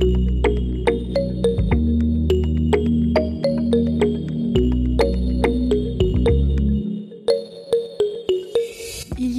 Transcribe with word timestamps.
Il 0.00 0.51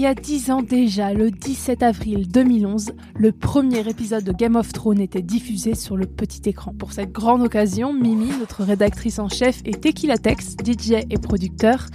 y 0.04 0.08
a 0.08 0.16
dix 0.16 0.52
ans 0.52 0.62
déjà, 0.62 1.14
le 1.14 1.32
17 1.32 1.82
avril 1.82 2.28
2011, 2.28 2.92
le 3.16 3.32
premier 3.32 3.88
épisode 3.88 4.26
de 4.26 4.34
Game 4.34 4.58
of 4.58 4.74
Thrones 4.74 5.00
était 5.00 5.22
diffusé 5.22 5.76
sur 5.76 5.96
le 5.96 6.06
petit 6.06 6.42
écran. 6.50 6.74
Pour 6.78 6.92
cette 6.92 7.14
grande 7.14 7.42
occasion, 7.42 7.94
Mimi, 7.94 8.28
notre 8.38 8.64
rédactrice 8.64 9.20
en 9.20 9.30
chef, 9.30 9.62
et 9.64 9.72
Tequila 9.72 10.18
Tex, 10.18 10.58
DJ 10.62 11.06
et 11.10 11.18
producteur, 11.18 11.86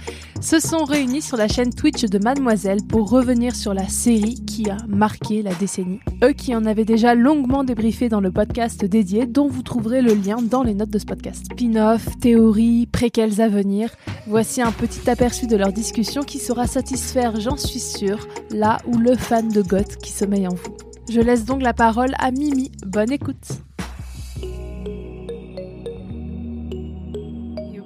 se 0.41 0.59
sont 0.59 0.85
réunis 0.85 1.21
sur 1.21 1.37
la 1.37 1.47
chaîne 1.47 1.71
Twitch 1.71 2.05
de 2.05 2.17
Mademoiselle 2.17 2.79
pour 2.87 3.11
revenir 3.11 3.55
sur 3.55 3.75
la 3.75 3.87
série 3.87 4.43
qui 4.43 4.71
a 4.71 4.77
marqué 4.87 5.43
la 5.43 5.53
décennie. 5.53 5.99
Eux 6.23 6.33
qui 6.33 6.55
en 6.55 6.65
avaient 6.65 6.85
déjà 6.85 7.13
longuement 7.13 7.63
débriefé 7.63 8.09
dans 8.09 8.21
le 8.21 8.31
podcast 8.31 8.85
dédié, 8.85 9.27
dont 9.27 9.49
vous 9.49 9.61
trouverez 9.61 10.01
le 10.01 10.15
lien 10.15 10.37
dans 10.41 10.63
les 10.63 10.73
notes 10.73 10.89
de 10.89 10.97
ce 10.97 11.05
podcast. 11.05 11.45
Spin-off, 11.51 12.07
théories, 12.19 12.87
préquels 12.87 13.39
à 13.39 13.49
venir, 13.49 13.91
voici 14.25 14.63
un 14.63 14.71
petit 14.71 15.07
aperçu 15.07 15.45
de 15.45 15.57
leur 15.57 15.71
discussion 15.71 16.23
qui 16.23 16.39
saura 16.39 16.65
satisfaire, 16.65 17.39
j'en 17.39 17.57
suis 17.57 17.79
sûr, 17.99 18.27
là 18.51 18.77
où 18.87 18.97
le 18.97 19.13
fan 19.15 19.49
de 19.49 19.61
Goth 19.61 19.97
qui 19.97 20.11
sommeille 20.11 20.47
en 20.47 20.53
vous. 20.53 20.77
Je 21.11 21.19
laisse 21.19 21.43
donc 21.43 21.61
la 21.61 21.73
parole 21.73 22.11
à 22.17 22.31
Mimi. 22.31 22.71
Bonne 22.85 23.11
écoute. 23.11 23.35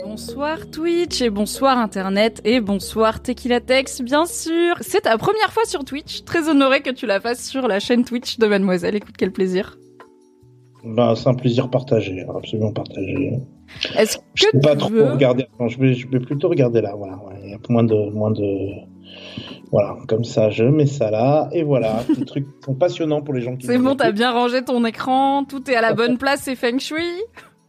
Bonsoir 0.05 0.69
Twitch 0.69 1.19
et 1.23 1.31
bonsoir 1.31 1.79
Internet 1.79 2.41
et 2.45 2.61
bonsoir 2.61 3.23
Tequila 3.23 3.59
Tex, 3.59 4.03
bien 4.03 4.27
sûr. 4.27 4.75
C'est 4.81 5.01
ta 5.01 5.17
première 5.17 5.51
fois 5.51 5.65
sur 5.65 5.83
Twitch. 5.83 6.23
Très 6.25 6.47
honoré 6.47 6.81
que 6.81 6.91
tu 6.91 7.07
la 7.07 7.19
fasses 7.19 7.43
sur 7.43 7.67
la 7.67 7.79
chaîne 7.79 8.05
Twitch 8.05 8.37
de 8.37 8.45
Mademoiselle. 8.45 8.95
Écoute, 8.95 9.15
quel 9.17 9.31
plaisir. 9.31 9.79
Bah, 10.83 11.15
c'est 11.15 11.27
un 11.27 11.33
plaisir 11.33 11.71
partagé, 11.71 12.23
absolument 12.35 12.71
partagé. 12.71 13.39
Est-ce 13.97 14.17
que 14.17 14.23
je 14.35 14.45
peux 14.51 14.59
pas 14.59 14.73
tu 14.73 14.77
trop 14.77 14.89
veux... 14.89 15.11
regarder. 15.11 15.47
Je 15.67 15.79
vais, 15.79 15.95
je 15.95 16.07
vais 16.07 16.19
plutôt 16.19 16.49
regarder 16.49 16.81
là. 16.81 16.93
Voilà, 16.95 17.15
ouais. 17.15 17.39
il 17.45 17.49
y 17.49 17.53
a 17.55 17.57
moins 17.69 17.83
de, 17.83 18.11
moins 18.11 18.29
de. 18.29 18.92
Voilà, 19.71 19.97
comme 20.07 20.23
ça, 20.23 20.49
je 20.49 20.63
mets 20.63 20.85
ça 20.85 21.09
là 21.09 21.49
et 21.51 21.63
voilà. 21.63 22.03
Des 22.17 22.25
trucs 22.25 22.45
qui 22.59 22.65
sont 22.65 22.75
passionnants 22.75 23.21
pour 23.21 23.33
les 23.33 23.41
gens 23.41 23.55
qui. 23.55 23.65
C'est 23.65 23.77
bon, 23.77 23.95
t'as 23.95 24.11
bien 24.11 24.31
rangé 24.31 24.63
ton 24.63 24.85
écran, 24.85 25.45
tout 25.45 25.69
est 25.69 25.75
à 25.75 25.81
la 25.81 25.93
bonne 25.95 26.17
place, 26.17 26.41
c'est 26.43 26.55
Feng 26.55 26.79
Shui. 26.79 27.03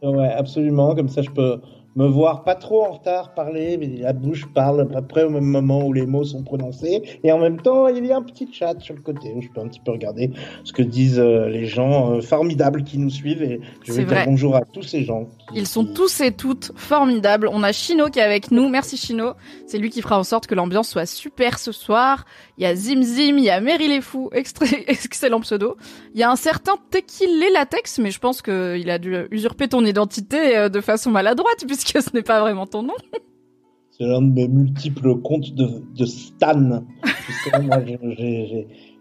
Ouais, 0.03 0.31
absolument. 0.31 0.93
Comme 0.93 1.09
ça, 1.09 1.21
je 1.21 1.31
peux 1.31 1.59
me 1.95 2.07
voir 2.07 2.43
pas 2.43 2.55
trop 2.55 2.83
en 2.83 2.91
retard 2.91 3.33
parler, 3.33 3.77
mais 3.77 3.87
la 3.87 4.13
bouche 4.13 4.45
parle 4.53 4.81
à 4.81 4.85
peu 4.85 5.01
près 5.01 5.23
au 5.23 5.29
même 5.29 5.45
moment 5.45 5.85
où 5.85 5.93
les 5.93 6.05
mots 6.05 6.25
sont 6.25 6.43
prononcés. 6.43 7.01
Et 7.23 7.31
en 7.31 7.39
même 7.39 7.61
temps, 7.61 7.87
il 7.87 8.05
y 8.05 8.11
a 8.11 8.17
un 8.17 8.21
petit 8.21 8.49
chat 8.51 8.79
sur 8.79 8.95
le 8.95 9.01
côté 9.01 9.33
où 9.33 9.41
je 9.41 9.47
peux 9.49 9.61
un 9.61 9.67
petit 9.67 9.79
peu 9.79 9.91
regarder 9.91 10.31
ce 10.63 10.73
que 10.73 10.81
disent 10.81 11.19
euh, 11.19 11.47
les 11.47 11.65
gens 11.65 12.11
euh, 12.11 12.21
formidables 12.21 12.83
qui 12.83 12.97
nous 12.97 13.09
suivent. 13.09 13.41
Et 13.41 13.61
je 13.83 13.93
vais 13.93 14.03
dire 14.03 14.13
vrai. 14.13 14.25
bonjour 14.25 14.55
à 14.55 14.61
tous 14.61 14.83
ces 14.83 15.03
gens. 15.03 15.27
Ils 15.53 15.67
sont 15.67 15.85
tous 15.85 16.21
et 16.21 16.31
toutes 16.31 16.71
formidables. 16.75 17.47
On 17.51 17.61
a 17.63 17.71
Chino 17.71 18.09
qui 18.09 18.19
est 18.19 18.23
avec 18.23 18.51
nous. 18.51 18.67
Merci 18.67 18.97
Chino. 18.97 19.33
C'est 19.67 19.77
lui 19.77 19.89
qui 19.89 20.01
fera 20.01 20.17
en 20.17 20.23
sorte 20.23 20.47
que 20.47 20.55
l'ambiance 20.55 20.89
soit 20.89 21.05
super 21.05 21.59
ce 21.59 21.71
soir. 21.71 22.25
Il 22.57 22.63
y 22.63 22.65
a 22.65 22.75
Zim 22.75 23.03
Zim, 23.03 23.37
il 23.37 23.43
y 23.43 23.49
a 23.49 23.61
Meryl 23.61 23.89
les 23.89 24.01
Fous, 24.01 24.29
excellent 24.33 25.39
pseudo. 25.41 25.77
Il 26.13 26.19
y 26.19 26.23
a 26.23 26.31
un 26.31 26.35
certain 26.35 26.73
Tequila 26.89 27.49
Latex, 27.53 27.99
mais 27.99 28.11
je 28.11 28.19
pense 28.19 28.41
qu'il 28.41 28.89
a 28.89 28.97
dû 28.97 29.15
usurper 29.31 29.67
ton 29.67 29.85
identité 29.85 30.57
euh, 30.57 30.69
de 30.69 30.81
façon 30.81 31.11
maladroite 31.11 31.63
puisque 31.67 32.01
ce 32.01 32.09
n'est 32.13 32.23
pas 32.23 32.41
vraiment 32.41 32.65
ton 32.65 32.83
nom. 32.83 32.95
C'est 33.91 34.05
l'un 34.05 34.21
de 34.21 34.33
mes 34.33 34.47
multiples 34.47 35.21
comptes 35.21 35.53
de, 35.53 36.05
Stan. 36.05 36.83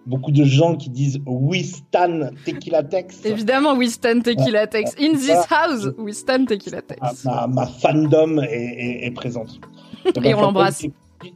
Beaucoup 0.07 0.31
de 0.33 0.45
gens 0.45 0.77
qui 0.77 0.91
disent 0.91 1.21
oui 1.27 1.65
Stan 1.65 2.31
Tequila 2.45 2.83
Tex. 2.83 3.25
Évidemment, 3.25 3.75
we 3.75 3.91
stand 3.91 4.23
Tequila 4.23 4.67
Tex. 4.67 4.93
In 5.01 5.13
this 5.13 5.47
house, 5.51 5.89
we 5.99 6.15
stand 6.17 6.47
Tequila 6.49 6.83
Tex. 6.83 7.25
ma, 7.25 7.47
ma 7.47 7.67
fandom 7.67 8.39
est, 8.43 8.53
est- 8.53 9.07
est 9.07 9.11
présente. 9.13 9.61
Et 10.25 10.35
on 10.35 10.41
l'embrasse. 10.43 10.79
Qui, 10.81 10.93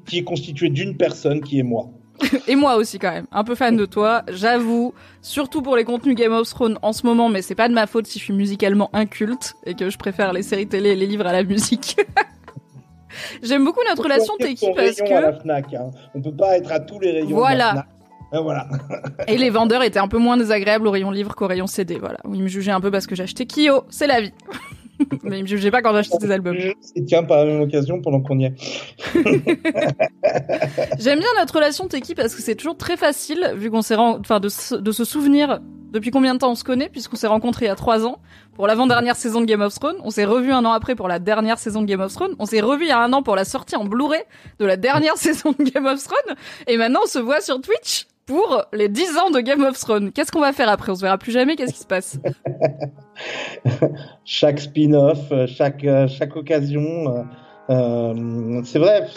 qui 0.06 0.18
est 0.18 0.24
constituée 0.24 0.68
d'une 0.68 0.96
personne 0.96 1.40
qui 1.40 1.58
est 1.58 1.62
moi. 1.62 1.88
Et 2.48 2.56
moi 2.56 2.76
aussi 2.76 2.98
quand 2.98 3.12
même, 3.12 3.26
un 3.30 3.44
peu 3.44 3.54
fan 3.54 3.76
de 3.76 3.86
toi, 3.86 4.22
j'avoue, 4.28 4.92
surtout 5.22 5.62
pour 5.62 5.76
les 5.76 5.84
contenus 5.84 6.16
Game 6.16 6.32
of 6.32 6.48
Thrones 6.48 6.78
en 6.82 6.92
ce 6.92 7.06
moment, 7.06 7.28
mais 7.28 7.42
c'est 7.42 7.54
pas 7.54 7.68
de 7.68 7.74
ma 7.74 7.86
faute 7.86 8.06
si 8.08 8.18
je 8.18 8.24
suis 8.24 8.34
musicalement 8.34 8.90
inculte 8.92 9.54
et 9.64 9.74
que 9.74 9.88
je 9.88 9.96
préfère 9.96 10.32
les 10.32 10.42
séries 10.42 10.66
télé 10.66 10.90
et 10.90 10.96
les 10.96 11.06
livres 11.06 11.26
à 11.26 11.32
la 11.32 11.44
musique. 11.44 11.96
J'aime 13.42 13.64
beaucoup 13.64 13.80
notre 13.88 14.02
relation 14.02 14.34
Teki 14.38 14.66
parce 14.76 15.00
rayon 15.00 15.16
à 15.16 15.20
la 15.20 15.32
que 15.32 15.40
Fnac. 15.40 15.74
Hein. 15.74 15.90
On 16.14 16.20
peut 16.20 16.34
pas 16.34 16.56
être 16.58 16.70
à 16.72 16.80
tous 16.80 16.98
les 17.00 17.12
rayons. 17.12 17.36
Voilà. 17.36 17.86
Fnac. 18.30 18.32
Ah, 18.32 18.40
voilà. 18.40 18.66
et 19.26 19.36
les 19.38 19.50
vendeurs 19.50 19.82
étaient 19.82 19.98
un 19.98 20.08
peu 20.08 20.18
moins 20.18 20.36
désagréables 20.36 20.86
au 20.86 20.90
rayon 20.90 21.10
livre 21.10 21.34
qu'au 21.34 21.46
rayon 21.46 21.66
CD, 21.66 21.98
voilà. 21.98 22.18
Où 22.24 22.34
ils 22.34 22.42
me 22.42 22.48
jugeaient 22.48 22.70
un 22.72 22.80
peu 22.80 22.90
parce 22.90 23.06
que 23.06 23.14
j'achetais 23.14 23.46
Kyo, 23.46 23.84
c'est 23.88 24.06
la 24.06 24.20
vie. 24.20 24.32
mais 25.22 25.38
ils 25.38 25.42
me 25.42 25.46
jugeaient 25.48 25.70
pas 25.70 25.80
quand 25.80 25.92
j'achetais 25.92 26.18
des 26.18 26.30
albums. 26.30 26.56
Et 26.56 27.04
tiens, 27.06 27.22
par 27.22 27.38
la 27.38 27.44
même 27.44 27.60
occasion, 27.60 28.00
pendant 28.02 28.20
qu'on 28.20 28.38
y 28.38 28.46
est. 28.46 28.54
J'aime 30.98 31.18
bien 31.20 31.28
notre 31.38 31.54
relation 31.54 31.86
Teki 31.88 32.14
parce 32.14 32.34
que 32.34 32.42
c'est 32.42 32.54
toujours 32.56 32.76
très 32.76 32.96
facile, 32.96 33.52
vu 33.54 33.70
qu'on 33.70 33.82
s'est 33.82 33.96
enfin 33.96 34.40
de, 34.40 34.48
se- 34.48 34.74
de 34.74 34.90
se 34.92 35.04
souvenir 35.04 35.60
depuis 35.92 36.10
combien 36.10 36.34
de 36.34 36.38
temps 36.40 36.50
on 36.50 36.54
se 36.56 36.64
connaît, 36.64 36.88
puisqu'on 36.88 37.16
s'est 37.16 37.28
rencontrés 37.28 37.66
il 37.66 37.68
y 37.68 37.70
a 37.70 37.76
trois 37.76 38.04
ans 38.04 38.18
pour 38.56 38.66
l'avant-dernière 38.66 39.14
saison 39.16 39.40
de 39.40 39.46
Game 39.46 39.60
of 39.62 39.72
Thrones, 39.74 39.96
on 40.02 40.10
s'est 40.10 40.24
revu 40.24 40.52
un 40.52 40.64
an 40.64 40.72
après 40.72 40.96
pour 40.96 41.06
la 41.08 41.18
dernière 41.20 41.58
saison 41.58 41.80
de 41.80 41.86
Game 41.86 42.00
of 42.00 42.12
Thrones, 42.12 42.34
on 42.40 42.44
s'est 42.44 42.60
revu 42.60 42.84
il 42.84 42.88
y 42.88 42.92
a 42.92 42.98
un 43.00 43.12
an 43.12 43.22
pour 43.22 43.36
la 43.36 43.44
sortie 43.44 43.76
en 43.76 43.84
Blu-ray 43.84 44.20
de 44.58 44.66
la 44.66 44.76
dernière 44.76 45.16
saison 45.16 45.54
de 45.56 45.62
Game 45.64 45.86
of 45.86 46.02
Thrones, 46.02 46.36
et 46.66 46.76
maintenant 46.76 47.00
on 47.04 47.06
se 47.06 47.20
voit 47.20 47.40
sur 47.40 47.60
Twitch 47.60 48.07
pour 48.28 48.62
les 48.74 48.88
10 48.90 49.16
ans 49.16 49.30
de 49.30 49.40
Game 49.40 49.64
of 49.64 49.78
Thrones. 49.78 50.12
Qu'est-ce 50.12 50.30
qu'on 50.30 50.40
va 50.40 50.52
faire 50.52 50.68
après? 50.68 50.92
On 50.92 50.94
se 50.94 51.00
verra 51.00 51.16
plus 51.16 51.32
jamais, 51.32 51.56
qu'est-ce 51.56 51.72
qui 51.72 51.80
se 51.80 51.86
passe? 51.86 52.18
Chaque 54.24 54.60
spin-off, 54.60 55.32
euh, 55.32 55.46
chaque, 55.48 55.82
euh, 55.82 56.06
chaque 56.06 56.36
occasion. 56.36 57.26
euh, 57.70 58.60
c'est 58.64 58.78
vrai. 58.78 59.08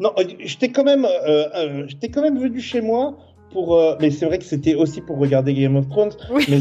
Non, 0.00 0.12
je 0.16 0.56
quand 0.72 0.84
je 1.06 1.96
t'ai 1.96 2.10
quand 2.10 2.22
même 2.22 2.38
venu 2.38 2.60
chez 2.60 2.80
moi 2.80 3.16
pour. 3.52 3.76
euh, 3.76 3.96
Mais 4.00 4.10
c'est 4.10 4.26
vrai 4.26 4.38
que 4.38 4.44
c'était 4.44 4.74
aussi 4.74 5.00
pour 5.00 5.18
regarder 5.18 5.54
Game 5.54 5.76
of 5.76 5.88
Thrones. 5.88 6.12
Oui. 6.32 6.44
Mais 6.48 6.58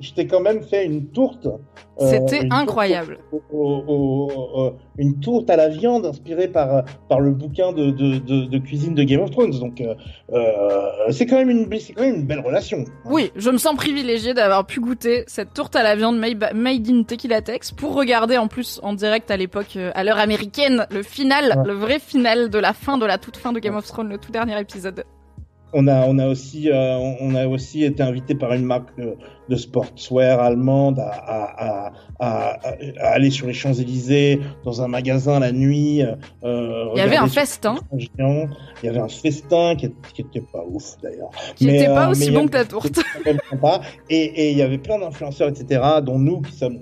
je 0.00 0.12
t'ai- 0.12 0.26
quand 0.26 0.40
même 0.40 0.62
fait 0.62 0.84
une 0.86 1.06
tourte. 1.08 1.46
euh, 1.46 2.10
C'était 2.10 2.46
incroyable. 2.50 3.18
tourte 3.30 3.44
au- 3.52 3.56
au- 3.86 4.28
au- 4.32 4.60
au- 4.66 4.72
une 4.98 5.20
tourte 5.20 5.48
à 5.50 5.56
la 5.56 5.68
viande 5.68 6.06
inspirée 6.06 6.48
par 6.48 6.84
par 7.08 7.20
le 7.20 7.32
bouquin 7.32 7.72
de, 7.72 7.90
de, 7.90 8.18
de, 8.18 8.44
de 8.46 8.58
cuisine 8.58 8.94
de 8.94 9.02
Game 9.04 9.20
of 9.20 9.30
Thrones. 9.30 9.58
Donc 9.58 9.80
euh, 9.80 9.94
euh, 10.32 11.10
c'est 11.10 11.26
quand 11.26 11.36
même 11.36 11.50
une 11.50 11.68
quand 11.68 12.02
même 12.02 12.14
une 12.16 12.26
belle 12.26 12.40
relation. 12.40 12.84
Oui, 13.04 13.30
je 13.36 13.50
me 13.50 13.58
sens 13.58 13.76
privilégiée 13.76 14.34
d'avoir 14.34 14.66
pu 14.66 14.80
goûter 14.80 15.24
cette 15.26 15.52
tourte 15.54 15.76
à 15.76 15.82
la 15.82 15.94
viande 15.96 16.18
made 16.18 16.88
in 16.90 17.02
Tequila 17.04 17.42
Tex 17.42 17.70
pour 17.72 17.94
regarder 17.94 18.38
en 18.38 18.48
plus 18.48 18.80
en 18.82 18.92
direct 18.94 19.30
à 19.30 19.36
l'époque, 19.36 19.76
euh, 19.76 19.90
à 19.94 20.04
l'heure 20.04 20.18
américaine, 20.18 20.86
le 20.90 21.02
final, 21.02 21.54
Ouais. 21.56 21.64
le 21.66 21.72
vrai 21.74 21.98
final 21.98 22.48
de 22.50 22.58
la 22.58 22.72
fin 22.72 22.98
de 22.98 23.06
la 23.06 23.18
toute 23.18 23.36
fin 23.36 23.52
de 23.52 23.58
Game 23.60 23.76
of 23.76 23.86
Thrones, 23.86 24.08
le 24.08 24.18
tout 24.18 24.32
dernier 24.32 24.58
épisode. 24.60 25.04
On 25.74 25.88
a, 25.88 26.06
on 26.06 26.18
a 26.18 26.28
aussi, 26.28 26.70
euh, 26.70 26.96
on 27.20 27.34
a 27.34 27.46
aussi 27.48 27.82
été 27.84 28.02
invité 28.02 28.34
par 28.34 28.52
une 28.52 28.64
marque 28.64 28.96
de, 28.96 29.16
de 29.48 29.56
sportswear 29.56 30.40
allemande 30.40 31.00
à, 31.00 31.10
à, 31.10 31.86
à, 31.88 31.92
à- 32.20 32.58
à 33.00 33.08
aller 33.08 33.30
sur 33.30 33.46
les 33.48 33.52
Champs 33.52 33.72
Élysées 33.74 34.40
dans 34.64 34.82
un 34.82 34.88
magasin 34.88 35.40
la 35.40 35.50
nuit. 35.52 36.02
euh, 36.44 36.86
Il 36.94 36.98
y 36.98 37.00
avait 37.00 37.16
un 37.16 37.26
festin 37.26 37.74
géant. 37.96 38.46
Il 38.82 38.86
y 38.86 38.88
avait 38.88 39.00
un 39.00 39.08
festin 39.08 39.74
qui, 39.76 39.90
qui 40.14 40.22
était 40.22 40.40
pas 40.52 40.64
ouf 40.70 40.96
d'ailleurs. 41.02 41.30
qui 41.56 41.66
Mais, 41.66 41.72
n'était 41.72 41.86
pas 41.86 42.06
euh, 42.06 42.10
aussi 42.10 42.30
bon 42.30 42.46
que 42.46 42.52
ta 42.52 42.64
tourte. 42.64 43.00
sympa. 43.50 43.80
Et, 44.08 44.22
et 44.22 44.50
il 44.52 44.56
y 44.56 44.62
avait 44.62 44.78
plein 44.78 44.98
d'influenceurs, 44.98 45.48
etc., 45.48 45.82
dont 46.02 46.18
nous 46.18 46.40
qui 46.42 46.52
sommes 46.52 46.78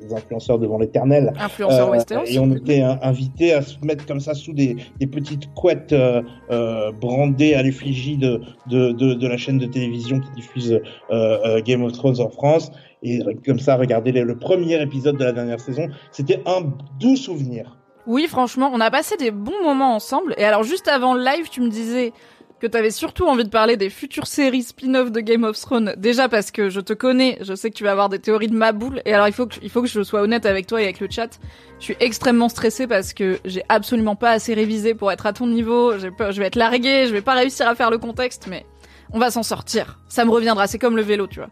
des 0.00 0.12
influenceurs 0.14 0.58
devant 0.58 0.78
l'éternel. 0.78 1.32
Influenceur 1.38 1.88
Euh, 1.88 1.92
Westeros. 1.92 2.24
Et 2.26 2.38
on 2.38 2.50
était 2.54 2.82
euh, 2.82 2.94
invités 3.02 3.52
à 3.52 3.62
se 3.62 3.76
mettre 3.84 4.06
comme 4.06 4.20
ça 4.20 4.34
sous 4.34 4.52
des, 4.52 4.76
des 5.00 5.06
petites 5.06 5.52
couettes 5.54 5.92
euh, 5.92 6.22
euh, 6.50 6.92
brandées 6.92 7.54
à 7.54 7.62
l'effigie 7.62 8.16
de, 8.16 8.40
de, 8.66 8.92
de, 8.92 9.14
de 9.14 9.26
la 9.28 9.36
chaîne 9.36 9.58
de 9.58 9.66
télévision 9.66 10.20
qui 10.20 10.30
diffuse 10.32 10.72
euh, 10.72 10.80
euh, 11.10 11.62
Game 11.62 11.82
of 11.82 11.92
Thrones 11.92 12.20
en 12.20 12.28
France. 12.30 12.70
Et 13.02 13.20
euh, 13.20 13.32
comme 13.46 13.58
ça, 13.58 13.76
regarder 13.76 14.12
le 14.12 14.36
premier 14.36 14.80
épisode 14.82 15.16
de 15.16 15.24
la 15.24 15.32
dernière 15.32 15.60
saison. 15.60 15.88
C'était 16.10 16.40
un 16.46 16.62
doux 16.98 17.16
souvenir. 17.16 17.76
Oui, 18.06 18.26
franchement, 18.26 18.70
on 18.72 18.80
a 18.80 18.90
passé 18.90 19.16
des 19.18 19.30
bons 19.30 19.62
moments 19.62 19.94
ensemble. 19.94 20.34
Et 20.38 20.44
alors, 20.44 20.62
juste 20.62 20.88
avant 20.88 21.12
le 21.14 21.22
live, 21.22 21.48
tu 21.50 21.60
me 21.60 21.68
disais, 21.68 22.12
que 22.60 22.66
t'avais 22.66 22.90
surtout 22.90 23.26
envie 23.26 23.44
de 23.44 23.48
parler 23.48 23.76
des 23.76 23.90
futures 23.90 24.26
séries 24.26 24.62
spin-off 24.62 25.12
de 25.12 25.20
Game 25.20 25.44
of 25.44 25.58
Thrones. 25.58 25.94
Déjà 25.96 26.28
parce 26.28 26.50
que 26.50 26.70
je 26.70 26.80
te 26.80 26.92
connais, 26.92 27.38
je 27.40 27.54
sais 27.54 27.70
que 27.70 27.76
tu 27.76 27.84
vas 27.84 27.92
avoir 27.92 28.08
des 28.08 28.18
théories 28.18 28.48
de 28.48 28.56
ma 28.56 28.72
boule. 28.72 29.00
Et 29.04 29.14
alors 29.14 29.28
il 29.28 29.32
faut 29.32 29.46
que, 29.46 29.56
il 29.62 29.70
faut 29.70 29.82
que 29.82 29.88
je 29.88 30.02
sois 30.02 30.22
honnête 30.22 30.46
avec 30.46 30.66
toi 30.66 30.80
et 30.80 30.84
avec 30.84 31.00
le 31.00 31.08
chat. 31.10 31.38
Je 31.78 31.84
suis 31.84 31.96
extrêmement 32.00 32.48
stressée 32.48 32.86
parce 32.86 33.12
que 33.12 33.38
j'ai 33.44 33.62
absolument 33.68 34.16
pas 34.16 34.30
assez 34.32 34.54
révisé 34.54 34.94
pour 34.94 35.12
être 35.12 35.26
à 35.26 35.32
ton 35.32 35.46
niveau. 35.46 35.98
J'ai 35.98 36.10
peur, 36.10 36.32
je 36.32 36.40
vais 36.40 36.46
être 36.46 36.56
larguée, 36.56 37.06
je 37.06 37.12
vais 37.12 37.22
pas 37.22 37.34
réussir 37.34 37.68
à 37.68 37.74
faire 37.74 37.90
le 37.90 37.98
contexte, 37.98 38.46
mais 38.48 38.66
on 39.12 39.18
va 39.18 39.30
s'en 39.30 39.42
sortir. 39.42 40.00
Ça 40.08 40.24
me 40.24 40.30
reviendra, 40.30 40.66
c'est 40.66 40.78
comme 40.78 40.96
le 40.96 41.02
vélo, 41.02 41.26
tu 41.26 41.38
vois. 41.38 41.50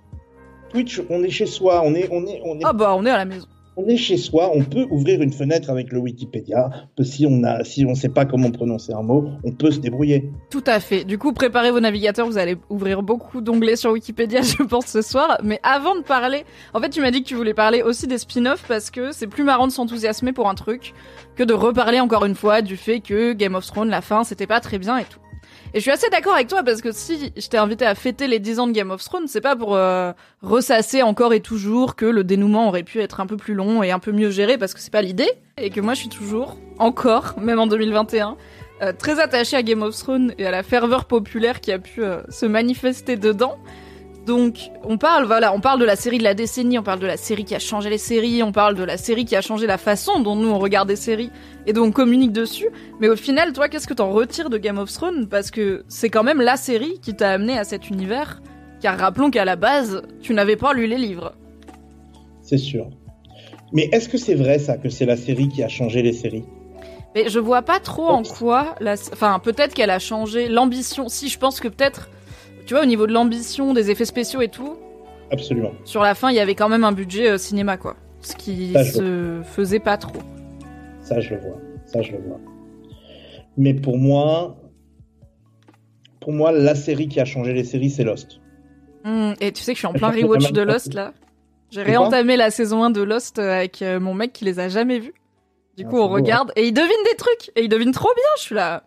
Twitch, 0.71 1.01
on 1.09 1.23
est 1.23 1.31
chez 1.31 1.47
soi, 1.47 1.83
on 1.85 1.95
est, 1.95 2.09
on 2.11 2.27
est, 2.27 2.41
on 2.45 2.59
est. 2.59 2.65
Ah 2.65 2.73
bah 2.73 2.95
on 2.97 3.07
est 3.07 3.11
à 3.11 3.17
la 3.17 3.25
maison 3.25 3.47
on 3.77 3.87
est 3.89 3.97
chez 3.97 4.17
soi, 4.17 4.51
on 4.55 4.65
peut 4.65 4.87
ouvrir 4.91 5.21
une 5.21 5.33
fenêtre 5.33 5.71
avec 5.71 5.93
le 5.93 5.99
Wikipédia. 5.99 6.71
Si 7.03 7.27
on 7.27 7.43
on 7.43 7.95
sait 7.95 8.09
pas 8.09 8.25
comment 8.25 8.51
prononcer 8.51 8.93
un 8.93 9.03
mot, 9.03 9.29
on 9.45 9.53
peut 9.53 9.71
se 9.71 9.79
débrouiller. 9.79 10.31
Tout 10.51 10.65
à 10.67 10.81
fait. 10.81 11.05
Du 11.05 11.19
coup, 11.19 11.33
préparez 11.33 11.71
vos 11.71 11.81
navigateurs. 11.81 12.27
Vous 12.27 12.39
allez 12.39 12.57
ouvrir 12.71 13.03
beaucoup 13.03 13.41
d'onglets 13.41 13.77
sur 13.77 13.93
Wikipédia, 13.93 14.41
je 14.43 14.63
pense, 14.63 14.87
ce 14.87 15.03
soir. 15.03 15.39
Mais 15.45 15.61
avant 15.63 15.95
de 15.95 16.03
parler, 16.03 16.45
en 16.73 16.81
fait, 16.81 16.89
tu 16.89 17.01
m'as 17.01 17.11
dit 17.11 17.23
que 17.23 17.29
tu 17.29 17.35
voulais 17.35 17.55
parler 17.55 17.83
aussi 17.83 18.07
des 18.07 18.19
spin-offs 18.19 18.65
parce 18.67 18.91
que 18.91 19.13
c'est 19.13 19.27
plus 19.27 19.45
marrant 19.45 19.67
de 19.67 19.73
s'enthousiasmer 19.73 20.33
pour 20.33 20.49
un 20.49 20.55
truc 20.55 20.95
que 21.37 21.45
de 21.45 21.53
reparler 21.53 22.01
encore 22.01 22.25
une 22.25 22.35
fois 22.35 22.63
du 22.63 22.77
fait 22.77 23.01
que 23.01 23.35
Game 23.35 23.55
of 23.55 23.67
Thrones, 23.67 23.91
la 23.91 24.01
fin, 24.01 24.25
c'était 24.25 24.47
pas 24.47 24.61
très 24.61 24.79
bien 24.79 24.99
et 24.99 25.05
tout. 25.05 25.21
Et 25.77 25.79
je 25.79 25.83
suis 25.83 25.91
assez 25.91 26.09
d'accord 26.09 26.33
avec 26.33 26.49
toi 26.49 26.63
parce 26.63 26.81
que 26.81 26.91
si 26.91 27.35
je 27.37 27.49
t'ai 27.49 27.59
invité 27.59 27.85
à 27.85 27.95
fêter 27.95 28.29
les 28.29 28.39
10 28.39 28.61
ans 28.61 28.67
de 28.67 28.73
Game 28.73 28.91
of 28.91 29.05
Thrones, 29.05 29.29
c'est 29.29 29.43
pas 29.43 29.57
pour 29.57 29.77
euh, 29.77 30.13
ressasser 30.41 31.03
encore 31.03 31.35
et 31.35 31.41
toujours 31.41 31.97
que 31.97 32.07
le 32.07 32.25
dénouement 32.25 32.69
aurait 32.69 32.83
pu 32.83 32.99
être 33.03 33.21
un 33.21 33.27
peu 33.27 33.37
plus 33.37 33.53
long 33.53 33.83
et 33.83 33.91
un 33.91 33.99
peu 33.99 34.11
mieux 34.11 34.31
géré 34.31 34.57
parce 34.57 34.73
que 34.73 34.81
c'est 34.81 34.91
pas 34.91 35.03
l'idée 35.03 35.29
et 35.59 35.69
que 35.69 35.83
moi 35.83 35.93
je 35.93 35.99
suis 35.99 36.09
toujours 36.09 36.57
encore, 36.79 37.35
même 37.39 37.61
en 37.61 37.67
2021, 37.67 38.39
euh, 38.81 38.95
très 38.99 39.21
attaché 39.21 39.55
à 39.55 39.63
Game 39.63 39.83
of 39.83 39.95
Thrones 39.95 40.33
et 40.39 40.47
à 40.47 40.51
la 40.51 40.63
ferveur 40.63 41.05
populaire 41.05 41.61
qui 41.61 41.73
a 41.73 41.79
pu 41.79 42.03
euh, 42.03 42.23
se 42.31 42.47
manifester 42.47 43.17
dedans. 43.17 43.59
Donc, 44.27 44.73
on 44.83 44.99
parle, 44.99 45.25
voilà, 45.25 45.55
on 45.55 45.61
parle 45.61 45.79
de 45.79 45.85
la 45.85 45.95
série 45.95 46.19
de 46.19 46.25
la 46.25 46.35
décennie, 46.35 46.81
on 46.81 46.83
parle 46.83 46.99
de 46.99 47.07
la 47.07 47.17
série 47.17 47.45
qui 47.45 47.55
a 47.55 47.61
changé 47.61 47.89
les 47.89 47.99
séries, 47.99 48.43
on 48.43 48.51
parle 48.51 48.75
de 48.75 48.83
la 48.83 48.97
série 48.97 49.25
qui 49.25 49.37
a 49.37 49.41
changé 49.41 49.69
la 49.69 49.79
façon 49.79 50.19
dont 50.19 50.35
nous 50.35 50.49
on 50.49 50.59
regarde 50.59 50.89
des 50.89 50.97
séries 50.97 51.31
et 51.65 51.73
dont 51.73 51.85
on 51.85 51.93
communique 51.93 52.33
dessus. 52.33 52.69
Mais 52.99 53.09
au 53.09 53.15
final, 53.15 53.53
toi, 53.53 53.69
qu'est-ce 53.69 53.87
que 53.87 53.95
t'en 53.95 54.11
retires 54.11 54.51
de 54.51 54.59
Game 54.59 54.79
of 54.79 54.93
Thrones? 54.93 55.29
Parce 55.29 55.53
que 55.53 55.85
c'est 55.87 56.11
quand 56.11 56.25
même 56.25 56.41
la 56.41 56.57
série 56.57 56.99
qui 57.01 57.15
t'a 57.15 57.31
amené 57.31 57.57
à 57.57 57.63
cet 57.63 57.89
univers. 57.89 58.43
Car 58.81 58.99
rappelons 58.99 59.31
qu'à 59.31 59.45
la 59.45 59.55
base, 59.55 60.03
tu 60.21 60.35
n'avais 60.35 60.57
pas 60.57 60.73
lu 60.73 60.89
les 60.89 60.99
livres. 60.99 61.33
C'est 62.43 62.59
sûr. 62.59 62.91
Mais 63.73 63.89
est-ce 63.93 64.09
que 64.09 64.19
c'est 64.19 64.35
vrai 64.35 64.59
ça, 64.59 64.77
que 64.77 64.89
c'est 64.89 65.07
la 65.07 65.17
série 65.17 65.49
qui 65.49 65.63
a 65.63 65.69
changé 65.69 66.03
les 66.03 66.13
séries? 66.13 66.45
Mais 67.15 67.29
je 67.29 67.39
vois 67.39 67.63
pas 67.63 67.79
trop 67.79 68.09
en 68.09 68.25
quoi, 68.25 68.75
la... 68.81 68.95
enfin 69.13 69.39
peut-être 69.39 69.73
qu'elle 69.73 69.91
a 69.91 70.01
changé 70.01 70.49
l'ambition. 70.49 71.09
Si 71.09 71.29
je 71.29 71.39
pense 71.39 71.61
que 71.61 71.69
peut-être 71.69 72.11
tu 72.67 72.75
vois, 72.75 72.83
au 72.83 72.87
niveau 72.87 73.07
de 73.07 73.13
l'ambition, 73.13 73.73
des 73.73 73.91
effets 73.91 74.05
spéciaux 74.05 74.43
et 74.43 74.49
tout. 74.49 74.77
Absolument. 75.31 75.73
Sur 75.85 76.03
la 76.03 76.15
fin, 76.15 76.31
il 76.31 76.37
y 76.37 76.41
avait 76.41 76.55
quand 76.55 76.69
même 76.69 76.85
un 76.85 76.93
budget 76.93 77.31
euh, 77.31 77.39
cinéma, 77.39 77.77
quoi. 77.77 77.97
Ce 78.21 78.35
qui 78.35 78.73
se 78.73 79.41
faisait 79.45 79.79
pas 79.79 79.97
trop. 79.97 80.19
Ça, 81.01 81.21
je 81.21 81.35
le 81.35 81.41
vois. 81.41 81.59
Ça, 81.85 82.03
je 82.03 82.13
le 82.13 82.19
vois. 82.19 82.41
Mais 83.57 83.73
pour 83.73 83.99
moi, 83.99 84.57
pour 86.21 86.33
moi, 86.33 86.51
la 86.51 86.75
série 86.75 87.09
qui 87.09 87.21
a 87.21 87.25
changé 87.25 87.53
les 87.53 87.65
séries, 87.65 87.91
c'est 87.91 88.05
Lost. 88.05 88.41
Mmh, 89.05 89.35
et 89.41 89.53
tu 89.53 89.63
sais 89.63 89.73
que 89.73 89.77
je 89.77 89.87
suis 89.87 89.87
en 89.87 89.93
plein 89.93 90.11
rewatch 90.11 90.51
de 90.51 90.63
Lost, 90.63 90.93
là. 90.95 91.13
J'ai 91.71 91.83
réentamé 91.83 92.37
la 92.37 92.51
saison 92.51 92.83
1 92.83 92.91
de 92.91 93.03
Lost 93.03 93.39
euh, 93.39 93.53
avec 93.53 93.83
euh, 93.83 94.01
mon 94.01 94.15
mec 94.15 94.33
qui 94.33 94.45
les 94.45 94.59
a 94.59 94.69
jamais 94.69 94.99
vus. 94.99 95.15
Du 95.77 95.85
ah, 95.87 95.91
coup, 95.91 95.99
on 95.99 96.09
regarde 96.09 96.53
et 96.57 96.67
il 96.67 96.73
devine 96.73 96.91
des 97.05 97.17
trucs. 97.17 97.51
Et 97.55 97.63
il 97.63 97.69
devine 97.69 97.93
trop 97.93 98.13
bien. 98.15 98.25
Je 98.39 98.43
suis 98.43 98.55
là. 98.55 98.85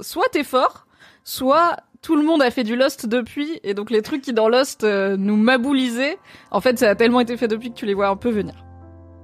Soit 0.00 0.26
t'es 0.32 0.44
fort, 0.44 0.86
soit 1.24 1.76
tout 2.02 2.16
le 2.16 2.24
monde 2.24 2.42
a 2.42 2.50
fait 2.50 2.64
du 2.64 2.76
Lost 2.76 3.06
depuis, 3.06 3.60
et 3.62 3.74
donc 3.74 3.90
les 3.90 4.02
trucs 4.02 4.22
qui 4.22 4.32
dans 4.32 4.48
Lost 4.48 4.82
euh, 4.84 5.16
nous 5.16 5.36
maboulisaient, 5.36 6.18
en 6.50 6.60
fait, 6.60 6.78
ça 6.78 6.90
a 6.90 6.94
tellement 6.94 7.20
été 7.20 7.36
fait 7.36 7.48
depuis 7.48 7.70
que 7.70 7.76
tu 7.76 7.86
les 7.86 7.94
vois 7.94 8.08
un 8.08 8.16
peu 8.16 8.30
venir. 8.30 8.54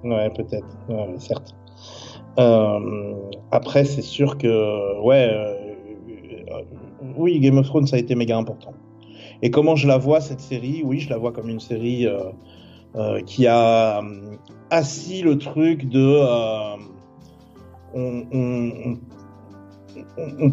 Ouais, 0.05 0.31
peut-être, 0.31 0.67
certes. 1.19 1.55
Euh, 2.39 3.15
après, 3.51 3.85
c'est 3.85 4.03
sûr 4.03 4.39
que, 4.39 5.01
ouais, 5.03 5.29
euh, 5.31 5.55
oui, 7.17 7.41
Game 7.41 7.59
of 7.59 7.67
Thrones, 7.67 7.87
ça 7.87 7.97
a 7.97 7.99
été 7.99 8.15
méga 8.15 8.37
important. 8.37 8.75
Et 9.43 9.51
comment 9.51 9.77
je 9.77 9.89
la 9.89 9.99
vois, 9.99 10.21
cette 10.21 10.41
série? 10.41 10.83
Oui, 10.85 11.01
je 11.01 11.11
la 11.11 11.19
vois 11.19 11.33
comme 11.33 11.49
une 11.49 11.61
série 11.61 12.07
qui 13.27 13.47
a 13.47 14.03
assis 14.71 15.23
le 15.23 15.39
truc 15.39 15.89
de... 15.89 16.21
on 17.95 18.99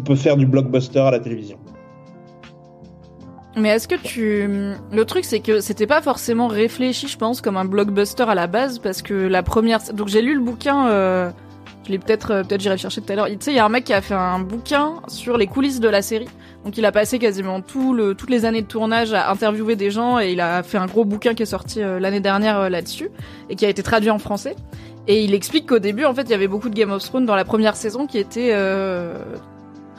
peut 0.04 0.16
faire 0.16 0.36
du 0.36 0.46
blockbuster 0.46 0.98
à 0.98 1.12
la 1.12 1.20
télévision. 1.20 1.58
Mais 3.56 3.70
est-ce 3.70 3.88
que 3.88 3.96
tu... 3.96 4.48
Le 4.92 5.04
truc, 5.04 5.24
c'est 5.24 5.40
que 5.40 5.60
c'était 5.60 5.88
pas 5.88 6.00
forcément 6.00 6.46
réfléchi, 6.46 7.08
je 7.08 7.18
pense, 7.18 7.40
comme 7.40 7.56
un 7.56 7.64
blockbuster 7.64 8.24
à 8.28 8.34
la 8.34 8.46
base, 8.46 8.78
parce 8.78 9.02
que 9.02 9.14
la 9.14 9.42
première... 9.42 9.80
Donc 9.92 10.06
j'ai 10.08 10.22
lu 10.22 10.34
le 10.34 10.40
bouquin, 10.40 10.86
euh... 10.88 11.30
je 11.84 11.90
l'ai 11.90 11.98
peut-être... 11.98 12.30
Euh, 12.30 12.42
peut-être 12.44 12.60
j'irai 12.60 12.78
chercher 12.78 13.00
tout 13.00 13.12
à 13.12 13.16
l'heure. 13.16 13.26
Tu 13.26 13.36
sais, 13.40 13.50
il 13.50 13.56
y 13.56 13.58
a 13.58 13.64
un 13.64 13.68
mec 13.68 13.84
qui 13.84 13.92
a 13.92 14.00
fait 14.00 14.14
un 14.14 14.38
bouquin 14.38 14.94
sur 15.08 15.36
les 15.36 15.48
coulisses 15.48 15.80
de 15.80 15.88
la 15.88 16.00
série. 16.00 16.28
Donc 16.64 16.78
il 16.78 16.84
a 16.84 16.92
passé 16.92 17.18
quasiment 17.18 17.60
tout 17.60 17.92
le... 17.92 18.14
toutes 18.14 18.30
les 18.30 18.44
années 18.44 18.62
de 18.62 18.68
tournage 18.68 19.14
à 19.14 19.30
interviewer 19.30 19.74
des 19.74 19.90
gens, 19.90 20.20
et 20.20 20.30
il 20.30 20.40
a 20.40 20.62
fait 20.62 20.78
un 20.78 20.86
gros 20.86 21.04
bouquin 21.04 21.34
qui 21.34 21.42
est 21.42 21.46
sorti 21.46 21.82
euh, 21.82 21.98
l'année 21.98 22.20
dernière 22.20 22.60
euh, 22.60 22.68
là-dessus, 22.68 23.10
et 23.48 23.56
qui 23.56 23.66
a 23.66 23.68
été 23.68 23.82
traduit 23.82 24.10
en 24.10 24.20
français. 24.20 24.54
Et 25.08 25.24
il 25.24 25.34
explique 25.34 25.68
qu'au 25.68 25.80
début, 25.80 26.04
en 26.04 26.14
fait, 26.14 26.22
il 26.22 26.30
y 26.30 26.34
avait 26.34 26.46
beaucoup 26.46 26.68
de 26.68 26.74
Game 26.74 26.92
of 26.92 27.02
Thrones 27.02 27.26
dans 27.26 27.34
la 27.34 27.44
première 27.44 27.74
saison 27.74 28.06
qui 28.06 28.18
était 28.18 28.54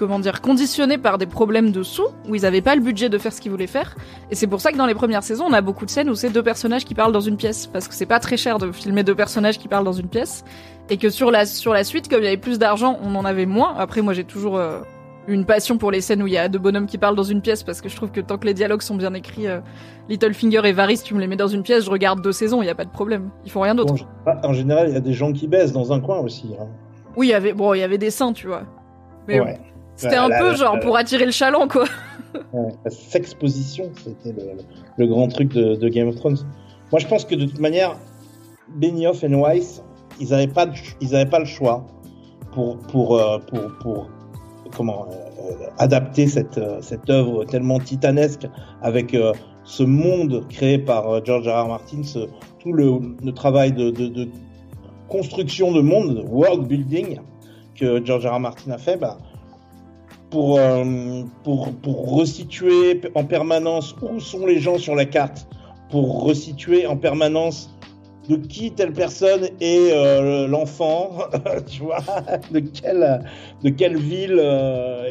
comment 0.01 0.17
dire, 0.17 0.41
conditionnés 0.41 0.97
par 0.97 1.19
des 1.19 1.27
problèmes 1.27 1.71
de 1.71 1.83
sous, 1.83 2.07
où 2.27 2.33
ils 2.33 2.41
n'avaient 2.41 2.63
pas 2.63 2.73
le 2.73 2.81
budget 2.81 3.07
de 3.07 3.19
faire 3.19 3.31
ce 3.31 3.39
qu'ils 3.39 3.51
voulaient 3.51 3.67
faire. 3.67 3.95
Et 4.31 4.35
c'est 4.35 4.47
pour 4.47 4.59
ça 4.59 4.71
que 4.71 4.77
dans 4.77 4.87
les 4.87 4.95
premières 4.95 5.21
saisons, 5.21 5.45
on 5.47 5.53
a 5.53 5.61
beaucoup 5.61 5.85
de 5.85 5.91
scènes 5.91 6.09
où 6.09 6.15
c'est 6.15 6.31
deux 6.31 6.41
personnages 6.41 6.85
qui 6.85 6.95
parlent 6.95 7.11
dans 7.11 7.19
une 7.19 7.37
pièce, 7.37 7.67
parce 7.67 7.87
que 7.87 7.93
c'est 7.93 8.07
pas 8.07 8.19
très 8.19 8.35
cher 8.35 8.57
de 8.57 8.71
filmer 8.71 9.03
deux 9.03 9.13
personnages 9.13 9.59
qui 9.59 9.67
parlent 9.67 9.85
dans 9.85 9.91
une 9.91 10.07
pièce. 10.07 10.43
Et 10.89 10.97
que 10.97 11.11
sur 11.11 11.29
la, 11.29 11.45
sur 11.45 11.71
la 11.71 11.83
suite, 11.83 12.09
comme 12.09 12.21
il 12.21 12.25
y 12.25 12.27
avait 12.29 12.37
plus 12.37 12.57
d'argent, 12.57 12.97
on 13.03 13.13
en 13.13 13.25
avait 13.25 13.45
moins. 13.45 13.75
Après, 13.77 14.01
moi, 14.01 14.13
j'ai 14.13 14.23
toujours 14.23 14.57
euh, 14.57 14.79
une 15.27 15.45
passion 15.45 15.77
pour 15.77 15.91
les 15.91 16.01
scènes 16.01 16.23
où 16.23 16.27
il 16.27 16.33
y 16.33 16.37
a 16.39 16.49
deux 16.49 16.57
bonhommes 16.57 16.87
qui 16.87 16.97
parlent 16.97 17.15
dans 17.15 17.21
une 17.21 17.41
pièce, 17.41 17.61
parce 17.61 17.79
que 17.79 17.87
je 17.87 17.95
trouve 17.95 18.09
que 18.09 18.21
tant 18.21 18.39
que 18.39 18.47
les 18.47 18.55
dialogues 18.55 18.81
sont 18.81 18.95
bien 18.95 19.13
écrits, 19.13 19.45
euh, 19.45 19.59
Littlefinger 20.09 20.61
et 20.65 20.71
Varys, 20.71 21.03
tu 21.03 21.13
me 21.13 21.19
les 21.19 21.27
mets 21.27 21.35
dans 21.35 21.47
une 21.47 21.61
pièce, 21.61 21.85
je 21.85 21.91
regarde 21.91 22.23
deux 22.23 22.31
saisons, 22.31 22.63
il 22.63 22.65
n'y 22.65 22.71
a 22.71 22.75
pas 22.75 22.85
de 22.85 22.89
problème. 22.89 23.29
Ils 23.45 23.51
font 23.51 23.61
rien 23.61 23.75
d'autre. 23.75 23.93
en 24.25 24.53
général, 24.53 24.87
il 24.89 24.95
y 24.95 24.97
a 24.97 25.01
des 25.01 25.13
gens 25.13 25.31
qui 25.31 25.47
baissent 25.47 25.73
dans 25.73 25.93
un 25.93 25.99
coin 25.99 26.17
aussi. 26.21 26.55
Hein. 26.59 26.65
Oui, 27.15 27.27
il 27.27 27.29
y 27.29 27.35
avait, 27.35 27.53
bon, 27.53 27.75
il 27.75 27.81
y 27.81 27.83
avait 27.83 27.99
des 27.99 28.09
seins, 28.09 28.33
tu 28.33 28.47
vois. 28.47 28.63
Mais 29.27 29.39
ouais. 29.39 29.59
C'était 30.01 30.15
un 30.15 30.29
peu 30.29 30.55
genre 30.55 30.79
pour 30.79 30.97
attirer 30.97 31.25
le 31.25 31.31
chaland, 31.31 31.67
quoi. 31.67 31.85
la 32.53 32.89
sexposition, 32.89 33.91
c'était 34.03 34.35
le, 34.97 35.07
grand 35.07 35.27
truc 35.27 35.53
de, 35.53 35.89
Game 35.89 36.07
of 36.07 36.15
Thrones. 36.15 36.37
Moi, 36.91 36.99
je 36.99 37.07
pense 37.07 37.23
que 37.25 37.35
de 37.35 37.45
toute 37.45 37.59
manière, 37.59 37.97
Benioff 38.75 39.23
et 39.23 39.27
Weiss, 39.27 39.83
ils 40.19 40.29
n'avaient 40.29 40.47
pas, 40.47 40.65
ils 41.01 41.15
avaient 41.15 41.29
pas 41.29 41.39
le 41.39 41.45
choix 41.45 41.85
pour, 42.51 42.77
pour, 42.79 43.17
euh, 43.17 43.37
pour, 43.39 43.61
pour 43.79 44.09
comment 44.75 45.07
euh, 45.09 45.53
adapter 45.77 46.27
cette, 46.27 46.57
euh, 46.57 46.81
cette 46.81 47.09
œuvre 47.09 47.45
tellement 47.45 47.79
titanesque 47.79 48.47
avec 48.81 49.15
ce 49.63 49.83
monde 49.83 50.47
créé 50.49 50.79
par 50.79 51.23
George 51.23 51.47
R. 51.47 51.65
R. 51.65 51.67
Martin, 51.67 52.03
ce, 52.03 52.27
tout 52.59 52.73
le, 52.73 52.99
le 53.23 53.31
travail 53.33 53.71
de, 53.71 53.91
de, 53.91 54.07
de, 54.07 54.27
construction 55.07 55.71
de 55.73 55.81
monde, 55.81 56.25
world 56.29 56.67
building 56.67 57.19
que 57.75 58.03
George 58.03 58.25
R. 58.25 58.35
R. 58.35 58.39
Martin 58.39 58.71
a 58.71 58.77
fait. 58.77 58.97
Bah, 58.97 59.17
pour, 60.31 60.57
euh, 60.57 61.23
pour, 61.43 61.71
pour 61.73 62.17
resituer 62.17 63.01
en 63.13 63.25
permanence 63.25 63.95
où 64.01 64.19
sont 64.19 64.47
les 64.47 64.59
gens 64.59 64.79
sur 64.79 64.95
la 64.95 65.05
carte, 65.05 65.47
pour 65.89 66.23
resituer 66.23 66.87
en 66.87 66.97
permanence 66.97 67.69
de 68.29 68.35
qui 68.37 68.71
telle 68.71 68.93
personne 68.93 69.49
est 69.59 69.91
euh, 69.91 70.47
l'enfant, 70.47 71.17
tu 71.67 71.83
vois, 71.83 71.99
de 72.51 72.59
quelle, 72.59 73.23
de 73.63 73.69
quelle 73.69 73.97
ville, 73.97 74.39
euh, 74.39 75.03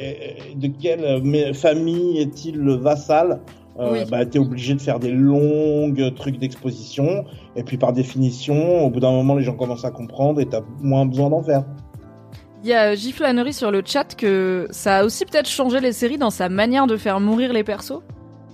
de 0.54 0.68
quelle 0.68 1.54
famille 1.54 2.18
est-il 2.18 2.56
le 2.56 2.74
vassal? 2.74 3.40
Euh, 3.78 4.04
bah, 4.10 4.26
t'es 4.26 4.38
obligé 4.38 4.74
de 4.74 4.80
faire 4.80 4.98
des 4.98 5.10
longues 5.12 6.14
trucs 6.14 6.38
d'exposition, 6.38 7.24
et 7.56 7.62
puis 7.62 7.78
par 7.78 7.92
définition, 7.92 8.84
au 8.84 8.90
bout 8.90 9.00
d'un 9.00 9.12
moment, 9.12 9.36
les 9.36 9.44
gens 9.44 9.54
commencent 9.54 9.84
à 9.84 9.90
comprendre 9.90 10.40
et 10.40 10.46
t'as 10.46 10.60
moins 10.80 11.06
besoin 11.06 11.30
d'en 11.30 11.42
faire. 11.42 11.64
Il 12.62 12.68
y 12.68 12.74
a 12.74 12.94
Giflanerie 12.94 13.54
sur 13.54 13.70
le 13.70 13.82
chat 13.84 14.14
que 14.16 14.68
ça 14.70 14.98
a 14.98 15.04
aussi 15.04 15.24
peut-être 15.24 15.48
changé 15.48 15.80
les 15.80 15.92
séries 15.92 16.18
dans 16.18 16.30
sa 16.30 16.48
manière 16.48 16.86
de 16.86 16.96
faire 16.96 17.18
mourir 17.18 17.52
les 17.52 17.64
persos. 17.64 18.02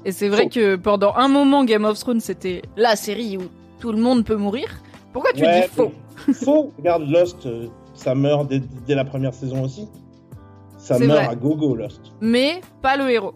Et 0.05 0.13
c'est 0.13 0.29
vrai 0.29 0.49
que 0.49 0.77
pendant 0.77 1.15
un 1.17 1.27
moment, 1.27 1.65
Game 1.65 1.85
of 1.85 1.99
Thrones, 1.99 2.21
c'était 2.21 2.63
la 2.77 2.95
série 2.95 3.37
où 3.37 3.43
tout 3.81 3.91
le 3.91 3.99
monde 3.99 4.25
peut 4.25 4.37
mourir. 4.37 4.69
Pourquoi 5.13 5.33
tu 5.33 5.41
dis 5.41 5.69
faux? 5.73 5.93
Faux 6.33 6.73
Regarde 6.79 7.09
Lost, 7.09 7.47
euh, 7.47 7.67
ça 7.95 8.15
meurt 8.15 8.49
dès, 8.49 8.95
la 8.95 9.05
première 9.05 9.35
saison 9.35 9.65
aussi. 9.65 9.89
Ça 10.79 10.99
meurt 11.01 11.29
à 11.29 11.35
gogo, 11.35 11.75
Lost. 11.75 12.13
Mais 12.21 12.61
pas 12.83 12.97
le 12.97 13.11
héros. 13.11 13.35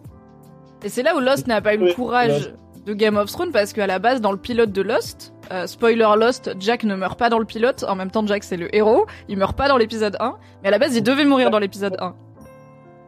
Et 0.83 0.89
c'est 0.89 1.03
là 1.03 1.15
où 1.15 1.19
Lost 1.19 1.47
n'a 1.47 1.61
pas 1.61 1.75
eu 1.75 1.77
le 1.77 1.93
courage 1.93 2.53
de 2.85 2.93
Game 2.93 3.17
of 3.17 3.29
Thrones 3.29 3.51
parce 3.51 3.73
qu'à 3.73 3.87
la 3.87 3.99
base, 3.99 4.21
dans 4.21 4.31
le 4.31 4.37
pilote 4.37 4.71
de 4.71 4.81
Lost, 4.81 5.33
euh, 5.51 5.67
spoiler 5.67 6.07
Lost, 6.17 6.55
Jack 6.59 6.83
ne 6.83 6.95
meurt 6.95 7.17
pas 7.19 7.29
dans 7.29 7.39
le 7.39 7.45
pilote. 7.45 7.83
En 7.87 7.95
même 7.95 8.11
temps, 8.11 8.25
Jack 8.25 8.43
c'est 8.43 8.57
le 8.57 8.73
héros. 8.75 9.05
Il 9.27 9.37
meurt 9.37 9.57
pas 9.57 9.67
dans 9.67 9.77
l'épisode 9.77 10.17
1. 10.19 10.35
Mais 10.61 10.69
à 10.69 10.71
la 10.71 10.79
base, 10.79 10.95
il 10.95 11.03
devait 11.03 11.25
mourir 11.25 11.51
dans 11.51 11.59
l'épisode 11.59 11.95
1. 11.99 12.15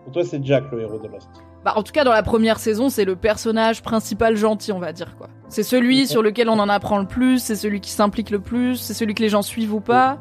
Pour 0.03 0.13
toi, 0.13 0.23
c'est 0.23 0.43
Jack 0.45 0.65
le 0.71 0.81
héros 0.81 0.99
de 0.99 1.07
Lost. 1.07 1.29
Bah, 1.63 1.73
en 1.77 1.83
tout 1.83 1.93
cas, 1.93 2.03
dans 2.03 2.11
la 2.11 2.23
première 2.23 2.59
saison, 2.59 2.89
c'est 2.89 3.05
le 3.05 3.15
personnage 3.15 3.81
principal 3.81 4.35
gentil, 4.35 4.73
on 4.73 4.79
va 4.79 4.91
dire 4.91 5.15
quoi. 5.17 5.29
C'est 5.47 5.63
celui 5.63 6.07
sur 6.07 6.21
lequel 6.21 6.49
on 6.49 6.59
en 6.59 6.67
apprend 6.67 6.97
le 6.97 7.07
plus, 7.07 7.39
c'est 7.39 7.55
celui 7.55 7.79
qui 7.79 7.91
s'implique 7.91 8.31
le 8.31 8.39
plus, 8.39 8.75
c'est 8.75 8.93
celui 8.93 9.13
que 9.13 9.21
les 9.21 9.29
gens 9.29 9.41
suivent 9.41 9.73
ou 9.73 9.79
pas. 9.79 10.19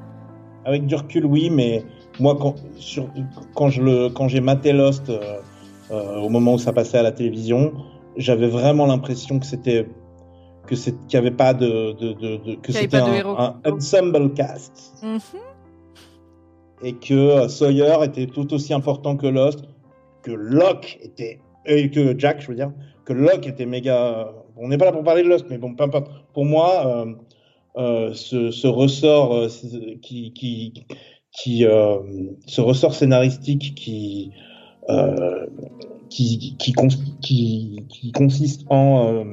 Avec 0.64 0.86
du 0.86 0.94
recul, 0.94 1.26
oui, 1.26 1.50
mais 1.50 1.84
moi, 2.20 2.36
quand, 2.40 2.54
sur, 2.76 3.08
quand 3.54 3.70
je 3.70 3.82
le, 3.82 4.08
quand 4.08 4.28
j'ai 4.28 4.40
maté 4.40 4.72
Lost 4.72 5.10
euh, 5.10 5.38
euh, 5.90 6.20
au 6.20 6.28
moment 6.28 6.54
où 6.54 6.58
ça 6.58 6.72
passait 6.72 6.98
à 6.98 7.02
la 7.02 7.10
télévision, 7.10 7.72
j'avais 8.16 8.46
vraiment 8.46 8.86
l'impression 8.86 9.40
que 9.40 9.46
c'était 9.46 9.88
que 10.72 10.76
c'est 10.82 10.92
qu'il 11.06 11.20
n'y 11.20 11.26
avait 11.26 11.36
pas 11.36 11.52
de, 11.52 11.92
de, 11.92 12.08
de, 12.14 12.30
de 12.46 12.54
que 12.64 12.72
c'était 12.72 12.96
un, 12.96 13.60
ensemble 13.66 14.32
cast 14.32 14.74
Mhm. 15.02 15.20
et 16.82 16.94
que 16.94 17.12
euh, 17.14 17.48
Sawyer 17.48 17.96
était 18.04 18.26
tout 18.26 18.48
aussi 18.54 18.72
important 18.72 19.16
que 19.16 19.26
Lost, 19.26 19.60
que 20.22 20.30
Locke 20.32 20.98
était 21.02 21.40
et 21.66 21.90
que 21.90 22.18
Jack, 22.18 22.40
je 22.40 22.48
veux 22.48 22.54
dire, 22.56 22.72
que 23.04 23.12
Locke 23.12 23.46
était 23.46 23.66
méga. 23.66 24.32
On 24.56 24.68
n'est 24.68 24.78
pas 24.78 24.86
là 24.86 24.92
pour 24.92 25.04
parler 25.04 25.22
de 25.24 25.28
Lost, 25.28 25.46
mais 25.50 25.58
bon, 25.58 25.74
peu 25.74 25.84
importe. 25.84 26.08
Pour 26.32 26.44
moi, 26.46 26.68
euh, 26.86 27.06
euh, 27.76 28.14
ce, 28.14 28.50
ce 28.50 28.66
ressort 28.66 29.34
euh, 29.34 29.48
qui 30.00 30.32
qui 30.32 30.52
qui 31.38 31.66
euh, 31.66 31.98
ce 32.46 32.60
ressort 32.62 32.94
scénaristique 32.94 33.74
qui 33.74 34.32
euh, 34.88 35.46
qui 36.08 36.56
qui, 36.58 36.72
cons- 36.72 36.88
qui 37.20 37.84
qui 37.88 38.10
consiste 38.12 38.62
en 38.70 38.86
euh, 39.06 39.24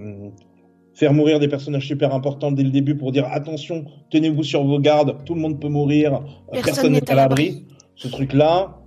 faire 1.00 1.14
mourir 1.14 1.40
des 1.40 1.48
personnages 1.48 1.88
super 1.88 2.14
importants 2.14 2.52
dès 2.52 2.64
le 2.64 2.72
début 2.72 2.96
pour 2.98 3.14
dire 3.14 3.26
attention, 3.32 3.86
tenez-vous 4.10 4.44
sur 4.44 4.66
vos 4.66 4.80
gardes, 4.80 5.16
tout 5.24 5.34
le 5.34 5.40
monde 5.40 5.58
peut 5.60 5.70
mourir, 5.70 6.16
euh, 6.54 6.62
Personne 6.62 6.92
n'est 6.92 7.10
à 7.10 7.16
l'abri. 7.16 7.66
Ce 7.96 8.10
truc-là, 8.10 8.82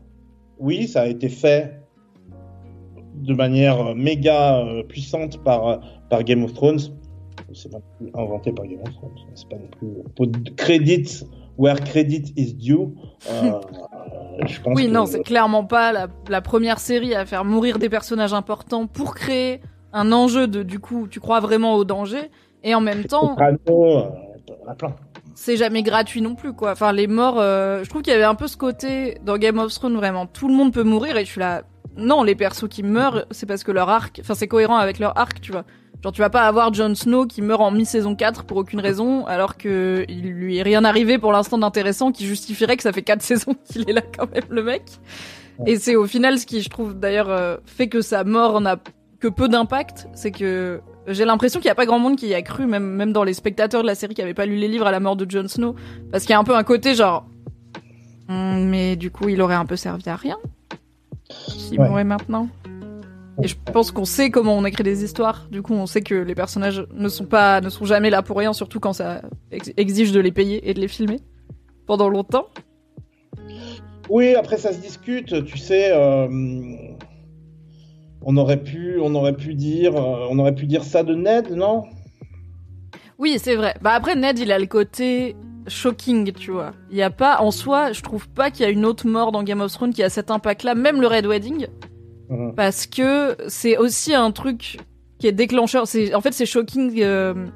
oui, 0.59 0.87
ça 0.89 1.03
a 1.03 1.07
été 1.07 1.31
fait 1.31 1.81
de 3.15 3.33
manière 3.33 3.81
euh, 3.81 3.95
méga 3.95 4.59
euh, 4.59 4.83
puissante 4.83 5.43
par, 5.43 5.81
par 6.11 6.23
Game 6.23 6.45
of 6.45 6.53
Thrones. 6.53 6.81
C'est 7.55 7.73
pas 7.73 7.81
plus 7.99 8.11
inventé 8.15 8.53
par 8.53 8.67
Game 8.67 8.81
of 8.87 8.93
Thrones. 8.95 9.13
C'est 9.35 9.49
pas 9.49 9.57
non 9.57 9.69
plus. 9.79 10.55
Credit 10.57 11.25
where 11.57 11.81
credit 11.81 12.35
is 12.37 12.53
due. 12.53 12.89
Euh, 13.31 13.53
je 14.47 14.61
pense 14.61 14.77
Oui, 14.77 14.87
que- 14.87 14.91
non, 14.93 15.07
c'est 15.07 15.23
clairement 15.23 15.65
pas 15.65 15.93
la, 15.93 16.09
la 16.29 16.43
première 16.43 16.79
série 16.79 17.15
à 17.15 17.25
faire 17.25 17.47
mourir 17.47 17.79
des 17.79 17.89
personnages 17.89 18.35
importants 18.35 18.87
pour 18.87 19.15
créer 19.15 19.61
un 19.93 20.13
enjeu 20.13 20.47
de, 20.47 20.63
du 20.63 20.79
coup, 20.79 21.07
tu 21.09 21.21
crois 21.21 21.41
vraiment 21.41 21.75
au 21.75 21.85
danger. 21.85 22.31
Et 22.65 22.75
en 22.75 22.81
même 22.81 23.05
temps, 23.05 23.37
euh, 23.41 24.03
c'est 25.35 25.57
jamais 25.57 25.83
gratuit 25.83 26.21
non 26.21 26.35
plus, 26.35 26.53
quoi. 26.53 26.73
Enfin, 26.73 26.93
les 26.93 27.07
morts, 27.07 27.41
euh, 27.41 27.83
je 27.83 27.91
trouve 27.91 28.03
qu'il 28.03 28.13
y 28.13 28.17
avait 28.17 28.25
un 28.25 28.35
peu 28.35 28.47
ce 28.47 28.57
côté 28.57 29.19
dans 29.25 29.37
Game 29.37 29.59
of 29.59 29.73
Thrones, 29.75 29.97
vraiment, 29.97 30.27
tout 30.27 30.49
le 30.49 30.55
monde 30.55 30.73
peut 30.73 30.85
mourir 30.85 31.17
et 31.17 31.25
je 31.25 31.31
suis 31.31 31.41
là. 31.41 31.63
Non, 31.97 32.23
les 32.23 32.35
persos 32.35 32.69
qui 32.71 32.83
meurent, 32.83 33.27
c'est 33.33 33.45
parce 33.45 33.65
que 33.65 33.73
leur 33.73 33.91
arc, 33.91 34.19
enfin, 34.21 34.35
c'est 34.35 34.49
cohérent 34.49 34.77
avec 34.77 34.99
leur 34.99 35.19
arc, 35.19 35.41
tu 35.41 35.53
vois. 35.53 35.65
Genre, 36.03 36.13
tu 36.13 36.21
vas 36.21 36.31
pas 36.31 36.43
avoir 36.43 36.73
Jon 36.73 36.95
Snow 36.95 37.27
qui 37.27 37.43
meurt 37.43 37.61
en 37.61 37.71
mi-saison 37.71 38.17
4 38.17 38.45
pour 38.45 38.57
aucune 38.57 38.81
raison, 38.81 39.27
alors 39.27 39.57
que 39.57 40.05
il 40.09 40.31
lui 40.31 40.59
est 40.59 40.63
rien 40.63 40.85
arrivé 40.85 41.19
pour 41.19 41.33
l'instant 41.33 41.59
d'intéressant 41.59 42.11
qui 42.11 42.27
justifierait 42.27 42.77
que 42.77 42.83
ça 42.83 42.93
fait 42.93 43.03
4 43.03 43.21
saisons 43.23 43.55
qu'il 43.65 43.89
est 43.89 43.93
là 43.93 44.01
quand 44.01 44.31
même, 44.33 44.45
le 44.49 44.63
mec. 44.63 44.83
Et 45.67 45.77
c'est 45.77 45.97
au 45.97 46.07
final 46.07 46.39
ce 46.39 46.47
qui, 46.47 46.63
je 46.63 46.71
trouve, 46.71 46.95
d'ailleurs, 46.95 47.31
euh, 47.31 47.57
fait 47.67 47.89
que 47.89 48.01
sa 48.01 48.25
mort 48.25 48.61
n'a 48.61 48.79
que 49.23 49.29
peu 49.29 49.49
d'impact, 49.49 50.09
c'est 50.15 50.33
que 50.33 50.81
j'ai 51.07 51.25
l'impression 51.25 51.61
qu'il 51.61 51.69
y 51.69 51.71
a 51.71 51.75
pas 51.75 51.87
grand 51.87 51.99
monde 52.01 52.17
qui 52.17 52.27
y 52.29 52.35
a 52.35 52.43
cru, 52.43 52.67
même, 52.67 52.85
même 52.85 53.13
dans 53.13 53.25
les 53.25 53.35
spectateurs 53.35 53.83
de 53.83 53.87
la 53.87 53.95
série 53.95 54.15
qui 54.15 54.21
avaient 54.23 54.35
pas 54.35 54.47
lu 54.47 54.57
les 54.57 54.69
livres 54.69 54.87
à 54.87 54.91
la 54.91 55.01
mort 55.01 55.17
de 55.17 55.29
Jon 55.31 55.47
Snow, 55.49 55.75
parce 56.11 56.25
qu'il 56.25 56.33
y 56.33 56.35
a 56.35 56.39
un 56.39 56.45
peu 56.45 56.57
un 56.57 56.65
côté 56.65 56.95
genre, 56.95 57.25
Hmm, 58.29 58.65
mais 58.69 58.95
du 58.97 59.11
coup, 59.11 59.29
il 59.29 59.43
aurait 59.43 59.57
un 59.57 59.67
peu 59.67 59.75
servi 59.77 60.09
à 60.09 60.15
rien 60.17 60.39
s'il 61.29 61.79
Ouais. 61.81 61.89
mourait 61.89 62.05
maintenant. 62.05 62.49
Et 63.43 63.49
je 63.49 63.57
pense 63.73 63.91
qu'on 63.91 64.05
sait 64.05 64.31
comment 64.31 64.57
on 64.57 64.65
écrit 64.65 64.85
des 64.85 65.03
histoires. 65.05 65.49
Du 65.51 65.61
coup, 65.61 65.75
on 65.75 65.87
sait 65.87 66.03
que 66.03 66.15
les 66.15 66.35
personnages 66.35 66.87
ne 66.95 67.09
sont 67.09 67.25
pas, 67.27 67.61
ne 67.61 67.69
sont 67.69 67.85
jamais 67.85 68.11
là 68.11 68.23
pour 68.23 68.39
rien, 68.39 68.53
surtout 68.53 68.79
quand 68.79 68.93
ça 68.93 69.23
ex- 69.51 69.73
exige 69.77 70.13
de 70.13 70.21
les 70.21 70.31
payer 70.33 70.69
et 70.71 70.73
de 70.75 70.81
les 70.81 70.89
filmer 70.89 71.19
pendant 71.87 72.09
longtemps. 72.09 72.47
Oui, 74.09 74.35
après 74.35 74.57
ça 74.57 74.73
se 74.73 74.79
discute, 74.79 75.45
tu 75.45 75.59
sais. 75.59 75.91
euh, 75.93 76.29
on 78.25 78.37
aurait 78.37 78.63
pu, 78.63 78.99
on 79.01 79.15
aurait 79.15 79.35
pu 79.35 79.55
dire, 79.55 79.97
euh, 79.97 80.27
on 80.31 80.39
aurait 80.39 80.55
pu 80.55 80.67
dire 80.67 80.85
ça 80.85 81.03
de 81.03 81.15
Ned, 81.15 81.51
non? 81.51 81.85
Oui, 83.19 83.37
c'est 83.39 83.55
vrai. 83.55 83.75
Bah 83.83 83.93
après, 83.93 84.17
Ned, 84.17 84.39
il 84.39 84.51
a 84.53 84.59
le 84.59 84.67
côté 84.67 85.37
shocking, 85.69 86.33
tu 86.33 86.51
vois. 86.51 86.73
Il 86.91 86.97
y 86.97 87.03
a 87.03 87.11
pas, 87.11 87.41
en 87.41 87.51
soi, 87.51 87.93
je 87.93 88.03
trouve 88.03 88.29
pas 88.29 88.51
qu'il 88.51 88.65
y 88.65 88.69
a 88.69 88.71
une 88.71 88.85
autre 88.85 89.07
mort 89.07 89.33
dans 89.33 89.43
Game 89.43 89.61
of 89.61 89.73
Thrones 89.73 89.93
qui 89.93 90.03
a 90.03 90.09
cet 90.09 90.31
impact-là, 90.31 90.75
même 90.75 91.01
le 91.01 91.07
Red 91.07 91.27
Wedding, 91.27 91.67
parce 92.57 92.87
que 92.87 93.37
c'est 93.47 93.77
aussi 93.77 94.15
un 94.15 94.31
truc 94.31 94.79
qui 95.19 95.27
est 95.27 95.33
déclencheur. 95.33 95.87
C'est, 95.87 96.15
en 96.15 96.21
fait, 96.21 96.33
c'est 96.33 96.47
shocking 96.47 97.01
euh, 97.03 97.47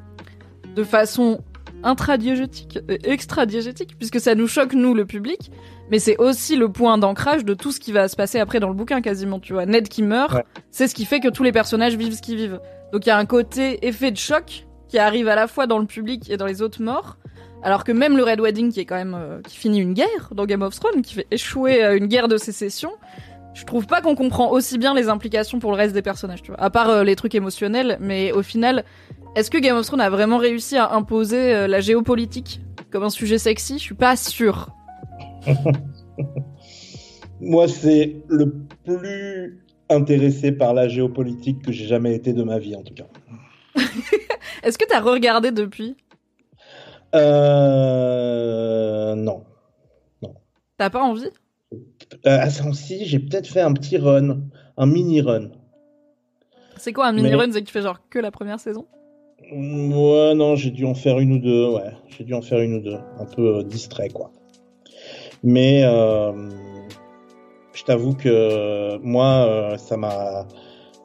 de 0.76 0.84
façon 0.84 1.40
intradiégétique 1.82 2.78
et 2.88 3.10
extradiégétique, 3.10 3.96
puisque 3.98 4.20
ça 4.20 4.34
nous 4.34 4.46
choque, 4.46 4.74
nous, 4.74 4.94
le 4.94 5.04
public, 5.04 5.50
mais 5.90 5.98
c'est 5.98 6.16
aussi 6.18 6.56
le 6.56 6.68
point 6.70 6.98
d'ancrage 6.98 7.44
de 7.44 7.54
tout 7.54 7.72
ce 7.72 7.80
qui 7.80 7.92
va 7.92 8.08
se 8.08 8.16
passer 8.16 8.38
après 8.40 8.60
dans 8.60 8.68
le 8.68 8.74
bouquin, 8.74 9.00
quasiment, 9.00 9.38
tu 9.40 9.52
vois. 9.52 9.66
Ned 9.66 9.88
qui 9.88 10.02
meurt, 10.02 10.34
Ouais. 10.34 10.44
c'est 10.70 10.88
ce 10.88 10.94
qui 10.94 11.04
fait 11.04 11.20
que 11.20 11.28
tous 11.28 11.42
les 11.42 11.52
personnages 11.52 11.96
vivent 11.96 12.14
ce 12.14 12.22
qu'ils 12.22 12.36
vivent. 12.36 12.60
Donc 12.92 13.06
il 13.06 13.08
y 13.08 13.12
a 13.12 13.18
un 13.18 13.26
côté 13.26 13.86
effet 13.86 14.10
de 14.10 14.16
choc 14.16 14.66
qui 14.88 14.98
arrive 14.98 15.28
à 15.28 15.34
la 15.34 15.46
fois 15.46 15.66
dans 15.66 15.78
le 15.78 15.86
public 15.86 16.30
et 16.30 16.36
dans 16.36 16.46
les 16.46 16.62
autres 16.62 16.82
morts. 16.82 17.16
Alors 17.62 17.82
que 17.84 17.90
même 17.92 18.16
le 18.16 18.22
Red 18.22 18.40
Wedding, 18.40 18.70
qui 18.72 18.80
est 18.80 18.84
quand 18.84 18.94
même 18.96 19.16
euh, 19.18 19.40
qui 19.42 19.56
finit 19.56 19.80
une 19.80 19.92
guerre 19.94 20.30
dans 20.32 20.44
Game 20.44 20.62
of 20.62 20.78
Thrones, 20.78 21.02
qui 21.02 21.14
fait 21.14 21.26
échouer 21.30 21.82
euh, 21.82 21.96
une 21.96 22.06
guerre 22.06 22.28
de 22.28 22.36
sécession, 22.36 22.92
je 23.54 23.64
trouve 23.64 23.86
pas 23.86 24.02
qu'on 24.02 24.14
comprend 24.14 24.50
aussi 24.50 24.76
bien 24.78 24.92
les 24.94 25.08
implications 25.08 25.58
pour 25.58 25.70
le 25.72 25.76
reste 25.78 25.94
des 25.94 26.02
personnages, 26.02 26.42
tu 26.42 26.52
vois. 26.52 26.60
À 26.60 26.68
part 26.70 26.90
euh, 26.90 27.02
les 27.04 27.16
trucs 27.16 27.34
émotionnels, 27.34 27.96
mais 28.00 28.30
au 28.32 28.42
final, 28.42 28.84
est-ce 29.34 29.50
que 29.50 29.58
Game 29.58 29.76
of 29.76 29.86
Thrones 29.86 30.00
a 30.02 30.10
vraiment 30.10 30.36
réussi 30.36 30.76
à 30.76 30.92
imposer 30.92 31.54
euh, 31.54 31.66
la 31.66 31.80
géopolitique 31.80 32.60
comme 32.92 33.02
un 33.02 33.10
sujet 33.10 33.38
sexy? 33.38 33.78
Je 33.78 33.82
suis 33.82 33.94
pas 33.94 34.14
sûre. 34.14 34.68
Moi, 37.40 37.68
c'est 37.68 38.16
le 38.28 38.52
plus 38.84 39.62
intéressé 39.88 40.52
par 40.52 40.74
la 40.74 40.88
géopolitique 40.88 41.62
que 41.62 41.72
j'ai 41.72 41.86
jamais 41.86 42.14
été 42.14 42.32
de 42.32 42.42
ma 42.42 42.58
vie, 42.58 42.74
en 42.76 42.82
tout 42.82 42.94
cas. 42.94 43.06
Est-ce 44.62 44.78
que 44.78 44.84
t'as 44.86 45.00
regardé 45.00 45.52
depuis? 45.52 45.96
Euh, 47.14 49.14
non. 49.14 49.44
T'as 50.78 50.90
pas 50.90 51.02
envie? 51.02 51.30
Euh, 51.72 51.76
à 52.40 52.50
Sancy, 52.50 53.06
j'ai 53.06 53.18
peut-être 53.18 53.46
fait 53.48 53.60
un 53.60 53.72
petit 53.72 53.96
run, 53.96 54.40
un 54.76 54.86
mini 54.86 55.20
run. 55.20 55.50
C'est 56.76 56.92
quoi 56.92 57.06
un 57.06 57.12
mini 57.12 57.30
Mais- 57.30 57.34
run 57.36 57.52
C'est 57.52 57.60
que 57.62 57.66
tu 57.66 57.72
fais 57.72 57.82
genre 57.82 58.00
que 58.10 58.18
la 58.18 58.30
première 58.30 58.60
saison? 58.60 58.86
Ouais, 59.52 60.34
non, 60.34 60.56
j'ai 60.56 60.70
dû 60.70 60.84
en 60.84 60.94
faire 60.94 61.18
une 61.18 61.32
ou 61.32 61.38
deux, 61.38 61.68
ouais. 61.74 61.92
J'ai 62.08 62.24
dû 62.24 62.34
en 62.34 62.42
faire 62.42 62.60
une 62.60 62.74
ou 62.74 62.80
deux. 62.80 62.96
Un 63.18 63.24
peu 63.24 63.58
euh, 63.58 63.62
distrait, 63.62 64.08
quoi. 64.08 64.32
Mais 65.42 65.82
euh, 65.84 66.32
je 67.72 67.84
t'avoue 67.84 68.14
que 68.14 68.98
moi, 68.98 69.46
euh, 69.46 69.76
ça 69.76 69.96
m'a 69.96 70.46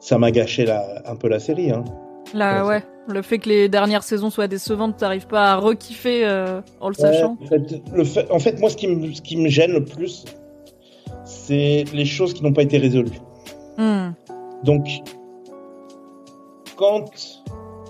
ça 0.00 0.18
m'a 0.18 0.30
gâché 0.30 0.64
la, 0.64 1.02
un 1.06 1.16
peu 1.16 1.28
la 1.28 1.38
série. 1.38 1.70
Hein. 1.70 1.84
Là, 2.34 2.64
Ouais, 2.64 2.68
ouais. 2.68 2.82
Le 3.08 3.22
fait 3.22 3.38
que 3.38 3.48
les 3.48 3.68
dernières 3.68 4.04
saisons 4.04 4.30
soient 4.30 4.46
décevantes, 4.46 4.96
t'arrives 4.96 5.26
pas 5.26 5.52
à 5.52 5.56
rekiffer 5.56 6.24
euh, 6.24 6.60
en 6.80 6.88
le 6.88 6.94
sachant. 6.94 7.36
Ouais, 7.40 7.46
en, 7.46 7.48
fait, 7.48 7.82
le 7.92 8.04
fait, 8.04 8.30
en 8.30 8.38
fait, 8.38 8.60
moi, 8.60 8.70
ce 8.70 8.76
qui, 8.76 8.86
me, 8.86 9.12
ce 9.12 9.20
qui 9.20 9.36
me 9.36 9.48
gêne 9.48 9.72
le 9.72 9.84
plus, 9.84 10.24
c'est 11.24 11.84
les 11.92 12.04
choses 12.04 12.32
qui 12.32 12.44
n'ont 12.44 12.52
pas 12.52 12.62
été 12.62 12.78
résolues. 12.78 13.18
Hmm. 13.76 14.10
Donc, 14.62 14.86
quand 16.76 17.10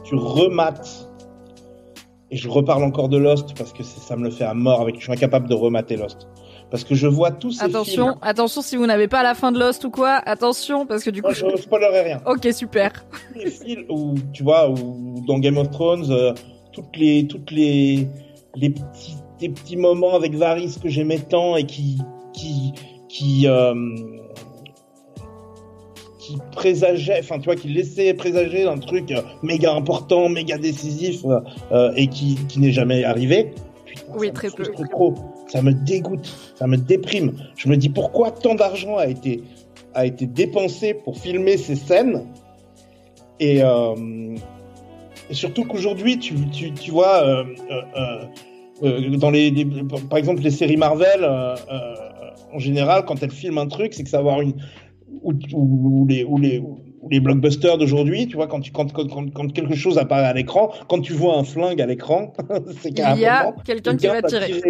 tu 0.05 0.15
remates, 0.15 1.11
et 2.31 2.37
je 2.37 2.49
reparle 2.49 2.83
encore 2.83 3.11
de 3.11 3.19
Lost 3.19 3.57
parce 3.59 3.75
que 3.75 3.83
ça 3.83 4.17
me 4.17 4.25
le 4.25 4.31
fait 4.31 4.45
à 4.45 4.55
mort, 4.55 4.81
avec, 4.81 4.97
je 4.97 5.03
suis 5.03 5.13
incapable 5.13 5.49
de 5.49 5.55
remater 5.55 5.97
Lost. 5.97 6.27
Parce 6.73 6.83
que 6.85 6.95
je 6.97 7.07
vois 7.07 7.31
tous 7.31 7.53
ces 7.53 7.63
Attention, 7.65 8.07
films. 8.07 8.19
attention 8.23 8.63
si 8.63 8.77
vous 8.77 8.87
n'avez 8.87 9.07
pas 9.07 9.23
la 9.23 9.35
fin 9.35 9.53
de 9.53 9.59
Lost 9.61 9.85
ou 9.85 9.91
quoi, 9.91 10.15
attention 10.25 10.87
parce 10.87 11.05
que 11.05 11.11
du 11.11 11.21
coup. 11.23 11.29
Moi, 11.43 11.53
je 11.57 11.63
spoilerai 11.63 12.01
rien. 12.01 12.21
Ok, 12.27 12.49
super. 12.53 13.05
Tous 13.35 13.39
les 13.39 13.51
films 13.51 13.85
où, 13.91 14.15
tu 14.33 14.43
vois, 14.43 14.69
où 14.71 15.23
dans 15.29 15.39
Game 15.39 15.59
of 15.59 15.71
Thrones, 15.71 16.11
euh, 16.11 16.33
toutes 16.73 16.97
les, 16.97 17.27
toutes 17.27 17.51
les, 17.51 18.09
les 18.57 18.71
petits, 18.71 19.17
des 19.39 19.51
petits 19.51 19.77
moments 19.77 20.15
avec 20.15 20.35
Varys 20.35 20.75
que 20.83 20.89
j'aimais 20.89 21.19
tant 21.19 21.57
et 21.57 21.67
qui, 21.67 21.99
qui, 22.33 22.73
qui, 23.11 23.47
euh, 23.47 23.75
qui 26.19 26.39
présageait, 26.53 27.19
enfin, 27.21 27.39
tu 27.39 27.47
vois, 27.47 27.57
qui 27.57 27.69
laissait 27.69 28.15
présager 28.15 28.65
un 28.67 28.79
truc 28.79 29.11
euh, 29.11 29.21
méga 29.43 29.75
important, 29.75 30.29
méga 30.29 30.57
décisif, 30.57 31.23
euh, 31.73 31.93
et 31.97 32.07
qui, 32.07 32.37
qui 32.49 32.61
n'est 32.61 32.73
jamais 32.73 33.05
arrivé. 33.05 33.53
Putain, 33.85 34.03
Oui, 34.17 34.33
très 34.33 34.49
peu. 34.51 34.63
trop. 34.91 35.15
Ça 35.53 35.61
me 35.61 35.73
dégoûte, 35.75 36.35
ça 36.55 36.67
me 36.67 36.79
déprime. 36.79 37.35
Je 37.57 37.69
me 37.69 37.77
dis 37.77 37.91
pourquoi 37.91 38.31
tant 38.31 38.55
d'argent 38.55 38.97
a 38.97 39.07
été, 39.07 39.43
a 39.93 40.07
été 40.07 40.25
dépensé 40.25 40.95
pour 40.95 41.19
filmer 41.19 41.59
ces 41.59 41.77
scènes 41.77 42.23
et, 43.39 43.63
euh, 43.63 44.35
surtout 45.31 45.65
qu'aujourd'hui, 45.65 46.19
tu, 46.19 46.35
tu, 46.51 46.73
tu 46.73 46.91
vois, 46.91 47.23
euh, 47.23 47.45
euh, 48.83 49.17
dans 49.19 49.31
les, 49.31 49.53
par 50.09 50.19
exemple, 50.19 50.41
les 50.41 50.51
séries 50.51 50.79
Marvel, 50.79 51.29
en 52.53 52.59
général, 52.59 53.05
quand 53.05 53.23
elles 53.23 53.31
filment 53.31 53.59
un 53.59 53.67
truc, 53.69 53.93
c'est 53.93 54.05
que 54.05 54.11
ça 54.11 54.23
va 54.23 54.33
avoir 54.33 54.41
une, 54.41 54.55
les 57.11 57.21
blockbusters 57.21 57.79
d'aujourd'hui, 57.79 58.27
tu 58.27 58.37
vois, 58.37 58.47
quand, 58.47 58.61
tu, 58.61 58.73
quand, 58.73 58.93
quand, 58.93 59.09
quand, 59.09 59.53
quelque 59.53 59.75
chose 59.75 59.99
apparaît 59.99 60.27
à 60.27 60.33
l'écran, 60.33 60.73
quand 60.89 61.01
tu 61.01 61.13
vois 61.13 61.37
un 61.37 61.45
flingue 61.45 61.81
à 61.81 61.87
l'écran, 61.87 62.33
c'est 62.81 62.91
Il 62.91 63.19
y 63.19 63.27
a 63.27 63.53
quelqu'un 63.65 63.97
qui 63.97 64.07
va 64.07 64.23
tirer. 64.23 64.53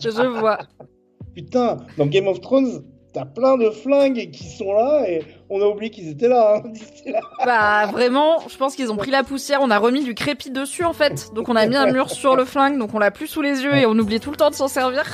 Je 0.00 0.38
vois. 0.38 0.58
Putain, 1.34 1.78
dans 1.98 2.06
Game 2.06 2.28
of 2.28 2.40
Thrones, 2.40 2.82
t'as 3.12 3.26
plein 3.26 3.58
de 3.58 3.70
flingues 3.70 4.30
qui 4.30 4.44
sont 4.44 4.72
là 4.72 5.04
et 5.08 5.22
on 5.50 5.60
a 5.60 5.66
oublié 5.66 5.90
qu'ils 5.90 6.08
étaient 6.08 6.28
là, 6.28 6.56
hein. 6.56 6.72
là. 7.06 7.20
Bah 7.44 7.86
vraiment, 7.92 8.40
je 8.48 8.56
pense 8.56 8.74
qu'ils 8.74 8.90
ont 8.90 8.96
pris 8.96 9.10
la 9.10 9.22
poussière, 9.22 9.60
on 9.62 9.70
a 9.70 9.78
remis 9.78 10.02
du 10.02 10.14
crépi 10.14 10.50
dessus 10.50 10.84
en 10.84 10.94
fait. 10.94 11.28
Donc 11.34 11.50
on 11.50 11.56
a 11.56 11.66
mis 11.66 11.76
un 11.76 11.92
mur 11.92 12.10
sur 12.10 12.36
le 12.36 12.46
flingue, 12.46 12.78
donc 12.78 12.94
on 12.94 12.98
l'a 12.98 13.10
plus 13.10 13.26
sous 13.26 13.42
les 13.42 13.62
yeux 13.62 13.74
et 13.74 13.84
on 13.86 13.98
oublie 13.98 14.18
tout 14.18 14.30
le 14.30 14.36
temps 14.36 14.50
de 14.50 14.54
s'en 14.54 14.68
servir. 14.68 15.04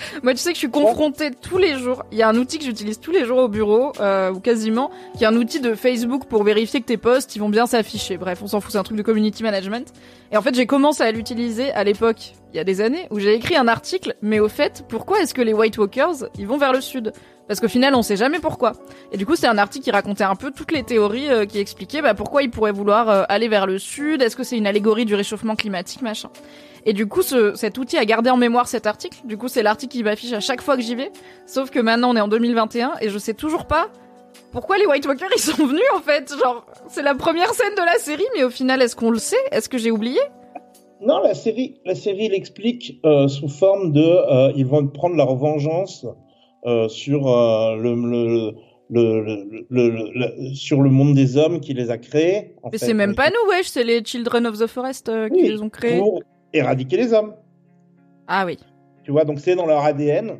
Moi, 0.22 0.32
tu 0.32 0.38
sais 0.38 0.50
que 0.50 0.54
je 0.54 0.60
suis 0.60 0.70
confrontée 0.70 1.30
tous 1.30 1.58
les 1.58 1.78
jours. 1.78 2.04
Il 2.12 2.18
y 2.18 2.22
a 2.22 2.28
un 2.28 2.36
outil 2.36 2.58
que 2.58 2.64
j'utilise 2.64 3.00
tous 3.00 3.10
les 3.10 3.24
jours 3.24 3.38
au 3.38 3.48
bureau, 3.48 3.92
euh, 4.00 4.32
ou 4.32 4.40
quasiment, 4.40 4.90
qui 5.16 5.24
est 5.24 5.26
un 5.26 5.36
outil 5.36 5.60
de 5.60 5.74
Facebook 5.74 6.24
pour 6.26 6.44
vérifier 6.44 6.80
que 6.80 6.86
tes 6.86 6.96
posts, 6.96 7.36
ils 7.36 7.38
vont 7.38 7.48
bien 7.48 7.66
s'afficher. 7.66 8.16
Bref, 8.16 8.40
on 8.42 8.46
s'en 8.46 8.60
fout, 8.60 8.72
c'est 8.72 8.78
un 8.78 8.82
truc 8.82 8.96
de 8.96 9.02
community 9.02 9.42
management. 9.42 9.92
Et 10.32 10.36
en 10.36 10.42
fait, 10.42 10.54
j'ai 10.54 10.66
commencé 10.66 11.02
à 11.02 11.10
l'utiliser 11.10 11.72
à 11.72 11.84
l'époque, 11.84 12.32
il 12.52 12.56
y 12.56 12.60
a 12.60 12.64
des 12.64 12.80
années, 12.80 13.06
où 13.10 13.18
j'ai 13.18 13.34
écrit 13.34 13.56
un 13.56 13.68
article, 13.68 14.14
mais 14.22 14.40
au 14.40 14.48
fait, 14.48 14.84
pourquoi 14.88 15.20
est-ce 15.20 15.34
que 15.34 15.42
les 15.42 15.52
White 15.52 15.78
Walkers, 15.78 16.28
ils 16.38 16.46
vont 16.46 16.58
vers 16.58 16.72
le 16.72 16.80
sud? 16.80 17.12
Parce 17.50 17.58
qu'au 17.58 17.68
final, 17.68 17.96
on 17.96 18.02
sait 18.02 18.16
jamais 18.16 18.38
pourquoi. 18.38 18.74
Et 19.10 19.16
du 19.16 19.26
coup, 19.26 19.34
c'est 19.34 19.48
un 19.48 19.58
article 19.58 19.84
qui 19.84 19.90
racontait 19.90 20.22
un 20.22 20.36
peu 20.36 20.52
toutes 20.52 20.70
les 20.70 20.84
théories 20.84 21.28
euh, 21.28 21.46
qui 21.46 21.58
expliquaient 21.58 22.00
bah, 22.00 22.14
pourquoi 22.14 22.44
ils 22.44 22.50
pourraient 22.50 22.70
vouloir 22.70 23.10
euh, 23.10 23.24
aller 23.28 23.48
vers 23.48 23.66
le 23.66 23.80
sud? 23.80 24.22
Est-ce 24.22 24.36
que 24.36 24.44
c'est 24.44 24.56
une 24.56 24.68
allégorie 24.68 25.04
du 25.04 25.16
réchauffement 25.16 25.56
climatique, 25.56 26.00
machin. 26.00 26.30
Et 26.86 26.92
du 26.92 27.06
coup, 27.06 27.22
ce, 27.22 27.54
cet 27.54 27.78
outil 27.78 27.96
a 27.96 28.04
gardé 28.04 28.30
en 28.30 28.36
mémoire 28.36 28.68
cet 28.68 28.86
article. 28.86 29.18
Du 29.24 29.36
coup, 29.36 29.48
c'est 29.48 29.62
l'article 29.62 29.92
qui 29.92 30.02
m'affiche 30.02 30.32
à 30.32 30.40
chaque 30.40 30.62
fois 30.62 30.76
que 30.76 30.82
j'y 30.82 30.94
vais. 30.94 31.10
Sauf 31.46 31.70
que 31.70 31.78
maintenant, 31.78 32.12
on 32.12 32.16
est 32.16 32.20
en 32.20 32.28
2021 32.28 32.94
et 33.00 33.08
je 33.08 33.18
sais 33.18 33.34
toujours 33.34 33.66
pas 33.66 33.88
pourquoi 34.52 34.78
les 34.78 34.86
White 34.86 35.06
Walkers 35.06 35.28
ils 35.36 35.40
sont 35.40 35.66
venus 35.66 35.82
en 35.94 36.00
fait. 36.00 36.32
Genre, 36.38 36.66
c'est 36.88 37.02
la 37.02 37.14
première 37.14 37.52
scène 37.54 37.74
de 37.76 37.84
la 37.84 37.98
série, 37.98 38.26
mais 38.36 38.44
au 38.44 38.50
final, 38.50 38.80
est-ce 38.82 38.96
qu'on 38.96 39.10
le 39.10 39.18
sait? 39.18 39.36
Est-ce 39.52 39.68
que 39.68 39.78
j'ai 39.78 39.90
oublié? 39.90 40.20
Non, 41.00 41.20
la 41.22 41.34
série, 41.34 41.80
la 41.86 41.94
série 41.94 42.28
l'explique 42.28 43.00
euh, 43.06 43.26
sous 43.28 43.48
forme 43.48 43.92
de, 43.92 44.54
ils 44.56 44.66
vont 44.66 44.86
prendre 44.86 45.16
leur 45.16 45.34
vengeance 45.34 46.04
euh, 46.66 46.88
sur 46.88 47.26
euh, 47.28 47.76
le, 47.76 47.94
le, 47.94 48.54
le, 48.90 49.64
le, 49.70 50.54
sur 50.54 50.82
le 50.82 50.90
monde 50.90 51.14
des 51.14 51.38
hommes 51.38 51.60
qui 51.60 51.72
les 51.72 51.90
a 51.90 51.96
créés. 51.96 52.54
Mais 52.70 52.76
c'est 52.76 52.92
même 52.92 53.14
pas 53.14 53.30
nous, 53.30 53.50
wesh, 53.50 53.68
c'est 53.68 53.84
les 53.84 54.04
Children 54.04 54.46
of 54.46 54.58
the 54.58 54.66
Forest 54.66 55.08
euh, 55.08 55.30
qui 55.30 55.42
les 55.42 55.62
ont 55.62 55.70
créés. 55.70 55.98
Pour 55.98 56.20
éradiquer 56.52 56.96
les 56.96 57.12
hommes. 57.12 57.34
Ah 58.26 58.44
oui. 58.46 58.58
Tu 59.04 59.10
vois, 59.10 59.24
donc 59.24 59.40
c'est 59.40 59.56
dans 59.56 59.66
leur 59.66 59.84
ADN. 59.84 60.38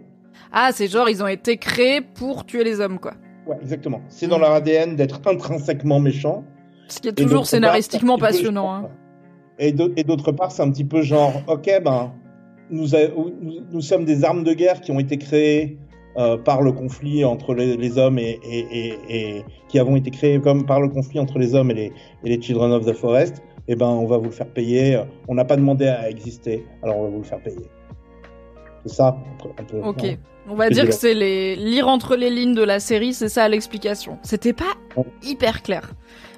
Ah, 0.53 0.71
c'est 0.73 0.89
genre, 0.89 1.09
ils 1.09 1.23
ont 1.23 1.29
été 1.29 1.57
créés 1.57 2.01
pour 2.01 2.45
tuer 2.45 2.65
les 2.65 2.81
hommes, 2.81 2.99
quoi. 2.99 3.13
Ouais, 3.47 3.57
exactement. 3.61 4.01
C'est 4.09 4.27
dans 4.27 4.39
leur 4.39 4.53
ADN 4.53 4.97
d'être 4.97 5.21
intrinsèquement 5.27 6.01
méchants. 6.01 6.45
Ce 6.89 7.01
qui 7.01 7.09
est 7.09 7.13
toujours 7.13 7.47
scénaristiquement 7.47 8.19
passionnant. 8.19 8.73
Hein. 8.73 8.89
Et 9.59 9.73
d'autre 9.73 10.33
part, 10.33 10.51
c'est 10.53 10.63
un 10.63 10.71
petit 10.71 10.85
peu 10.85 11.03
genre, 11.03 11.43
ok, 11.47 11.71
ben, 11.85 12.13
nous, 12.71 12.89
nous 13.71 13.81
sommes 13.81 14.05
des 14.05 14.25
armes 14.25 14.45
de 14.45 14.55
guerre 14.55 14.81
qui 14.81 14.91
ont 14.91 14.99
été 14.99 15.19
créées 15.19 15.79
euh, 16.17 16.37
par 16.37 16.63
le 16.63 16.73
conflit 16.73 17.25
entre 17.25 17.55
les, 17.55 17.99
hommes 17.99 18.19
et, 18.19 18.41
et, 18.43 18.95
et, 19.09 19.45
qui 19.69 19.79
avons 19.79 19.95
été 19.95 20.11
créés 20.11 20.41
comme 20.41 20.67
par 20.67 20.81
le 20.81 20.89
conflit 20.89 21.21
entre 21.21 21.39
les 21.39 21.55
hommes 21.55 21.71
et 21.71 21.75
les, 21.75 21.93
les 22.25 22.43
Children 22.43 22.73
of 22.73 22.85
the 22.85 22.93
Forest, 22.93 23.43
eh 23.69 23.77
ben 23.77 23.87
on 23.87 24.07
va 24.07 24.19
vous 24.19 24.25
le 24.25 24.31
faire 24.31 24.49
payer. 24.49 25.01
On 25.29 25.35
n'a 25.35 25.45
pas 25.45 25.57
demandé 25.57 25.87
à 25.87 26.09
exister, 26.11 26.65
alors 26.83 26.99
on 26.99 27.05
va 27.05 27.09
vous 27.11 27.19
le 27.19 27.25
faire 27.25 27.43
payer. 27.43 27.69
C'est 28.85 28.95
ça. 28.95 29.17
ok. 29.83 30.19
On 30.49 30.55
va 30.55 30.71
dire 30.71 30.87
que 30.87 30.93
c'est 30.93 31.15
les 31.15 31.55
lire 31.55 31.87
entre 31.87 32.17
les 32.17 32.31
lignes 32.31 32.55
de 32.55 32.63
la 32.63 32.81
série, 32.81 33.13
c'est 33.13 33.29
ça 33.29 33.49
l'explication. 33.49 34.19
C'était 34.23 34.55
pas 34.55 34.73
hyper 35.23 35.63
clair. 35.63 35.93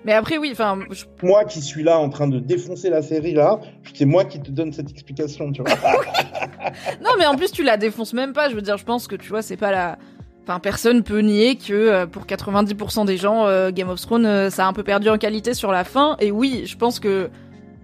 Mais 0.05 0.13
après, 0.13 0.39
oui, 0.39 0.51
enfin. 0.53 0.81
Moi 1.23 1.45
qui 1.45 1.61
suis 1.61 1.83
là 1.83 1.99
en 1.99 2.09
train 2.09 2.27
de 2.27 2.41
défoncer 2.41 2.91
la 2.91 3.03
série, 3.03 3.35
là, 3.35 3.61
c'est 3.95 4.05
moi 4.05 4.25
qui 4.25 4.41
te 4.41 4.51
donne 4.51 4.73
cette 4.73 4.91
explication, 4.91 5.53
tu 5.53 5.63
vois. 5.63 5.73
non, 7.03 7.11
mais 7.19 7.27
en 7.27 7.37
plus, 7.37 7.53
tu 7.53 7.63
la 7.63 7.77
défonces 7.77 8.13
même 8.13 8.33
pas. 8.33 8.49
Je 8.49 8.55
veux 8.55 8.63
dire, 8.63 8.77
je 8.77 8.85
pense 8.85 9.07
que, 9.07 9.15
tu 9.15 9.29
vois, 9.29 9.43
c'est 9.43 9.57
pas 9.57 9.71
la. 9.71 9.99
Enfin, 10.45 10.59
personne 10.59 11.05
peut 11.05 11.21
nier 11.21 11.55
que 11.55 11.73
euh, 11.73 12.07
pour 12.07 12.25
90% 12.25 13.07
des 13.07 13.17
gens, 13.17 13.47
euh, 13.47 13.71
Game 13.71 13.89
of 13.89 14.01
Thrones, 14.01 14.27
euh, 14.27 14.51
ça 14.51 14.67
a 14.67 14.69
un 14.69 14.73
peu 14.73 14.83
perdu 14.83 15.09
en 15.09 15.17
qualité 15.17 15.55
sur 15.55 15.71
la 15.71 15.85
fin. 15.85 16.17
Et 16.19 16.33
oui, 16.33 16.65
je 16.67 16.77
pense 16.77 16.99
que 16.99 17.31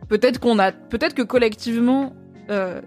peut-être 0.08 0.40
qu'on 0.40 0.58
a, 0.58 0.72
peut-être 0.72 1.14
que 1.14 1.22
collectivement, 1.22 2.12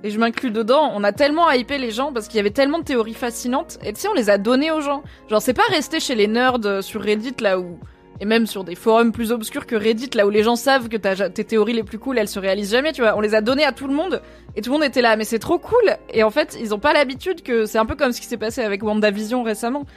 et 0.03 0.09
je 0.09 0.17
m'inclus 0.17 0.49
dedans, 0.49 0.91
on 0.95 1.03
a 1.03 1.11
tellement 1.11 1.51
hypé 1.51 1.77
les 1.77 1.91
gens 1.91 2.11
parce 2.11 2.27
qu'il 2.27 2.37
y 2.37 2.39
avait 2.39 2.49
tellement 2.49 2.79
de 2.79 2.83
théories 2.83 3.13
fascinantes. 3.13 3.77
Et 3.85 3.93
tu 3.93 4.01
sais, 4.01 4.07
on 4.07 4.15
les 4.15 4.31
a 4.31 4.39
données 4.39 4.71
aux 4.71 4.81
gens. 4.81 5.03
Genre, 5.29 5.39
c'est 5.39 5.53
pas 5.53 5.67
resté 5.69 5.99
chez 5.99 6.15
les 6.15 6.25
nerds 6.25 6.81
sur 6.81 7.03
Reddit 7.03 7.35
là 7.41 7.59
où 7.59 7.77
et 8.21 8.25
même 8.25 8.45
sur 8.45 8.63
des 8.63 8.75
forums 8.75 9.11
plus 9.11 9.31
obscurs 9.31 9.65
que 9.65 9.75
Reddit, 9.75 10.11
là 10.13 10.27
où 10.27 10.29
les 10.29 10.43
gens 10.43 10.55
savent 10.55 10.89
que 10.89 10.95
tes 10.95 11.43
théories 11.43 11.73
les 11.73 11.83
plus 11.83 11.97
cool, 11.97 12.19
elles 12.19 12.27
se 12.27 12.37
réalisent 12.37 12.71
jamais, 12.71 12.93
tu 12.93 13.01
vois. 13.01 13.17
On 13.17 13.19
les 13.19 13.33
a 13.33 13.41
données 13.41 13.65
à 13.65 13.71
tout 13.71 13.87
le 13.87 13.95
monde, 13.95 14.21
et 14.55 14.61
tout 14.61 14.69
le 14.69 14.77
monde 14.77 14.87
était 14.87 15.01
là, 15.01 15.15
mais 15.15 15.23
c'est 15.23 15.39
trop 15.39 15.57
cool. 15.57 15.97
Et 16.13 16.21
en 16.21 16.29
fait, 16.29 16.55
ils 16.61 16.71
ont 16.75 16.79
pas 16.79 16.93
l'habitude 16.93 17.41
que 17.41 17.65
c'est 17.65 17.79
un 17.79 17.85
peu 17.87 17.95
comme 17.95 18.11
ce 18.11 18.21
qui 18.21 18.27
s'est 18.27 18.37
passé 18.37 18.61
avec 18.61 18.83
WandaVision 18.83 19.41
récemment. 19.41 19.87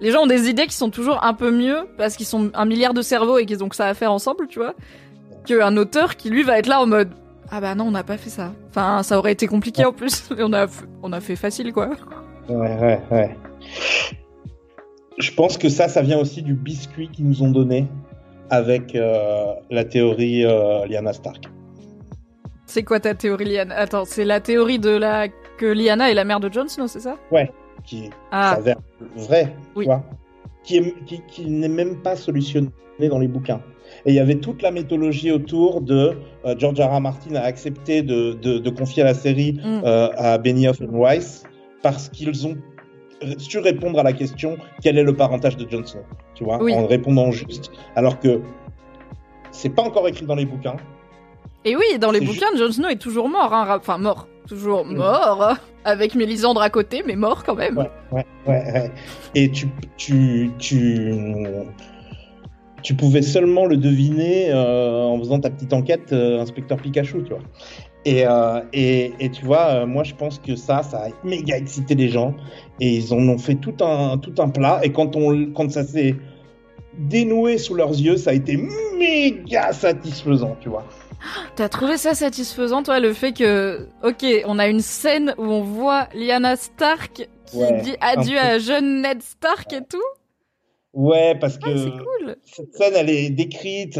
Les 0.00 0.10
gens 0.10 0.22
ont 0.22 0.26
des 0.26 0.48
idées 0.48 0.66
qui 0.66 0.74
sont 0.74 0.88
toujours 0.88 1.22
un 1.24 1.34
peu 1.34 1.50
mieux, 1.50 1.86
parce 1.98 2.16
qu'ils 2.16 2.24
sont 2.24 2.50
un 2.54 2.64
milliard 2.64 2.94
de 2.94 3.02
cerveaux 3.02 3.36
et 3.36 3.44
qu'ils 3.44 3.62
ont 3.62 3.68
que 3.68 3.76
ça 3.76 3.86
à 3.86 3.92
faire 3.92 4.12
ensemble, 4.12 4.48
tu 4.48 4.60
vois. 4.60 4.74
Qu'un 5.44 5.76
auteur 5.76 6.16
qui 6.16 6.30
lui 6.30 6.42
va 6.42 6.58
être 6.58 6.68
là 6.68 6.80
en 6.80 6.86
mode, 6.86 7.10
ah 7.50 7.60
bah 7.60 7.74
non, 7.74 7.84
on 7.88 7.90
n'a 7.90 8.02
pas 8.02 8.16
fait 8.16 8.30
ça. 8.30 8.54
Enfin, 8.70 9.02
ça 9.02 9.18
aurait 9.18 9.32
été 9.32 9.46
compliqué 9.46 9.84
en 9.84 9.92
plus, 9.92 10.30
mais 10.34 10.42
on 10.42 10.54
a, 10.54 10.68
on 11.02 11.12
a 11.12 11.20
fait 11.20 11.36
facile, 11.36 11.70
quoi. 11.74 11.90
Ouais, 12.48 12.78
ouais, 12.80 13.00
ouais 13.10 13.36
je 15.18 15.30
pense 15.32 15.58
que 15.58 15.68
ça, 15.68 15.88
ça 15.88 16.02
vient 16.02 16.18
aussi 16.18 16.42
du 16.42 16.54
biscuit 16.54 17.08
qu'ils 17.08 17.26
nous 17.26 17.42
ont 17.42 17.50
donné 17.50 17.86
avec 18.50 18.94
euh, 18.94 19.54
la 19.70 19.84
théorie 19.84 20.44
euh, 20.44 20.86
Lyanna 20.86 21.12
Stark. 21.12 21.44
C'est 22.66 22.82
quoi 22.82 23.00
ta 23.00 23.14
théorie, 23.14 23.44
Lyanna? 23.44 23.76
Attends, 23.76 24.04
c'est 24.04 24.24
la 24.24 24.40
théorie 24.40 24.78
de 24.78 24.90
la 24.90 25.28
que 25.58 25.66
Lyanna 25.66 26.10
est 26.10 26.14
la 26.14 26.24
mère 26.24 26.40
de 26.40 26.52
Jon 26.52 26.66
Snow, 26.66 26.86
c'est 26.86 27.00
ça? 27.00 27.16
Ouais, 27.30 27.50
qui 27.84 28.10
ah. 28.32 28.54
s'avère 28.56 28.78
vrai, 29.14 29.54
tu 29.76 29.84
vois, 29.84 30.04
qui, 30.64 30.80
n'est 31.46 31.68
même 31.68 32.02
pas 32.02 32.16
solutionné 32.16 32.70
dans 33.08 33.18
les 33.18 33.28
bouquins. 33.28 33.60
Et 34.06 34.10
il 34.10 34.14
y 34.14 34.18
avait 34.18 34.36
toute 34.36 34.62
la 34.62 34.70
mythologie 34.70 35.30
autour 35.30 35.80
de 35.80 36.16
euh, 36.44 36.54
George 36.58 36.80
R. 36.80 36.90
R. 36.90 37.00
Martin 37.00 37.34
a 37.36 37.42
accepté 37.42 38.02
de, 38.02 38.32
de, 38.32 38.70
confier 38.70 39.04
la 39.04 39.14
série 39.14 39.52
mm. 39.52 39.82
euh, 39.84 40.08
à 40.16 40.38
Benioff 40.38 40.80
et 40.80 40.86
Weiss 40.90 41.44
parce 41.82 42.08
qu'ils 42.08 42.46
ont 42.46 42.56
su 43.38 43.58
répondre 43.58 43.98
à 43.98 44.02
la 44.02 44.12
question 44.12 44.56
quel 44.82 44.98
est 44.98 45.02
le 45.02 45.14
parentage 45.14 45.56
de 45.56 45.68
Jon 45.68 45.84
Snow, 45.84 46.00
tu 46.34 46.44
vois, 46.44 46.56
en 46.56 46.86
répondant 46.86 47.30
juste. 47.30 47.70
Alors 47.96 48.18
que 48.20 48.40
c'est 49.50 49.70
pas 49.70 49.82
encore 49.82 50.08
écrit 50.08 50.26
dans 50.26 50.34
les 50.34 50.46
bouquins. 50.46 50.76
Et 51.64 51.76
oui, 51.76 51.98
dans 51.98 52.10
les 52.10 52.20
bouquins, 52.20 52.54
Jon 52.56 52.70
Snow 52.70 52.88
est 52.88 53.00
toujours 53.00 53.28
mort, 53.28 53.54
hein, 53.54 53.66
enfin 53.78 53.98
mort, 53.98 54.28
toujours 54.46 54.84
mm. 54.84 54.96
mort, 54.96 55.54
avec 55.84 56.14
Mélisandre 56.14 56.60
à 56.60 56.70
côté, 56.70 57.02
mais 57.06 57.16
mort 57.16 57.44
quand 57.44 57.54
même. 57.54 57.78
Ouais, 57.78 57.90
ouais, 58.12 58.26
ouais. 58.46 58.90
Et 59.34 59.50
tu, 59.50 59.68
tu, 59.96 60.50
tu, 60.58 61.12
tu 62.82 62.94
pouvais 62.94 63.22
seulement 63.22 63.64
le 63.64 63.78
deviner 63.78 64.50
euh, 64.50 65.04
en 65.04 65.18
faisant 65.18 65.40
ta 65.40 65.50
petite 65.50 65.72
enquête, 65.72 66.12
euh, 66.12 66.40
inspecteur 66.40 66.78
Pikachu, 66.78 67.22
tu 67.24 67.30
vois. 67.30 67.42
Et, 68.04 68.26
euh, 68.26 68.60
et, 68.74 69.14
et, 69.18 69.30
tu 69.30 69.46
vois, 69.46 69.86
moi 69.86 70.04
je 70.04 70.14
pense 70.14 70.38
que 70.38 70.56
ça, 70.56 70.82
ça 70.82 71.04
a 71.04 71.26
méga 71.26 71.56
excité 71.56 71.94
les 71.94 72.10
gens 72.10 72.34
et 72.80 72.96
ils 72.96 73.14
en 73.14 73.28
ont 73.28 73.38
fait 73.38 73.54
tout 73.56 73.76
un, 73.80 74.18
tout 74.18 74.34
un 74.38 74.48
plat. 74.48 74.80
Et 74.82 74.92
quand, 74.92 75.16
on, 75.16 75.52
quand 75.52 75.70
ça 75.70 75.84
s'est 75.84 76.14
dénoué 76.98 77.58
sous 77.58 77.74
leurs 77.74 77.92
yeux, 77.92 78.16
ça 78.16 78.30
a 78.30 78.32
été 78.34 78.56
méga 78.98 79.72
satisfaisant, 79.72 80.56
tu 80.60 80.68
vois. 80.68 80.84
T'as 81.56 81.68
trouvé 81.68 81.96
ça 81.96 82.14
satisfaisant, 82.14 82.82
toi, 82.82 83.00
le 83.00 83.12
fait 83.12 83.32
que, 83.32 83.88
ok, 84.02 84.24
on 84.46 84.58
a 84.58 84.68
une 84.68 84.80
scène 84.80 85.34
où 85.38 85.44
on 85.44 85.62
voit 85.62 86.08
Lyanna 86.14 86.56
Stark 86.56 87.28
qui 87.46 87.58
dit 87.82 87.96
adieu 88.00 88.38
à 88.38 88.58
jeune 88.58 89.02
Ned 89.02 89.22
Stark 89.22 89.72
et 89.72 89.84
tout? 89.88 90.02
Ouais, 90.92 91.34
parce 91.40 91.58
que 91.58 91.70
cette 92.44 92.72
scène, 92.74 92.92
elle 92.94 93.10
est 93.10 93.30
décrite, 93.30 93.98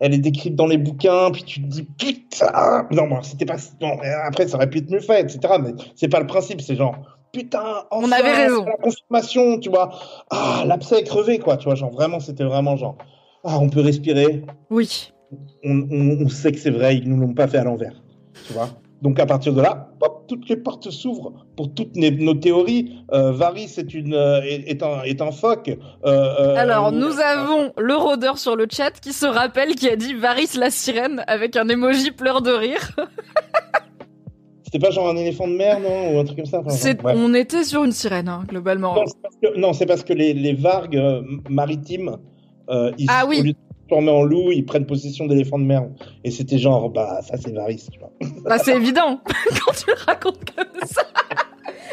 elle 0.00 0.14
est 0.14 0.18
décrite 0.18 0.54
dans 0.54 0.66
les 0.66 0.78
bouquins, 0.78 1.30
puis 1.30 1.42
tu 1.42 1.60
te 1.60 1.66
dis 1.66 1.82
putain, 1.82 2.86
non, 2.90 3.06
bon, 3.06 3.20
c'était 3.22 3.44
pas, 3.44 3.56
bon, 3.80 3.98
après 4.24 4.48
ça 4.48 4.56
aurait 4.56 4.70
pu 4.70 4.78
être 4.78 4.90
mieux 4.90 5.00
fait, 5.00 5.20
etc. 5.20 5.40
Mais 5.62 5.72
c'est 5.94 6.08
pas 6.08 6.20
le 6.20 6.26
principe, 6.26 6.62
c'est 6.62 6.76
genre 6.76 6.96
putain, 7.32 7.84
on 7.90 8.10
avait 8.12 8.32
raison. 8.32 8.64
La 8.64 8.76
confirmation, 8.76 9.58
tu 9.58 9.70
vois, 9.70 9.90
ah, 10.30 10.64
l'abcès 10.66 11.00
est 11.00 11.04
crevé, 11.04 11.38
quoi, 11.38 11.56
tu 11.56 11.64
vois, 11.64 11.74
genre 11.74 11.90
vraiment, 11.90 12.20
c'était 12.20 12.44
vraiment 12.44 12.76
genre, 12.76 12.96
ah, 13.44 13.58
on 13.58 13.68
peut 13.68 13.80
respirer. 13.80 14.42
Oui. 14.70 15.12
On, 15.64 15.86
on, 15.90 16.24
on 16.24 16.28
sait 16.28 16.52
que 16.52 16.58
c'est 16.58 16.70
vrai, 16.70 16.96
ils 16.96 17.08
nous 17.08 17.18
l'ont 17.18 17.34
pas 17.34 17.48
fait 17.48 17.58
à 17.58 17.64
l'envers, 17.64 18.02
tu 18.46 18.52
vois. 18.52 18.68
Donc 19.02 19.18
à 19.18 19.26
partir 19.26 19.52
de 19.52 19.60
là, 19.60 19.90
toutes 20.28 20.48
les 20.48 20.56
portes 20.56 20.90
s'ouvrent 20.90 21.32
pour 21.56 21.74
toutes 21.74 21.96
nos, 21.96 22.34
théories. 22.34 23.04
Euh, 23.12 23.32
Varys 23.32 23.74
est, 23.76 23.92
une, 23.92 24.14
euh, 24.14 24.40
est, 24.42 24.82
un, 24.82 25.02
est 25.02 25.20
un 25.20 25.32
phoque. 25.32 25.68
Euh, 25.68 25.76
euh, 26.06 26.54
Alors 26.56 26.92
nous 26.92 27.20
avons 27.20 27.72
le 27.76 27.94
rôdeur 27.94 28.38
sur 28.38 28.56
le 28.56 28.66
chat 28.70 28.92
qui 28.92 29.12
se 29.12 29.26
rappelle 29.26 29.74
qui 29.74 29.88
a 29.88 29.96
dit 29.96 30.14
Varys 30.14 30.56
la 30.56 30.70
sirène 30.70 31.24
avec 31.26 31.56
un 31.56 31.68
emoji 31.68 32.12
pleur 32.12 32.42
de 32.42 32.52
rire. 32.52 32.96
C'était 34.72 34.86
pas 34.86 34.90
genre 34.90 35.08
un 35.08 35.16
éléphant 35.16 35.46
de 35.46 35.52
mer, 35.52 35.80
non 35.80 36.14
Ou 36.14 36.18
un 36.20 36.24
truc 36.24 36.38
comme 36.38 36.46
ça 36.46 36.62
enfin. 36.64 36.94
On 37.14 37.34
était 37.34 37.62
sur 37.62 37.84
une 37.84 37.92
sirène, 37.92 38.28
hein, 38.28 38.44
globalement. 38.48 38.94
Non, 38.94 39.02
c'est 39.06 39.20
parce 39.20 39.36
que, 39.36 39.58
non, 39.58 39.72
c'est 39.74 39.84
parce 39.84 40.02
que 40.02 40.14
les, 40.14 40.32
les 40.32 40.54
vargues 40.54 40.96
euh, 40.96 41.20
maritimes, 41.50 42.16
euh, 42.70 42.90
ils, 42.96 43.06
Ah 43.10 43.24
oui. 43.28 43.40
au 43.40 43.42
lieu 43.42 43.52
de 43.52 43.56
se 43.58 43.88
transformer 43.88 44.10
en 44.12 44.22
loup, 44.22 44.50
ils 44.50 44.64
prennent 44.64 44.86
possession 44.86 45.26
d'éléphants 45.26 45.58
de 45.58 45.64
mer. 45.64 45.82
Et 46.24 46.30
c'était 46.30 46.56
genre, 46.56 46.88
bah, 46.88 47.20
ça 47.20 47.36
c'est 47.36 47.52
Varys, 47.52 47.86
tu 47.92 47.98
vois. 47.98 48.12
Bah, 48.44 48.56
c'est 48.58 48.74
évident 48.74 49.20
quand 49.66 49.72
tu 49.72 49.84
le 49.88 50.04
racontes 50.06 50.40
comme 50.56 50.88
ça. 50.88 51.02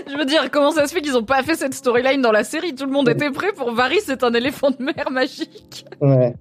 Je 0.09 0.15
veux 0.15 0.25
dire, 0.25 0.49
comment 0.49 0.71
ça 0.71 0.87
se 0.87 0.93
fait 0.93 1.01
qu'ils 1.01 1.17
ont 1.17 1.23
pas 1.23 1.43
fait 1.43 1.55
cette 1.55 1.73
storyline 1.73 2.21
dans 2.21 2.31
la 2.31 2.45
série? 2.45 2.73
Tout 2.75 2.85
le 2.85 2.91
monde 2.93 3.09
était 3.09 3.29
prêt 3.29 3.51
pour 3.53 3.73
Varys, 3.73 3.99
c'est 4.05 4.23
un 4.23 4.33
éléphant 4.33 4.71
de 4.71 4.81
mer 4.81 5.11
magique. 5.11 5.85
Ouais. 5.99 6.33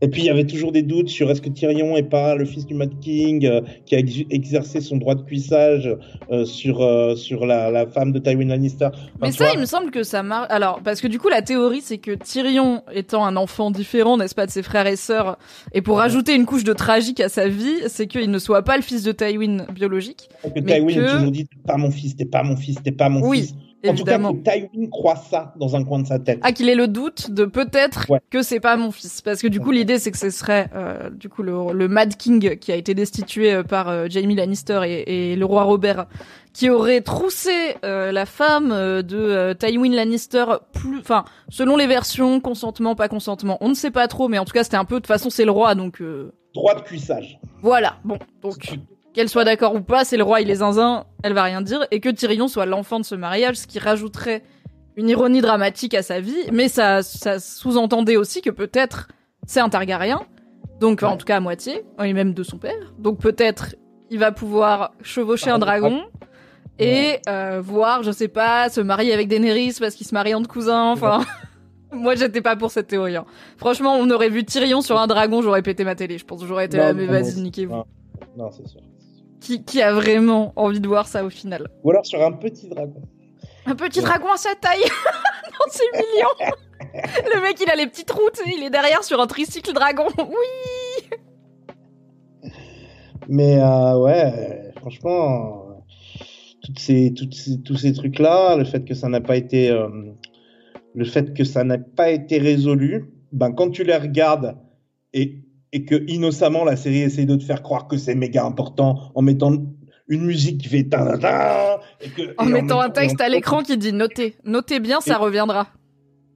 Et 0.00 0.08
puis 0.08 0.22
il 0.22 0.26
y 0.26 0.30
avait 0.30 0.44
toujours 0.46 0.70
des 0.70 0.82
doutes 0.82 1.08
sur 1.08 1.28
est-ce 1.30 1.42
que 1.42 1.48
Tyrion 1.48 1.96
est 1.96 2.04
pas 2.04 2.36
le 2.36 2.44
fils 2.44 2.66
du 2.66 2.74
Mad 2.74 3.00
King 3.00 3.44
euh, 3.46 3.60
qui 3.84 3.96
a 3.96 3.98
ex- 3.98 4.24
exercé 4.30 4.80
son 4.80 4.96
droit 4.96 5.16
de 5.16 5.22
cuissage 5.22 5.92
euh, 6.30 6.44
sur 6.44 6.82
euh, 6.82 7.16
sur 7.16 7.46
la, 7.46 7.70
la 7.72 7.84
femme 7.86 8.12
de 8.12 8.20
Tywin 8.20 8.46
Lannister. 8.46 8.86
Enfin, 8.92 9.00
Mais 9.20 9.32
ça, 9.32 9.44
vois, 9.44 9.54
il 9.54 9.60
me 9.60 9.66
semble 9.66 9.90
que 9.90 10.04
ça 10.04 10.22
marche. 10.22 10.46
Alors, 10.50 10.80
parce 10.84 11.00
que 11.00 11.08
du 11.08 11.18
coup, 11.18 11.28
la 11.28 11.42
théorie, 11.42 11.80
c'est 11.80 11.98
que 11.98 12.12
Tyrion, 12.12 12.82
étant 12.92 13.24
un 13.26 13.34
enfant 13.34 13.72
différent, 13.72 14.16
n'est-ce 14.16 14.36
pas, 14.36 14.46
de 14.46 14.52
ses 14.52 14.62
frères 14.62 14.86
et 14.86 14.94
sœurs, 14.96 15.36
et 15.74 15.82
pour 15.82 15.96
rajouter 15.98 16.34
une 16.36 16.46
couche 16.46 16.62
de 16.64 16.72
tragique 16.74 17.18
à 17.20 17.28
sa 17.28 17.48
vie, 17.48 17.74
c'est 17.88 18.06
qu'il 18.06 18.30
ne 18.30 18.38
soit 18.38 18.62
pas 18.62 18.76
le 18.76 18.82
fils 18.84 19.02
de 19.02 19.10
Tywin 19.10 19.66
biologique. 19.74 20.28
que 20.44 20.60
mais 20.60 20.76
Tywin 20.80 20.94
que- 20.94 21.12
toujours 21.16 21.30
dit 21.32 21.44
t'es 21.46 21.58
pas 21.66 21.76
mon 21.76 21.90
fils, 21.90 22.14
t'es 22.14 22.24
pas 22.24 22.44
mon 22.44 22.56
fils, 22.56 22.80
t'es 22.84 22.92
pas 22.92 23.08
mon 23.08 23.26
Oui, 23.26 23.40
fils. 23.40 23.54
En 23.86 23.94
tout 23.94 24.02
cas, 24.04 24.12
Évidemment. 24.16 24.34
que 24.34 24.38
Tywin 24.42 24.88
croit 24.90 25.14
ça 25.14 25.54
dans 25.56 25.76
un 25.76 25.84
coin 25.84 26.00
de 26.00 26.06
sa 26.08 26.18
tête. 26.18 26.40
Ah, 26.42 26.50
qu'il 26.50 26.68
ait 26.68 26.74
le 26.74 26.88
doute 26.88 27.30
de 27.30 27.44
peut-être 27.44 28.06
Ouais. 28.10 28.20
que 28.28 28.42
c'est 28.42 28.58
pas 28.58 28.76
mon 28.76 28.90
fils. 28.90 29.22
Parce 29.22 29.40
que 29.40 29.46
du 29.46 29.60
coup, 29.60 29.70
l'idée, 29.70 29.98
c'est 30.00 30.10
que 30.10 30.18
ce 30.18 30.30
serait, 30.30 30.68
euh, 30.74 31.10
du 31.10 31.28
coup, 31.28 31.44
le, 31.44 31.72
le 31.72 31.86
Mad 31.86 32.16
King 32.16 32.58
qui 32.58 32.72
a 32.72 32.74
été 32.74 32.94
destitué 32.94 33.52
euh, 33.54 33.62
par 33.62 33.88
euh, 33.88 34.06
Jaime 34.08 34.34
Lannister 34.34 34.80
et, 34.84 35.32
et 35.32 35.36
le 35.36 35.44
roi 35.44 35.62
Robert, 35.62 36.06
qui 36.52 36.70
aurait 36.70 37.02
troussé 37.02 37.76
euh, 37.84 38.10
la 38.10 38.26
femme 38.26 38.70
de 38.70 39.52
Tywin 39.52 39.94
Lannister 39.94 40.44
plus, 40.72 40.98
enfin, 40.98 41.24
selon 41.48 41.76
les 41.76 41.86
versions, 41.86 42.40
consentement, 42.40 42.96
pas 42.96 43.06
consentement. 43.08 43.58
On 43.60 43.68
ne 43.68 43.74
sait 43.74 43.92
pas 43.92 44.08
trop, 44.08 44.26
mais 44.26 44.38
en 44.38 44.44
tout 44.44 44.52
cas, 44.54 44.64
c'était 44.64 44.76
un 44.76 44.84
peu, 44.84 44.96
de 44.96 45.00
toute 45.02 45.06
façon, 45.06 45.30
c'est 45.30 45.44
le 45.44 45.52
roi, 45.52 45.76
donc, 45.76 46.02
Droit 46.52 46.74
de 46.74 46.80
cuissage. 46.80 47.38
voilà. 47.62 47.98
Bon, 48.04 48.18
donc, 48.42 48.56
qu'elle 49.14 49.28
soit 49.28 49.44
d'accord 49.44 49.74
ou 49.74 49.80
pas, 49.80 50.04
c'est 50.04 50.16
le 50.16 50.22
roi, 50.22 50.40
il 50.40 50.50
est 50.50 50.56
zinzin, 50.56 51.04
elle 51.22 51.32
va 51.32 51.42
rien 51.42 51.60
dire, 51.60 51.86
et 51.90 52.00
que 52.00 52.08
Tyrion 52.08 52.48
soit 52.48 52.66
l'enfant 52.66 53.00
de 53.00 53.04
ce 53.04 53.14
mariage, 53.14 53.56
ce 53.56 53.66
qui 53.66 53.78
rajouterait 53.78 54.42
une 54.96 55.08
ironie 55.08 55.40
dramatique 55.40 55.94
à 55.94 56.02
sa 56.02 56.20
vie, 56.20 56.36
mais 56.52 56.68
ça, 56.68 57.02
ça 57.02 57.38
sous-entendait 57.38 58.16
aussi 58.16 58.42
que 58.42 58.50
peut-être 58.50 59.08
c'est 59.46 59.60
un 59.60 59.68
Targaryen, 59.68 60.20
donc 60.80 61.02
en 61.02 61.16
tout 61.16 61.24
cas 61.24 61.36
à 61.36 61.40
moitié, 61.40 61.84
et 62.02 62.12
même 62.12 62.34
de 62.34 62.42
son 62.42 62.58
père, 62.58 62.92
donc 62.98 63.18
peut-être 63.20 63.74
il 64.10 64.18
va 64.18 64.32
pouvoir 64.32 64.92
chevaucher 65.02 65.50
un 65.50 65.58
dragon. 65.58 66.02
Et 66.80 67.18
euh, 67.28 67.60
voir, 67.60 68.04
je 68.04 68.12
sais 68.12 68.28
pas, 68.28 68.68
se 68.68 68.80
marier 68.80 69.12
avec 69.12 69.26
Daenerys 69.26 69.74
parce 69.80 69.96
qu'il 69.96 70.06
se 70.06 70.14
marie 70.14 70.34
entre 70.34 70.48
cousins, 70.48 70.92
enfin... 70.92 71.24
Moi, 71.90 72.14
j'étais 72.14 72.42
pas 72.42 72.54
pour 72.54 72.70
cette 72.70 72.86
théorie. 72.86 73.16
hein. 73.16 73.24
Franchement, 73.56 73.96
on 73.98 74.10
aurait 74.10 74.28
vu 74.28 74.44
Tyrion 74.44 74.80
sur 74.82 74.98
un 75.00 75.06
dragon, 75.06 75.40
j'aurais 75.40 75.62
pété 75.62 75.84
ma 75.84 75.94
télé. 75.94 76.18
Je 76.18 76.24
pense 76.24 76.42
que 76.42 76.46
j'aurais 76.46 76.66
été 76.66 76.76
là, 76.76 76.92
mais 76.92 77.06
vas-y, 77.06 77.40
niquez-vous. 77.40 77.74
Non. 77.74 77.84
Non, 78.36 78.50
c'est 78.50 78.68
sûr. 78.68 78.80
Qui, 79.40 79.64
qui 79.64 79.80
a 79.82 79.92
vraiment 79.92 80.52
envie 80.56 80.80
de 80.80 80.88
voir 80.88 81.06
ça 81.06 81.24
au 81.24 81.30
final 81.30 81.68
Ou 81.84 81.90
alors 81.90 82.04
sur 82.04 82.20
un 82.24 82.32
petit 82.32 82.68
dragon. 82.68 83.02
Un 83.66 83.74
petit 83.76 84.00
Ouais. 84.00 84.04
dragon 84.06 84.32
à 84.32 84.36
sa 84.36 84.54
taille 84.54 84.80
Non, 85.52 85.66
c'est 85.70 85.84
mignon 85.92 86.52
Le 87.34 87.40
mec, 87.42 87.56
il 87.64 87.70
a 87.70 87.76
les 87.76 87.86
petites 87.86 88.10
routes, 88.10 88.40
il 88.46 88.62
est 88.64 88.70
derrière 88.70 89.04
sur 89.04 89.20
un 89.20 89.26
tricycle 89.26 89.72
dragon. 89.72 90.06
Oui 90.18 91.08
Mais 93.28 93.60
euh, 93.60 93.98
ouais, 93.98 94.72
franchement, 94.76 95.82
toutes 96.62 96.78
ces, 96.78 97.12
toutes 97.14 97.34
ces- 97.34 97.60
tous 97.62 97.76
ces 97.76 97.92
trucs-là, 97.92 98.56
le 98.56 98.64
fait 98.64 98.84
que 98.84 98.94
ça 98.94 99.08
n'a 99.08 99.20
pas 99.20 99.36
été, 99.36 99.70
euh, 99.70 99.88
le 100.94 101.04
fait 101.04 101.34
que 101.34 101.44
ça 101.44 101.62
n'a 101.64 101.78
pas 101.78 102.10
été 102.10 102.38
résolu, 102.38 103.12
ben 103.32 103.52
quand 103.52 103.70
tu 103.70 103.84
les 103.84 103.96
regardes 103.96 104.56
et 105.12 105.42
et 105.72 105.84
que 105.84 106.04
innocemment 106.08 106.64
la 106.64 106.76
série 106.76 107.00
essaye 107.00 107.26
de 107.26 107.36
te 107.36 107.44
faire 107.44 107.62
croire 107.62 107.86
que 107.88 107.96
c'est 107.98 108.14
méga 108.14 108.44
important 108.44 109.10
en 109.14 109.22
mettant 109.22 109.52
une 110.10 110.24
musique 110.24 110.58
qui 110.62 110.68
fait 110.68 110.84
ta 110.84 111.78
et 112.00 112.08
que 112.08 112.34
En 112.38 112.46
et 112.48 112.52
mettant 112.52 112.80
un 112.80 112.88
mettant- 112.88 113.00
texte 113.00 113.20
en- 113.20 113.24
à 113.24 113.28
l'écran 113.28 113.62
qui 113.62 113.76
dit 113.76 113.92
notez. 113.92 114.34
Notez 114.44 114.80
bien, 114.80 115.00
ça 115.00 115.14
Et- 115.14 115.16
reviendra. 115.16 115.68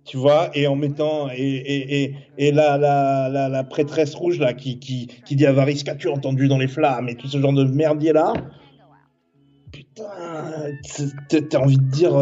tu 0.04 0.16
vois, 0.18 0.50
et 0.54 0.66
en 0.66 0.76
mettant 0.76 1.30
et 1.30 1.40
et 1.42 2.02
et, 2.02 2.14
et 2.36 2.52
la, 2.52 2.76
la 2.76 3.28
la 3.30 3.48
la 3.48 3.64
prêtresse 3.64 4.14
rouge 4.14 4.38
là 4.38 4.52
qui 4.52 4.78
qui 4.78 5.06
qui 5.24 5.36
dit 5.36 5.46
à 5.46 5.52
Varys 5.52 5.82
qu'as-tu 5.84 6.08
entendu 6.08 6.48
dans 6.48 6.58
les 6.58 6.68
flammes 6.68 7.08
et 7.08 7.14
tout 7.14 7.28
ce 7.28 7.38
genre 7.40 7.52
de 7.54 7.64
merdier 7.64 8.12
là. 8.12 8.32
Putain, 9.72 10.04
t'as- 11.30 11.40
t'as 11.40 11.58
envie 11.58 11.78
de 11.78 11.90
dire, 11.90 12.12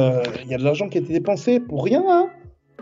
il 0.45 0.51
y 0.51 0.55
a 0.55 0.59
de 0.59 0.63
l'argent 0.63 0.89
qui 0.89 0.99
a 0.99 1.01
été 1.01 1.13
dépensé 1.13 1.59
pour 1.59 1.85
rien, 1.85 2.05
hein? 2.09 2.29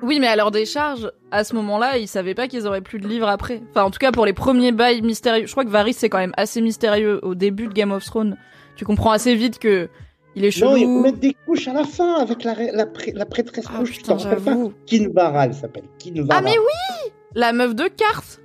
Oui, 0.03 0.19
mais 0.21 0.27
à 0.27 0.37
leur 0.37 0.51
décharge, 0.51 1.11
à 1.31 1.45
ce 1.45 1.55
moment-là, 1.57 1.99
ils 1.99 2.09
savaient 2.09 2.35
pas 2.35 2.49
qu'ils 2.49 2.67
auraient 2.67 2.81
plus 2.81 2.99
de 3.01 3.09
livres 3.09 3.29
après. 3.29 3.63
Enfin, 3.71 3.85
en 3.85 3.91
tout 3.91 3.99
cas, 3.99 4.13
pour 4.13 4.27
les 4.27 4.33
premiers 4.33 4.73
bails 4.73 5.03
mystérieux. 5.03 5.47
Je 5.47 5.53
crois 5.53 5.65
que 5.65 5.71
Varys, 5.71 5.93
c'est 5.95 6.09
quand 6.09 6.19
même 6.19 6.35
assez 6.37 6.61
mystérieux 6.61 7.21
au 7.25 7.35
début 7.35 7.67
de 7.69 7.73
Game 7.73 7.93
of 7.93 8.05
Thrones. 8.05 8.37
Tu 8.77 8.85
comprends 8.85 9.11
assez 9.11 9.35
vite 9.35 9.59
que 9.59 9.89
il 10.37 10.45
est 10.45 10.61
Non, 10.61 10.77
ils 10.77 10.81
chelou. 10.83 11.01
mettent 11.03 11.19
des 11.19 11.35
couches 11.47 11.67
à 11.69 11.73
la 11.73 11.85
fin 11.85 12.15
avec 12.15 12.45
la, 12.45 12.55
la, 12.73 12.87
pré- 12.87 13.13
la 13.15 13.27
prêtresse 13.27 13.65
Ah 13.73 13.79
rouge. 13.79 13.91
tu 13.93 13.99
putain, 13.99 14.17
t'en. 14.17 14.73
Kinvara, 14.87 15.47
elle 15.47 15.55
s'appelle. 15.55 15.85
Ah 16.31 16.41
mais 16.43 16.57
oui 16.59 17.11
La 17.35 17.53
meuf 17.53 17.75
de 17.75 17.89
cartes 17.89 18.41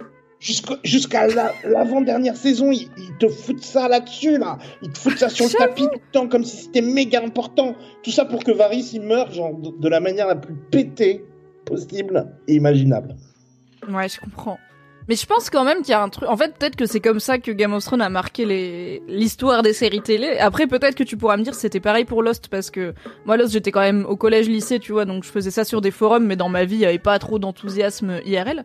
Jusqu'à 0.84 1.28
la- 1.28 1.54
l'avant-dernière 1.64 2.36
saison, 2.36 2.72
ils, 2.72 2.90
ils 2.98 3.18
te 3.18 3.30
foutent 3.30 3.64
ça 3.64 3.88
là-dessus, 3.88 4.38
là. 4.38 4.58
Ils 4.82 4.90
te 4.92 4.98
foutent 4.98 5.18
ça 5.18 5.30
sur 5.30 5.46
le 5.46 5.52
tapis 5.54 5.84
tout 5.84 5.90
le 5.94 6.12
temps, 6.12 6.28
comme 6.28 6.44
si 6.44 6.58
c'était 6.58 6.82
méga 6.82 7.22
important. 7.24 7.76
Tout 8.04 8.12
ça 8.12 8.26
pour 8.26 8.44
que 8.44 8.52
Varys, 8.52 8.90
il 8.94 9.04
meure, 9.04 9.32
genre, 9.32 9.54
de, 9.54 9.70
de 9.80 9.88
la 9.88 10.02
manière 10.02 10.28
la 10.28 10.36
plus 10.36 10.56
pétée 10.56 11.24
possible 11.66 12.26
et 12.48 12.56
imaginable. 12.56 13.16
Ouais, 13.90 14.08
je 14.10 14.20
comprends. 14.20 14.58
Mais 15.10 15.16
je 15.18 15.26
pense 15.26 15.50
quand 15.50 15.66
même 15.66 15.80
qu'il 15.80 15.90
y 15.90 15.94
a 15.94 16.02
un 16.02 16.08
truc. 16.08 16.30
En 16.30 16.38
fait, 16.38 16.56
peut-être 16.58 16.78
que 16.78 16.86
c'est 16.86 17.02
comme 17.02 17.20
ça 17.20 17.38
que 17.38 17.52
Game 17.52 17.74
of 17.74 17.84
Thrones 17.84 18.02
a 18.02 18.08
marqué 18.08 18.46
les 18.46 19.04
l'histoire 19.10 19.62
des 19.62 19.74
séries 19.74 20.00
télé. 20.02 20.38
Après, 20.38 20.66
peut-être 20.66 20.96
que 20.96 21.04
tu 21.04 21.18
pourras 21.18 21.36
me 21.36 21.44
dire 21.44 21.56
c'était 21.56 21.82
pareil 21.82 22.06
pour 22.06 22.24
Lost 22.24 22.48
parce 22.48 22.72
que 22.72 22.94
moi 23.26 23.36
Lost 23.36 23.52
j'étais 23.52 23.72
quand 23.72 23.82
même 23.82 24.06
au 24.08 24.16
collège 24.16 24.48
lycée, 24.48 24.80
tu 24.80 24.94
vois, 24.94 25.04
donc 25.04 25.26
je 25.26 25.30
faisais 25.30 25.52
ça 25.52 25.66
sur 25.66 25.82
des 25.82 25.92
forums, 25.92 26.26
mais 26.26 26.38
dans 26.38 26.48
ma 26.48 26.64
vie 26.64 26.76
il 26.76 26.82
y 26.82 26.86
avait 26.86 27.00
pas 27.00 27.20
trop 27.20 27.38
d'enthousiasme 27.38 28.22
IRL. 28.26 28.64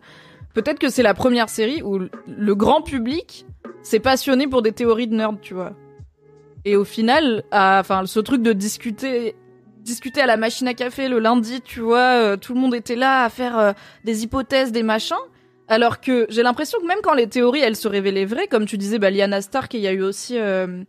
Peut-être 0.53 0.79
que 0.79 0.87
c'est 0.89 1.03
la 1.03 1.13
première 1.13 1.49
série 1.49 1.83
où 1.83 1.99
le 1.99 2.55
grand 2.55 2.81
public 2.81 3.45
s'est 3.83 3.99
passionné 3.99 4.47
pour 4.47 4.61
des 4.61 4.71
théories 4.71 5.07
de 5.07 5.15
nerd, 5.15 5.39
tu 5.41 5.53
vois. 5.53 5.73
Et 6.63 6.77
au 6.77 6.85
final, 6.85 7.43
à- 7.51 7.79
enfin, 7.81 8.05
ce 8.05 8.19
truc 8.21 8.41
de 8.41 8.53
discuter 8.53 9.35
discuter 9.79 10.21
à 10.21 10.25
la 10.25 10.37
machine 10.37 10.67
à 10.67 10.73
café 10.73 11.07
le 11.07 11.19
lundi, 11.19 11.61
tu 11.61 11.79
vois, 11.79 12.21
euh, 12.21 12.37
tout 12.37 12.53
le 12.53 12.59
monde 12.59 12.75
était 12.75 12.95
là 12.95 13.23
à 13.23 13.29
faire 13.29 13.57
euh, 13.57 13.71
des 14.03 14.23
hypothèses, 14.23 14.71
des 14.71 14.83
machins. 14.83 15.15
Alors 15.67 15.99
que 16.01 16.25
j'ai 16.29 16.43
l'impression 16.43 16.79
que 16.79 16.87
même 16.87 16.99
quand 17.03 17.13
les 17.13 17.27
théories, 17.27 17.59
elles 17.61 17.75
se 17.75 17.87
révélaient 17.87 18.25
vraies, 18.25 18.47
comme 18.47 18.65
tu 18.65 18.77
disais, 18.77 18.97
bah, 18.99 19.09
Lyanna 19.11 19.41
Stark, 19.41 19.73
il 19.73 19.81
y 19.81 19.87
a 19.87 19.91
eu 19.91 20.01
aussi... 20.01 20.37
euh, 20.37 20.83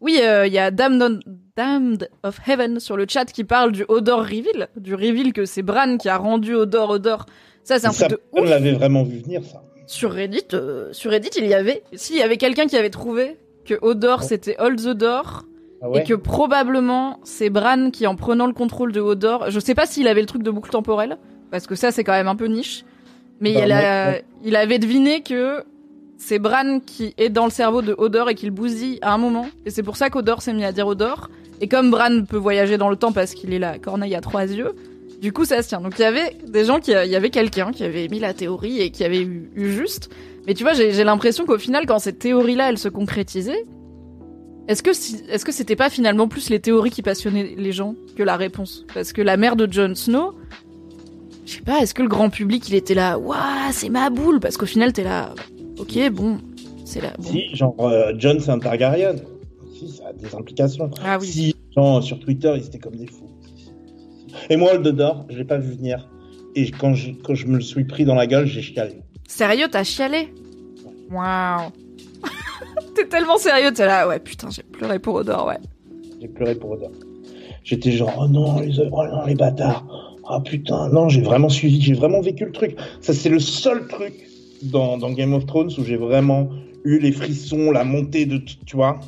Oui, 0.00 0.18
euh, 0.22 0.46
il 0.46 0.52
y 0.52 0.58
a 0.58 0.70
Damned, 0.70 2.08
of 2.22 2.38
Heaven 2.46 2.80
sur 2.80 2.96
le 2.96 3.06
chat 3.08 3.26
qui 3.26 3.44
parle 3.44 3.72
du 3.72 3.84
Odor 3.88 4.20
Reveal, 4.22 4.68
du 4.76 4.94
reveal 4.94 5.32
que 5.32 5.44
c'est 5.44 5.62
Bran 5.62 5.98
qui 5.98 6.08
a 6.08 6.16
rendu 6.16 6.54
Odor 6.54 6.90
Odor. 6.90 7.26
Ça, 7.62 7.78
c'est 7.78 7.86
un 7.86 7.92
Ça, 7.92 8.06
truc 8.08 8.18
de 8.18 8.24
on 8.32 8.44
l'avait 8.44 8.72
vraiment 8.72 9.02
vu 9.04 9.18
venir, 9.18 9.42
ça. 9.44 9.62
Sur 9.86 10.12
Reddit, 10.12 10.48
euh, 10.54 10.88
sur 10.92 11.10
Reddit, 11.10 11.30
il 11.36 11.46
y 11.46 11.54
avait... 11.54 11.82
Si, 11.92 12.14
il 12.14 12.18
y 12.18 12.22
avait 12.22 12.38
quelqu'un 12.38 12.66
qui 12.66 12.76
avait 12.76 12.90
trouvé 12.90 13.36
que 13.66 13.74
Odor, 13.82 14.20
Oh. 14.22 14.26
c'était 14.26 14.56
All 14.56 14.76
the 14.76 14.88
Door, 14.88 15.44
Ah 15.86 15.90
ouais. 15.90 16.00
et 16.00 16.04
que 16.04 16.14
probablement 16.14 17.20
c'est 17.24 17.50
Bran 17.50 17.90
qui, 17.90 18.06
en 18.06 18.16
prenant 18.16 18.46
le 18.46 18.54
contrôle 18.54 18.90
de 18.92 19.00
Hodor, 19.00 19.50
je 19.50 19.60
sais 19.60 19.74
pas 19.74 19.84
s'il 19.84 20.08
avait 20.08 20.22
le 20.22 20.26
truc 20.26 20.42
de 20.42 20.50
boucle 20.50 20.70
temporelle, 20.70 21.18
parce 21.50 21.66
que 21.66 21.74
ça 21.74 21.90
c'est 21.92 22.04
quand 22.04 22.12
même 22.12 22.26
un 22.28 22.36
peu 22.36 22.46
niche, 22.46 22.84
mais 23.40 23.52
Bah, 23.54 23.60
il, 24.42 24.56
a- 24.56 24.60
avait 24.60 24.78
deviné 24.78 25.20
que 25.22 25.62
c'est 26.16 26.38
Bran 26.38 26.80
qui 26.80 27.12
est 27.18 27.28
dans 27.28 27.44
le 27.44 27.50
cerveau 27.50 27.82
de 27.82 27.94
Hodor 27.98 28.30
et 28.30 28.34
qu'il 28.34 28.50
bousille 28.50 28.98
à 29.02 29.12
un 29.12 29.18
moment, 29.18 29.46
et 29.66 29.70
c'est 29.70 29.82
pour 29.82 29.98
ça 29.98 30.08
qu'Hodor 30.08 30.40
s'est 30.40 30.54
mis 30.54 30.64
à 30.64 30.72
dire 30.72 30.86
Hodor, 30.86 31.28
et 31.60 31.68
comme 31.68 31.90
Bran 31.90 32.24
peut 32.26 32.38
voyager 32.38 32.78
dans 32.78 32.88
le 32.88 32.96
temps 32.96 33.12
parce 33.12 33.34
qu'il 33.34 33.52
est 33.52 33.58
la 33.58 33.78
corneille 33.78 34.14
à 34.14 34.22
trois 34.22 34.44
yeux, 34.44 34.72
du 35.20 35.32
coup 35.34 35.44
ça 35.44 35.62
se 35.62 35.68
tient. 35.68 35.80
Donc 35.82 35.98
il 35.98 36.02
y 36.02 36.06
avait 36.06 36.36
des 36.48 36.64
gens 36.64 36.80
qui, 36.80 36.92
il 36.92 37.10
y 37.10 37.16
avait 37.16 37.30
quelqu'un 37.30 37.72
qui 37.72 37.84
avait 37.84 38.04
émis 38.04 38.20
la 38.20 38.32
théorie 38.32 38.80
et 38.80 38.90
qui 38.90 39.04
avait 39.04 39.20
eu, 39.22 39.50
eu 39.54 39.70
juste, 39.70 40.10
mais 40.46 40.54
tu 40.54 40.62
vois 40.64 40.72
j'ai 40.72 40.92
j'ai 40.92 41.04
l'impression 41.04 41.44
qu'au 41.44 41.58
final 41.58 41.84
quand 41.86 41.98
cette 41.98 42.18
théorie-là 42.20 42.70
elle 42.70 42.78
se 42.78 42.88
concrétisait, 42.88 43.64
est-ce 44.68 44.82
que 44.82 44.92
si, 44.92 45.22
est-ce 45.28 45.44
que 45.44 45.52
c'était 45.52 45.76
pas 45.76 45.90
finalement 45.90 46.28
plus 46.28 46.50
les 46.50 46.60
théories 46.60 46.90
qui 46.90 47.02
passionnaient 47.02 47.54
les 47.56 47.72
gens 47.72 47.94
que 48.16 48.22
la 48.22 48.36
réponse? 48.36 48.84
Parce 48.94 49.12
que 49.12 49.22
la 49.22 49.36
mère 49.36 49.56
de 49.56 49.70
Jon 49.70 49.94
Snow, 49.94 50.34
je 51.46 51.52
sais 51.52 51.60
pas, 51.62 51.80
est-ce 51.80 51.94
que 51.94 52.02
le 52.02 52.08
grand 52.08 52.30
public 52.30 52.68
il 52.68 52.74
était 52.74 52.94
là, 52.94 53.18
waouh, 53.18 53.38
c'est 53.72 53.90
ma 53.90 54.10
boule? 54.10 54.40
Parce 54.40 54.56
qu'au 54.56 54.66
final 54.66 54.92
t'es 54.92 55.04
là, 55.04 55.34
ok, 55.78 56.10
bon, 56.10 56.38
c'est 56.84 57.00
là. 57.00 57.12
Bon. 57.18 57.30
Si, 57.30 57.54
genre, 57.54 57.74
euh, 57.80 58.12
John, 58.16 58.40
c'est 58.40 58.50
un 58.50 58.58
Targaryen. 58.58 59.16
Si, 59.74 59.88
ça 59.88 60.08
a 60.08 60.12
des 60.12 60.34
implications. 60.34 60.90
Ah 61.04 61.18
oui. 61.20 61.26
Si, 61.26 61.54
genre, 61.74 62.02
sur 62.02 62.18
Twitter, 62.20 62.52
ils 62.56 62.66
étaient 62.66 62.78
comme 62.78 62.96
des 62.96 63.06
fous. 63.06 63.30
Et 64.50 64.56
moi, 64.56 64.74
le 64.74 64.92
d'or, 64.92 65.26
je 65.30 65.38
l'ai 65.38 65.44
pas 65.44 65.58
vu 65.58 65.72
venir. 65.74 66.08
Et 66.54 66.70
quand 66.70 66.94
je, 66.94 67.10
quand 67.12 67.34
je 67.34 67.46
me 67.46 67.56
le 67.56 67.62
suis 67.62 67.84
pris 67.84 68.04
dans 68.04 68.14
la 68.14 68.26
gueule, 68.26 68.46
j'ai 68.46 68.62
chialé. 68.62 69.02
Sérieux, 69.26 69.66
t'as 69.70 69.84
chialé? 69.84 70.32
Waouh. 71.10 71.70
T'es 72.94 73.06
tellement 73.06 73.38
sérieux, 73.38 73.72
t'es 73.72 73.86
là, 73.86 74.06
ouais, 74.06 74.20
putain, 74.20 74.48
j'ai 74.50 74.62
pleuré 74.62 74.98
pour 74.98 75.16
Odor, 75.16 75.46
ouais. 75.46 75.58
J'ai 76.20 76.28
pleuré 76.28 76.54
pour 76.54 76.72
Odor. 76.72 76.90
J'étais 77.64 77.92
genre, 77.92 78.14
oh 78.20 78.28
non, 78.28 78.60
les, 78.60 78.78
oh 78.78 79.04
non, 79.04 79.24
les 79.26 79.34
bâtards. 79.34 79.84
Ah 80.26 80.40
putain, 80.40 80.88
non, 80.88 81.08
j'ai 81.08 81.20
vraiment 81.20 81.48
suivi, 81.48 81.80
j'ai 81.80 81.94
vraiment 81.94 82.20
vécu 82.20 82.44
le 82.44 82.52
truc. 82.52 82.76
Ça, 83.00 83.12
c'est 83.12 83.28
le 83.28 83.38
seul 83.38 83.86
truc 83.88 84.14
dans, 84.62 84.96
dans 84.96 85.10
Game 85.10 85.34
of 85.34 85.44
Thrones 85.46 85.70
où 85.76 85.84
j'ai 85.84 85.96
vraiment 85.96 86.48
eu 86.84 86.98
les 86.98 87.12
frissons, 87.12 87.70
la 87.70 87.84
montée 87.84 88.26
de, 88.26 88.38
tu 88.38 88.76
vois. 88.76 89.00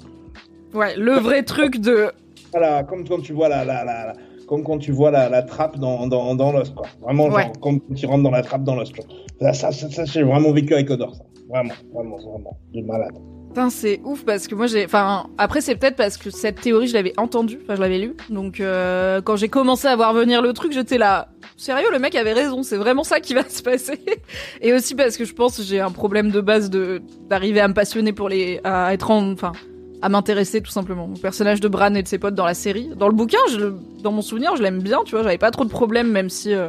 Ouais, 0.75 0.97
le 0.97 1.13
vrai 1.13 1.43
truc 1.43 1.79
de. 1.81 2.11
Voilà, 2.51 2.83
comme 2.83 3.07
quand 3.07 3.21
tu 3.21 3.33
vois 3.33 3.49
la, 3.49 3.65
la, 3.65 3.85
la, 3.85 4.13
comme 4.47 4.63
quand 4.63 4.79
tu 4.79 4.93
vois 4.93 5.11
la, 5.11 5.29
la 5.29 5.43
trappe 5.43 5.79
dans, 5.79 6.07
dans, 6.07 6.35
dans 6.35 6.53
Lost, 6.53 6.75
quoi. 6.75 6.87
Vraiment, 7.01 7.31
genre, 7.31 7.53
comme 7.61 7.81
quand 7.81 7.95
tu 7.95 8.07
rentres 8.07 8.25
dans 8.25 8.31
la 8.31 8.43
trappe 8.43 8.65
dans 8.65 8.75
Lost. 8.75 8.95
Ça, 9.41 9.53
ça, 9.53 9.73
ça, 9.73 9.91
ça 9.91 10.05
j'ai 10.05 10.23
vraiment 10.23 10.53
vécu 10.53 10.75
avec 10.75 10.91
Odor, 10.91 11.15
ça. 11.15 11.23
Vraiment, 11.49 11.75
vraiment, 11.95 12.17
vraiment. 12.17 12.57
De 12.75 12.81
malade. 12.83 13.15
Putain, 13.57 13.71
c'est 13.71 14.03
ouf 14.05 14.23
parce 14.23 14.49
que 14.49 14.55
moi 14.55 14.67
j'ai. 14.67 14.85
Enfin, 14.85 15.29
après, 15.39 15.63
c'est 15.63 15.77
peut-être 15.77 15.97
parce 15.97 16.19
que 16.19 16.29
cette 16.29 16.61
théorie, 16.61 16.89
je 16.89 16.93
l'avais 16.93 17.15
entendue, 17.17 17.59
enfin, 17.63 17.75
je 17.75 17.81
l'avais 17.81 17.97
lue. 17.97 18.15
Donc, 18.29 18.61
euh, 18.61 19.23
quand 19.23 19.37
j'ai 19.37 19.49
commencé 19.49 19.89
à 19.89 19.97
voir 19.97 20.13
venir 20.13 20.43
le 20.43 20.53
truc, 20.53 20.73
j'étais 20.73 20.99
là. 20.99 21.29
Sérieux, 21.57 21.87
le 21.91 21.99
mec 21.99 22.15
avait 22.17 22.35
raison, 22.35 22.63
c'est 22.63 22.77
vraiment 22.77 23.03
ça 23.03 23.19
qui 23.19 23.33
va 23.33 23.45
se 23.49 23.63
passer. 23.63 23.99
Et 24.61 24.75
aussi 24.75 24.95
parce 24.95 25.17
que 25.17 25.25
je 25.25 25.33
pense 25.33 25.57
que 25.57 25.63
j'ai 25.63 25.81
un 25.81 25.91
problème 25.91 26.31
de 26.31 26.43
base 26.43 26.69
de 26.69 27.01
d'arriver 27.31 27.61
à 27.61 27.69
me 27.69 27.73
passionner 27.73 28.13
pour 28.13 28.29
les. 28.29 28.61
à 28.63 28.93
être 28.93 29.11
en. 29.11 29.33
Enfin 29.33 29.53
à 30.03 30.11
m'intéresser 30.11 30.61
tout 30.61 30.71
simplement 30.71 31.07
au 31.07 31.19
personnage 31.19 31.61
de 31.61 31.69
Bran 31.69 31.95
et 31.95 32.03
de 32.03 32.09
ses 32.09 32.19
potes 32.19 32.35
dans 32.35 32.45
la 32.45 32.53
série. 32.53 32.91
Dans 32.95 33.09
le 33.09 33.15
bouquin, 33.15 33.39
dans 34.03 34.13
mon 34.13 34.21
souvenir, 34.21 34.55
je 34.55 34.63
l'aime 34.63 34.83
bien, 34.83 34.99
tu 35.07 35.13
vois, 35.13 35.23
j'avais 35.23 35.39
pas 35.39 35.51
trop 35.51 35.65
de 35.65 35.71
problèmes, 35.71 36.13
même 36.13 36.29
si 36.29 36.53
euh, 36.53 36.69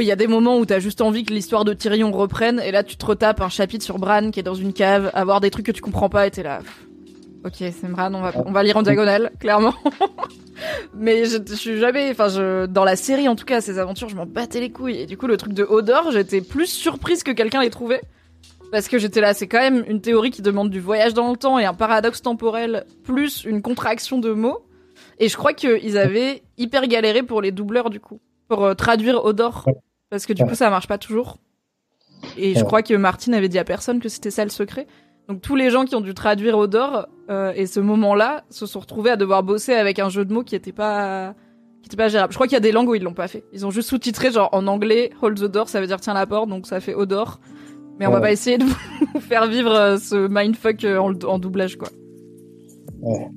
oui, 0.00 0.06
il 0.06 0.08
y 0.08 0.12
a 0.12 0.16
des 0.16 0.28
moments 0.28 0.58
où 0.58 0.64
t'as 0.64 0.78
juste 0.78 1.02
envie 1.02 1.24
que 1.24 1.34
l'histoire 1.34 1.66
de 1.66 1.74
Tyrion 1.74 2.10
reprenne, 2.10 2.58
et 2.64 2.70
là 2.70 2.82
tu 2.82 2.96
te 2.96 3.04
retapes 3.04 3.42
un 3.42 3.50
chapitre 3.50 3.84
sur 3.84 3.98
Bran 3.98 4.30
qui 4.30 4.40
est 4.40 4.42
dans 4.42 4.54
une 4.54 4.72
cave, 4.72 5.10
avoir 5.12 5.42
des 5.42 5.50
trucs 5.50 5.66
que 5.66 5.72
tu 5.72 5.82
comprends 5.82 6.08
pas, 6.08 6.26
et 6.26 6.30
t'es 6.30 6.42
là. 6.42 6.60
Ok, 7.44 7.56
c'est 7.58 7.86
Bran, 7.86 8.14
on 8.14 8.22
va, 8.22 8.32
on 8.46 8.50
va 8.50 8.62
lire 8.62 8.78
en 8.78 8.82
diagonale, 8.82 9.30
clairement. 9.40 9.74
Mais 10.94 11.26
je, 11.26 11.36
je, 11.46 11.54
suis 11.54 11.78
jamais, 11.78 12.08
enfin, 12.12 12.28
je, 12.28 12.64
dans 12.64 12.84
la 12.84 12.96
série 12.96 13.28
en 13.28 13.36
tout 13.36 13.44
cas, 13.44 13.60
ces 13.60 13.78
aventures, 13.78 14.08
je 14.08 14.16
m'en 14.16 14.24
battais 14.24 14.60
les 14.60 14.70
couilles. 14.70 15.00
Et 15.00 15.06
du 15.06 15.18
coup, 15.18 15.26
le 15.26 15.36
truc 15.36 15.52
de 15.52 15.64
Hodor, 15.64 16.12
j'étais 16.12 16.40
plus 16.40 16.66
surprise 16.66 17.22
que 17.22 17.32
quelqu'un 17.32 17.60
l'ait 17.60 17.68
trouvé. 17.68 18.00
Parce 18.72 18.88
que 18.88 18.96
j'étais 18.96 19.20
là, 19.20 19.34
c'est 19.34 19.48
quand 19.48 19.60
même 19.60 19.84
une 19.86 20.00
théorie 20.00 20.30
qui 20.30 20.40
demande 20.40 20.70
du 20.70 20.80
voyage 20.80 21.12
dans 21.12 21.30
le 21.30 21.36
temps 21.36 21.58
et 21.58 21.66
un 21.66 21.74
paradoxe 21.74 22.22
temporel, 22.22 22.86
plus 23.04 23.44
une 23.44 23.60
contraction 23.60 24.18
de 24.18 24.32
mots. 24.32 24.60
Et 25.18 25.28
je 25.28 25.36
crois 25.36 25.52
qu'ils 25.52 25.98
avaient 25.98 26.42
hyper 26.56 26.86
galéré 26.86 27.22
pour 27.22 27.42
les 27.42 27.52
doubleurs, 27.52 27.90
du 27.90 28.00
coup. 28.00 28.18
Pour 28.48 28.64
euh, 28.64 28.72
traduire 28.72 29.22
Odor. 29.26 29.66
Parce 30.10 30.26
que 30.26 30.32
du 30.32 30.44
coup, 30.44 30.54
ça 30.54 30.70
marche 30.70 30.88
pas 30.88 30.98
toujours. 30.98 31.38
Et 32.36 32.54
je 32.54 32.64
crois 32.64 32.82
que 32.82 32.94
Martine 32.94 33.34
avait 33.34 33.48
dit 33.48 33.58
à 33.58 33.64
personne 33.64 34.00
que 34.00 34.08
c'était 34.08 34.30
ça 34.30 34.44
le 34.44 34.50
secret. 34.50 34.86
Donc 35.28 35.40
tous 35.42 35.54
les 35.54 35.70
gens 35.70 35.84
qui 35.84 35.94
ont 35.94 36.00
dû 36.00 36.12
traduire 36.12 36.58
Odor 36.58 37.06
euh, 37.30 37.52
et 37.54 37.66
ce 37.66 37.78
moment-là 37.78 38.44
se 38.50 38.66
sont 38.66 38.80
retrouvés 38.80 39.10
à 39.10 39.16
devoir 39.16 39.44
bosser 39.44 39.74
avec 39.74 40.00
un 40.00 40.08
jeu 40.08 40.24
de 40.24 40.32
mots 40.32 40.42
qui 40.42 40.56
était 40.56 40.72
pas 40.72 41.34
qui 41.82 41.86
était 41.88 41.96
pas 41.96 42.08
gérable. 42.08 42.32
Je 42.32 42.36
crois 42.36 42.48
qu'il 42.48 42.54
y 42.54 42.56
a 42.56 42.60
des 42.60 42.72
langues 42.72 42.88
où 42.88 42.96
ils 42.96 43.02
l'ont 43.02 43.14
pas 43.14 43.28
fait. 43.28 43.44
Ils 43.52 43.64
ont 43.64 43.70
juste 43.70 43.88
sous-titré 43.90 44.32
genre 44.32 44.48
en 44.52 44.66
anglais 44.66 45.10
Hold 45.22 45.38
the 45.38 45.44
door, 45.44 45.68
ça 45.68 45.80
veut 45.80 45.86
dire 45.86 46.00
tiens 46.00 46.14
la 46.14 46.26
porte, 46.26 46.48
donc 46.48 46.66
ça 46.66 46.80
fait 46.80 46.94
Odor. 46.94 47.38
Mais 47.98 48.06
on 48.06 48.10
va 48.10 48.20
pas 48.20 48.32
essayer 48.32 48.58
de 48.58 48.64
vous 49.14 49.20
faire 49.20 49.46
vivre 49.46 49.70
euh, 49.72 49.98
ce 49.98 50.26
mindfuck 50.26 50.84
euh, 50.84 50.98
en, 50.98 51.12
en 51.12 51.38
doublage, 51.38 51.76
quoi. 51.76 51.88
Ouais. 53.00 53.28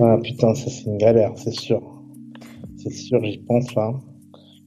Ah 0.00 0.16
putain, 0.22 0.54
ça 0.54 0.70
c'est 0.70 0.84
une 0.84 0.96
galère, 0.96 1.32
c'est 1.36 1.52
sûr. 1.52 1.82
C'est 2.76 2.92
sûr, 2.92 3.22
j'y 3.24 3.38
pense 3.38 3.74
là. 3.74 3.92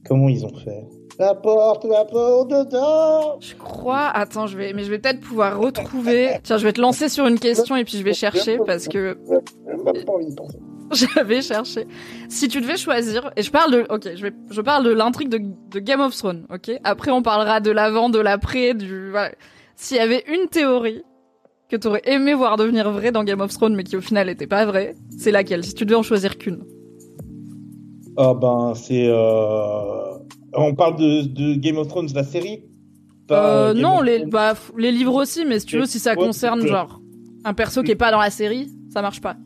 Comment 0.04 0.28
ils 0.28 0.44
ont 0.44 0.54
fait? 0.54 0.84
La 1.18 1.34
porte, 1.34 1.84
la 1.84 2.04
porte 2.04 2.48
dedans 2.50 3.38
Je 3.40 3.54
crois. 3.54 4.08
Attends, 4.14 4.46
je 4.46 4.56
vais, 4.56 4.72
mais 4.72 4.84
je 4.84 4.90
vais 4.90 4.98
peut-être 4.98 5.20
pouvoir 5.20 5.58
retrouver. 5.58 6.38
Tiens, 6.42 6.56
je 6.58 6.64
vais 6.64 6.72
te 6.72 6.80
lancer 6.80 7.08
sur 7.08 7.26
une 7.26 7.38
question 7.38 7.76
et 7.76 7.84
puis 7.84 7.98
je 7.98 8.02
vais 8.02 8.14
chercher 8.14 8.58
parce 8.66 8.88
que. 8.88 9.18
J'avais 10.92 11.40
cherché. 11.40 11.86
Si 12.28 12.48
tu 12.48 12.60
devais 12.60 12.76
choisir, 12.76 13.30
et 13.36 13.42
je 13.42 13.50
parle 13.50 13.72
de, 13.72 13.86
ok, 13.88 14.10
je 14.14 14.22
vais, 14.22 14.32
je 14.50 14.60
parle 14.60 14.84
de 14.84 14.90
l'intrigue 14.90 15.30
de, 15.30 15.40
de, 15.70 15.78
Game 15.78 16.00
of 16.00 16.14
Thrones, 16.14 16.46
ok? 16.52 16.70
Après, 16.84 17.10
on 17.10 17.22
parlera 17.22 17.60
de 17.60 17.70
l'avant, 17.70 18.10
de 18.10 18.18
l'après, 18.18 18.74
du, 18.74 19.10
voilà. 19.10 19.30
S'il 19.74 19.96
y 19.96 20.00
avait 20.00 20.22
une 20.28 20.48
théorie 20.48 21.02
que 21.70 21.76
t'aurais 21.76 22.02
aimé 22.04 22.34
voir 22.34 22.58
devenir 22.58 22.90
vraie 22.90 23.10
dans 23.10 23.24
Game 23.24 23.40
of 23.40 23.52
Thrones, 23.52 23.74
mais 23.74 23.84
qui 23.84 23.96
au 23.96 24.02
final 24.02 24.26
n'était 24.26 24.46
pas 24.46 24.66
vraie, 24.66 24.94
c'est 25.16 25.30
laquelle? 25.30 25.64
Si 25.64 25.72
tu 25.72 25.86
devais 25.86 25.96
en 25.96 26.02
choisir 26.02 26.36
qu'une. 26.36 26.62
Ah 28.18 28.34
ben, 28.34 28.74
c'est, 28.74 29.06
euh... 29.08 30.11
on 30.54 30.74
parle 30.74 30.96
de, 30.96 31.22
de 31.22 31.54
Game 31.54 31.76
of 31.78 31.88
Thrones, 31.88 32.08
la 32.14 32.24
série? 32.24 32.62
Euh, 33.30 33.72
non, 33.72 34.00
les, 34.00 34.26
bah, 34.26 34.54
les 34.76 34.92
livres 34.92 35.14
aussi, 35.14 35.44
mais 35.44 35.60
si 35.60 35.66
tu 35.66 35.78
veux, 35.78 35.86
si 35.86 35.98
ça 35.98 36.14
concerne 36.14 36.66
genre 36.66 37.00
un 37.44 37.54
perso 37.54 37.82
qui 37.82 37.92
est 37.92 37.96
pas 37.96 38.10
dans 38.10 38.20
la 38.20 38.30
série, 38.30 38.68
ça 38.92 39.02
marche 39.02 39.20
pas. 39.20 39.36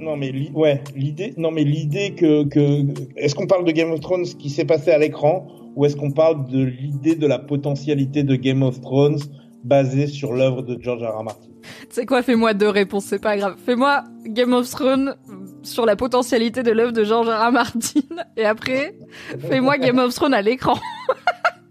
Non 0.00 0.16
mais 0.16 0.32
ouais, 0.52 0.82
l'idée 0.96 1.32
non 1.36 1.52
mais 1.52 1.62
l'idée 1.62 2.14
que, 2.14 2.42
que 2.44 2.84
est-ce 3.16 3.36
qu'on 3.36 3.46
parle 3.46 3.64
de 3.64 3.70
Game 3.70 3.90
of 3.92 4.00
Thrones 4.00 4.24
qui 4.24 4.50
s'est 4.50 4.64
passé 4.64 4.90
à 4.90 4.98
l'écran 4.98 5.46
ou 5.76 5.84
est-ce 5.84 5.94
qu'on 5.96 6.10
parle 6.10 6.48
de 6.48 6.64
l'idée 6.64 7.14
de 7.14 7.26
la 7.26 7.38
potentialité 7.38 8.24
de 8.24 8.34
Game 8.34 8.62
of 8.62 8.80
Thrones 8.80 9.20
basée 9.62 10.08
sur 10.08 10.32
l'œuvre 10.32 10.62
de 10.62 10.76
George 10.80 11.02
R. 11.02 11.20
R. 11.20 11.22
Martin? 11.22 11.48
C'est 11.90 12.04
quoi? 12.04 12.22
Fais-moi 12.22 12.52
deux 12.52 12.68
réponses, 12.68 13.04
c'est 13.04 13.22
pas 13.22 13.36
grave. 13.36 13.56
Fais-moi 13.64 14.02
Game 14.26 14.52
of 14.54 14.68
Thrones 14.70 15.14
sur 15.64 15.86
la 15.86 15.96
potentialité 15.96 16.62
de 16.62 16.70
l'œuvre 16.70 16.92
de 16.92 17.04
George 17.04 17.28
R. 17.28 17.48
R. 17.48 17.52
Martin 17.52 18.00
et 18.36 18.44
après 18.44 18.94
fais-moi 19.38 19.78
Game 19.78 19.98
of 19.98 20.14
Thrones 20.14 20.34
à 20.34 20.42
l'écran. 20.42 20.74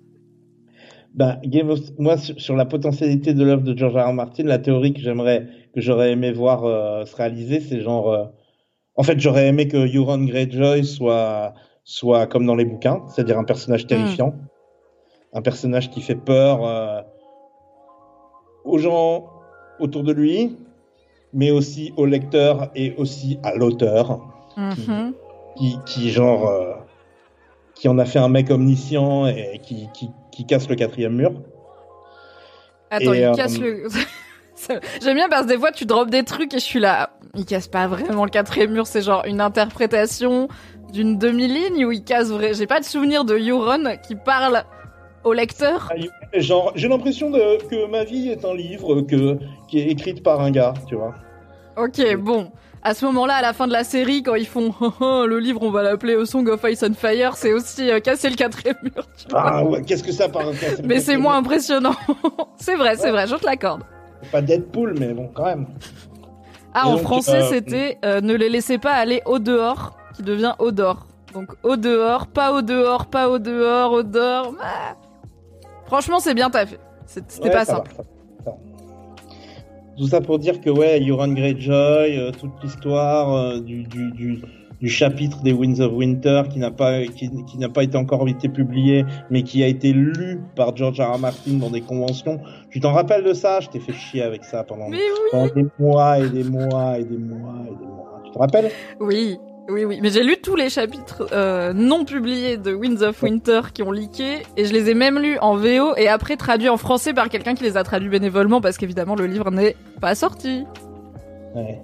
ben, 1.14 1.40
Game 1.44 1.70
of 1.70 1.80
moi 1.98 2.18
sur 2.18 2.56
la 2.56 2.66
potentialité 2.66 3.34
de 3.34 3.44
l'œuvre 3.44 3.64
de 3.64 3.78
George 3.78 3.96
R. 3.96 4.10
R. 4.10 4.14
Martin, 4.14 4.44
la 4.44 4.60
théorie 4.60 4.94
que 4.94 5.02
j'aimerais 5.02 5.48
que 5.74 5.82
j'aurais 5.82 6.12
aimé 6.12 6.32
voir 6.32 6.66
euh, 6.66 7.06
se 7.06 7.16
réaliser, 7.16 7.60
c'est 7.60 7.82
genre. 7.82 8.12
Euh... 8.12 8.26
En 8.96 9.04
fait, 9.04 9.20
j'aurais 9.20 9.48
aimé 9.48 9.68
que 9.68 9.78
Euron 9.96 10.24
Greyjoy 10.26 10.84
soit 10.84 11.54
soit 11.84 12.28
comme 12.28 12.46
dans 12.46 12.56
les 12.56 12.66
bouquins, 12.66 13.04
c'est-à-dire 13.08 13.40
un 13.40 13.44
personnage 13.44 13.88
terrifiant, 13.88 14.32
mmh. 14.32 15.38
un 15.38 15.42
personnage 15.42 15.90
qui 15.90 16.02
fait 16.02 16.16
peur 16.16 16.66
euh, 16.66 17.02
aux 18.64 18.78
gens 18.78 19.30
autour 19.80 20.04
de 20.04 20.14
lui, 20.14 20.58
mais 21.34 21.52
aussi 21.52 21.94
au 21.98 22.06
lecteur 22.06 22.72
et 22.76 22.94
aussi 22.98 23.40
à 23.44 23.56
l'auteur, 23.56 24.22
mmh. 24.58 24.72
qui, 24.74 24.88
qui, 25.56 25.80
qui, 25.86 26.12
genre 26.12 26.48
euh, 26.48 26.74
qui 27.76 27.88
en 27.88 27.98
a 27.98 28.06
fait 28.06 28.20
un 28.20 28.30
mec 28.30 28.50
omniscient 28.50 29.28
et 29.28 29.60
qui, 29.64 29.88
qui, 29.94 30.10
qui 30.32 30.46
casse 30.46 30.70
le 30.70 30.76
quatrième 30.76 31.16
mur. 31.16 31.34
Attends, 32.90 33.14
et, 33.14 33.22
il 33.22 33.36
casse 33.36 33.58
le. 33.58 33.88
J'aime 35.02 35.16
bien 35.16 35.30
parce 35.30 35.44
que 35.44 35.48
des 35.48 35.58
fois 35.58 35.72
tu 35.72 35.86
drops 35.86 36.12
des 36.12 36.24
trucs 36.24 36.54
et 36.54 36.60
je 36.60 36.64
suis 36.64 36.80
là. 36.80 37.12
Il 37.36 37.46
casse 37.46 37.68
pas 37.68 37.88
vraiment 37.88 38.26
le 38.26 38.30
quatrième 38.30 38.72
mur, 38.72 38.86
c'est 38.86 39.02
genre 39.02 39.24
une 39.26 39.42
interprétation 39.42 40.50
d'une 40.92 41.18
demi-ligne 41.18 41.86
où 41.86 41.92
il 41.92 42.04
casse 42.04 42.28
vrai. 42.28 42.54
J'ai 42.54 42.68
pas 42.68 42.80
de 42.80 42.86
souvenir 42.86 43.26
de 43.26 43.38
Euron 43.38 43.96
qui 44.06 44.16
parle 44.16 44.64
au 45.24 45.34
lecteur. 45.34 45.92
Ah, 45.92 46.40
genre, 46.40 46.72
j'ai 46.76 46.88
l'impression 46.88 47.32
que 47.32 47.88
ma 47.90 48.04
vie 48.04 48.30
est 48.30 48.46
un 48.46 48.56
livre 48.56 49.02
que, 49.02 49.38
qui 49.68 49.80
est 49.80 49.88
écrite 49.88 50.24
par 50.24 50.42
un 50.42 50.52
gars, 50.52 50.74
tu 50.88 50.96
vois. 50.96 51.16
Ok, 51.78 52.16
bon. 52.18 52.52
À 52.84 52.96
ce 52.96 53.06
moment-là, 53.06 53.36
à 53.36 53.42
la 53.44 53.54
fin 53.54 53.68
de 53.68 53.74
la 53.74 53.84
série, 53.84 54.24
quand 54.24 54.34
ils 54.34 54.48
font 54.48 54.74
le 55.00 55.38
livre, 55.38 55.62
on 55.62 55.70
va 55.70 55.84
l'appeler 55.84 56.16
A 56.16 56.26
Song 56.26 56.48
of 56.50 56.64
Ice 56.68 56.84
and 56.84 56.96
Fire, 56.96 57.36
c'est 57.36 57.54
aussi 57.54 57.92
euh, 57.92 58.00
casser 58.00 58.30
le 58.30 58.36
quatrième 58.36 58.78
mur. 58.82 59.08
Tu 59.18 59.28
vois 59.30 59.44
ah 59.46 59.64
ouais, 59.64 59.84
qu'est-ce 59.84 60.04
que 60.04 60.12
ça 60.12 60.28
parle 60.30 60.54
Mais 60.84 61.00
c'est 61.00 61.18
moins 61.18 61.38
impressionnant. 61.38 61.96
c'est 62.58 62.76
vrai, 62.76 62.96
c'est 62.96 63.12
vrai, 63.12 63.28
je 63.28 63.36
te 63.36 63.46
l'accorde. 63.46 63.84
Pas 64.32 64.42
Deadpool, 64.42 64.96
mais 65.00 65.14
bon, 65.14 65.30
quand 65.34 65.46
même. 65.46 65.68
Ah, 66.74 66.88
en 66.88 66.98
français, 66.98 67.44
euh, 67.44 67.50
c'était 67.50 68.00
euh, 68.04 68.22
ne 68.22 68.34
les 68.34 68.50
laissez 68.50 68.80
pas 68.80 68.94
aller 68.94 69.22
au 69.26 69.38
dehors, 69.38 69.98
qui 70.16 70.24
devient 70.24 70.56
au 70.58 70.72
dehors. 70.72 71.06
Donc 71.34 71.50
au 71.64 71.76
dehors, 71.76 72.28
pas 72.28 72.54
au 72.54 72.62
dehors, 72.62 73.06
pas 73.06 73.30
au 73.30 73.38
dehors, 73.38 73.92
au 73.92 74.04
dehors. 74.04 74.54
Ah. 74.60 74.96
Franchement, 75.92 76.22
c'est 76.22 76.34
bien 76.34 76.50
taffé. 76.50 76.78
C'était 77.06 77.50
pas 77.50 77.66
simple. 77.66 77.92
Tout 79.98 80.08
ça 80.08 80.22
pour 80.22 80.40
dire 80.40 80.62
que 80.62 80.70
ouais, 80.70 81.06
Euron 81.06 81.34
Greyjoy, 81.34 82.18
euh, 82.18 82.32
toute 82.32 82.54
l'histoire 82.64 83.36
euh, 83.36 83.60
du, 83.60 83.84
du, 83.84 84.10
du, 84.12 84.42
du, 84.80 84.88
chapitre 84.88 85.44
des 85.44 85.52
Winds 85.52 85.82
of 85.82 85.92
Winter 85.92 86.44
qui 86.50 86.60
n'a 86.60 86.72
pas 86.72 87.04
qui, 87.04 87.30
qui 87.46 87.58
n'a 87.58 87.68
pas 87.68 87.84
été 87.84 87.98
encore 87.98 88.26
été 88.30 88.48
publié, 88.48 89.04
mais 89.30 89.44
qui 89.44 89.64
a 89.64 89.68
été 89.68 89.92
lu 89.92 90.40
par 90.56 90.74
George 90.78 91.02
R. 91.02 91.16
R. 91.16 91.20
Martin 91.20 91.56
dans 91.56 91.70
des 91.70 91.82
conventions. 91.82 92.40
Tu 92.70 92.80
t'en 92.80 92.94
rappelles 92.94 93.26
de 93.26 93.34
ça? 93.34 93.60
Je 93.60 93.68
t'ai 93.68 93.82
fait 93.82 93.92
chier 93.92 94.22
avec 94.22 94.46
ça 94.46 94.64
pendant, 94.64 94.88
oui. 94.88 95.02
pendant 95.30 95.54
des 95.54 95.66
mois 95.78 96.20
et 96.20 96.30
des 96.30 96.46
mois 96.46 97.00
et 97.00 97.04
des 97.04 97.18
mois 97.18 97.56
et 97.66 97.76
des 97.76 97.86
mois. 97.86 98.22
Tu 98.24 98.32
te 98.32 98.40
rappelles? 98.40 98.72
Oui. 99.02 99.38
Oui, 99.70 99.86
oui, 99.86 100.00
mais 100.02 100.10
j'ai 100.10 100.24
lu 100.24 100.38
tous 100.42 100.56
les 100.56 100.70
chapitres 100.70 101.28
euh, 101.32 101.72
non 101.74 102.04
publiés 102.04 102.58
de 102.58 102.74
Winds 102.74 103.04
of 103.04 103.22
Winter 103.22 103.62
qui 103.74 103.84
ont 103.84 103.92
leaké, 103.92 104.40
et 104.58 104.66
je 104.66 104.74
les 104.74 104.90
ai 104.90 104.94
même 104.94 105.20
lus 105.20 105.38
en 105.40 105.56
VO 105.56 105.96
et 105.98 106.08
après 106.08 106.36
traduits 106.36 106.70
en 106.70 106.78
français 106.78 107.14
par 107.14 107.30
quelqu'un 107.30 107.54
qui 107.54 107.64
les 107.64 107.78
a 107.78 107.84
traduits 107.84 108.10
bénévolement 108.10 108.60
parce 108.60 108.78
qu'évidemment 108.78 109.16
le 109.16 109.28
livre 109.28 109.52
n'est 109.52 109.76
pas 110.00 110.16
sorti. 110.16 110.64
Ouais. 111.56 111.80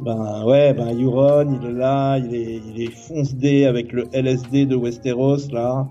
Ben 0.00 0.44
ouais, 0.44 0.74
ben 0.74 0.94
Euron, 0.94 1.58
il 1.60 1.68
est 1.68 1.72
là, 1.72 2.18
il 2.18 2.34
est, 2.34 2.60
il 2.74 2.82
est 2.82 2.92
fonce-dé 2.92 3.64
avec 3.64 3.92
le 3.92 4.04
LSD 4.12 4.66
de 4.66 4.76
Westeros 4.76 5.50
là, 5.50 5.88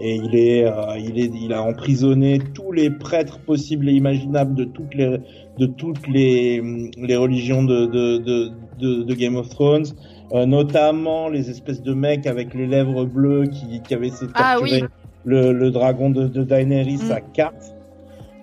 et 0.00 0.14
il 0.16 0.34
est, 0.34 0.64
euh, 0.64 0.98
il 0.98 1.18
est, 1.18 1.30
il 1.34 1.52
a 1.52 1.62
emprisonné 1.62 2.38
tous 2.54 2.72
les 2.72 2.88
prêtres 2.88 3.38
possibles 3.40 3.88
et 3.90 3.92
imaginables 3.92 4.54
de 4.54 4.64
toutes 4.64 4.94
les, 4.94 5.18
de 5.58 5.66
toutes 5.66 6.08
les, 6.08 6.62
les 6.96 7.16
religions 7.16 7.62
de, 7.62 9.14
Game 9.14 9.36
of 9.36 9.50
Thrones, 9.50 9.84
euh, 10.32 10.46
notamment 10.46 11.28
les 11.28 11.50
espèces 11.50 11.82
de 11.82 11.92
mecs 11.94 12.26
avec 12.26 12.54
les 12.54 12.66
lèvres 12.66 13.04
bleues 13.04 13.46
qui, 13.46 13.80
qui 13.82 13.94
avaient 13.94 14.08
essayé 14.08 14.26
de 14.28 14.32
Ah 14.36 14.58
oui. 14.62 14.82
le, 15.24 15.52
le 15.52 15.70
dragon 15.70 16.10
de, 16.10 16.26
de 16.28 16.42
Daenerys 16.44 16.98
Mm. 17.08 17.12
à 17.12 17.20
carte. 17.20 17.74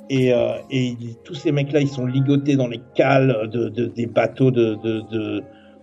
Et, 0.10 0.34
euh, 0.34 0.54
et 0.71 0.95
tous 1.26 1.34
ces 1.34 1.52
mecs-là, 1.52 1.82
ils 1.82 1.89
sont 1.89 2.06
ligotés 2.06 2.56
dans 2.56 2.67
les 2.67 2.80
cales 2.95 3.50
de, 3.52 3.67
de, 3.69 3.86
des 3.88 4.06
bateaux 4.06 4.52
de, 4.52 4.76
de, 4.84 5.02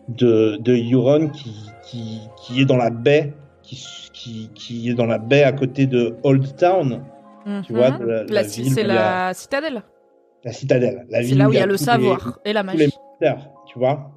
de, 0.09 0.57
de, 0.57 0.93
Euron 0.95 1.29
qui, 1.29 1.55
qui, 1.87 2.21
qui 2.39 2.61
est 2.63 2.65
dans 2.65 2.77
la 2.79 2.89
baie, 2.91 3.35
qui, 3.63 3.83
qui, 4.15 4.51
qui 4.55 4.89
est 4.91 4.95
dans 4.95 5.05
la 5.07 5.19
baie 5.19 5.43
à 5.43 5.53
côté 5.53 5.87
de 5.87 6.15
Old 6.23 6.57
Town, 6.57 7.03
Tu 7.67 7.75
vois, 7.75 7.91
Mhm. 7.91 7.99
de 7.99 8.05
la- 8.07 8.25
La 8.25 8.33
la 8.33 8.43
ville 8.43 8.71
c'est 8.71 8.81
où 8.81 8.85
il 8.85 8.89
y 8.89 8.91
a- 8.97 9.27
la 9.29 9.35
citadelle. 9.35 9.83
la 10.45 10.53
citadelle. 10.53 11.07
La 11.11 11.19
C'est 11.19 11.25
ville 11.25 11.39
là 11.39 11.49
où 11.49 11.53
il 11.53 11.57
y 11.59 11.59
a 11.59 11.67
le 11.67 11.73
les- 11.73 11.79
savoir 11.79 12.39
et 12.47 12.53
la 12.55 12.63
tous 12.63 12.71
les 12.71 12.77
magie. 12.87 12.97
mystères, 13.21 13.51
tu 13.67 13.79
vois. 13.79 14.11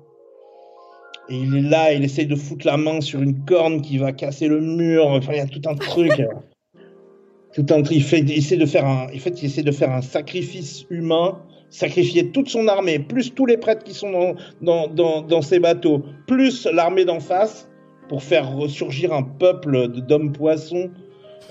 Et 1.30 1.36
il 1.36 1.56
est 1.58 1.62
là, 1.70 1.92
il 1.94 2.04
essaye 2.04 2.26
de 2.26 2.36
foutre 2.36 2.66
la 2.66 2.78
main 2.78 3.02
sur 3.02 3.22
une 3.22 3.44
corne 3.46 3.82
qui 3.82 3.98
va 3.98 4.12
casser 4.13 4.48
le 4.48 4.62
mur. 4.62 5.08
Enfin, 5.08 5.34
il 5.34 5.38
y 5.38 5.42
a 5.42 5.46
tout 5.48 5.62
un 5.68 5.76
truc. 5.76 6.12
tout 7.54 7.66
un 7.70 7.82
truc. 7.82 7.92
Il, 7.98 8.04
fait, 8.04 8.20
il 8.20 8.32
essaie 8.32 8.58
de 8.58 8.66
faire 8.66 8.86
un, 8.86 9.08
en 9.13 9.20
fait, 9.20 9.42
il 9.42 9.46
essaie 9.46 9.63
de 9.63 9.72
faire 9.72 9.92
un 9.92 10.02
sacrifice 10.02 10.86
humain, 10.90 11.40
sacrifier 11.70 12.32
toute 12.32 12.48
son 12.50 12.68
armée, 12.68 13.00
plus 13.00 13.34
tous 13.34 13.46
les 13.46 13.58
prêtres 13.58 13.84
qui 13.84 13.94
sont 13.94 14.12
dans, 14.12 14.36
dans, 14.62 14.88
dans, 14.88 15.22
dans 15.22 15.42
ces 15.42 15.60
bateaux, 15.60 16.04
plus 16.28 16.66
l'armée 16.72 17.04
d'en 17.04 17.20
face, 17.20 17.68
pour 18.08 18.24
faire 18.24 18.54
ressurgir 18.54 19.12
un 19.13 19.24
peuple 19.24 19.90
de- 19.90 20.00
d'hommes 20.00 20.32
poissons. 20.32 20.90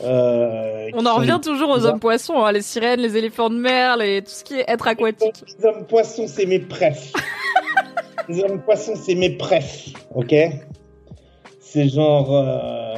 euh, 0.05 0.89
On 0.95 1.05
en 1.05 1.11
sont 1.15 1.17
revient 1.17 1.41
toujours 1.43 1.69
aux 1.71 1.75
bizarres. 1.77 1.95
hommes 1.95 2.01
poissons, 2.01 2.43
hein, 2.43 2.53
les 2.53 2.62
sirènes, 2.62 3.01
les 3.01 3.17
éléphants 3.19 3.51
de 3.51 3.57
mer, 3.59 3.99
les... 3.99 4.23
tout 4.23 4.31
ce 4.31 4.43
qui 4.45 4.55
est 4.55 4.65
être 4.69 4.87
aquatique. 4.89 5.35
Les 5.59 5.67
hommes 5.67 5.85
poissons, 5.87 6.27
c'est 6.27 6.47
mes 6.47 6.61
prefs. 6.61 7.12
les 8.29 8.43
hommes 8.43 8.62
poissons, 8.62 8.95
c'est 8.97 9.15
mes 9.15 9.31
prefs. 9.31 9.93
Ok? 10.15 10.35
C'est 11.61 11.89
genre 11.89 12.35
euh, 12.35 12.95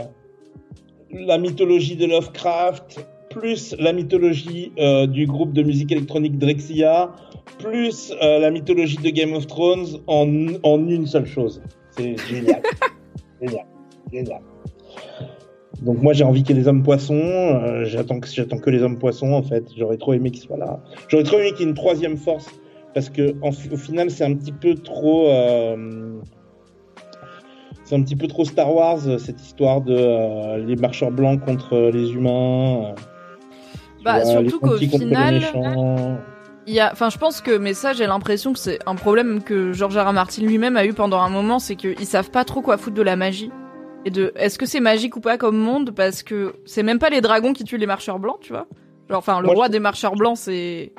la 1.11 1.39
mythologie 1.39 1.97
de 1.97 2.07
Lovecraft, 2.07 3.07
plus 3.31 3.75
la 3.79 3.93
mythologie 3.93 4.73
euh, 4.79 5.07
du 5.07 5.27
groupe 5.27 5.53
de 5.53 5.63
musique 5.63 5.93
électronique 5.93 6.39
Drexia, 6.39 7.11
plus 7.59 8.13
euh, 8.23 8.39
la 8.39 8.51
mythologie 8.51 8.99
de 8.99 9.11
Game 9.11 9.33
of 9.33 9.47
Thrones 9.47 10.01
en, 10.07 10.29
en 10.63 10.89
une 10.89 11.07
seule 11.07 11.27
chose. 11.27 11.63
C'est 11.91 12.17
génial. 12.29 12.63
génial. 13.43 13.67
Génial. 14.13 14.41
Donc 15.83 16.03
moi 16.03 16.13
j'ai 16.13 16.25
envie 16.25 16.43
qu'il 16.43 16.57
y 16.57 16.59
ait 16.59 16.63
les 16.63 16.69
hommes 16.69 16.83
poissons. 16.83 17.15
euh, 17.15 17.85
j'attends 17.85 18.19
que 18.21 18.29
j'attends 18.29 18.59
que 18.59 18.71
les 18.71 18.83
hommes 18.83 18.99
poissons 18.99 19.33
en 19.33 19.43
fait. 19.43 19.65
J'aurais 19.77 19.97
trop 19.97 20.13
aimé 20.13 20.31
qu'ils 20.31 20.43
soient 20.43 20.57
là. 20.57 20.81
J'aurais 21.09 21.25
trop 21.25 21.39
aimé 21.39 21.51
qu'il 21.53 21.61
y 21.61 21.63
ait 21.65 21.69
une 21.69 21.75
troisième 21.77 22.17
force 22.17 22.49
parce 22.95 23.11
que 23.11 23.35
en 23.43 23.49
au 23.51 23.77
final 23.77 24.11
c'est 24.11 24.25
un 24.25 24.35
petit 24.35 24.53
peu 24.53 24.75
trop. 24.75 25.29
euh, 25.29 26.21
c'est 27.85 27.95
un 27.95 28.03
petit 28.03 28.17
peu 28.17 28.27
trop 28.27 28.45
Star 28.45 28.75
Wars 28.75 28.99
euh, 29.07 29.19
cette 29.19 29.41
histoire 29.41 29.81
de 29.81 29.95
euh, 29.97 30.59
les 30.59 30.77
marcheurs 30.77 31.11
blancs 31.11 31.43
contre 31.45 31.91
les 31.93 32.13
humains. 32.13 32.95
Bah, 34.05 34.21
vois, 34.21 34.25
surtout 34.31 34.61
qu'au 34.61 34.77
final- 34.77 35.35
méchants. 35.35 36.19
Il 36.67 36.75
y 36.75 36.81
a, 36.81 36.93
enfin, 36.93 37.09
je 37.09 37.17
pense 37.17 37.41
que, 37.41 37.57
mais 37.57 37.73
ça, 37.73 37.95
j'ai 37.95 38.07
l'impression 38.07 38.53
que 38.53 38.59
c'est 38.59 38.79
un 38.87 38.95
problème 38.95 39.43
que 39.43 39.73
George 39.73 39.97
R. 39.97 40.07
R. 40.07 40.13
Martin 40.13 40.43
lui-même 40.43 40.77
a 40.77 40.85
eu 40.85 40.93
pendant 40.93 41.19
un 41.21 41.31
moment, 41.31 41.59
c'est 41.59 41.77
qu'ils 41.77 42.05
savent 42.05 42.31
pas 42.31 42.45
trop 42.45 42.61
quoi 42.61 42.77
foutre 42.77 42.95
de 42.95 43.01
la 43.03 43.17
magie. 43.17 43.51
Et 44.05 44.11
de, 44.11 44.33
est-ce 44.37 44.59
que 44.59 44.67
c'est 44.67 44.81
magique 44.81 45.17
ou 45.17 45.21
pas 45.21 45.39
comme 45.39 45.57
monde? 45.57 45.93
Parce 45.93 46.23
que 46.23 46.57
c'est 46.67 46.83
même 46.83 46.99
pas 46.99 47.09
les 47.09 47.23
dragons 47.23 47.55
qui 47.55 47.65
tuent 47.65 47.79
les 47.79 47.87
marcheurs 47.87 48.19
blancs, 48.19 48.41
tu 48.43 48.53
vois? 48.53 48.67
Genre, 49.09 49.19
enfin, 49.19 49.41
le 49.41 49.47
Moi, 49.47 49.55
roi 49.55 49.67
je- 49.69 49.73
des 49.73 49.81
marcheurs 49.81 50.15
blancs, 50.15 50.37
c'est 50.37 50.93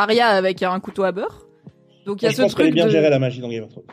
Arya 0.00 0.28
avec 0.28 0.62
un 0.62 0.78
couteau 0.80 1.04
à 1.04 1.12
beurre. 1.12 1.46
Donc 2.06 2.22
il 2.22 2.24
y 2.24 2.28
a 2.28 2.30
Moi, 2.30 2.32
je 2.32 2.36
ce 2.36 2.42
pense 2.42 2.52
est 2.52 2.54
truc 2.54 2.74
bien 2.74 2.86
de... 2.86 2.90
gérée 2.90 3.10
la 3.10 3.18
magie 3.18 3.40
dans 3.40 3.48
Game 3.48 3.64
of 3.64 3.70
Thrones. 3.70 3.84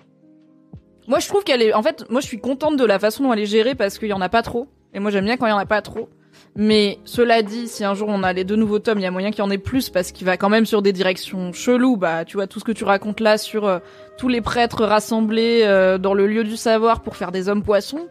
Moi, 1.08 1.20
je 1.20 1.28
trouve 1.28 1.43
qu'elle 1.43 1.62
est. 1.62 1.74
En 1.74 1.84
fait, 1.84 2.04
moi, 2.10 2.20
je 2.22 2.28
suis 2.28 2.39
contente 2.39 2.78
de 2.78 2.86
la 2.86 3.00
façon 3.00 3.24
dont 3.24 3.34
elle 3.34 3.39
est 3.39 3.46
gérée 3.46 3.76
parce 3.76 3.98
qu'il 3.98 4.10
y 4.10 4.13
en 4.13 4.22
a 4.22 4.30
pas 4.30 4.41
trop. 4.41 4.67
Et 4.93 5.00
moi, 5.00 5.10
j'aime 5.12 5.26
bien 5.26 5.38
quand 5.38 5.46
il 5.46 5.52
y 5.52 5.54
en 5.54 5.58
a 5.58 5.65
pas 5.65 5.82
trop. 5.82 6.10
Mais 6.56 7.00
cela 7.04 7.43
dit, 7.43 7.67
si 7.67 7.84
un 7.84 7.93
jour 7.93 8.10
on 8.10 8.24
a 8.24 8.34
les 8.34 8.43
deux 8.43 8.56
nouveaux 8.56 8.80
tomes, 8.80 9.00
il 9.00 9.04
y 9.04 9.06
a 9.06 9.12
moyen 9.12 9.32
qu'il 9.32 9.39
y 9.39 9.48
en 9.48 9.52
ait 9.52 9.58
plus 9.58 9.89
parce 9.89 10.12
qu'il 10.12 10.26
va 10.26 10.38
quand 10.38 10.50
même 10.50 10.65
sur 10.65 10.82
des 10.82 10.93
directions 10.93 11.54
cheloues. 11.54 11.98
Bah, 11.98 12.26
tu 12.26 12.38
vois 12.38 12.48
tout 12.48 12.60
ce 12.60 12.65
que 12.65 12.72
tu 12.72 12.84
racontes 12.84 13.20
là 13.20 13.38
sur 13.38 13.65
euh, 13.65 13.80
tous 14.17 14.28
les 14.28 14.41
prêtres 14.41 14.84
rassemblés 14.84 15.62
euh, 15.63 15.98
dans 15.98 16.13
le 16.13 16.28
lieu 16.28 16.43
du 16.43 16.58
savoir 16.58 17.02
pour 17.02 17.15
faire 17.15 17.32
des 17.32 17.50
hommes 17.50 17.63
poissons. 17.63 18.08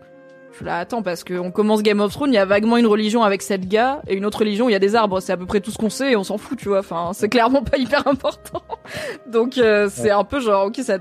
Je 0.56 0.60
suis 0.60 0.64
là, 0.64 0.78
attends, 0.78 1.02
parce 1.02 1.22
qu'on 1.22 1.50
commence 1.50 1.82
Game 1.82 2.00
of 2.00 2.14
Thrones, 2.14 2.32
il 2.32 2.36
y 2.36 2.38
a 2.38 2.46
vaguement 2.46 2.78
une 2.78 2.86
religion 2.86 3.22
avec 3.22 3.42
sept 3.42 3.68
gars 3.68 4.00
et 4.08 4.14
une 4.14 4.24
autre 4.24 4.38
religion, 4.38 4.70
il 4.70 4.72
y 4.72 4.74
a 4.74 4.78
des 4.78 4.94
arbres. 4.94 5.20
C'est 5.20 5.32
à 5.32 5.36
peu 5.36 5.44
près 5.44 5.60
tout 5.60 5.70
ce 5.70 5.76
qu'on 5.76 5.90
sait 5.90 6.12
et 6.12 6.16
on 6.16 6.24
s'en 6.24 6.38
fout, 6.38 6.58
tu 6.58 6.68
vois. 6.68 6.78
Enfin, 6.78 7.10
c'est 7.12 7.28
clairement 7.28 7.62
pas 7.62 7.76
hyper 7.76 8.08
important. 8.08 8.62
Donc, 9.30 9.58
euh, 9.58 9.90
c'est 9.92 10.10
un 10.10 10.24
peu 10.24 10.40
genre, 10.40 10.68
ok, 10.68 10.76
ça. 10.76 10.96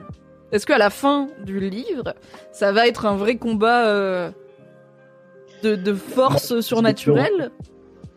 Est-ce 0.51 0.65
qu'à 0.65 0.77
la 0.77 0.89
fin 0.89 1.29
du 1.45 1.61
livre, 1.61 2.15
ça 2.51 2.73
va 2.73 2.85
être 2.85 3.05
un 3.05 3.15
vrai 3.15 3.37
combat 3.37 3.87
euh, 3.87 4.29
de, 5.63 5.75
de 5.75 5.93
force 5.93 6.59
surnaturelle? 6.59 7.51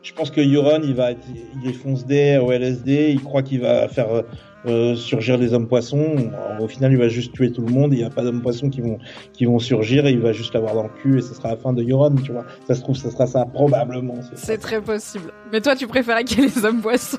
Je 0.03 0.13
pense 0.15 0.33
que 0.33 0.41
Euron, 0.41 0.81
il 0.83 0.97
va 0.97 1.13
être, 1.13 1.25
il 1.63 1.71
est 1.71 1.73
fonce-dé 1.73 2.39
au 2.39 2.51
LSD, 2.51 3.13
il 3.13 3.23
croit 3.23 3.43
qu'il 3.43 3.61
va 3.61 3.87
faire 3.87 4.25
euh, 4.67 4.95
surgir 4.97 5.37
les 5.39 5.55
hommes 5.55 5.69
poissons. 5.69 6.17
Alors, 6.51 6.63
au 6.65 6.69
final, 6.69 6.93
il 6.93 6.99
va 6.99 7.09
juste 7.09 7.33
tuer 7.33 7.53
tout 7.53 7.63
le 7.63 7.73
monde. 7.73 7.93
Il 7.93 7.99
n'y 7.99 8.05
a 8.05 8.11
pas 8.11 8.23
d'hommes 8.23 8.43
poissons 8.43 8.69
qui 8.71 8.81
vont, 8.81 8.99
qui 9.33 9.45
vont 9.45 9.59
surgir 9.59 10.07
et 10.07 10.11
il 10.11 10.21
va 10.21 10.33
juste 10.33 10.55
l'avoir 10.55 10.75
dans 10.75 10.83
le 10.85 10.89
cul 11.03 11.19
et 11.19 11.23
ce 11.23 11.35
sera 11.35 11.51
la 11.51 11.57
fin 11.57 11.73
de 11.73 11.83
Euron, 11.83 12.15
tu 12.17 12.33
vois. 12.33 12.45
Ça 12.67 12.75
se 12.75 12.81
trouve, 12.81 12.97
ce 12.97 13.11
sera 13.11 13.27
ça 13.27 13.45
probablement. 13.47 14.15
c'est 14.23 14.37
ça. 14.37 14.47
C'est 14.47 14.59
très 14.59 14.81
possible. 14.81 15.33
Mais 15.53 15.61
toi, 15.61 15.77
tu 15.77 15.87
préférais 15.87 16.25
qu'il 16.25 16.41
y 16.41 16.45
ait 16.45 16.51
les 16.55 16.65
hommes 16.65 16.81
poissons 16.83 17.19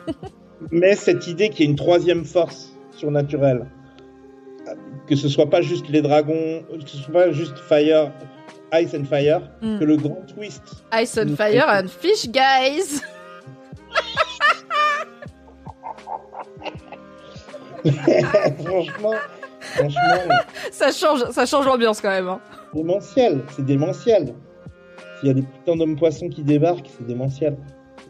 Mais 0.71 0.95
cette 0.95 1.28
idée 1.28 1.49
qu'il 1.49 1.62
y 1.62 1.67
ait 1.67 1.71
une 1.71 1.78
troisième 1.78 2.25
force 2.25 2.75
surnaturelle, 2.91 3.65
que 5.08 5.15
ce 5.15 5.30
soit 5.30 5.49
pas 5.49 5.62
juste 5.62 5.88
les 5.89 6.02
dragons, 6.02 6.63
que 6.69 6.89
ce 6.89 6.97
soit 6.97 7.13
pas 7.13 7.32
juste 7.32 7.58
Fire, 7.58 8.12
Ice 8.73 8.93
and 8.93 9.06
Fire, 9.06 9.41
Mm. 9.62 9.80
que 9.80 9.84
le 9.86 9.95
grand 9.97 10.21
twist 10.36 10.62
Ice 10.93 11.17
and 11.17 11.36
fire 11.36 11.65
and 11.67 11.88
fish, 11.88 12.30
guys 12.30 13.02
franchement, 18.65 19.13
franchement, 19.60 20.34
Ça 20.72 20.92
change, 20.92 21.26
ça 21.32 21.46
change 21.46 21.65
l'ambiance 21.65 22.02
quand 22.02 22.10
même. 22.10 22.28
Hein. 22.28 22.39
démentiel, 22.74 23.42
c'est 23.56 23.65
démentiel. 23.65 24.34
S'il 25.20 25.28
y 25.28 25.32
a 25.32 25.34
des 25.34 25.42
putains 25.42 25.76
d'hommes 25.76 25.98
poissons 25.98 26.30
qui 26.30 26.44
débarquent, 26.44 26.89
c'est 26.98 27.06
démentiel. 27.06 27.58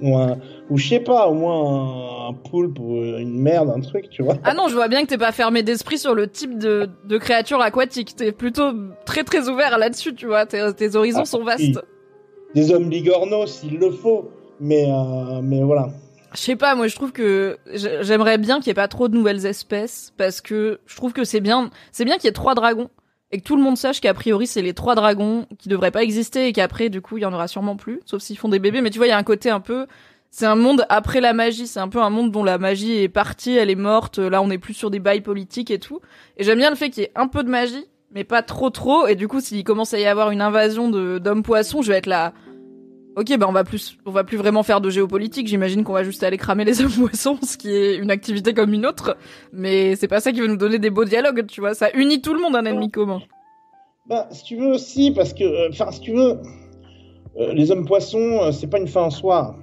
Ou, 0.01 0.15
un, 0.17 0.37
ou 0.69 0.77
je 0.77 0.87
sais 0.87 0.99
pas, 1.01 1.27
au 1.27 1.33
moins 1.33 2.27
un, 2.27 2.29
un 2.29 2.33
poulpe 2.33 2.79
ou 2.79 2.95
une 2.95 3.37
merde, 3.39 3.69
un 3.75 3.81
truc, 3.81 4.09
tu 4.09 4.23
vois. 4.23 4.35
Ah 4.45 4.53
non, 4.53 4.67
je 4.69 4.75
vois 4.75 4.87
bien 4.87 5.01
que 5.01 5.07
t'es 5.07 5.17
pas 5.17 5.31
fermé 5.33 5.61
d'esprit 5.63 5.97
sur 5.97 6.15
le 6.15 6.27
type 6.29 6.57
de, 6.57 6.89
de 7.05 7.17
créature 7.17 7.59
aquatique. 7.61 8.15
T'es 8.15 8.31
plutôt 8.31 8.71
très 9.05 9.23
très 9.23 9.49
ouvert 9.49 9.77
là-dessus, 9.77 10.15
tu 10.15 10.27
vois. 10.27 10.45
Tes, 10.45 10.71
tes 10.73 10.95
horizons 10.95 11.21
Ah, 11.23 11.25
sont 11.25 11.39
oui. 11.39 11.45
vastes. 11.45 11.83
Des 12.55 12.71
hommes 12.71 12.87
bigorneaux 12.89 13.45
s'il 13.45 13.77
le 13.77 13.91
faut, 13.91 14.29
mais, 14.61 14.85
euh, 14.89 15.41
mais 15.43 15.61
voilà. 15.63 15.89
Je 16.33 16.39
sais 16.39 16.55
pas, 16.55 16.75
moi 16.75 16.87
je 16.87 16.95
trouve 16.95 17.11
que 17.11 17.57
j'ai- 17.73 18.03
j'aimerais 18.03 18.37
bien 18.37 18.57
qu'il 18.59 18.67
y 18.67 18.69
ait 18.69 18.73
pas 18.75 18.87
trop 18.87 19.07
de 19.07 19.15
nouvelles 19.15 19.45
espèces 19.45 20.13
parce 20.17 20.41
que 20.41 20.79
je 20.85 20.95
trouve 20.95 21.11
que 21.13 21.23
c'est 21.23 21.39
bien, 21.39 21.69
c'est 21.91 22.05
bien 22.05 22.15
qu'il 22.17 22.25
y 22.25 22.29
ait 22.29 22.33
trois 22.33 22.53
dragons 22.55 22.89
et 23.31 23.39
que 23.39 23.43
tout 23.43 23.55
le 23.55 23.63
monde 23.63 23.77
sache 23.77 23.99
qu'a 23.99 24.13
priori 24.13 24.45
c'est 24.45 24.61
les 24.61 24.73
trois 24.73 24.93
dragons 24.95 25.47
qui 25.57 25.69
devraient 25.69 25.91
pas 25.91 26.03
exister 26.03 26.47
et 26.47 26.53
qu'après 26.53 26.89
du 26.89 27.01
coup 27.01 27.17
il 27.17 27.21
y 27.21 27.25
en 27.25 27.33
aura 27.33 27.47
sûrement 27.47 27.75
plus, 27.75 27.99
sauf 28.05 28.21
s'ils 28.21 28.37
font 28.37 28.49
des 28.49 28.59
bébés. 28.59 28.81
Mais 28.81 28.89
tu 28.91 28.97
vois, 28.99 29.07
il 29.07 29.11
y 29.11 29.13
a 29.13 29.17
un 29.17 29.23
côté 29.23 29.49
un 29.49 29.59
peu, 29.59 29.87
c'est 30.29 30.45
un 30.45 30.55
monde 30.55 30.85
après 30.89 31.19
la 31.21 31.33
magie, 31.33 31.65
c'est 31.65 31.79
un 31.79 31.87
peu 31.89 31.99
un 32.01 32.11
monde 32.11 32.31
dont 32.31 32.43
la 32.43 32.59
magie 32.59 32.93
est 33.01 33.09
partie, 33.09 33.55
elle 33.55 33.71
est 33.71 33.75
morte. 33.75 34.19
Là, 34.19 34.41
on 34.43 34.51
est 34.51 34.59
plus 34.59 34.75
sur 34.75 34.91
des 34.91 34.99
bails 34.99 35.21
politiques 35.21 35.71
et 35.71 35.79
tout. 35.79 35.99
Et 36.37 36.43
j'aime 36.43 36.59
bien 36.59 36.69
le 36.69 36.75
fait 36.75 36.91
qu'il 36.91 37.01
y 37.01 37.05
ait 37.07 37.11
un 37.15 37.27
peu 37.27 37.43
de 37.43 37.49
magie, 37.49 37.85
mais 38.11 38.23
pas 38.23 38.43
trop 38.43 38.69
trop. 38.69 39.07
Et 39.07 39.15
du 39.15 39.27
coup, 39.27 39.41
s'il 39.41 39.63
commence 39.63 39.93
à 39.95 39.99
y 39.99 40.05
avoir 40.05 40.29
une 40.29 40.41
invasion 40.41 40.89
de 40.91 41.17
d'hommes 41.17 41.41
poissons, 41.41 41.81
je 41.81 41.91
vais 41.91 41.97
être 41.97 42.05
là. 42.05 42.33
Ok, 43.17 43.35
bah 43.37 43.47
on 43.49 43.51
va 43.51 43.63
plus, 43.63 43.97
on 44.05 44.11
va 44.11 44.23
plus 44.23 44.37
vraiment 44.37 44.63
faire 44.63 44.79
de 44.81 44.89
géopolitique. 44.89 45.47
J'imagine 45.47 45.83
qu'on 45.83 45.93
va 45.93 46.03
juste 46.03 46.23
aller 46.23 46.37
cramer 46.37 46.63
les 46.63 46.81
hommes 46.83 46.91
poissons, 46.91 47.37
ce 47.43 47.57
qui 47.57 47.69
est 47.69 47.97
une 47.97 48.11
activité 48.11 48.53
comme 48.53 48.73
une 48.73 48.85
autre. 48.85 49.17
Mais 49.51 49.95
c'est 49.95 50.07
pas 50.07 50.19
ça 50.21 50.31
qui 50.31 50.39
va 50.41 50.47
nous 50.47 50.57
donner 50.57 50.79
des 50.79 50.89
beaux 50.89 51.05
dialogues, 51.05 51.45
tu 51.47 51.59
vois. 51.59 51.73
Ça 51.73 51.89
unit 51.95 52.21
tout 52.21 52.33
le 52.33 52.39
monde 52.41 52.55
un 52.55 52.65
ennemi 52.65 52.89
commun. 52.91 53.19
Bah, 54.07 54.27
si 54.31 54.43
tu 54.43 54.55
veux 54.57 54.67
aussi, 54.67 55.11
parce 55.11 55.33
que, 55.33 55.43
euh, 55.43 55.69
enfin, 55.71 55.91
si 55.91 55.99
tu 56.01 56.13
veux, 56.13 56.39
euh, 57.39 57.53
les 57.53 57.71
hommes 57.71 57.85
poissons, 57.85 58.39
euh, 58.41 58.51
c'est 58.51 58.67
pas 58.67 58.79
une 58.79 58.87
fin 58.87 59.01
en 59.01 59.09
soi. 59.11 59.55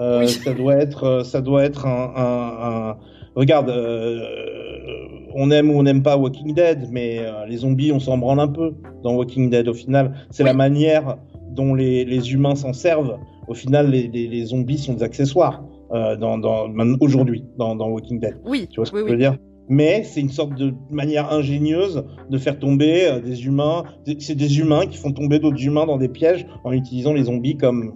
Euh, 0.00 0.20
Oui. 0.20 0.28
Ça 0.28 0.52
doit 0.52 0.74
être, 0.76 1.22
ça 1.24 1.40
doit 1.40 1.62
être 1.64 1.86
un. 1.86 2.12
un- 2.16 2.88
un- 2.90 2.96
Regarde, 3.36 3.70
on 5.34 5.50
aime 5.52 5.70
ou 5.70 5.78
on 5.78 5.84
n'aime 5.84 6.02
pas 6.02 6.16
Walking 6.16 6.52
Dead, 6.52 6.88
mais 6.90 7.20
les 7.46 7.58
zombies, 7.58 7.92
on 7.92 8.00
s'en 8.00 8.18
branle 8.18 8.40
un 8.40 8.48
peu 8.48 8.72
dans 9.04 9.14
Walking 9.14 9.50
Dead. 9.50 9.68
Au 9.68 9.72
final, 9.74 10.14
c'est 10.30 10.42
Oui. 10.42 10.48
la 10.48 10.54
manière 10.54 11.16
dont 11.60 11.74
les, 11.74 12.04
les 12.04 12.32
humains 12.32 12.56
s'en 12.56 12.72
servent. 12.72 13.16
Au 13.48 13.54
final, 13.54 13.90
les, 13.90 14.04
les, 14.14 14.26
les 14.34 14.44
zombies 14.52 14.78
sont 14.78 14.94
des 14.94 15.02
accessoires 15.02 15.56
euh, 15.92 16.16
dans, 16.16 16.38
dans, 16.38 16.68
aujourd'hui 17.00 17.44
dans, 17.58 17.74
dans 17.76 17.88
Walking 17.94 18.18
Dead. 18.20 18.36
Oui, 18.44 18.66
Tu 18.70 18.76
vois 18.76 18.86
ce 18.86 18.92
que 18.92 18.96
oui, 18.96 19.02
je 19.02 19.06
oui. 19.06 19.12
veux 19.12 19.18
dire? 19.18 19.36
Mais 19.68 20.02
c'est 20.02 20.20
une 20.20 20.30
sorte 20.30 20.54
de 20.58 20.72
manière 20.90 21.32
ingénieuse 21.32 21.96
de 22.28 22.38
faire 22.38 22.58
tomber 22.58 23.06
euh, 23.06 23.20
des 23.20 23.44
humains. 23.46 23.84
C'est 24.18 24.34
des 24.34 24.58
humains 24.58 24.86
qui 24.90 24.96
font 24.98 25.12
tomber 25.12 25.38
d'autres 25.38 25.62
humains 25.64 25.86
dans 25.86 25.96
des 26.04 26.08
pièges 26.08 26.44
en 26.64 26.72
utilisant 26.72 27.12
les 27.12 27.24
zombies 27.24 27.56
comme 27.56 27.94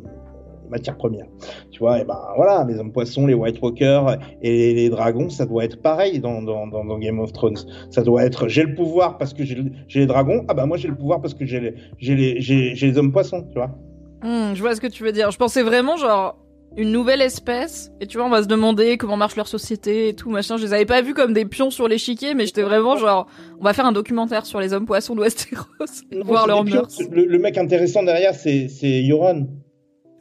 matières 0.71 0.97
premières. 0.97 1.27
Tu 1.71 1.79
vois, 1.79 2.01
et 2.01 2.05
ben 2.05 2.19
voilà, 2.37 2.65
les 2.69 2.79
hommes 2.79 2.93
poissons, 2.93 3.27
les 3.27 3.35
White 3.35 3.61
Walkers 3.61 4.19
et 4.43 4.75
les, 4.75 4.89
dragons, 4.89 5.29
ça 5.29 5.47
doit 5.47 5.65
être 5.65 5.81
pareil 5.81 6.21
dans, 6.21 6.43
dans, 6.43 6.67
dans, 6.67 6.99
Game 6.99 7.19
of 7.19 7.33
Thrones. 7.33 7.59
Ça 7.91 8.03
doit 8.03 8.25
être 8.25 8.49
j'ai 8.49 8.63
le 8.63 8.75
pouvoir 8.75 9.19
parce 9.19 9.35
que 9.35 9.45
j'ai 9.45 9.57
les 9.95 10.07
dragons, 10.07 10.45
ah 10.49 10.55
bah 10.55 10.67
moi 10.67 10.77
j'ai 10.77 10.89
le 10.89 10.97
pouvoir 10.97 11.21
parce 11.21 11.35
que 11.35 11.45
j'ai 11.45 11.61
les, 11.61 11.75
les, 12.01 12.75
les 12.75 12.99
hommes 12.99 13.13
poissons, 13.13 13.43
tu 13.51 13.59
vois. 13.59 13.71
Hmm, 14.23 14.55
je 14.55 14.61
vois 14.61 14.75
ce 14.75 14.81
que 14.81 14.87
tu 14.87 15.03
veux 15.03 15.13
dire. 15.13 15.31
Je 15.31 15.37
pensais 15.37 15.63
vraiment 15.63 15.97
genre 15.97 16.39
une 16.77 16.91
nouvelle 16.91 17.21
espèce 17.21 17.93
et 18.01 18.07
tu 18.07 18.17
vois 18.17 18.27
on 18.27 18.31
va 18.31 18.43
se 18.43 18.49
demander 18.49 18.97
comment 18.97 19.17
marche 19.17 19.37
leur 19.37 19.49
société 19.49 20.09
et 20.09 20.15
tout 20.15 20.31
machin. 20.31 20.57
Je 20.57 20.65
les 20.65 20.73
avais 20.73 20.87
pas 20.87 21.03
vus 21.03 21.15
comme 21.15 21.33
des 21.33 21.45
pions 21.45 21.71
sur 21.71 21.89
l'échiquier, 21.89 22.35
mais 22.35 22.47
j'étais 22.47 22.63
vraiment 22.63 22.97
genre 22.97 23.27
on 23.61 23.65
va 23.65 23.73
faire 23.73 23.87
un 23.87 23.93
documentaire 23.93 24.47
sur 24.47 24.61
les 24.61 24.73
hommes 24.73 24.87
poissons 24.87 25.15
de 25.15 25.21
Westeros, 25.21 25.65
voir 26.25 26.47
leur 26.47 26.65
mœurs. 26.65 26.99
Le, 27.11 27.39
mec 27.39 27.59
intéressant 27.59 28.03
derrière 28.03 28.35
c'est 28.35 28.69
c'est 28.69 29.07
Euron. 29.09 29.47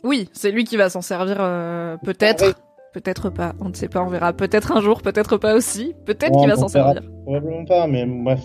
Oui, 0.03 0.29
c'est 0.33 0.51
lui 0.51 0.65
qui 0.65 0.77
va 0.77 0.89
s'en 0.89 1.01
servir 1.01 1.37
euh, 1.39 1.97
peut-être. 2.03 2.55
Peut-être 2.93 3.31
pas, 3.31 3.53
on 3.59 3.69
ne 3.69 3.73
sait 3.73 3.87
pas, 3.87 4.03
on 4.03 4.07
verra. 4.07 4.33
Peut-être 4.33 4.71
un 4.71 4.79
jour, 4.79 5.01
peut-être 5.01 5.37
pas 5.37 5.55
aussi. 5.55 5.95
Peut-être 6.05 6.37
qu'il 6.37 6.47
va 6.47 6.55
s'en 6.55 6.67
servir. 6.67 7.01
Probablement 7.23 7.65
pas, 7.65 7.87
mais 7.87 8.05
bref. 8.05 8.41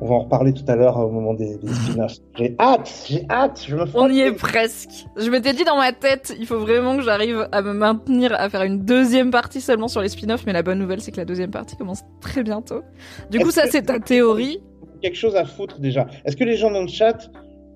On 0.00 0.08
va 0.08 0.14
en 0.16 0.20
reparler 0.20 0.52
tout 0.52 0.64
à 0.68 0.76
l'heure 0.76 0.98
au 0.98 1.10
moment 1.10 1.34
des, 1.34 1.54
spin-offs. 1.54 2.18
J'ai 2.36 2.54
hâte, 2.60 3.04
j'ai 3.06 3.26
hâte, 3.30 3.64
je 3.66 3.76
me 3.76 3.84
On 3.94 4.10
y 4.10 4.20
est 4.20 4.32
presque. 4.32 5.06
Je 5.16 5.30
m'étais 5.30 5.52
dit 5.52 5.64
dans 5.64 5.76
ma 5.76 5.92
tête, 5.92 6.34
il 6.38 6.46
faut 6.46 6.58
vraiment 6.58 6.96
que 6.96 7.02
j'arrive 7.02 7.48
à 7.52 7.62
me 7.62 7.72
maintenir 7.72 8.32
à 8.34 8.48
faire 8.48 8.62
une 8.62 8.84
deuxième 8.84 9.30
partie 9.30 9.60
seulement 9.60 9.88
sur 9.88 10.02
les 10.02 10.08
spin-offs, 10.08 10.44
mais 10.46 10.52
la 10.52 10.62
bonne 10.62 10.78
nouvelle 10.78 11.00
c'est 11.00 11.12
que 11.12 11.16
la 11.16 11.24
deuxième 11.24 11.50
partie 11.50 11.76
commence 11.76 12.02
très 12.20 12.42
bientôt. 12.42 12.82
Du 13.30 13.38
coup, 13.38 13.50
ça 13.50 13.66
c'est 13.68 13.82
ta 13.82 13.98
théorie. 13.98 14.60
Quelque 15.00 15.16
chose 15.16 15.36
à 15.36 15.44
foutre 15.44 15.80
déjà. 15.80 16.06
Est-ce 16.24 16.36
que 16.36 16.44
les 16.44 16.56
gens 16.56 16.70
dans 16.70 16.82
le 16.82 16.88
chat 16.88 17.30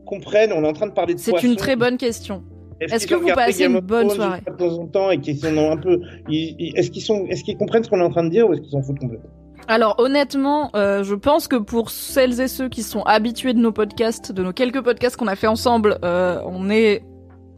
comprennent 0.09 0.52
On 0.52 0.64
est 0.64 0.68
en 0.68 0.72
train 0.72 0.86
de 0.86 0.92
parler 0.92 1.14
de 1.14 1.20
C'est 1.20 1.42
une 1.42 1.56
très 1.56 1.76
bonne 1.76 1.96
question. 1.96 2.42
Est-ce 2.80 3.06
que 3.06 3.14
vous 3.14 3.28
passez 3.34 3.64
une 3.64 3.80
bonne 3.80 4.11
soirée 4.11 4.40
De 4.46 4.52
temps 4.52 4.78
en 4.78 4.86
temps 4.86 5.11
et 5.11 5.18
qu'ils 5.18 5.44
un 5.46 5.76
peu, 5.76 6.00
est-ce 6.30 6.90
qu'ils 6.90 7.02
sont, 7.02 7.26
est-ce 7.26 7.42
qu'ils 7.44 7.56
comprennent 7.56 7.84
ce 7.84 7.90
qu'on 7.90 8.00
est 8.00 8.04
en 8.04 8.11
train 8.11 8.24
de 8.24 8.30
dire 8.30 8.48
ou 8.48 8.52
est-ce 8.52 8.61
qu'ils 8.62 8.70
s'en 8.70 8.82
foutent 8.82 8.98
complètement? 8.98 9.30
Alors 9.66 9.96
honnêtement, 9.98 10.70
euh, 10.76 11.02
je 11.02 11.14
pense 11.14 11.46
que 11.46 11.56
pour 11.56 11.90
celles 11.90 12.40
et 12.40 12.48
ceux 12.48 12.68
qui 12.68 12.82
sont 12.82 13.02
habitués 13.02 13.52
de 13.52 13.59
nos 13.59 13.72
podcasts, 13.72 14.32
de 14.32 14.42
nos 14.42 14.52
quelques 14.52 14.82
podcasts 14.82 15.16
qu'on 15.16 15.26
a 15.26 15.36
fait 15.36 15.46
ensemble, 15.46 15.98
euh, 16.04 16.40
on 16.46 16.70
est 16.70 17.02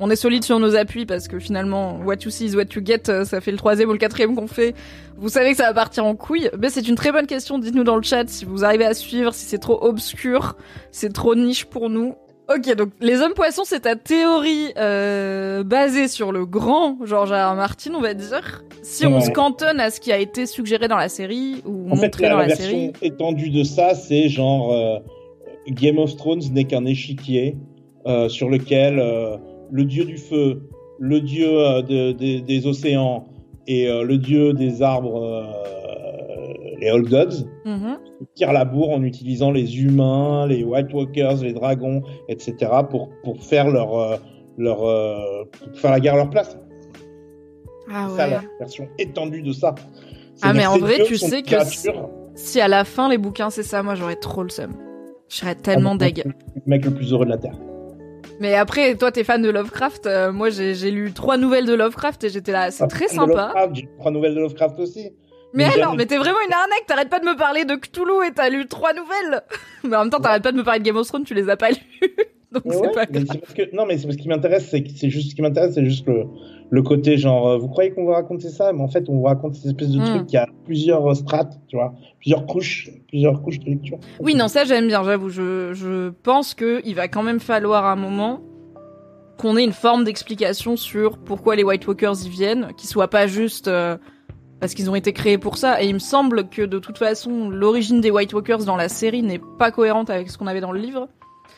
on 0.00 0.10
est 0.10 0.16
solide 0.16 0.42
sur 0.42 0.58
nos 0.58 0.74
appuis 0.74 1.04
parce 1.04 1.28
que 1.28 1.38
finalement, 1.38 2.00
what 2.00 2.16
you 2.24 2.30
see 2.30 2.46
is 2.46 2.56
what 2.56 2.64
you 2.74 2.82
get, 2.82 3.02
euh, 3.10 3.24
ça 3.24 3.42
fait 3.42 3.52
le 3.52 3.58
troisième 3.58 3.90
ou 3.90 3.92
le 3.92 3.98
quatrième 3.98 4.34
qu'on 4.34 4.48
fait. 4.48 4.74
Vous 5.18 5.28
savez 5.28 5.50
que 5.50 5.58
ça 5.58 5.64
va 5.64 5.74
partir 5.74 6.06
en 6.06 6.16
couille. 6.16 6.50
Mais 6.58 6.70
c'est 6.70 6.88
une 6.88 6.94
très 6.94 7.12
bonne 7.12 7.26
question. 7.26 7.58
Dites-nous 7.58 7.84
dans 7.84 7.96
le 7.96 8.02
chat 8.02 8.26
si 8.26 8.46
vous 8.46 8.64
arrivez 8.64 8.86
à 8.86 8.94
suivre, 8.94 9.34
si 9.34 9.44
c'est 9.44 9.58
trop 9.58 9.78
obscur, 9.84 10.56
c'est 10.90 11.12
trop 11.12 11.34
niche 11.34 11.66
pour 11.66 11.90
nous. 11.90 12.14
Ok, 12.52 12.74
donc 12.74 12.88
les 13.00 13.20
hommes 13.20 13.34
poissons, 13.34 13.62
c'est 13.64 13.80
ta 13.80 13.94
théorie 13.94 14.72
euh, 14.76 15.62
basée 15.62 16.08
sur 16.08 16.32
le 16.32 16.46
grand 16.46 16.98
George 17.04 17.30
R. 17.30 17.54
Martin, 17.54 17.92
on 17.94 18.00
va 18.00 18.12
dire. 18.12 18.64
Si 18.82 19.06
on 19.06 19.20
se 19.20 19.30
cantonne 19.30 19.78
à 19.78 19.90
ce 19.90 20.00
qui 20.00 20.10
a 20.10 20.18
été 20.18 20.46
suggéré 20.46 20.88
dans 20.88 20.96
la 20.96 21.08
série 21.08 21.62
ou 21.64 21.86
montré 21.86 22.28
dans 22.28 22.38
la, 22.38 22.48
la 22.48 22.54
version 22.54 22.92
étendue 23.02 23.50
de 23.50 23.62
ça, 23.62 23.94
c'est 23.94 24.28
genre 24.28 24.72
euh, 24.72 24.98
Game 25.68 25.98
of 25.98 26.16
Thrones 26.16 26.42
n'est 26.52 26.64
qu'un 26.64 26.86
échiquier 26.86 27.56
euh, 28.06 28.28
sur 28.28 28.48
lequel 28.48 28.96
le 29.70 29.84
dieu 29.84 30.04
du 30.04 30.18
feu, 30.18 30.62
le 30.98 31.20
dieu 31.20 31.82
des 31.82 32.66
océans 32.66 33.28
et 33.68 33.86
le 33.86 34.18
dieu 34.18 34.54
des 34.54 34.82
arbres, 34.82 35.46
les 36.80 36.90
Old 36.90 37.08
Gods, 37.08 37.46
mm 37.64 37.96
tirent 38.34 38.52
la 38.52 38.66
bourre 38.66 38.90
en 38.90 39.02
utilisant 39.02 39.50
les 39.50 39.80
humains, 39.82 40.46
les 40.46 40.62
White 40.62 40.92
Walkers, 40.92 41.36
les 41.42 41.54
dragons, 41.54 42.02
etc. 42.28 42.54
pour, 42.90 43.08
pour 43.24 43.42
faire 43.42 43.70
leur, 43.70 44.20
leur 44.58 44.78
pour 44.78 45.78
faire 45.78 45.90
la 45.90 46.00
guerre 46.00 46.14
à 46.14 46.16
leur 46.18 46.28
place. 46.28 46.58
Ah 47.90 48.08
ouais. 48.10 48.16
ça 48.16 48.26
la 48.26 48.42
version 48.58 48.88
étendue 48.98 49.40
de 49.40 49.52
ça. 49.52 49.74
Ah 50.42 50.52
mais 50.52 50.66
en 50.66 50.76
vrai, 50.76 51.02
tu 51.04 51.16
sais 51.16 51.42
que 51.42 51.56
si, 52.34 52.60
à 52.60 52.68
la 52.68 52.84
fin 52.84 53.08
les 53.08 53.16
bouquins 53.16 53.48
c'est 53.48 53.62
ça, 53.62 53.82
moi 53.82 53.94
j'aurais 53.94 54.16
trop 54.16 54.42
le 54.42 54.50
seum. 54.50 54.72
Je 55.30 55.36
serais 55.36 55.54
tellement 55.54 55.92
ah, 55.94 56.04
deg. 56.04 56.24
Le 56.26 56.62
mec 56.66 56.84
le 56.84 56.92
plus 56.92 57.12
heureux 57.12 57.24
de 57.24 57.30
la 57.30 57.38
terre. 57.38 57.58
Mais 58.40 58.54
après, 58.54 58.94
toi, 58.96 59.12
t'es 59.12 59.22
fan 59.22 59.42
de 59.42 59.50
Lovecraft. 59.50 60.06
Euh, 60.06 60.32
moi, 60.32 60.48
j'ai 60.48 60.90
lu 60.90 61.12
trois 61.12 61.36
nouvelles 61.36 61.66
de 61.66 61.74
Lovecraft 61.74 62.24
et 62.24 62.30
j'étais 62.30 62.52
là. 62.52 62.70
C'est 62.70 62.88
très 62.88 63.06
sympa. 63.06 63.52
J'ai 63.74 63.82
lu 63.82 63.88
trois 63.98 64.10
nouvelles 64.10 64.34
de 64.34 64.40
Lovecraft 64.40 64.80
aussi. 64.80 65.10
Mais, 65.52 65.64
alors, 65.64 65.94
mais 65.94 66.06
t'es 66.06 66.16
vraiment 66.16 66.38
une 66.46 66.52
arnaque. 66.52 66.86
T'arrêtes 66.86 67.10
pas 67.10 67.20
de 67.20 67.24
me 67.24 67.36
parler 67.36 67.64
de 67.64 67.74
Cthulhu 67.74 68.26
et 68.26 68.32
t'as 68.32 68.48
lu 68.50 68.66
trois 68.66 68.92
nouvelles. 68.92 69.42
mais 69.84 69.96
en 69.96 70.00
même 70.00 70.10
temps, 70.10 70.20
t'arrêtes 70.20 70.42
pas 70.42 70.52
de 70.52 70.56
me 70.56 70.64
parler 70.64 70.80
de 70.80 70.84
Game 70.84 70.96
of 70.96 71.06
Thrones. 71.06 71.24
Tu 71.24 71.34
les 71.34 71.48
as 71.48 71.56
pas 71.56 71.70
lues. 71.70 71.76
Donc 72.52 72.64
c'est 72.68 72.92
pas 72.92 73.06
grave. 73.06 73.26
non, 73.72 73.86
mais 73.86 73.96
c'est 73.96 74.10
ce 74.10 74.16
qui 74.16 74.28
m'intéresse, 74.28 74.68
c'est 74.68 74.84
c'est 74.96 75.08
juste 75.08 75.30
ce 75.30 75.34
qui 75.36 75.42
m'intéresse, 75.42 75.74
c'est 75.74 75.84
juste 75.84 76.04
le, 76.08 76.24
le 76.68 76.82
côté 76.82 77.16
genre, 77.16 77.48
euh, 77.48 77.58
vous 77.58 77.68
croyez 77.68 77.92
qu'on 77.92 78.06
va 78.06 78.14
raconter 78.14 78.48
ça, 78.48 78.72
mais 78.72 78.80
en 78.80 78.88
fait, 78.88 79.08
on 79.08 79.18
vous 79.18 79.22
raconte 79.22 79.54
cette 79.54 79.66
espèce 79.66 79.90
de 79.90 80.04
truc 80.04 80.26
qui 80.26 80.36
a 80.36 80.48
plusieurs 80.64 81.06
euh, 81.06 81.14
strates, 81.14 81.60
tu 81.68 81.76
vois, 81.76 81.94
plusieurs 82.18 82.46
couches, 82.46 82.90
plusieurs 83.06 83.40
couches 83.42 83.60
de 83.60 83.66
lecture. 83.66 83.98
Oui, 84.18 84.34
non, 84.34 84.48
ça 84.48 84.64
j'aime 84.64 84.88
bien, 84.88 85.04
j'avoue. 85.04 85.28
Je, 85.28 85.72
je 85.74 86.10
pense 86.24 86.54
que 86.54 86.80
il 86.84 86.96
va 86.96 87.06
quand 87.06 87.22
même 87.22 87.38
falloir 87.38 87.84
un 87.86 87.94
moment 87.96 88.40
qu'on 89.36 89.56
ait 89.56 89.64
une 89.64 89.72
forme 89.72 90.04
d'explication 90.04 90.76
sur 90.76 91.18
pourquoi 91.18 91.56
les 91.56 91.62
White 91.62 91.86
Walkers 91.86 92.26
y 92.26 92.28
viennent, 92.28 92.68
qui 92.76 92.86
soit 92.86 93.08
pas 93.08 93.26
juste 93.26 93.68
euh, 93.68 93.96
parce 94.60 94.74
qu'ils 94.74 94.90
ont 94.90 94.94
été 94.94 95.12
créés 95.12 95.38
pour 95.38 95.56
ça. 95.56 95.82
Et 95.82 95.86
il 95.86 95.94
me 95.94 95.98
semble 95.98 96.48
que 96.48 96.62
de 96.62 96.78
toute 96.78 96.98
façon, 96.98 97.50
l'origine 97.50 98.00
des 98.00 98.10
White 98.10 98.32
Walkers 98.32 98.64
dans 98.64 98.76
la 98.76 98.88
série 98.88 99.22
n'est 99.22 99.40
pas 99.58 99.70
cohérente 99.70 100.10
avec 100.10 100.30
ce 100.30 100.38
qu'on 100.38 100.46
avait 100.46 100.60
dans 100.60 100.72
le 100.72 100.80
livre. 100.80 101.08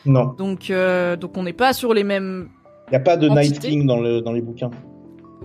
Non. 0.05 0.33
Donc, 0.37 0.71
donc 1.19 1.37
on 1.37 1.43
n'est 1.43 1.53
pas 1.53 1.73
sur 1.73 1.93
les 1.93 2.03
mêmes. 2.03 2.49
Il 2.87 2.91
n'y 2.91 2.97
a 2.97 3.01
pas 3.01 3.17
de 3.17 3.29
Night 3.29 3.59
King 3.59 3.85
dans, 3.85 3.99
le, 3.99 4.21
dans 4.21 4.31
les 4.31 4.41
bouquins. 4.41 4.71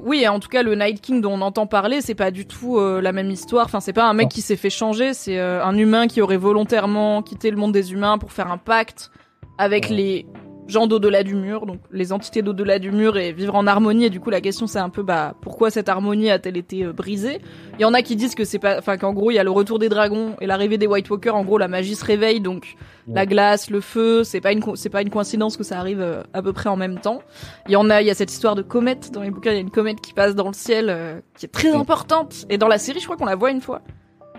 Oui, 0.04 0.26
en 0.28 0.38
tout 0.38 0.48
cas, 0.48 0.62
le 0.62 0.74
Night 0.74 1.00
King 1.00 1.20
dont 1.20 1.32
on 1.32 1.40
entend 1.40 1.66
parler, 1.66 2.00
c'est 2.00 2.14
pas 2.14 2.30
du 2.30 2.46
tout 2.46 2.78
euh, 2.78 3.00
la 3.00 3.12
même 3.12 3.30
histoire. 3.30 3.66
Enfin, 3.66 3.80
c'est 3.80 3.92
pas 3.92 4.09
un 4.09 4.14
mec 4.14 4.28
qui 4.28 4.40
s'est 4.40 4.56
fait 4.56 4.70
changer, 4.70 5.14
c'est 5.14 5.38
euh, 5.38 5.64
un 5.64 5.76
humain 5.76 6.06
qui 6.06 6.20
aurait 6.20 6.36
volontairement 6.36 7.22
quitté 7.22 7.50
le 7.50 7.56
monde 7.56 7.72
des 7.72 7.92
humains 7.92 8.18
pour 8.18 8.32
faire 8.32 8.50
un 8.50 8.59
pacte 8.59 9.11
avec 9.59 9.88
les 9.88 10.26
gens 10.68 10.86
d'au-delà 10.86 11.24
du 11.24 11.34
mur, 11.34 11.66
donc 11.66 11.80
les 11.90 12.12
entités 12.12 12.42
d'au-delà 12.42 12.78
du 12.78 12.92
mur 12.92 13.16
et 13.16 13.32
vivre 13.32 13.54
en 13.54 13.66
harmonie. 13.66 14.04
Et 14.04 14.10
du 14.10 14.20
coup, 14.20 14.30
la 14.30 14.40
question 14.40 14.66
c'est 14.66 14.78
un 14.78 14.90
peu 14.90 15.02
bah 15.02 15.34
pourquoi 15.40 15.70
cette 15.70 15.88
harmonie 15.88 16.30
a-t-elle 16.30 16.56
été 16.56 16.84
euh, 16.84 16.92
brisée? 16.92 17.40
Il 17.78 17.82
y 17.82 17.84
en 17.84 17.94
a 17.94 18.02
qui 18.02 18.14
disent 18.14 18.34
que 18.34 18.44
c'est 18.44 18.58
pas, 18.58 18.78
enfin 18.78 18.98
qu'en 18.98 19.12
gros 19.12 19.30
il 19.30 19.34
y 19.34 19.38
a 19.38 19.44
le 19.44 19.50
retour 19.50 19.78
des 19.78 19.88
dragons 19.88 20.36
et 20.40 20.46
l'arrivée 20.46 20.78
des 20.78 20.86
White 20.86 21.10
Walkers. 21.10 21.34
En 21.34 21.44
gros, 21.44 21.58
la 21.58 21.68
magie 21.68 21.94
se 21.94 22.04
réveille, 22.04 22.40
donc 22.40 22.76
la 23.08 23.24
glace, 23.24 23.70
le 23.70 23.80
feu, 23.80 24.22
c'est 24.22 24.40
pas 24.40 24.52
une 24.52 24.62
c'est 24.74 24.90
pas 24.90 25.02
une 25.02 25.10
coïncidence 25.10 25.56
que 25.56 25.64
ça 25.64 25.78
arrive 25.78 26.00
euh, 26.00 26.22
à 26.34 26.42
peu 26.42 26.52
près 26.52 26.68
en 26.68 26.76
même 26.76 26.98
temps. 27.00 27.22
Il 27.66 27.72
y 27.72 27.76
en 27.76 27.88
a, 27.88 28.02
il 28.02 28.06
y 28.06 28.10
a 28.10 28.14
cette 28.14 28.30
histoire 28.30 28.54
de 28.54 28.62
comète 28.62 29.10
dans 29.12 29.22
les 29.22 29.30
bouquins. 29.30 29.52
Il 29.52 29.54
y 29.54 29.58
a 29.58 29.62
une 29.62 29.70
comète 29.70 30.00
qui 30.00 30.12
passe 30.12 30.34
dans 30.34 30.48
le 30.48 30.52
ciel 30.52 30.86
euh, 30.90 31.20
qui 31.36 31.46
est 31.46 31.48
très 31.48 31.72
importante. 31.72 32.44
Et 32.50 32.58
dans 32.58 32.68
la 32.68 32.78
série, 32.78 33.00
je 33.00 33.04
crois 33.04 33.16
qu'on 33.16 33.24
la 33.24 33.36
voit 33.36 33.50
une 33.50 33.62
fois. 33.62 33.80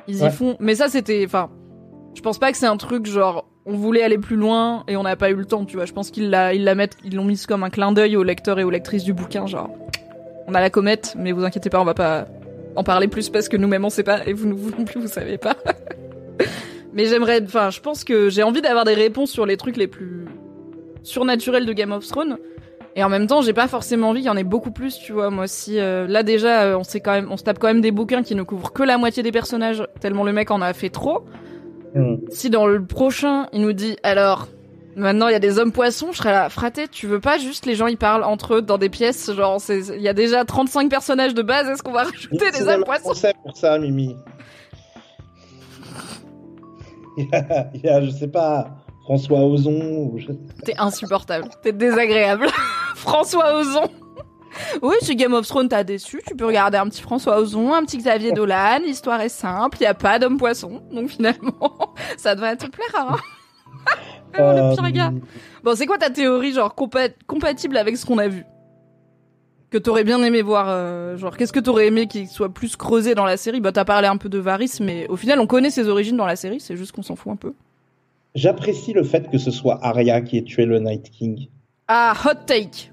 Ils 0.07 0.23
y 0.23 0.29
font, 0.31 0.55
mais 0.59 0.75
ça 0.75 0.87
c'était, 0.87 1.23
enfin, 1.25 1.49
je 2.15 2.21
pense 2.21 2.37
pas 2.37 2.51
que 2.51 2.57
c'est 2.57 2.67
un 2.67 2.77
truc 2.77 3.05
genre 3.05 3.45
on 3.65 3.73
voulait 3.73 4.01
aller 4.01 4.17
plus 4.17 4.35
loin 4.35 4.83
et 4.87 4.97
on 4.97 5.03
n'a 5.03 5.15
pas 5.15 5.29
eu 5.29 5.35
le 5.35 5.45
temps, 5.45 5.63
tu 5.63 5.75
vois. 5.75 5.85
Je 5.85 5.93
pense 5.93 6.09
qu'ils 6.09 6.31
l'ont 6.31 7.23
mise 7.23 7.45
comme 7.45 7.63
un 7.63 7.69
clin 7.69 7.91
d'œil 7.91 8.17
aux 8.17 8.23
lecteurs 8.23 8.59
et 8.59 8.63
aux 8.63 8.71
lectrices 8.71 9.03
du 9.03 9.13
bouquin, 9.13 9.45
genre. 9.45 9.69
On 10.47 10.55
a 10.55 10.59
la 10.59 10.71
comète, 10.71 11.15
mais 11.17 11.31
vous 11.31 11.43
inquiétez 11.43 11.69
pas, 11.69 11.79
on 11.79 11.85
va 11.85 11.93
pas 11.93 12.27
en 12.75 12.83
parler 12.83 13.07
plus 13.07 13.29
parce 13.29 13.47
que 13.47 13.57
nous-mêmes 13.57 13.85
on 13.85 13.89
sait 13.89 14.03
pas 14.03 14.25
et 14.25 14.33
vous, 14.33 14.47
non 14.47 14.85
plus 14.85 14.99
vous 14.99 15.07
savez 15.07 15.37
pas. 15.37 15.55
mais 16.93 17.05
j'aimerais, 17.05 17.43
enfin, 17.43 17.69
je 17.69 17.79
pense 17.79 18.03
que 18.03 18.29
j'ai 18.29 18.41
envie 18.41 18.61
d'avoir 18.61 18.85
des 18.85 18.95
réponses 18.95 19.29
sur 19.29 19.45
les 19.45 19.57
trucs 19.57 19.77
les 19.77 19.87
plus 19.87 20.25
surnaturels 21.03 21.67
de 21.67 21.73
Game 21.73 21.91
of 21.91 22.07
Thrones. 22.07 22.37
Et 22.95 23.03
en 23.03 23.09
même 23.09 23.27
temps, 23.27 23.41
j'ai 23.41 23.53
pas 23.53 23.67
forcément 23.67 24.09
envie 24.09 24.21
qu'il 24.21 24.27
y 24.27 24.31
en 24.31 24.37
ait 24.37 24.43
beaucoup 24.43 24.71
plus, 24.71 24.97
tu 24.97 25.13
vois. 25.13 25.29
Moi, 25.29 25.47
si 25.47 25.79
euh, 25.79 26.07
là 26.07 26.23
déjà, 26.23 26.63
euh, 26.63 26.77
on 26.77 26.83
se 27.37 27.43
tape 27.43 27.59
quand 27.59 27.67
même 27.67 27.81
des 27.81 27.91
bouquins 27.91 28.23
qui 28.23 28.33
ne 28.33 28.41
couvrent 28.41 28.73
que 28.73 28.81
la 28.81 28.97
moitié 28.97 29.21
des 29.21 29.31
personnages, 29.31 29.87
tellement 29.99 30.23
le 30.23 30.33
mec 30.33 30.49
en 30.49 30.61
a 30.61 30.73
fait 30.73 30.89
trop. 30.89 31.23
Mm. 31.95 32.15
Si 32.29 32.49
dans 32.49 32.67
le 32.67 32.83
prochain, 32.83 33.47
il 33.53 33.61
nous 33.61 33.73
dit 33.73 33.97
alors 34.03 34.47
maintenant 34.95 35.27
il 35.27 35.31
y 35.31 35.35
a 35.35 35.39
des 35.39 35.59
hommes 35.59 35.71
poissons, 35.71 36.11
je 36.11 36.17
serais 36.17 36.31
là 36.31 36.49
fraté, 36.49 36.87
tu 36.87 37.07
veux 37.07 37.19
pas 37.19 37.37
juste 37.37 37.65
les 37.65 37.75
gens 37.75 37.87
ils 37.87 37.97
parlent 37.97 38.23
entre 38.23 38.55
eux 38.55 38.61
dans 38.61 38.77
des 38.77 38.89
pièces, 38.89 39.31
genre 39.33 39.61
il 39.69 40.01
y 40.01 40.07
a 40.07 40.13
déjà 40.13 40.45
35 40.45 40.89
personnages 40.89 41.33
de 41.33 41.41
base, 41.41 41.67
est-ce 41.69 41.83
qu'on 41.83 41.91
va 41.91 42.03
rajouter 42.05 42.51
des 42.51 42.67
hommes 42.67 42.83
poissons 42.83 43.13
C'est 43.13 43.35
pour 43.43 43.55
ça 43.57 43.79
Mimi. 43.79 44.15
il, 47.17 47.81
y 47.83 47.89
a, 47.89 48.01
je 48.01 48.11
sais 48.11 48.27
pas 48.27 48.69
François 49.03 49.43
Ozon 49.43 50.15
T'es 50.63 50.75
insupportable, 50.77 51.49
t'es 51.63 51.73
désagréable. 51.73 52.47
François 52.95 53.59
Ozon. 53.59 53.89
Oui, 54.81 54.95
si 55.01 55.15
Game 55.15 55.33
of 55.33 55.47
Thrones 55.47 55.69
t'a 55.69 55.83
déçu, 55.83 56.21
tu 56.25 56.35
peux 56.35 56.45
regarder 56.45 56.77
un 56.77 56.87
petit 56.87 57.01
François 57.01 57.39
Ozon, 57.39 57.73
un 57.73 57.83
petit 57.83 57.97
Xavier 57.97 58.31
Dolan, 58.31 58.79
l'histoire 58.85 59.21
est 59.21 59.29
simple, 59.29 59.77
il 59.81 59.83
y 59.83 59.87
a 59.87 59.93
pas 59.93 60.19
d'homme 60.19 60.37
poisson, 60.37 60.81
donc 60.91 61.09
finalement, 61.09 61.93
ça 62.17 62.35
devrait 62.35 62.55
te 62.55 62.67
plaire. 62.67 62.95
Hein 62.95 63.17
le 64.33 64.75
pire 64.75 64.91
gars. 64.91 65.11
Euh, 65.13 65.19
bon, 65.63 65.75
c'est 65.75 65.85
quoi 65.85 65.97
ta 65.97 66.09
théorie, 66.09 66.53
genre 66.53 66.75
compatible 66.75 67.77
avec 67.77 67.97
ce 67.97 68.05
qu'on 68.05 68.17
a 68.17 68.27
vu? 68.27 68.45
Que 69.69 69.77
t'aurais 69.77 70.03
bien 70.03 70.21
aimé 70.23 70.41
voir, 70.41 70.65
euh, 70.69 71.15
genre 71.17 71.37
qu'est-ce 71.37 71.53
que 71.53 71.59
t'aurais 71.59 71.87
aimé 71.87 72.07
qu'il 72.07 72.27
soit 72.27 72.49
plus 72.49 72.75
creusé 72.75 73.13
dans 73.13 73.25
la 73.25 73.37
série? 73.37 73.59
Bah 73.59 73.71
t'as 73.71 73.85
parlé 73.85 74.07
un 74.07 74.17
peu 74.17 74.27
de 74.27 74.39
Varys, 74.39 74.79
mais 74.81 75.07
au 75.09 75.15
final 75.15 75.39
on 75.39 75.45
connaît 75.45 75.69
ses 75.69 75.87
origines 75.87 76.17
dans 76.17 76.25
la 76.25 76.35
série, 76.35 76.59
c'est 76.59 76.75
juste 76.75 76.91
qu'on 76.91 77.03
s'en 77.03 77.15
fout 77.15 77.31
un 77.31 77.35
peu. 77.35 77.53
J'apprécie 78.35 78.93
le 78.93 79.03
fait 79.03 79.29
que 79.29 79.37
ce 79.37 79.51
soit 79.51 79.79
Arya 79.83 80.21
qui 80.21 80.37
ait 80.37 80.43
tué 80.43 80.65
le 80.65 80.79
Night 80.79 81.09
King. 81.11 81.47
Ah, 81.87 82.13
hot 82.25 82.45
take. 82.45 82.91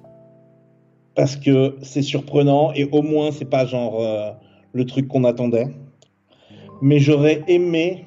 Parce 1.16 1.34
que 1.36 1.76
c'est 1.82 2.02
surprenant 2.02 2.72
et 2.74 2.84
au 2.92 3.02
moins 3.02 3.32
c'est 3.32 3.46
pas 3.50 3.66
genre 3.66 4.00
euh, 4.00 4.30
le 4.72 4.84
truc 4.84 5.08
qu'on 5.08 5.24
attendait. 5.24 5.68
Mais 6.82 6.98
j'aurais 6.98 7.42
aimé 7.48 8.04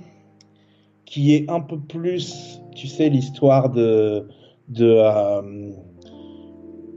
qu'il 1.06 1.24
y 1.24 1.36
ait 1.36 1.46
un 1.50 1.60
peu 1.60 1.80
plus, 1.80 2.60
tu 2.76 2.88
sais, 2.88 3.10
l'histoire 3.10 3.70
de, 3.72 4.28
de 4.68 4.86
euh, 4.86 5.72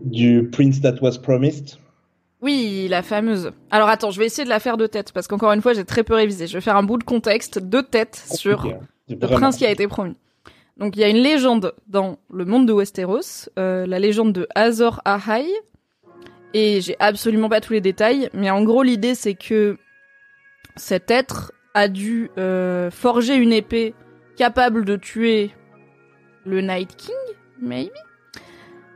du 0.04 0.48
Prince 0.52 0.80
That 0.82 0.96
Was 1.00 1.18
Promised. 1.18 1.76
Oui, 2.42 2.88
la 2.90 3.02
fameuse. 3.02 3.52
Alors 3.70 3.88
attends, 3.88 4.10
je 4.10 4.18
vais 4.18 4.26
essayer 4.26 4.44
de 4.44 4.48
la 4.50 4.58
faire 4.60 4.76
de 4.76 4.86
tête 4.86 5.12
parce 5.12 5.28
qu'encore 5.28 5.52
une 5.52 5.62
fois, 5.62 5.72
j'ai 5.74 5.84
très 5.84 6.02
peu 6.02 6.14
révisé. 6.14 6.46
Je 6.46 6.54
vais 6.54 6.60
faire 6.60 6.76
un 6.76 6.82
bout 6.82 6.98
de 6.98 7.04
contexte 7.04 7.58
de 7.58 7.80
tête 7.80 8.22
sur 8.34 8.66
hein. 8.66 8.80
Le 9.08 9.16
vraiment- 9.16 9.38
prince 9.38 9.56
qui 9.56 9.64
a 9.66 9.70
été 9.70 9.86
promis. 9.86 10.16
Donc 10.76 10.96
il 10.96 11.00
y 11.00 11.04
a 11.04 11.08
une 11.08 11.18
légende 11.18 11.74
dans 11.86 12.16
le 12.32 12.44
monde 12.44 12.66
de 12.66 12.72
Westeros, 12.72 13.48
euh, 13.58 13.86
la 13.86 13.98
légende 13.98 14.32
de 14.32 14.46
Azor 14.54 15.00
Ahai. 15.04 15.44
Et 16.54 16.80
j'ai 16.80 16.96
absolument 16.98 17.48
pas 17.48 17.60
tous 17.60 17.72
les 17.72 17.80
détails, 17.80 18.28
mais 18.34 18.50
en 18.50 18.62
gros 18.62 18.82
l'idée 18.82 19.14
c'est 19.14 19.34
que 19.34 19.78
cet 20.76 21.10
être 21.10 21.52
a 21.74 21.88
dû 21.88 22.30
euh, 22.38 22.90
forger 22.90 23.34
une 23.36 23.52
épée 23.52 23.94
capable 24.36 24.84
de 24.84 24.96
tuer 24.96 25.50
le 26.44 26.60
Night 26.60 26.94
King, 26.96 27.14
maybe? 27.60 27.90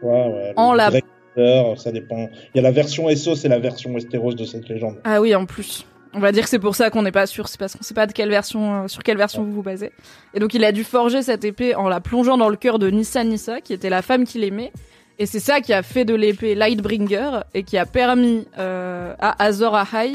Ouais, 0.03 0.27
ouais. 0.29 0.53
En 0.57 0.75
la- 0.75 0.91
directeur, 0.91 1.79
ça 1.81 1.93
dépend. 1.93 2.29
Il 2.55 2.57
y 2.57 2.61
a 2.61 2.63
la 2.63 2.71
version 2.71 3.09
Essos 3.09 3.45
et 3.45 3.49
la 3.49 3.59
version 3.59 3.93
Westeros 3.95 4.35
de 4.35 4.45
cette 4.45 4.69
légende. 4.69 5.01
Ah 5.05 5.21
oui, 5.21 5.35
en 5.35 5.47
plus. 5.47 5.87
On 6.13 6.19
va 6.21 6.33
dire 6.33 6.45
que 6.45 6.49
c'est 6.49 6.59
pour 6.59 6.75
ça 6.75 6.89
qu'on 6.91 7.03
n'est 7.03 7.13
pas 7.13 7.27
sûr, 7.27 7.47
c'est 7.49 7.59
parce 7.59 7.77
qu'on 7.77 7.83
sait 7.83 7.93
pas 7.95 8.07
de 8.07 8.13
quelle 8.13 8.31
version, 8.31 8.85
euh, 8.85 8.89
sur 8.89 9.03
quelle 9.03 9.19
version 9.19 9.43
vous 9.45 9.53
vous 9.53 9.63
basez. 9.63 9.93
Et 10.35 10.41
donc 10.41 10.55
il 10.55 10.65
a 10.65 10.73
dû 10.73 10.83
forger 10.85 11.23
cette 11.23 11.45
épée 11.45 11.75
en 11.75 11.89
la 11.89 12.01
plongeant 12.01 12.39
dans 12.39 12.49
le 12.49 12.57
cœur 12.57 12.79
de 12.79 12.89
Nissa 12.89 13.23
Nissa, 13.25 13.61
qui 13.61 13.73
était 13.75 13.91
la 13.91 14.01
femme 14.03 14.25
qu'il 14.25 14.43
aimait. 14.45 14.73
Et 15.19 15.27
c'est 15.27 15.41
ça 15.41 15.61
qui 15.61 15.73
a 15.73 15.83
fait 15.83 16.05
de 16.05 16.15
l'épée 16.15 16.55
Lightbringer 16.55 17.41
et 17.55 17.63
qui 17.63 17.79
a 17.79 17.87
permis 17.87 18.47
euh, 18.59 19.15
à 19.19 19.43
Azor 19.43 19.75
Ahai 19.75 20.13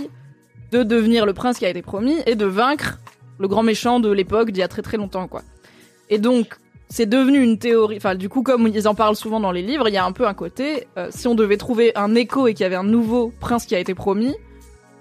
de 0.71 0.83
devenir 0.83 1.25
le 1.25 1.33
prince 1.33 1.57
qui 1.57 1.65
a 1.65 1.69
été 1.69 1.81
promis 1.81 2.17
et 2.25 2.35
de 2.35 2.45
vaincre 2.45 2.99
le 3.39 3.47
grand 3.47 3.63
méchant 3.63 3.99
de 3.99 4.11
l'époque 4.11 4.51
d'il 4.51 4.59
y 4.59 4.63
a 4.63 4.67
très 4.67 4.83
très 4.83 4.97
longtemps 4.97 5.27
quoi. 5.27 5.41
Et 6.09 6.19
donc 6.19 6.55
c'est 6.87 7.07
devenu 7.07 7.41
une 7.41 7.57
théorie. 7.57 7.97
Enfin 7.97 8.13
du 8.13 8.29
coup 8.29 8.43
comme 8.43 8.67
ils 8.67 8.87
en 8.87 8.93
parlent 8.93 9.15
souvent 9.15 9.39
dans 9.39 9.51
les 9.51 9.63
livres, 9.63 9.89
il 9.89 9.93
y 9.93 9.97
a 9.97 10.05
un 10.05 10.11
peu 10.11 10.27
un 10.27 10.35
côté 10.35 10.87
euh, 10.97 11.07
si 11.09 11.27
on 11.27 11.33
devait 11.33 11.57
trouver 11.57 11.91
un 11.95 12.13
écho 12.13 12.47
et 12.47 12.53
qu'il 12.53 12.63
y 12.63 12.67
avait 12.67 12.75
un 12.75 12.83
nouveau 12.83 13.33
prince 13.39 13.65
qui 13.65 13.75
a 13.75 13.79
été 13.79 13.95
promis, 13.95 14.35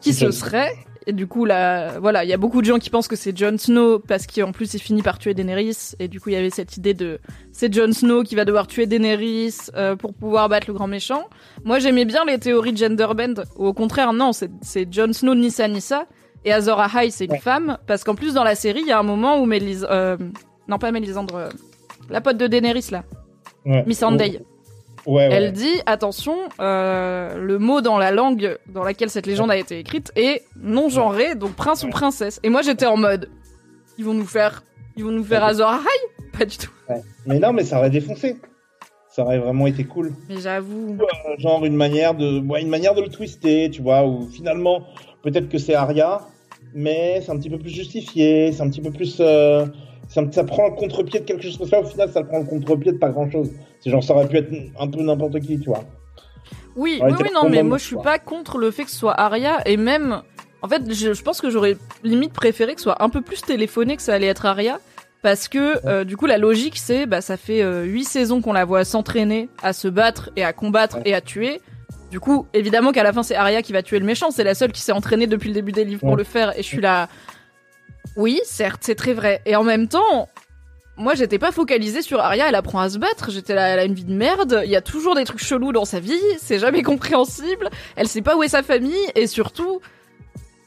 qui 0.01 0.15
ce 0.15 0.31
serait 0.31 0.73
et 1.07 1.13
du 1.13 1.27
coup 1.27 1.45
là 1.45 1.99
voilà 1.99 2.25
il 2.25 2.31
y 2.31 2.33
a 2.33 2.37
beaucoup 2.37 2.61
de 2.61 2.67
gens 2.67 2.79
qui 2.79 2.91
pensent 2.91 3.09
que 3.09 3.17
c'est 3.17 3.37
Jon 3.37 3.57
Snow 3.57 3.99
parce 3.99 4.27
qu'en 4.27 4.53
plus 4.53 4.75
il 4.75 4.81
finit 4.81 5.03
par 5.03 5.19
tuer 5.19 5.33
Daenerys. 5.35 5.93
Et 5.99 6.09
du 6.09 6.21
coup 6.21 6.29
il 6.29 6.33
y 6.35 6.37
avait 6.37 6.51
cette 6.51 6.77
idée 6.77 6.95
de 6.95 7.19
c'est 7.53 7.73
Jon 7.73 7.93
Snow 7.93 8.23
qui 8.23 8.35
va 8.35 8.45
devoir 8.45 8.67
tuer 8.67 8.87
Daenerys 8.87 9.55
euh, 9.77 9.97
pour 9.97 10.13
pouvoir 10.15 10.49
battre 10.49 10.67
le 10.69 10.75
grand 10.75 10.87
méchant. 10.89 11.25
Moi 11.65 11.79
j'aimais 11.79 12.05
bien 12.05 12.25
les 12.27 12.39
théories 12.39 12.73
de 12.73 12.79
genderbend 12.79 13.43
au 13.57 13.73
contraire 13.73 14.13
non 14.13 14.33
c'est 14.33 14.51
c'est 14.63 14.93
Jon 14.93 15.13
Snow 15.13 15.35
Nissa 15.35 15.69
Nissa 15.69 16.07
et 16.45 16.53
Azor 16.53 16.81
Ahai 16.81 17.11
c'est 17.11 17.25
une 17.25 17.33
Ouais. 17.33 17.39
femme. 17.39 17.79
Parce 17.87 18.05
qu'en 18.05 18.15
plus 18.15 18.35
dans 18.35 18.45
la 18.45 18.55
série 18.55 18.81
il 18.83 18.87
y 18.89 18.93
a 18.93 18.99
un 18.99 19.03
moment 19.03 19.41
où 19.41 19.47
Mélis 19.47 19.83
euh, 19.91 20.17
non 20.69 20.79
pas 20.79 20.93
Mélisandre 20.93 21.35
euh, 21.37 21.49
la 22.11 22.21
pote 22.21 22.37
de 22.37 22.47
Daenerys 22.47 22.89
là. 22.91 23.05
Ouais. 23.67 23.85
Missandei 23.87 24.41
Ouais, 25.07 25.29
ouais. 25.29 25.29
elle 25.33 25.53
dit 25.53 25.81
attention, 25.87 26.37
euh, 26.61 27.37
le 27.37 27.59
mot 27.59 27.81
dans 27.81 27.97
la 27.99 28.11
langue 28.11 28.59
dans 28.69 28.85
laquelle 28.85 29.09
cette 29.11 29.27
légende 29.27 29.51
a 29.51 29.57
été 29.57 29.79
écrite 29.79 30.13
est 30.17 30.43
non 30.57 30.89
genré, 30.89 31.35
donc 31.35 31.53
prince 31.53 31.85
ou 31.85 31.89
princesse. 31.89 32.39
Et 32.43 32.51
moi 32.51 32.63
j'étais 32.63 32.87
en 32.87 32.97
mode, 32.97 33.31
ils 33.99 34.05
vont 34.05 34.15
nous 34.15 34.27
faire, 34.27 34.63
ils 34.97 35.05
vont 35.05 35.11
nous 35.11 35.25
faire. 35.25 35.43
Azor 35.45 35.71
Ahai? 35.71 36.39
Pas 36.39 36.45
du 36.45 36.57
tout. 36.59 36.71
Mais 37.27 37.39
non, 37.39 37.53
mais 37.53 37.65
ça 37.65 37.79
aurait 37.79 37.91
défoncé. 37.91 38.37
Ça 39.09 39.23
aurait 39.23 39.39
vraiment 39.39 39.67
été 39.67 39.85
cool. 39.85 40.13
Mais 40.29 40.41
j'avoue. 40.41 40.97
Euh, 41.01 41.37
Genre 41.39 41.65
une 41.65 41.75
manière 41.75 42.15
de, 42.15 42.41
ouais, 42.41 42.63
une 42.63 42.69
manière 42.69 42.95
de 42.95 43.03
le 43.03 43.09
twister, 43.09 43.69
tu 43.71 43.83
vois, 43.83 44.07
où 44.07 44.29
finalement, 44.31 44.85
peut-être 45.23 45.49
que 45.49 45.59
c'est 45.59 45.75
Arya, 45.75 46.21
mais 46.75 47.21
c'est 47.25 47.33
un 47.33 47.37
petit 47.37 47.51
peu 47.51 47.59
plus 47.59 47.71
justifié, 47.71 48.53
c'est 48.53 48.63
un 48.63 48.71
petit 48.71 48.81
peu 48.81 48.93
plus, 48.93 49.17
euh, 49.21 49.67
ça, 50.11 50.23
ça 50.31 50.45
prend 50.45 50.69
le 50.69 50.75
contre-pied 50.75 51.21
de 51.21 51.25
quelque 51.25 51.43
chose 51.43 51.57
comme 51.57 51.69
ça. 51.69 51.81
Au 51.81 51.85
final, 51.85 52.11
ça 52.11 52.23
prend 52.23 52.41
le 52.41 52.45
contre-pied 52.45 52.93
de 52.93 52.99
pas 52.99 53.09
grand-chose. 53.09 53.51
C'est 53.81 53.91
genre, 53.91 54.05
ça 54.05 54.13
aurait 54.15 54.29
pu 54.29 54.37
être 54.37 54.51
un 54.79 54.87
peu 54.89 55.01
n'importe 55.03 55.41
qui, 55.41 55.59
tu 55.59 55.71
vois. 55.71 55.85
Oui, 56.77 57.01
oui, 57.03 57.13
non, 57.35 57.49
mais 57.49 57.63
moi 57.63 57.79
je 57.79 57.85
suis 57.85 57.97
pas 57.97 58.19
contre 58.19 58.59
le 58.59 58.71
fait 58.71 58.85
que 58.85 58.91
ce 58.91 58.97
soit 58.97 59.19
Arya 59.19 59.59
et 59.67 59.77
même, 59.77 60.23
en 60.63 60.69
fait, 60.69 60.83
je, 60.93 61.13
je 61.15 61.23
pense 61.23 61.41
que 61.41 61.51
j'aurais 61.51 61.77
limite 62.05 62.33
préféré 62.33 62.75
que 62.75 62.81
ce 62.81 62.85
soit 62.85 63.03
un 63.03 63.09
peu 63.09 63.23
plus 63.23 63.41
téléphoné 63.43 63.97
que 63.97 64.03
ça 64.03 64.15
allait 64.15 64.27
être 64.29 64.47
Arya. 64.47 64.79
Parce 65.23 65.49
que 65.49 65.87
euh, 65.87 66.05
du 66.05 66.17
coup 66.17 66.25
la 66.25 66.39
logique 66.39 66.79
c'est 66.79 67.05
bah 67.05 67.21
ça 67.21 67.37
fait 67.37 67.61
euh, 67.61 67.85
huit 67.85 68.05
saisons 68.05 68.41
qu'on 68.41 68.55
la 68.55 68.65
voit 68.65 68.85
s'entraîner 68.87 69.51
à 69.63 69.75
se 69.75 69.87
battre 69.87 70.31
et 70.35 70.43
à 70.45 70.55
combattre 70.55 70.97
Ouais. 70.97 71.03
et 71.11 71.15
à 71.15 71.21
tuer. 71.21 71.61
Du 72.11 72.21
coup 72.21 72.47
évidemment 72.55 72.91
qu'à 72.93 73.03
la 73.03 73.13
fin 73.13 73.23
c'est 73.23 73.35
Arya 73.35 73.61
qui 73.61 73.75
va 73.75 73.83
tuer 73.83 73.99
le 73.99 74.07
méchant, 74.07 74.31
c'est 74.31 74.45
la 74.45 74.55
seule 74.55 74.73
qui 74.73 74.81
s'est 74.81 74.93
entraînée 74.93 75.27
depuis 75.27 75.49
le 75.49 75.55
début 75.55 75.73
des 75.73 75.85
livres 75.85 76.01
pour 76.01 76.17
le 76.17 76.25
faire 76.25 76.59
et 76.59 76.63
je 76.63 76.67
suis 76.69 76.81
là. 76.81 77.09
Oui 78.17 78.41
certes 78.45 78.81
c'est 78.83 78.95
très 78.95 79.13
vrai 79.15 79.41
et 79.47 79.57
en 79.57 79.63
même 79.65 79.89
temps 79.89 80.29
moi 80.97 81.15
j'étais 81.15 81.39
pas 81.39 81.51
focalisée 81.53 82.03
sur 82.03 82.21
Arya, 82.21 82.49
elle 82.49 82.55
apprend 82.55 82.81
à 82.81 82.91
se 82.91 82.99
battre, 82.99 83.31
j'étais 83.31 83.55
là, 83.55 83.69
elle 83.69 83.79
a 83.79 83.85
une 83.85 83.95
vie 83.95 84.05
de 84.05 84.13
merde, 84.13 84.61
il 84.65 84.71
y 84.71 84.77
a 84.77 84.83
toujours 84.83 85.15
des 85.15 85.25
trucs 85.25 85.43
chelous 85.43 85.73
dans 85.73 85.87
sa 85.87 85.99
vie, 85.99 86.21
c'est 86.39 86.59
jamais 86.59 86.83
compréhensible, 86.91 87.71
elle 87.97 88.07
sait 88.07 88.21
pas 88.21 88.37
où 88.37 88.43
est 88.43 88.49
sa 88.49 88.63
famille 88.63 88.95
et 89.15 89.27
surtout 89.27 89.81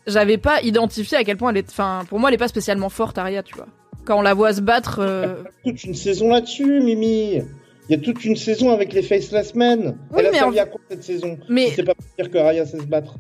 j'avais 0.08 0.38
pas 0.40 0.62
identifié 0.64 1.18
à 1.18 1.24
quel 1.24 1.38
point 1.38 1.52
elle 1.52 1.58
est, 1.58 1.70
enfin 1.70 2.02
pour 2.10 2.20
moi 2.20 2.30
elle 2.30 2.34
est 2.36 2.40
pas 2.40 2.48
spécialement 2.48 2.90
forte 2.90 3.18
Arya 3.20 3.44
tu 3.44 3.56
vois. 3.56 3.68
Quand 4.06 4.18
on 4.18 4.22
la 4.22 4.34
voit 4.34 4.54
se 4.54 4.60
battre, 4.62 5.00
euh, 5.00 5.36
Toute 5.64 5.84
une 5.86 5.94
saison 5.96 6.30
là-dessus, 6.30 6.82
Mimi. 6.82 7.36
Il 7.90 7.92
y 7.92 7.94
a 7.94 7.98
toute 7.98 8.26
une 8.26 8.36
saison 8.36 8.72
avec 8.72 8.92
les 8.92 9.02
Faceless 9.02 9.56
Men. 9.56 9.98
Oui, 10.12 10.18
Elle 10.20 10.26
a 10.28 10.32
mais 10.32 10.38
servi 10.40 10.60
en- 10.60 10.64
à 10.64 10.66
quoi 10.66 10.82
cette 10.90 11.04
saison 11.04 11.38
mais 11.48 11.70
C'est 11.76 11.84
pas 11.84 11.94
pour 11.96 12.06
dire 12.18 12.30
que 12.32 12.38
Arya 12.38 12.66
sait 12.66 12.80
se 12.80 12.86
battre. 12.86 13.16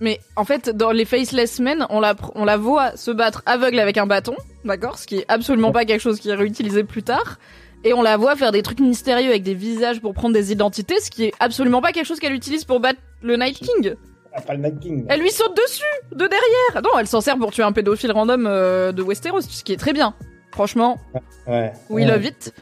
Mais 0.00 0.20
en 0.36 0.44
fait 0.44 0.70
dans 0.70 0.90
les 0.90 1.04
Faceless 1.04 1.58
Men 1.60 1.86
on 1.90 2.00
la 2.00 2.14
pr- 2.14 2.30
on 2.34 2.44
la 2.44 2.56
voit 2.56 2.96
se 2.96 3.10
battre 3.10 3.42
aveugle 3.46 3.78
avec 3.78 3.96
un 3.98 4.06
bâton, 4.06 4.34
d'accord, 4.64 4.98
ce 4.98 5.06
qui 5.06 5.16
est 5.18 5.24
absolument 5.28 5.72
pas 5.72 5.84
quelque 5.84 6.00
chose 6.02 6.20
qui 6.20 6.30
est 6.30 6.34
réutilisé 6.34 6.84
plus 6.84 7.02
tard. 7.02 7.38
Et 7.84 7.92
on 7.92 8.02
la 8.02 8.16
voit 8.16 8.34
faire 8.34 8.50
des 8.52 8.62
trucs 8.62 8.80
mystérieux 8.80 9.28
avec 9.30 9.42
des 9.44 9.54
visages 9.54 10.00
pour 10.00 10.12
prendre 10.12 10.34
des 10.34 10.50
identités, 10.50 10.98
ce 11.00 11.10
qui 11.10 11.24
est 11.24 11.32
absolument 11.38 11.80
pas 11.80 11.92
quelque 11.92 12.06
chose 12.06 12.18
qu'elle 12.18 12.32
utilise 12.32 12.64
pour 12.64 12.80
battre 12.80 12.98
le 13.22 13.36
Night 13.36 13.58
King. 13.58 13.94
Ah, 14.34 14.40
pas 14.40 14.54
le 14.54 14.60
Night 14.62 14.80
King. 14.80 15.06
Elle 15.08 15.20
lui 15.20 15.30
saute 15.30 15.56
dessus, 15.56 15.82
de 16.10 16.26
derrière. 16.26 16.82
Non, 16.82 16.98
elle 16.98 17.06
s'en 17.06 17.20
sert 17.20 17.36
pour 17.38 17.52
tuer 17.52 17.62
un 17.62 17.72
pédophile 17.72 18.10
random 18.12 18.46
euh, 18.48 18.90
de 18.92 19.02
Westeros, 19.02 19.42
ce 19.42 19.62
qui 19.62 19.72
est 19.72 19.76
très 19.76 19.92
bien. 19.92 20.14
Franchement, 20.52 20.98
Ouais. 21.46 21.72
we 21.90 22.04
ouais. 22.04 22.10
love 22.10 22.24
it. 22.24 22.52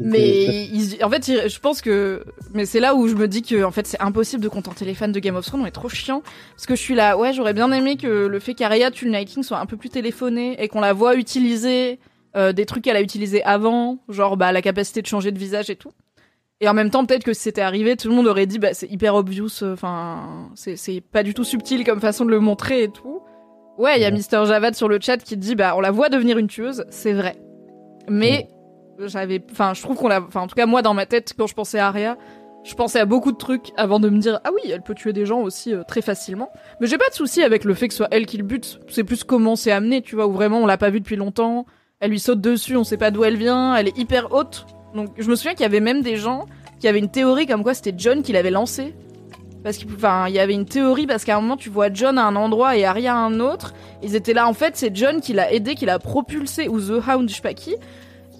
Mais 0.00 0.64
ils- 0.72 1.04
en 1.04 1.08
fait, 1.10 1.48
je 1.48 1.58
pense 1.60 1.80
que, 1.80 2.24
mais 2.52 2.66
c'est 2.66 2.80
là 2.80 2.94
où 2.96 3.06
je 3.06 3.14
me 3.14 3.28
dis 3.28 3.42
que 3.42 3.62
en 3.62 3.70
fait 3.70 3.86
c'est 3.86 4.00
impossible 4.00 4.42
de 4.42 4.48
contenter 4.48 4.84
les 4.84 4.94
fans 4.94 5.06
de 5.08 5.20
Game 5.20 5.36
of 5.36 5.46
Thrones. 5.46 5.60
On 5.62 5.66
est 5.66 5.70
trop 5.70 5.88
chiant 5.88 6.22
parce 6.56 6.66
que 6.66 6.74
je 6.74 6.80
suis 6.80 6.94
là. 6.96 7.16
Ouais, 7.16 7.32
j'aurais 7.32 7.52
bien 7.54 7.70
aimé 7.70 7.96
que 7.96 8.26
le 8.26 8.38
fait 8.40 8.54
qu'Arya 8.54 8.90
tue 8.90 9.04
le 9.04 9.12
Night 9.12 9.28
King 9.28 9.44
soit 9.44 9.58
un 9.60 9.66
peu 9.66 9.76
plus 9.76 9.90
téléphoné 9.90 10.60
et 10.62 10.66
qu'on 10.68 10.80
la 10.80 10.92
voit 10.92 11.14
utiliser 11.14 12.00
euh, 12.36 12.52
des 12.52 12.66
trucs 12.66 12.82
qu'elle 12.82 12.96
a 12.96 13.02
utilisés 13.02 13.44
avant, 13.44 13.98
genre 14.08 14.36
bah 14.36 14.50
la 14.50 14.62
capacité 14.62 15.00
de 15.00 15.06
changer 15.06 15.30
de 15.30 15.38
visage 15.38 15.70
et 15.70 15.76
tout. 15.76 15.92
Et 16.60 16.68
en 16.68 16.74
même 16.74 16.90
temps, 16.90 17.04
peut-être 17.04 17.22
que 17.24 17.32
si 17.32 17.42
c'était 17.42 17.60
arrivé, 17.60 17.96
tout 17.96 18.08
le 18.08 18.14
monde 18.16 18.26
aurait 18.26 18.46
dit 18.46 18.58
bah 18.58 18.74
c'est 18.74 18.90
hyper 18.90 19.14
obvious. 19.14 19.62
Enfin, 19.62 20.48
c'est 20.56 20.74
c'est 20.76 21.00
pas 21.00 21.22
du 21.22 21.34
tout 21.34 21.44
subtil 21.44 21.84
comme 21.84 22.00
façon 22.00 22.24
de 22.24 22.30
le 22.30 22.40
montrer 22.40 22.82
et 22.82 22.88
tout. 22.88 23.20
Ouais, 23.78 23.98
il 23.98 24.02
y 24.02 24.04
a. 24.04 24.10
Mister 24.10 24.42
Javad 24.44 24.74
sur 24.74 24.88
le 24.88 24.98
chat 25.00 25.18
qui 25.18 25.36
dit 25.36 25.54
bah 25.54 25.74
on 25.76 25.80
la 25.80 25.92
voit 25.92 26.08
devenir 26.08 26.36
une 26.38 26.48
tueuse, 26.48 26.84
c'est 26.90 27.12
vrai. 27.12 27.36
Mais 28.08 28.48
j'avais 28.98 29.42
enfin 29.50 29.74
je 29.74 29.82
trouve 29.82 29.96
qu'on 29.96 30.08
l'a 30.08 30.20
enfin 30.20 30.42
en 30.42 30.46
tout 30.46 30.54
cas 30.54 30.66
moi 30.66 30.82
dans 30.82 30.94
ma 30.94 31.06
tête 31.06 31.34
quand 31.36 31.46
je 31.46 31.54
pensais 31.54 31.78
à 31.78 31.88
Arya 31.88 32.16
je 32.64 32.74
pensais 32.74 32.98
à 32.98 33.04
beaucoup 33.04 33.30
de 33.30 33.36
trucs 33.36 33.72
avant 33.76 34.00
de 34.00 34.08
me 34.08 34.18
dire 34.18 34.40
ah 34.44 34.50
oui 34.54 34.70
elle 34.72 34.80
peut 34.80 34.94
tuer 34.94 35.12
des 35.12 35.26
gens 35.26 35.40
aussi 35.40 35.74
euh, 35.74 35.82
très 35.82 36.00
facilement. 36.00 36.50
Mais 36.80 36.86
j'ai 36.86 36.96
pas 36.96 37.08
de 37.10 37.14
souci 37.14 37.42
avec 37.42 37.64
le 37.64 37.74
fait 37.74 37.88
que 37.88 37.94
ce 37.94 37.98
soit 37.98 38.08
elle 38.10 38.26
qui 38.26 38.38
le 38.38 38.42
bute. 38.42 38.80
C'est 38.88 39.04
plus 39.04 39.22
comment 39.22 39.54
c'est 39.54 39.70
amené 39.70 40.00
tu 40.00 40.16
vois 40.16 40.26
où 40.26 40.32
vraiment 40.32 40.60
on 40.60 40.66
l'a 40.66 40.78
pas 40.78 40.90
vu 40.90 41.00
depuis 41.00 41.16
longtemps. 41.16 41.66
Elle 42.00 42.10
lui 42.10 42.18
saute 42.18 42.40
dessus 42.40 42.76
on 42.76 42.84
sait 42.84 42.96
pas 42.96 43.10
d'où 43.10 43.22
elle 43.22 43.36
vient. 43.36 43.76
Elle 43.76 43.88
est 43.88 43.98
hyper 43.98 44.32
haute. 44.32 44.66
Donc 44.94 45.10
je 45.18 45.28
me 45.28 45.36
souviens 45.36 45.52
qu'il 45.52 45.62
y 45.62 45.66
avait 45.66 45.80
même 45.80 46.00
des 46.00 46.16
gens 46.16 46.46
qui 46.80 46.88
avaient 46.88 46.98
une 46.98 47.10
théorie 47.10 47.46
comme 47.46 47.62
quoi 47.62 47.74
c'était 47.74 47.94
John 47.96 48.22
qui 48.22 48.32
l'avait 48.32 48.50
lancé. 48.50 48.94
Parce 49.62 49.76
qu'il 49.76 49.92
enfin 49.92 50.28
il 50.28 50.34
y 50.34 50.38
avait 50.38 50.54
une 50.54 50.66
théorie 50.66 51.06
parce 51.06 51.24
qu'à 51.24 51.36
un 51.36 51.42
moment 51.42 51.58
tu 51.58 51.68
vois 51.68 51.92
John 51.92 52.16
à 52.16 52.24
un 52.24 52.34
endroit 52.34 52.78
et 52.78 52.86
Arya 52.86 53.14
à 53.14 53.18
un 53.18 53.40
autre. 53.40 53.74
Ils 54.02 54.16
étaient 54.16 54.34
là. 54.34 54.48
En 54.48 54.54
fait 54.54 54.74
c'est 54.78 54.96
John 54.96 55.20
qui 55.20 55.34
l'a 55.34 55.52
aidé 55.52 55.74
qui 55.74 55.84
l'a 55.84 55.98
propulsé 55.98 56.68
ou 56.68 56.80
The 56.80 57.06
Hound 57.06 57.28
je 57.28 57.34
sais 57.34 57.42
pas 57.42 57.52
qui 57.52 57.76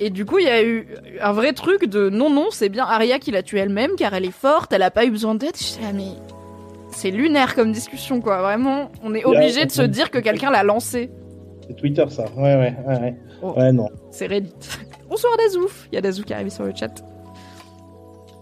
et 0.01 0.11
du 0.11 0.25
coup, 0.25 0.39
il 0.39 0.47
y 0.47 0.51
a 0.51 0.63
eu 0.63 0.89
un 1.21 1.33
vrai 1.33 1.53
truc 1.53 1.85
de 1.87 2.09
non, 2.11 2.31
non, 2.31 2.49
c'est 2.51 2.69
bien 2.69 2.85
Arya 2.85 3.19
qui 3.19 3.31
l'a 3.31 3.43
tuée 3.43 3.61
elle-même 3.61 3.93
car 3.97 4.13
elle 4.15 4.25
est 4.25 4.31
forte, 4.31 4.73
elle 4.73 4.83
a 4.83 4.91
pas 4.91 5.05
eu 5.05 5.11
besoin 5.11 5.35
d'aide. 5.35 5.57
J'étais 5.57 5.83
là, 5.83 5.93
mais 5.95 6.09
c'est 6.91 7.11
lunaire 7.11 7.55
comme 7.55 7.73
discussion, 7.73 8.21
quoi. 8.21 8.41
Vraiment, 8.43 8.91
on 9.03 9.15
est 9.15 9.25
obligé 9.25 9.65
de 9.65 9.71
se 9.71 9.83
dire 9.83 10.11
que 10.11 10.19
quelqu'un 10.19 10.51
l'a 10.51 10.63
lancé. 10.63 11.11
C'est 11.67 11.75
Twitter, 11.77 12.05
ça. 12.11 12.25
Ouais, 12.37 12.55
ouais, 12.57 12.75
ouais. 12.87 13.01
Ouais, 13.01 13.15
Oh. 13.43 13.53
ouais 13.59 13.73
non. 13.73 13.89
C'est 14.11 14.27
Reddit. 14.27 14.53
Bonsoir 15.09 15.37
Dazouf. 15.37 15.89
Il 15.93 15.97
y 15.97 15.99
a 15.99 16.01
Dazou 16.01 16.23
qui 16.23 16.33
est 16.33 16.35
arrivé 16.37 16.51
sur 16.51 16.65
le 16.65 16.73
chat. 16.75 17.05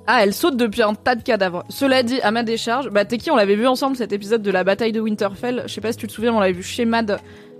Ah, 0.06 0.20
elle 0.22 0.32
saute 0.32 0.56
depuis 0.56 0.82
un 0.82 0.94
tas 0.94 1.14
de 1.14 1.22
cadavres. 1.22 1.64
Cela 1.68 2.02
dit, 2.02 2.20
à 2.22 2.30
ma 2.30 2.42
décharge, 2.42 2.90
bah 2.90 3.04
Teki, 3.04 3.30
on 3.30 3.36
l'avait 3.36 3.54
vu 3.54 3.66
ensemble 3.66 3.96
cet 3.96 4.12
épisode 4.12 4.42
de 4.42 4.50
la 4.50 4.64
bataille 4.64 4.92
de 4.92 5.00
Winterfell. 5.00 5.62
Je 5.66 5.72
sais 5.72 5.80
pas 5.80 5.92
si 5.92 5.98
tu 5.98 6.06
te 6.08 6.12
souviens, 6.12 6.34
on 6.34 6.40
l'avait 6.40 6.52
vu 6.52 6.62
chez 6.62 6.84
Mad 6.84 7.18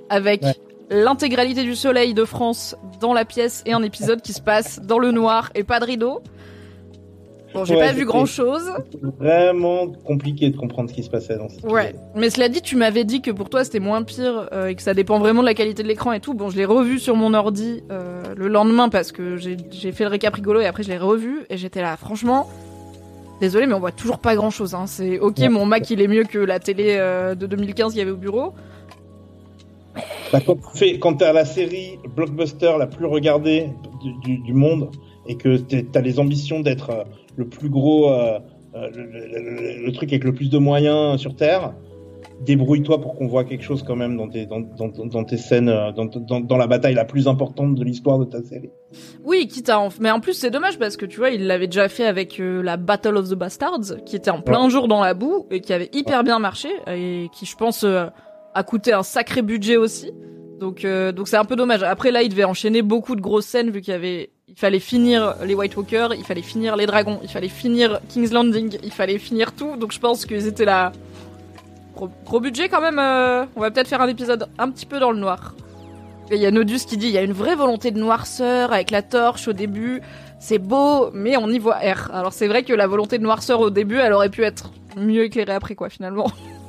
avec 0.09 0.43
Ouais. 0.43 0.55
L'intégralité 0.93 1.63
du 1.63 1.75
soleil 1.75 2.15
de 2.15 2.25
France 2.25 2.77
dans 3.01 3.13
la 3.15 3.25
pièce 3.25 3.63
et 3.67 3.73
un 3.73 3.83
épisode 3.83 4.21
qui 4.23 4.33
se 4.33 4.41
passe 4.41 4.81
dans 4.83 4.99
le 4.99 5.11
noir 5.11 5.51
et 5.55 5.65
pas 5.65 5.81
de 5.81 5.85
rideau. 5.87 6.21
Bon, 7.55 7.67
j'ai 7.67 7.75
Ouais, 7.77 7.81
pas 7.87 7.93
vu 7.93 8.07
grand 8.07 8.25
chose. 8.25 8.71
Vraiment 9.19 9.87
compliqué 10.07 10.49
de 10.49 10.57
comprendre 10.57 10.89
ce 10.89 10.95
qui 10.95 11.03
se 11.03 11.11
passait 11.11 11.37
dans 11.37 11.51
cette 11.51 11.65
Ouais. 11.65 11.95
Mais 12.15 12.31
cela 12.31 12.49
dit, 12.49 12.63
tu 12.63 12.77
m'avais 12.77 13.05
dit 13.05 13.21
que 13.21 13.31
pour 13.31 13.51
toi 13.51 13.63
c'était 13.65 13.79
moins 13.81 14.03
pire 14.03 14.49
euh, 14.53 14.69
et 14.69 14.75
que 14.75 14.81
ça 14.81 14.95
dépend 14.95 15.19
vraiment 15.19 15.43
de 15.43 15.47
la 15.47 15.53
qualité 15.55 15.83
de 15.83 15.89
l'écran 15.89 16.13
et 16.13 16.21
tout. 16.21 16.33
Bon, 16.33 16.49
je 16.49 16.57
l'ai 16.57 16.65
revu 16.65 16.99
sur 16.99 17.15
mon 17.15 17.35
ordi 17.35 17.83
euh, 17.91 18.23
le 18.37 18.49
lendemain 18.49 18.89
parce 18.89 19.13
que 19.13 19.37
j'ai 19.37 19.59
j'ai 19.71 19.93
fait 19.93 20.05
le 20.05 20.11
récap 20.11 20.35
rigolo 20.35 20.61
et 20.61 20.67
après 20.67 20.83
je 20.83 20.89
l'ai 20.89 20.97
revu 20.99 21.45
et 21.51 21.59
j'étais 21.59 21.83
là, 21.83 21.97
franchement. 21.99 22.49
Désolé, 23.43 23.67
mais 23.67 23.75
on 23.75 23.81
voit 23.81 23.93
toujours 23.93 24.19
pas 24.19 24.35
grand 24.35 24.51
chose. 24.51 24.75
Hein. 24.75 24.85
C'est 24.87 25.19
ok, 25.19 25.37
Ouais. 25.41 25.49
mon 25.51 25.67
Mac 25.67 25.91
il 25.91 26.01
est 26.01 26.09
mieux 26.09 26.25
que 26.25 26.39
la 26.39 26.59
télé 26.59 26.97
euh, 26.99 27.35
de 27.35 27.47
2015 27.47 27.93
qu'il 27.93 27.99
y 27.99 28.03
avait 28.03 28.11
au 28.13 28.17
bureau. 28.17 28.55
Bah, 30.33 30.41
quand 30.45 30.55
tu 30.57 30.79
fais- 30.79 30.99
quand 30.99 31.15
t'as 31.15 31.33
la 31.33 31.45
série 31.45 31.99
blockbuster 32.17 32.73
la 32.79 32.87
plus 32.87 33.07
regardée 33.07 33.69
du, 34.03 34.13
du- 34.25 34.39
du 34.39 34.53
monde 34.55 34.91
et 35.27 35.37
que 35.37 35.57
t'as 35.59 36.01
les 36.01 36.19
ambitions 36.19 36.61
d'être 36.61 36.91
euh, 36.91 37.05
le 37.37 37.47
plus 37.47 37.69
gros, 37.69 38.11
euh, 38.11 38.39
euh, 38.75 38.89
le, 38.95 39.03
le- 39.05 39.27
le- 39.81 39.87
le 39.87 39.93
truc 39.93 40.11
avec 40.13 40.25
le 40.25 40.33
plus 40.33 40.49
de 40.51 40.59
moyens 40.59 41.21
sur 41.21 41.37
Terre, 41.37 41.75
débrouille-toi 42.41 43.01
pour 43.01 43.15
qu'on 43.15 43.27
voit 43.29 43.45
quelque 43.45 43.63
chose 43.63 43.83
quand 43.83 43.95
même 43.95 44.17
dans 44.17 44.29
tes, 44.29 44.47
dans, 44.47 44.61
dans, 44.61 44.89
dans 44.89 45.25
tes 45.25 45.37
scènes, 45.37 45.67
dans, 45.95 46.07
dans, 46.07 46.41
dans 46.41 46.57
la 46.57 46.67
bataille 46.67 46.95
la 46.95 47.05
plus 47.05 47.29
importante 47.29 47.75
de 47.75 47.85
l'histoire 47.85 48.19
de 48.19 48.25
ta 48.25 48.43
série. 48.43 48.71
Oui, 49.25 49.47
quitte 49.47 49.69
à 49.69 49.79
en... 49.79 49.91
Mais 50.01 50.11
en 50.11 50.21
plus, 50.21 50.33
c'est 50.33 50.51
dommage 50.51 50.79
parce 50.79 50.97
que 50.97 51.07
tu 51.07 51.19
vois, 51.19 51.31
il 51.31 51.47
l'avait 51.47 51.67
déjà 51.69 51.89
fait 51.89 52.07
avec 52.07 52.41
euh, 52.41 52.63
la 52.63 52.77
Battle 52.79 53.17
of 53.17 53.29
the 53.29 53.35
Bastards, 53.35 54.03
qui 54.07 54.17
était 54.17 54.31
en 54.31 54.41
plein 54.41 54.69
jour 54.71 54.89
dans 54.89 55.01
la 55.03 55.15
boue 55.15 55.47
et 55.51 55.61
qui 55.61 55.73
avait 55.73 55.91
hyper 55.93 56.25
bien 56.25 56.39
marché 56.39 56.69
et 56.89 57.29
qui, 57.33 57.47
je 57.47 57.57
pense, 57.57 57.85
euh, 57.85 58.07
a 58.55 58.63
coûté 58.63 58.93
un 58.93 59.03
sacré 59.03 59.43
budget 59.43 59.77
aussi. 59.77 60.11
Donc, 60.61 60.85
euh, 60.85 61.11
donc 61.13 61.29
c'est 61.29 61.37
un 61.37 61.45
peu 61.45 61.57
dommage. 61.57 61.83
Après, 61.83 62.11
là, 62.11 62.23
il 62.23 62.29
devait 62.29 62.45
enchaîner 62.45 62.83
beaucoup 62.83 63.17
de 63.17 63.21
grosses 63.21 63.47
scènes 63.47 63.71
vu 63.71 63.81
qu'il 63.81 63.93
y 63.93 63.97
avait, 63.97 64.31
il 64.49 64.55
fallait 64.57 64.79
finir 64.79 65.35
les 65.45 65.55
White 65.55 65.77
Walkers, 65.77 66.15
il 66.15 66.25
fallait 66.25 66.43
finir 66.43 66.77
les 66.77 66.87
dragons, 66.87 67.19
il 67.23 67.29
fallait 67.29 67.49
finir 67.49 68.01
King's 68.09 68.33
Landing, 68.33 68.79
il 68.83 68.93
fallait 68.93 69.19
finir 69.19 69.53
tout. 69.53 69.77
Donc, 69.77 69.93
je 69.93 69.99
pense 69.99 70.25
qu'ils 70.25 70.47
étaient 70.47 70.65
là. 70.65 70.93
Gros, 71.95 72.09
gros 72.25 72.41
budget 72.41 72.69
quand 72.69 72.81
même. 72.81 72.99
euh, 72.99 73.45
On 73.57 73.61
va 73.61 73.71
peut-être 73.71 73.89
faire 73.89 74.01
un 74.01 74.09
épisode 74.09 74.47
un 74.59 74.71
petit 74.71 74.87
peu 74.87 74.99
dans 75.01 75.11
le 75.11 75.19
noir. 75.19 75.55
Il 76.31 76.39
y 76.39 76.47
a 76.47 76.51
Nodus 76.51 76.87
qui 76.87 76.97
dit 76.97 77.09
il 77.09 77.13
y 77.13 77.19
a 77.19 77.23
une 77.23 77.33
vraie 77.35 77.57
volonté 77.57 77.91
de 77.91 77.99
noirceur 77.99 78.73
avec 78.73 78.91
la 78.91 79.03
torche 79.03 79.49
au 79.49 79.53
début. 79.53 80.01
C'est 80.41 80.59
beau, 80.59 81.11
mais 81.13 81.37
on 81.37 81.49
y 81.51 81.59
voit 81.59 81.75
R. 81.75 82.11
Alors 82.15 82.33
c'est 82.33 82.49
vrai 82.49 82.63
que 82.63 82.73
la 82.73 82.87
volonté 82.87 83.19
de 83.19 83.23
noirceur 83.23 83.61
au 83.61 83.69
début, 83.69 83.99
elle 83.99 84.13
aurait 84.15 84.31
pu 84.31 84.43
être 84.43 84.71
mieux 84.97 85.25
éclairée 85.25 85.53
après 85.53 85.75
quoi 85.75 85.91
finalement. 85.91 86.31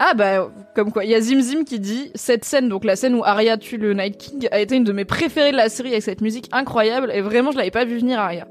ah 0.00 0.14
bah 0.14 0.50
comme 0.74 0.90
quoi, 0.90 1.04
il 1.04 1.10
y 1.10 1.14
a 1.14 1.20
Zimzim 1.20 1.64
qui 1.64 1.78
dit 1.78 2.10
cette 2.14 2.44
scène, 2.44 2.68
donc 2.68 2.84
la 2.84 2.96
scène 2.96 3.14
où 3.14 3.22
Arya 3.22 3.58
tue 3.58 3.76
le 3.76 3.92
Night 3.92 4.16
King, 4.16 4.48
a 4.50 4.58
été 4.58 4.74
une 4.74 4.84
de 4.84 4.92
mes 4.92 5.04
préférées 5.04 5.52
de 5.52 5.56
la 5.56 5.68
série 5.68 5.90
avec 5.90 6.02
cette 6.02 6.22
musique 6.22 6.48
incroyable 6.52 7.12
et 7.14 7.20
vraiment 7.20 7.52
je 7.52 7.58
l'avais 7.58 7.70
pas 7.70 7.84
vu 7.84 7.98
venir 7.98 8.18
Arya. 8.18 8.48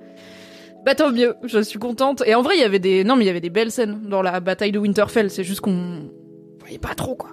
Bah 0.86 0.96
tant 0.96 1.12
mieux, 1.12 1.36
je 1.44 1.60
suis 1.60 1.80
contente. 1.80 2.24
Et 2.26 2.36
en 2.36 2.42
vrai 2.42 2.56
il 2.56 2.62
y 2.62 2.64
avait 2.64 2.80
des, 2.80 3.04
non 3.04 3.16
mais 3.16 3.24
il 3.24 3.28
y 3.28 3.32
avait 3.32 3.42
des 3.42 3.50
belles 3.50 3.72
scènes 3.72 4.00
dans 4.08 4.22
la 4.22 4.40
bataille 4.40 4.72
de 4.72 4.80
Winterfell. 4.80 5.30
C'est 5.30 5.44
juste 5.44 5.62
qu'on 5.62 6.10
voyait 6.60 6.78
pas 6.78 6.94
trop 6.96 7.16
quoi. 7.16 7.32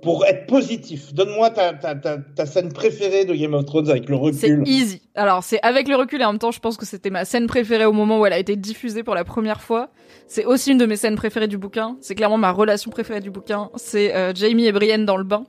Pour 0.00 0.26
être 0.26 0.46
positif, 0.46 1.14
donne-moi 1.14 1.48
ta, 1.50 1.72
ta, 1.72 1.94
ta, 1.94 2.18
ta 2.18 2.44
scène 2.46 2.72
préférée 2.72 3.24
de 3.24 3.34
Game 3.34 3.54
of 3.54 3.64
Thrones 3.64 3.88
avec 3.88 4.08
le 4.08 4.16
C'est 4.32 4.50
recul. 4.50 4.62
easy. 4.68 5.00
Alors, 5.14 5.42
c'est 5.42 5.58
avec 5.62 5.88
le 5.88 5.96
recul 5.96 6.20
et 6.20 6.24
en 6.26 6.32
même 6.32 6.38
temps, 6.38 6.50
je 6.50 6.60
pense 6.60 6.76
que 6.76 6.84
c'était 6.84 7.08
ma 7.08 7.24
scène 7.24 7.46
préférée 7.46 7.86
au 7.86 7.92
moment 7.94 8.20
où 8.20 8.26
elle 8.26 8.34
a 8.34 8.38
été 8.38 8.54
diffusée 8.54 9.02
pour 9.02 9.14
la 9.14 9.24
première 9.24 9.62
fois. 9.62 9.88
C'est 10.26 10.44
aussi 10.44 10.72
une 10.72 10.78
de 10.78 10.86
mes 10.86 10.96
scènes 10.96 11.16
préférées 11.16 11.48
du 11.48 11.58
bouquin. 11.58 11.96
C'est 12.00 12.14
clairement 12.14 12.38
ma 12.38 12.50
relation 12.50 12.90
préférée 12.90 13.20
du 13.20 13.30
bouquin. 13.30 13.70
C'est 13.76 14.14
euh, 14.14 14.32
Jamie 14.34 14.66
et 14.66 14.72
Brienne 14.72 15.04
dans 15.04 15.16
le 15.16 15.24
bain. 15.24 15.44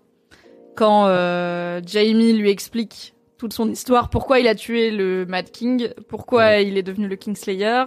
Quand 0.76 1.08
euh, 1.08 1.82
Jamie 1.86 2.34
lui 2.34 2.50
explique 2.50 3.16
toute 3.38 3.54
son 3.54 3.70
histoire, 3.70 4.10
pourquoi 4.10 4.40
il 4.40 4.48
a 4.48 4.56
tué 4.56 4.92
le 4.92 5.26
Mad 5.26 5.50
King, 5.50 5.90
pourquoi 6.08 6.60
il 6.60 6.78
est 6.78 6.84
devenu 6.84 7.08
le 7.08 7.16
Kingslayer. 7.16 7.86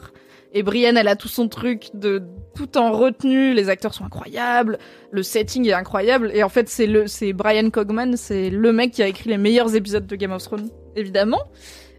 Et 0.55 0.63
Brienne, 0.63 0.97
elle 0.97 1.09
a 1.09 1.17
tout 1.17 1.29
son 1.29 1.49
truc 1.49 1.91
de 1.93 2.23
tout 2.55 2.79
en 2.79 2.93
retenue. 2.93 3.53
Les 3.53 3.69
acteurs 3.69 3.93
sont 3.93 4.05
incroyables, 4.05 4.79
le 5.11 5.23
setting 5.23 5.67
est 5.69 5.75
incroyable. 5.75 6.31
Et 6.33 6.43
en 6.43 6.49
fait, 6.49 6.69
c'est 6.69 6.87
le, 6.87 7.07
c'est 7.07 7.35
Brian 7.35 7.69
Cogman, 7.71 8.17
c'est 8.17 8.49
le 8.49 8.73
mec 8.73 8.93
qui 8.93 9.03
a 9.03 9.09
écrit 9.09 9.29
les 9.29 9.39
meilleurs 9.39 9.75
épisodes 9.75 10.07
de 10.07 10.17
Game 10.17 10.33
of 10.33 10.43
Thrones, 10.43 10.71
évidemment. 10.97 11.43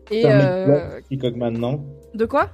Et 0.09 0.23
euh, 0.25 0.99
Cogman, 1.21 1.51
non? 1.51 1.85
De 2.15 2.25
quoi? 2.25 2.49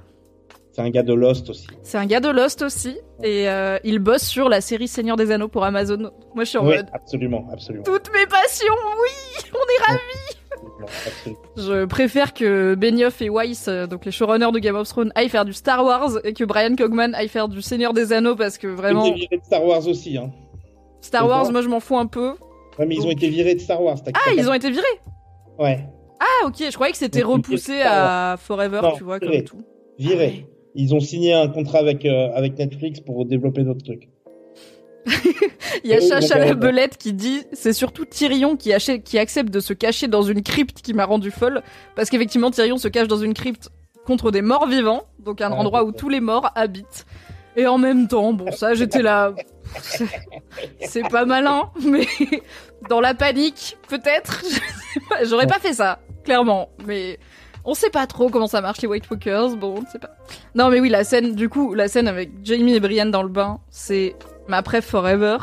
C'est 0.76 0.82
un 0.82 0.90
gars 0.90 1.02
de 1.02 1.14
Lost 1.14 1.48
aussi. 1.48 1.66
C'est 1.82 1.96
un 1.96 2.04
gars 2.04 2.20
de 2.20 2.28
Lost 2.28 2.60
aussi, 2.60 2.98
et 3.22 3.48
euh, 3.48 3.78
il 3.82 3.98
bosse 3.98 4.24
sur 4.24 4.50
la 4.50 4.60
série 4.60 4.88
Seigneur 4.88 5.16
des 5.16 5.30
Anneaux 5.30 5.48
pour 5.48 5.64
Amazon. 5.64 6.10
Moi, 6.34 6.44
je 6.44 6.50
suis 6.50 6.58
en 6.58 6.66
Oui, 6.66 6.76
mode 6.76 6.88
absolument, 6.92 7.48
absolument. 7.50 7.82
toutes 7.82 8.12
mes 8.12 8.26
passions, 8.26 8.74
oui, 8.74 9.50
on 9.54 9.56
est 9.56 9.86
ravis. 9.86 10.36
absolument, 10.50 10.86
absolument. 11.06 11.40
Je 11.56 11.84
préfère 11.86 12.34
que 12.34 12.74
Benioff 12.74 13.22
et 13.22 13.30
Weiss, 13.30 13.68
euh, 13.68 13.86
donc 13.86 14.04
les 14.04 14.10
showrunners 14.12 14.52
de 14.52 14.58
Game 14.58 14.76
of 14.76 14.86
Thrones, 14.86 15.12
aillent 15.14 15.30
faire 15.30 15.46
du 15.46 15.54
Star 15.54 15.82
Wars 15.82 16.10
et 16.24 16.34
que 16.34 16.44
Brian 16.44 16.76
Cogman 16.76 17.14
aille 17.14 17.28
faire 17.28 17.48
du 17.48 17.62
Seigneur 17.62 17.94
des 17.94 18.12
Anneaux 18.12 18.36
parce 18.36 18.58
que 18.58 18.66
Ils 18.66 18.72
ont 18.72 18.76
vraiment 18.76 19.06
été 19.06 19.14
virés 19.16 19.38
de 19.38 19.44
Star 19.44 19.64
Wars 19.64 19.88
aussi. 19.88 20.18
Hein. 20.18 20.30
Star 21.00 21.26
Wars, 21.26 21.50
moi 21.52 21.62
je 21.62 21.68
m'en 21.68 21.80
fous 21.80 21.96
un 21.96 22.06
peu. 22.06 22.34
Ouais, 22.78 22.84
mais 22.84 22.96
ils 22.96 23.06
ont 23.06 23.10
été 23.10 23.30
virés 23.30 23.54
de 23.54 23.60
Star 23.60 23.82
Wars. 23.82 23.96
Ah, 24.12 24.32
ils 24.36 24.46
ont 24.50 24.52
été 24.54 24.70
virés. 24.70 24.84
Ouais, 25.58 25.86
Ah 26.20 26.46
ok, 26.48 26.56
je 26.58 26.74
croyais 26.74 26.92
que 26.92 26.98
c'était 26.98 27.20
Ils 27.20 27.24
repoussé 27.24 27.80
à 27.82 28.36
Forever, 28.38 28.80
Non, 28.82 28.92
tu 28.92 29.04
vois, 29.04 29.18
comme 29.20 29.42
tout. 29.42 29.62
virés. 29.98 30.46
Ils 30.76 30.94
ont 30.94 31.00
signé 31.00 31.32
un 31.32 31.48
contrat 31.48 31.78
avec, 31.78 32.04
euh, 32.04 32.28
avec 32.34 32.58
Netflix 32.58 33.00
pour 33.00 33.24
développer 33.24 33.64
d'autres 33.64 33.82
trucs. 33.84 34.08
Il 35.84 35.90
y 35.90 35.94
a 35.94 36.00
Chacha 36.00 36.38
la 36.38 36.54
belette 36.54 36.96
qui 36.98 37.12
dit 37.12 37.42
c'est 37.52 37.72
surtout 37.72 38.04
Tyrion 38.04 38.56
qui, 38.56 38.70
achète- 38.72 39.02
qui 39.04 39.18
accepte 39.18 39.50
de 39.52 39.60
se 39.60 39.72
cacher 39.72 40.08
dans 40.08 40.22
une 40.22 40.42
crypte 40.42 40.82
qui 40.82 40.94
m'a 40.94 41.04
rendu 41.04 41.30
folle 41.30 41.62
parce 41.94 42.10
qu'effectivement 42.10 42.50
Tyrion 42.50 42.76
se 42.76 42.88
cache 42.88 43.06
dans 43.08 43.18
une 43.18 43.34
crypte 43.34 43.70
contre 44.04 44.30
des 44.30 44.42
morts 44.42 44.66
vivants, 44.66 45.04
donc 45.24 45.40
un 45.40 45.50
Ah, 45.52 45.56
endroit 45.56 45.84
où 45.84 45.92
tous 45.92 46.08
les 46.08 46.20
morts 46.20 46.50
habitent. 46.54 47.06
Et 47.56 47.66
en 47.66 47.78
même 47.78 48.08
temps, 48.08 48.32
bon 48.32 48.50
ça 48.52 48.74
j'étais 48.74 49.02
là, 49.02 49.32
c'est- 50.80 51.08
pas 51.08 51.24
malin, 51.24 51.70
mais 51.84 52.06
dans 52.90 53.00
la 53.00 53.14
panique 53.14 53.76
peut-être, 53.88 54.42
j'aurais 55.24 55.46
pas 55.46 55.58
fait 55.60 55.72
ça, 55.74 56.00
clairement, 56.24 56.68
mais 56.86 57.18
on 57.66 57.74
sait 57.74 57.90
pas 57.90 58.06
trop 58.06 58.30
comment 58.30 58.46
ça 58.46 58.60
marche 58.60 58.80
les 58.80 58.88
White 58.88 59.10
Walkers, 59.10 59.56
bon 59.56 59.74
on 59.82 59.90
sait 59.90 59.98
pas. 59.98 60.16
Non 60.54 60.70
mais 60.70 60.80
oui 60.80 60.88
la 60.88 61.04
scène, 61.04 61.34
du 61.34 61.48
coup 61.48 61.74
la 61.74 61.88
scène 61.88 62.08
avec 62.08 62.30
Jamie 62.42 62.74
et 62.74 62.80
Brienne 62.80 63.10
dans 63.10 63.22
le 63.22 63.28
bain, 63.28 63.58
c'est 63.70 64.14
ma 64.48 64.62
préf 64.62 64.86
forever. 64.86 65.38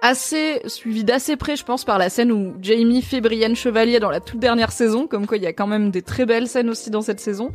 Assez 0.00 0.62
suivi 0.66 1.02
d'assez 1.02 1.36
près, 1.36 1.56
je 1.56 1.64
pense, 1.64 1.84
par 1.84 1.98
la 1.98 2.08
scène 2.08 2.30
où 2.30 2.54
Jamie 2.62 3.02
fait 3.02 3.20
Brienne 3.20 3.56
chevalier 3.56 3.98
dans 3.98 4.10
la 4.10 4.20
toute 4.20 4.38
dernière 4.38 4.70
saison, 4.70 5.08
comme 5.08 5.26
quoi 5.26 5.38
il 5.38 5.42
y 5.42 5.46
a 5.46 5.52
quand 5.52 5.66
même 5.66 5.90
des 5.90 6.02
très 6.02 6.24
belles 6.24 6.46
scènes 6.46 6.70
aussi 6.70 6.90
dans 6.90 7.02
cette 7.02 7.18
saison. 7.18 7.50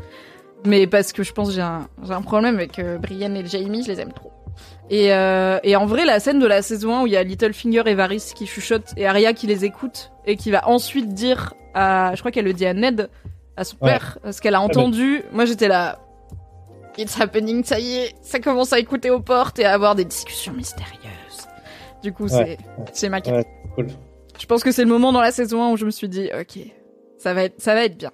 Mais 0.65 0.85
parce 0.85 1.13
que 1.13 1.23
je 1.23 1.31
pense 1.31 1.53
j'ai 1.53 1.61
un, 1.61 1.87
j'ai 2.05 2.11
un 2.11 2.21
problème 2.21 2.55
avec 2.55 2.79
euh, 2.79 2.97
Brienne 2.97 3.37
et 3.37 3.45
Jamie, 3.45 3.83
je 3.83 3.91
les 3.91 4.01
aime 4.01 4.11
trop. 4.11 4.31
Et, 4.89 5.13
euh, 5.13 5.59
et 5.63 5.75
en 5.75 5.85
vrai, 5.85 6.05
la 6.05 6.19
scène 6.19 6.39
de 6.39 6.45
la 6.45 6.61
saison 6.61 6.97
1 6.97 7.03
où 7.03 7.07
il 7.07 7.13
y 7.13 7.17
a 7.17 7.23
Littlefinger 7.23 7.83
et 7.85 7.95
Varys 7.95 8.33
qui 8.35 8.45
chuchotent 8.45 8.93
et 8.97 9.07
Arya 9.07 9.33
qui 9.33 9.47
les 9.47 9.65
écoute 9.65 10.11
et 10.25 10.35
qui 10.35 10.51
va 10.51 10.67
ensuite 10.67 11.13
dire 11.13 11.53
à, 11.73 12.11
je 12.13 12.19
crois 12.19 12.31
qu'elle 12.31 12.45
le 12.45 12.53
dit 12.53 12.65
à 12.65 12.73
Ned, 12.73 13.09
à 13.57 13.63
son 13.63 13.77
Ouais. 13.81 13.91
père, 13.91 14.17
ce 14.31 14.41
qu'elle 14.41 14.55
a 14.55 14.61
entendu. 14.61 15.23
Moi 15.31 15.45
j'étais 15.45 15.67
là, 15.67 15.99
It's 16.97 17.19
happening, 17.19 17.63
ça 17.63 17.79
y 17.79 17.95
est, 17.95 18.15
ça 18.21 18.39
commence 18.39 18.71
à 18.71 18.77
écouter 18.79 19.09
aux 19.09 19.19
portes 19.19 19.57
et 19.59 19.65
à 19.65 19.73
avoir 19.73 19.95
des 19.95 20.05
discussions 20.05 20.53
mystérieuses. 20.53 21.47
Du 22.03 22.13
coup, 22.13 22.25
Ouais, 22.27 22.29
c'est 22.29 22.93
c'est 22.93 23.09
ma 23.09 23.19
carte. 23.21 23.37
Ouais, 23.37 23.45
cool. 23.75 23.87
Je 24.39 24.45
pense 24.45 24.63
que 24.63 24.71
c'est 24.71 24.83
le 24.83 24.89
moment 24.89 25.11
dans 25.11 25.21
la 25.21 25.31
saison 25.31 25.63
1 25.63 25.71
où 25.71 25.77
je 25.77 25.85
me 25.85 25.91
suis 25.91 26.07
dit, 26.09 26.29
ok, 26.39 26.59
ça 27.17 27.33
va 27.33 27.45
être, 27.45 27.59
ça 27.61 27.73
va 27.73 27.85
être 27.85 27.97
bien. 27.97 28.11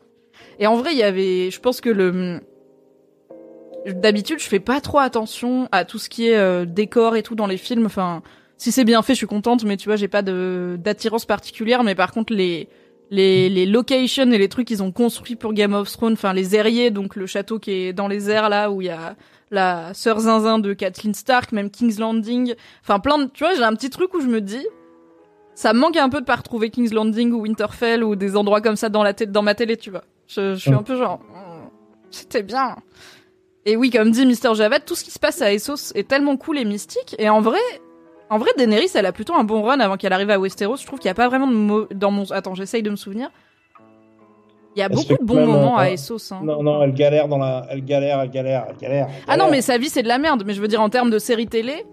Et 0.60 0.68
en 0.68 0.76
vrai, 0.78 0.92
il 0.94 0.98
y 0.98 1.04
avait, 1.04 1.50
je 1.52 1.60
pense 1.60 1.82
que 1.82 1.90
le, 1.90 2.40
d'habitude, 3.86 4.40
je 4.40 4.48
fais 4.48 4.60
pas 4.60 4.82
trop 4.82 5.00
attention 5.00 5.68
à 5.72 5.86
tout 5.86 5.98
ce 6.00 6.10
qui 6.10 6.28
est 6.30 6.36
euh, 6.38 6.66
décor 6.66 7.16
et 7.16 7.24
tout 7.24 7.36
dans 7.36 7.48
les 7.48 7.58
films. 7.58 7.86
Enfin, 7.86 8.22
si 8.58 8.72
c'est 8.72 8.84
bien 8.84 9.02
fait, 9.02 9.14
je 9.14 9.18
suis 9.20 9.28
contente, 9.28 9.64
mais 9.64 9.78
tu 9.78 9.88
vois, 9.90 9.96
j'ai 9.96 10.08
pas 10.08 10.22
de 10.22 10.78
d'attirance 10.80 11.26
particulière. 11.26 11.84
Mais 11.84 11.96
par 11.96 12.12
contre, 12.12 12.34
les 12.34 12.70
les 13.10 13.49
les 13.49 13.66
locations 13.66 14.32
et 14.32 14.38
les 14.38 14.49
trucs 14.49 14.68
qu'ils 14.68 14.84
ont 14.84 14.91
construits 14.91 15.36
pour 15.36 15.53
Game 15.53 15.74
of 15.74 15.91
Thrones, 15.91 16.14
enfin 16.14 16.34
les 16.34 16.55
aériers, 16.55 16.91
donc 16.91 17.16
le 17.16 17.26
château 17.26 17.60
qui 17.60 17.72
est 17.72 17.93
dans 17.93 18.07
les 18.07 18.30
airs 18.30 18.49
là 18.49 18.70
où 18.72 18.82
il 18.82 18.86
y 18.86 18.89
a 18.89 19.16
la 19.51 19.93
sœur 19.95 20.20
zinzin 20.20 20.60
de 20.60 20.74
Kathleen 20.74 21.14
Stark, 21.16 21.51
même 21.51 21.72
King's 21.72 21.97
Landing, 21.99 22.53
enfin 22.84 22.99
plein 22.99 23.18
de, 23.18 23.26
tu 23.32 23.43
vois, 23.43 23.55
j'ai 23.55 23.64
un 23.64 23.74
petit 23.74 23.89
truc 23.89 24.14
où 24.14 24.22
je 24.22 24.28
me 24.28 24.41
dis, 24.41 24.64
ça 25.55 25.74
me 25.74 25.80
manque 25.80 25.97
un 25.97 26.10
peu 26.10 26.22
de 26.22 26.26
pas 26.26 26.36
retrouver 26.36 26.70
King's 26.70 26.93
Landing 26.93 27.32
ou 27.32 27.41
Winterfell 27.41 28.03
ou 28.03 28.16
des 28.16 28.36
endroits 28.38 28.62
comme 28.62 28.76
ça 28.76 28.89
dans 28.89 29.01
la 29.03 29.14
tête, 29.14 29.32
dans 29.32 29.41
ma 29.41 29.55
télé, 29.55 29.76
tu 29.76 29.89
vois. 29.89 30.03
Je, 30.28 30.53
je 30.53 30.60
suis 30.60 30.72
Mm. 30.72 30.76
un 30.76 30.84
peu 30.84 30.95
genre, 30.97 31.20
mm, 31.20 31.70
c'était 32.12 32.43
bien. 32.43 32.76
Et 33.66 33.76
oui, 33.76 33.89
comme 33.89 34.12
dit 34.12 34.26
Mister 34.28 34.53
Javad, 34.53 34.86
tout 34.86 34.93
ce 34.95 35.03
qui 35.03 35.12
se 35.12 35.20
passe 35.20 35.41
à 35.41 35.51
Essos 35.51 35.91
est 35.95 36.07
tellement 36.07 36.38
cool 36.38 36.60
et 36.60 36.66
mystique. 36.66 37.16
Et 37.18 37.28
en 37.30 37.41
vrai, 37.41 37.60
en 38.30 38.38
vrai, 38.38 38.52
Daenerys, 38.58 38.92
elle 38.96 39.06
a 39.06 39.12
plutôt 39.12 39.34
un 39.36 39.44
bon 39.44 39.62
run 39.64 39.80
avant 39.80 39.98
qu'elle 39.98 40.14
arrive 40.14 40.30
à 40.30 40.40
Westeros. 40.40 40.78
Je 40.78 40.86
trouve 40.86 41.00
qu'il 41.00 41.08
y 41.08 41.12
a 41.12 41.16
pas 41.16 41.28
vraiment 41.28 41.48
de 41.48 41.54
mots 41.54 41.88
dans 41.94 42.12
mon. 42.12 42.30
Attends, 42.32 42.56
j'essaye 42.56 42.84
de 42.84 42.90
me 42.90 42.96
souvenir. 42.96 43.30
Il 44.76 44.80
y 44.80 44.82
a 44.84 44.86
Elle 44.86 44.92
beaucoup 44.96 45.14
de 45.22 45.26
bons 45.26 45.46
moments 45.48 45.78
à 45.78 45.90
Essos. 45.90 46.32
Hein. 46.32 46.42
Non, 46.44 46.62
non, 46.62 46.82
elle 46.84 46.94
galère 46.94 47.28
dans 47.28 47.40
la, 47.40 47.66
elle 47.72 47.84
galère, 47.84 48.22
elle 48.22 48.30
galère, 48.30 48.66
elle 48.70 48.78
galère. 48.78 49.08
elle 49.10 49.24
Ah 49.28 49.36
non, 49.36 49.50
mais 49.50 49.62
sa 49.62 49.78
vie 49.78 49.90
c'est 49.90 50.04
de 50.04 50.08
la 50.08 50.20
merde. 50.20 50.44
Mais 50.46 50.54
je 50.54 50.62
veux 50.62 50.68
dire 50.68 50.82
en 50.82 50.90
termes 50.90 51.10
de 51.10 51.18
série 51.20 51.48
télé, 51.48 51.86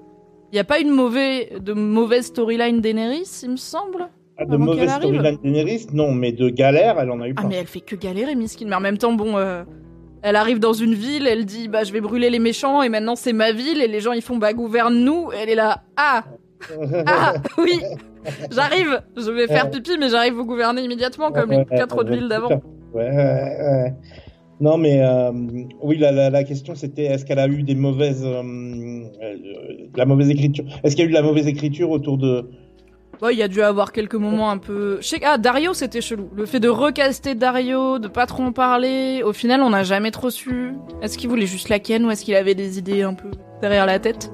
il 0.53 0.57
y 0.57 0.59
a 0.59 0.65
pas 0.65 0.79
une 0.79 0.91
mauvaise, 0.91 1.49
de 1.59 1.73
mauvaise 1.73 2.27
storyline 2.27 2.81
Daenerys, 2.81 3.41
il 3.43 3.51
me 3.53 3.57
semble. 3.57 4.09
Ah, 4.39 4.45
de 4.45 4.57
mauvaise 4.59 4.91
storyline 4.91 5.39
Daenerys, 5.43 5.87
non, 5.95 6.13
mais 6.13 6.33
de 6.33 6.51
galère, 6.51 7.01
elle 7.01 7.11
en 7.11 7.21
a 7.23 7.29
eu 7.29 7.35
Ah 7.37 7.43
pas. 7.43 7.49
mais 7.49 7.57
elle 7.57 7.67
fait 7.67 7.81
que 7.81 7.97
galérer, 7.97 8.35
Miskin. 8.35 8.67
Mais 8.69 8.77
en 8.77 8.81
même 8.81 8.99
temps, 8.99 9.15
bon, 9.15 9.39
euh, 9.39 9.65
Elle 10.29 10.35
arrive 10.35 10.59
dans 10.59 10.73
une 10.73 10.95
ville, 10.95 11.29
elle 11.29 11.45
dit 11.45 11.69
bah 11.69 11.85
je 11.85 11.93
vais 11.93 12.01
brûler 12.01 12.31
les 12.31 12.41
méchants 12.41 12.83
et 12.83 12.89
maintenant 12.89 13.15
c'est 13.15 13.33
ma 13.33 13.53
ville 13.53 13.81
et 13.81 13.87
les 13.87 14.01
gens 14.01 14.11
ils 14.11 14.23
font 14.23 14.39
bah 14.39 14.53
gouverne-nous. 14.53 15.31
Elle 15.41 15.51
est 15.51 15.55
là 15.55 15.85
ah 15.97 16.25
ah 17.07 17.35
oui 17.59 17.81
j'arrive 18.51 19.03
je 19.17 19.31
vais 19.31 19.47
faire 19.47 19.71
pipi 19.71 19.93
mais 20.01 20.09
j'arrive 20.09 20.33
vous 20.33 20.45
gouverner 20.45 20.83
immédiatement 20.83 21.31
comme 21.31 21.53
les 21.53 21.65
quatre 21.65 21.97
autres 21.97 22.11
villes 22.11 22.27
d'avant. 22.27 22.49
Ouais, 22.93 23.09
ouais, 23.09 23.15
ouais. 23.15 23.95
Non, 24.59 24.79
mais 24.79 25.01
euh, 25.01 25.31
oui, 25.81 25.99
la, 25.99 26.11
la, 26.11 26.31
la 26.31 26.43
question 26.43 26.75
c'était 26.75 27.05
est-ce 27.05 27.25
qu'elle 27.25 27.39
a 27.39 27.47
eu 27.47 27.63
des 27.63 27.77
mauvaises, 27.77 28.25
euh, 28.25 28.43
euh, 28.43 29.37
la 29.95 30.07
mauvaise 30.07 30.31
écriture? 30.31 30.65
Est-ce 30.83 30.97
qu'il 30.97 31.05
y 31.05 31.07
a 31.07 31.09
eu 31.09 31.13
de 31.13 31.17
la 31.17 31.23
mauvaise 31.23 31.47
écriture 31.47 31.91
autour 31.91 32.19
de 32.19 32.49
Bon, 33.21 33.29
il 33.31 33.39
y 33.39 33.43
a 33.43 33.49
dû 33.49 33.63
avoir 33.63 33.93
quelques 33.93 34.15
moments 34.15 34.51
un 34.51 34.59
peu. 34.59 35.01
Ah 35.25 35.39
Dario 35.39 35.73
c'était 35.73 36.03
chelou. 36.03 36.29
Le 36.35 36.45
fait 36.45 36.61
de 36.61 36.69
recaster 36.69 37.35
Dario, 37.35 37.99
de 37.99 38.09
pas 38.09 38.27
trop 38.27 38.43
en 38.43 38.53
parler. 38.53 39.23
Au 39.25 39.33
final, 39.33 39.63
on 39.63 39.71
n'a 39.71 39.85
jamais 39.85 40.11
trop 40.11 40.29
su. 40.29 40.75
Est-ce 41.01 41.17
qu'il 41.17 41.31
voulait 41.31 41.47
juste 41.47 41.71
la 41.71 41.79
ken 41.79 42.05
ou 42.05 42.11
est-ce 42.11 42.25
qu'il 42.25 42.35
avait 42.35 42.55
des 42.55 42.79
idées 42.79 43.03
un 43.03 43.15
peu 43.15 43.31
derrière 43.63 43.87
la 43.87 43.99
tête? 43.99 44.31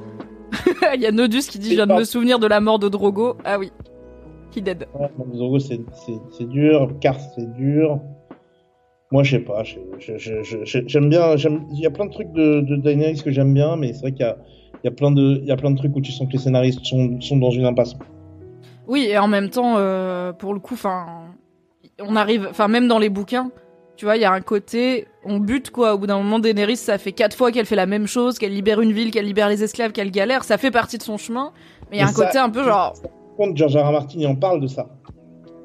Il 0.94 1.00
y 1.00 1.06
a 1.06 1.12
Nodus 1.12 1.42
qui 1.48 1.58
dit 1.58 1.70
je 1.70 1.74
viens 1.76 1.86
de 1.86 1.94
me 1.94 2.04
souvenir 2.04 2.38
de 2.38 2.46
la 2.46 2.60
mort 2.60 2.78
de 2.78 2.88
Drogo. 2.88 3.36
Ah 3.44 3.58
oui, 3.58 3.70
he 4.56 4.60
dead. 4.60 4.86
Ouais, 4.98 5.08
Zorro, 5.34 5.58
c'est 5.58 5.78
dur, 6.48 6.92
Cars, 7.00 7.20
c'est 7.36 7.52
dur. 7.54 8.00
Moi, 9.12 9.22
je 9.24 9.36
sais 9.36 9.42
pas, 9.42 9.62
j'aime 9.62 11.08
bien, 11.10 11.36
il 11.36 11.80
y 11.80 11.86
a 11.86 11.90
plein 11.90 12.06
de 12.06 12.10
trucs 12.10 12.32
de, 12.32 12.62
de 12.62 13.22
que 13.22 13.30
j'aime 13.30 13.52
bien, 13.52 13.76
mais 13.76 13.92
c'est 13.92 14.00
vrai 14.00 14.12
qu'il 14.12 14.24
y 14.84 14.88
a, 14.88 14.90
plein 14.90 15.10
de, 15.10 15.42
y 15.44 15.52
a 15.52 15.56
plein 15.56 15.70
de 15.70 15.76
trucs 15.76 15.94
où 15.94 16.00
tu 16.00 16.12
sens 16.12 16.26
que 16.28 16.32
les 16.32 16.38
scénaristes 16.38 16.80
sont 16.82 17.36
dans 17.36 17.50
une 17.50 17.66
impasse. 17.66 17.94
Oui, 18.88 19.06
et 19.08 19.18
en 19.18 19.28
même 19.28 19.50
temps, 19.50 19.74
euh, 19.76 20.32
pour 20.32 20.54
le 20.54 20.60
coup, 20.60 20.74
enfin, 20.74 21.06
on 22.00 22.16
arrive, 22.16 22.46
enfin 22.50 22.68
même 22.68 22.88
dans 22.88 22.98
les 22.98 23.08
bouquins, 23.08 23.50
tu 23.96 24.04
vois, 24.06 24.16
il 24.16 24.22
y 24.22 24.24
a 24.24 24.32
un 24.32 24.40
côté, 24.40 25.06
on 25.24 25.38
bute 25.38 25.70
quoi. 25.70 25.94
Au 25.94 25.98
bout 25.98 26.06
d'un 26.06 26.16
moment, 26.18 26.38
Daenerys, 26.38 26.76
ça 26.76 26.98
fait 26.98 27.12
quatre 27.12 27.36
fois 27.36 27.52
qu'elle 27.52 27.66
fait 27.66 27.76
la 27.76 27.86
même 27.86 28.06
chose, 28.06 28.38
qu'elle 28.38 28.52
libère 28.54 28.80
une 28.80 28.92
ville, 28.92 29.10
qu'elle 29.10 29.26
libère 29.26 29.48
les 29.48 29.62
esclaves, 29.62 29.92
qu'elle 29.92 30.10
galère. 30.10 30.42
Ça 30.44 30.58
fait 30.58 30.70
partie 30.72 30.98
de 30.98 31.02
son 31.02 31.16
chemin, 31.18 31.52
mais 31.90 31.98
il 31.98 32.00
y 32.00 32.02
a 32.02 32.06
un 32.06 32.08
ça- 32.12 32.26
côté 32.26 32.38
un 32.38 32.50
peu 32.50 32.64
genre 32.64 32.94
contre, 33.36 33.56
George 33.56 33.76
R. 33.76 33.86
R. 33.88 33.92
Martin, 33.92 34.24
en 34.26 34.34
parle 34.34 34.60
de 34.60 34.66
ça. 34.66 34.88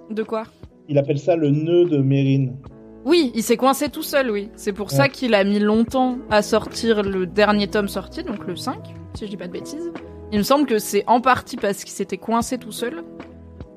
de 0.09 0.23
quoi? 0.23 0.43
Il 0.87 0.97
appelle 0.97 1.19
ça 1.19 1.35
le 1.35 1.49
nœud 1.49 1.85
de 1.85 1.97
Mérine. 1.97 2.55
Oui, 3.03 3.31
il 3.35 3.43
s'est 3.43 3.57
coincé 3.57 3.89
tout 3.89 4.03
seul, 4.03 4.29
oui. 4.31 4.49
C'est 4.55 4.71
pour 4.73 4.89
ça 4.91 5.09
qu'il 5.09 5.33
a 5.33 5.43
mis 5.43 5.59
longtemps 5.59 6.17
à 6.29 6.41
sortir 6.41 7.03
le 7.03 7.25
dernier 7.25 7.67
tome 7.67 7.87
sorti, 7.87 8.23
donc 8.23 8.45
le 8.47 8.55
5, 8.55 8.77
si 9.15 9.25
je 9.25 9.29
dis 9.29 9.37
pas 9.37 9.47
de 9.47 9.51
bêtises. 9.53 9.91
Il 10.31 10.39
me 10.39 10.43
semble 10.43 10.65
que 10.67 10.77
c'est 10.79 11.03
en 11.07 11.21
partie 11.21 11.55
parce 11.57 11.83
qu'il 11.83 11.93
s'était 11.93 12.17
coincé 12.17 12.57
tout 12.57 12.71
seul. 12.71 13.03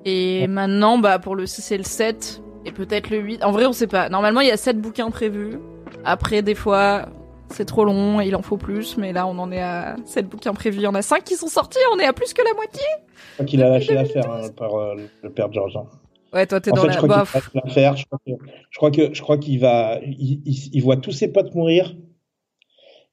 Et 0.05 0.47
maintenant, 0.49 0.99
bah, 0.99 1.19
pour 1.19 1.37
le 1.37 1.47
6 1.47 1.73
et 1.73 1.79
le 1.79 1.85
7, 1.85 2.43
et 2.65 2.73
peut-être 2.73 3.11
le 3.11 3.19
8. 3.19 3.45
En 3.45 3.53
vrai, 3.53 3.67
on 3.67 3.73
sait 3.73 3.87
pas. 3.87 4.09
Normalement, 4.09 4.41
il 4.41 4.49
y 4.49 4.51
a 4.51 4.57
7 4.57 4.81
bouquins 4.81 5.11
prévus. 5.11 5.59
Après, 6.05 6.43
des 6.43 6.55
fois, 6.55 7.09
c'est 7.51 7.65
trop 7.67 7.85
long 7.85 8.21
et 8.21 8.27
il 8.27 8.35
en 8.35 8.43
faut 8.43 8.57
plus. 8.57 8.97
Mais 8.97 9.13
là, 9.13 9.27
on 9.27 9.39
en 9.39 9.53
est 9.53 9.61
à 9.63 9.95
7 10.07 10.29
bouquins 10.29 10.55
prévus. 10.55 10.79
Il 10.79 10.83
y 10.83 10.87
en 10.87 10.95
a 10.95 11.03
5 11.03 11.23
qui 11.23 11.35
sont 11.37 11.47
sortis. 11.49 11.79
On 11.95 11.99
est 12.01 12.07
à 12.07 12.13
plus 12.13 12.33
que 12.35 12.43
la 12.43 12.55
moitié. 12.55 12.83
Je 13.29 13.35
crois 13.35 13.45
qu'il 13.47 13.63
a 13.63 13.69
lâché 13.69 13.95
l'affaire 13.95 14.31
hein, 14.31 14.49
par 14.57 14.75
euh, 14.75 14.95
le 15.23 15.31
père 15.31 15.53
George. 15.53 15.77
hein. 15.77 15.85
Ouais, 16.33 16.47
toi, 16.47 16.61
t'es 16.61 16.71
dans 16.71 16.83
fait, 16.83 16.87
la 16.89 16.93
je 16.95 16.99
crois 16.99 17.19
bof. 17.19 17.35
va. 17.35 17.95
Je 17.95 18.77
crois 18.77 18.91
que, 18.91 19.13
je 19.15 19.21
crois 19.23 19.37
qu'il 19.39 19.59
va, 19.61 19.99
il, 20.03 20.41
il- 20.45 20.71
il 20.73 20.83
voit 20.83 20.97
tous 20.97 21.11
ses 21.13 21.33
potes 21.33 21.55
mourir. 21.55 21.95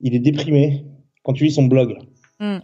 Il 0.02 0.16
est 0.16 0.20
déprimé. 0.20 0.86
Quand 1.24 1.34
tu 1.34 1.44
lis 1.44 1.52
son 1.52 1.64
blog, 1.66 1.98
Hmm. 2.40 2.60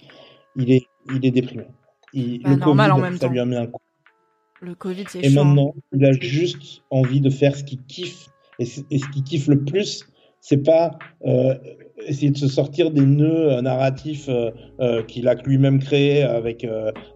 Il 0.55 0.71
est, 0.71 0.87
il 1.13 1.25
est 1.25 1.31
déprimé. 1.31 1.65
Il, 2.13 2.41
Bah, 2.43 2.49
le 2.51 2.55
normal 2.57 2.89
Covid, 2.91 2.99
en 3.01 3.03
même 3.03 3.13
ça 3.17 3.27
temps. 3.27 3.31
lui 3.33 3.39
a 3.39 3.45
mis 3.45 3.55
un 3.55 3.67
coup. 3.67 3.81
Le 4.61 4.75
Covid, 4.75 5.05
c'est 5.09 5.19
Et 5.19 5.29
chiant. 5.29 5.43
maintenant, 5.45 5.73
il 5.93 6.05
a 6.05 6.11
juste 6.13 6.83
envie 6.89 7.19
de 7.21 7.29
faire 7.29 7.55
ce 7.55 7.63
qu'il 7.63 7.81
kiffe. 7.85 8.27
Et, 8.59 8.63
et 8.91 8.99
ce 8.99 9.07
qu'il 9.09 9.23
kiffe 9.23 9.47
le 9.47 9.63
plus, 9.63 10.05
c'est 10.39 10.63
pas 10.63 10.97
euh, 11.25 11.55
essayer 12.07 12.31
de 12.31 12.37
se 12.37 12.47
sortir 12.47 12.91
des 12.91 13.01
nœuds 13.05 13.53
euh, 13.53 13.61
narratifs 13.61 14.27
euh, 14.29 14.51
euh, 14.79 15.03
qu'il 15.03 15.27
a 15.27 15.35
lui-même 15.45 15.79
créés 15.79 16.23
avec, 16.23 16.65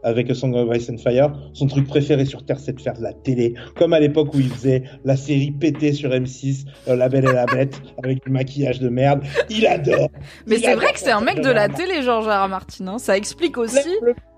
avec 0.04 0.30
A 0.30 0.34
Song 0.34 0.54
of 0.56 0.76
Ice 0.76 0.90
and 0.90 0.98
Fire. 0.98 1.32
Son 1.54 1.68
truc 1.68 1.88
préféré 1.88 2.26
sur 2.26 2.46
Terre, 2.46 2.60
c'est 2.60 2.74
de 2.74 2.82
faire 2.82 2.94
de 2.98 3.02
la 3.04 3.14
télé. 3.14 3.54
Comme 3.76 3.94
à 3.94 4.00
l'époque 4.00 4.34
où 4.34 4.40
il 4.40 4.50
faisait 4.50 4.84
la 5.06 5.16
série 5.16 5.52
pétée 5.52 5.94
sur 5.94 6.10
M6, 6.12 6.66
euh, 6.88 6.96
La 6.96 7.10
Belle 7.10 7.26
et 7.26 7.34
la 7.34 7.46
Bête, 7.46 7.82
avec 8.04 8.24
du 8.26 8.32
maquillage 8.32 8.80
de 8.80 8.90
merde. 8.90 9.22
Il 9.50 9.66
adore. 9.68 10.10
Mais 10.46 10.56
Il 10.56 10.62
c'est 10.62 10.76
vrai 10.76 10.94
que 10.94 11.00
c'est 11.00 11.12
un 11.12 11.22
mec 11.22 11.42
de 11.42 11.50
la 11.50 11.70
télé, 11.70 12.02
George 12.02 12.26
R. 12.28 12.46
R. 12.46 12.50
Martin. 12.50 12.88
hein. 12.88 12.98
Ça 12.98 13.18
explique 13.18 13.58
aussi 13.58 13.90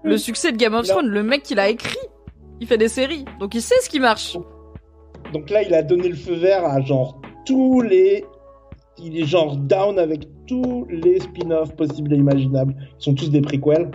Le- 0.03 0.17
succès 0.17 0.51
de 0.51 0.57
Game 0.57 0.73
of 0.73 0.87
Thrones. 0.87 1.07
Le 1.07 1.23
mec 1.23 1.43
qui 1.43 1.55
l'a 1.55 1.69
écrit, 1.69 1.97
il 2.61 2.67
fait 2.67 2.77
des 2.77 2.87
séries. 2.87 3.25
Donc 3.39 3.55
il 3.55 3.61
sait 3.61 3.75
ce 3.81 3.89
qui 3.89 3.99
marche. 3.99 4.37
Donc 5.33 5.49
là, 5.49 5.61
il 5.61 5.73
a 5.73 5.83
donné 5.83 6.07
le 6.09 6.15
feu 6.15 6.35
vert 6.35 6.65
à 6.65 6.81
genre 6.81 7.21
tous 7.45 7.81
les. 7.81 8.23
Il 9.03 9.19
est 9.19 9.25
genre 9.25 9.55
down 9.57 9.97
avec 9.99 10.27
tous 10.47 10.85
les 10.89 11.19
spin-offs 11.19 11.75
possibles 11.75 12.13
et 12.13 12.17
imaginables. 12.17 12.75
Ils 12.99 13.03
sont 13.03 13.13
tous 13.13 13.29
des 13.29 13.41
prequels. 13.41 13.91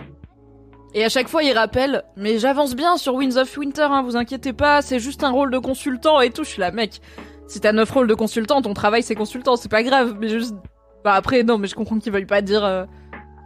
Et 0.93 1.03
à 1.03 1.09
chaque 1.09 1.27
fois, 1.27 1.43
il 1.43 1.51
rappelle 1.51 2.03
Mais 2.15 2.39
j'avance 2.39 2.75
bien 2.75 2.97
sur 2.97 3.15
Winds 3.15 3.37
of 3.37 3.57
Winter, 3.57 3.87
hein, 3.89 4.01
vous 4.03 4.15
inquiétez 4.15 4.53
pas, 4.53 4.81
c'est 4.81 4.99
juste 4.99 5.23
un 5.23 5.31
rôle 5.31 5.51
de 5.51 5.57
consultant 5.59 6.21
et 6.21 6.29
tout. 6.29 6.43
Je 6.43 6.49
suis 6.49 6.59
là, 6.61 6.71
mec. 6.71 7.01
Si 7.47 7.59
t'as 7.59 7.73
9 7.73 7.89
rôles 7.91 8.07
de 8.07 8.13
consultant, 8.15 8.61
ton 8.61 8.73
travail 8.73 9.03
c'est 9.03 9.13
consultant, 9.15 9.55
c'est 9.55 9.69
pas 9.69 9.83
grave. 9.83 10.15
Mais 10.19 10.29
juste. 10.29 10.55
Bah 11.03 11.13
après, 11.13 11.43
non, 11.43 11.57
mais 11.57 11.67
je 11.67 11.75
comprends 11.75 11.99
qu'il 11.99 12.11
veuille 12.11 12.25
pas 12.25 12.41
dire. 12.41 12.63
euh, 12.65 12.85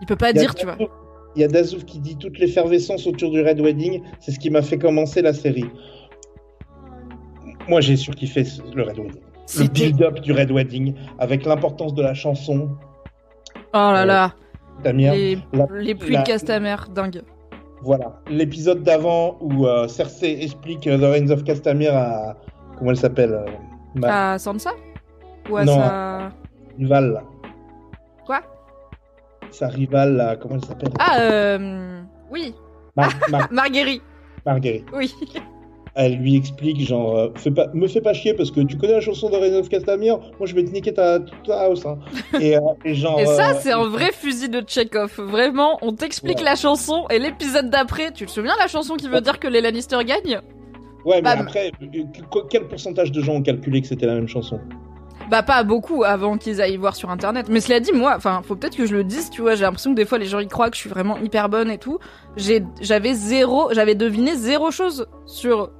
Il 0.01 0.05
peut 0.05 0.15
pas 0.15 0.29
Il 0.31 0.37
dire, 0.37 0.55
tu 0.55 0.65
vois. 0.65 0.77
Il 1.35 1.41
y 1.41 1.43
a 1.43 1.47
Dazouf 1.47 1.83
qui 1.85 1.99
dit 1.99 2.15
toute 2.17 2.39
l'effervescence 2.39 3.05
autour 3.05 3.31
du 3.31 3.41
Red 3.41 3.59
Wedding, 3.59 4.01
c'est 4.19 4.31
ce 4.31 4.39
qui 4.39 4.49
m'a 4.49 4.61
fait 4.61 4.77
commencer 4.77 5.21
la 5.21 5.33
série. 5.33 5.65
Moi, 7.67 7.81
j'ai 7.81 7.97
surkiffé 7.97 8.43
le 8.73 8.83
Red 8.83 8.97
Wedding. 8.97 9.21
Le 9.57 9.67
build-up 9.67 10.19
du 10.21 10.31
Red 10.33 10.51
Wedding, 10.51 10.93
avec 11.17 11.45
l'importance 11.45 11.93
de 11.93 12.01
la 12.03 12.13
chanson. 12.13 12.69
Oh 13.73 13.91
là 13.93 14.05
là. 14.05 14.33
Damien, 14.83 15.11
Les, 15.11 15.37
la- 15.53 15.67
les 15.79 15.95
pluies 15.95 16.13
la- 16.13 16.21
de 16.21 16.27
Castamer, 16.27 16.75
dingue. 16.93 17.21
Voilà. 17.81 18.21
L'épisode 18.29 18.83
d'avant 18.83 19.37
où 19.41 19.65
euh, 19.67 19.87
Cersei 19.87 20.43
explique 20.43 20.85
euh, 20.87 20.97
The 20.97 21.01
Reigns 21.13 21.31
of 21.31 21.43
Castamere 21.43 21.95
à. 21.95 22.35
Comment 22.77 22.91
elle 22.91 22.97
s'appelle 22.97 23.33
euh, 23.33 23.45
ma 23.95 24.33
À 24.33 24.39
Sansa 24.39 24.71
Ou 25.49 25.57
à 25.57 25.65
Non. 25.65 25.79
sa. 25.79 26.31
rivale. 26.77 27.23
Quoi? 28.25 28.41
Sa 29.51 29.67
rivale, 29.67 30.15
là, 30.15 30.35
comment 30.35 30.55
elle 30.55 30.65
s'appelle? 30.65 30.89
Ah, 30.99 31.19
euh. 31.19 32.01
Oui, 32.31 32.53
Mar- 32.95 33.09
Mar- 33.31 33.47
Marguerite. 33.51 34.03
Marguerite. 34.45 34.85
Oui. 34.93 35.13
Elle 36.01 36.15
lui 36.15 36.37
explique, 36.37 36.79
genre, 36.87 37.17
euh, 37.17 37.27
fais 37.35 37.51
pas, 37.51 37.67
me 37.73 37.85
fais 37.89 37.99
pas 37.99 38.13
chier 38.13 38.33
parce 38.33 38.51
que 38.51 38.61
tu 38.61 38.77
connais 38.77 38.93
la 38.93 39.01
chanson 39.01 39.29
de 39.29 39.35
Reigns 39.35 39.55
of 39.59 39.67
Castamere, 39.67 40.17
moi 40.39 40.47
je 40.47 40.55
vais 40.55 40.63
te 40.63 40.71
niquer 40.71 40.93
ta, 40.93 41.19
ta 41.19 41.59
house. 41.65 41.85
Hein. 41.85 41.97
Et, 42.39 42.55
euh, 42.55 42.61
et 42.85 42.93
genre. 42.95 43.19
Et 43.19 43.25
ça, 43.25 43.49
euh, 43.51 43.53
c'est 43.59 43.73
un 43.73 43.85
vrai 43.87 44.13
fusil 44.13 44.47
de 44.47 44.63
Chekhov. 44.65 45.11
Vraiment, 45.19 45.77
on 45.81 45.91
t'explique 45.91 46.37
Ouais. 46.37 46.45
la 46.45 46.55
chanson 46.55 47.05
et 47.09 47.19
l'épisode 47.19 47.69
d'après, 47.69 48.11
tu 48.13 48.25
te 48.25 48.31
souviens 48.31 48.55
la 48.57 48.67
chanson 48.67 48.95
qui 48.95 49.09
veut 49.09 49.19
dire 49.19 49.39
que 49.39 49.49
les 49.49 49.59
Lannister 49.59 49.97
gagnent 50.05 50.39
Ouais, 51.03 51.21
mais 51.21 51.29
après, 51.31 51.71
qu- 51.81 52.05
quel 52.49 52.67
pourcentage 52.69 53.11
de 53.11 53.21
gens 53.21 53.33
ont 53.35 53.41
calculé 53.41 53.81
que 53.81 53.87
c'était 53.87 54.05
la 54.05 54.13
même 54.15 54.27
chanson? 54.29 54.57
Bah 55.29 55.43
pas 55.43 55.63
beaucoup 55.63 56.03
avant 56.05 56.37
qu'ils 56.37 56.61
aillent 56.61 56.77
voir 56.77 56.95
sur 56.95 57.09
internet. 57.09 57.47
Mais 57.49 57.59
cela 57.59 57.79
dit, 57.81 57.91
moi, 57.91 58.13
enfin, 58.15 58.41
faut 58.43 58.55
peut-être 58.55 58.75
que 58.77 58.85
je 58.85 58.95
le 58.95 59.03
dise, 59.03 59.29
tu 59.29 59.41
vois, 59.41 59.55
j'ai 59.55 59.61
l'impression 59.63 59.91
que 59.91 59.95
des 59.97 60.05
fois 60.05 60.17
les 60.17 60.25
gens 60.25 60.39
y 60.39 60.47
croient 60.47 60.69
que 60.69 60.75
je 60.77 60.81
suis 60.81 60.89
vraiment 60.89 61.17
hyper 61.17 61.49
bonne 61.49 61.69
et 61.69 61.77
tout. 61.77 61.99
J'ai, 62.37 62.63
j'avais 62.81 63.13
zéro, 63.13 63.67
j'avais 63.73 63.95
deviné 63.95 64.35
zéro 64.35 64.71
chose 64.71 65.07
sur 65.25 65.71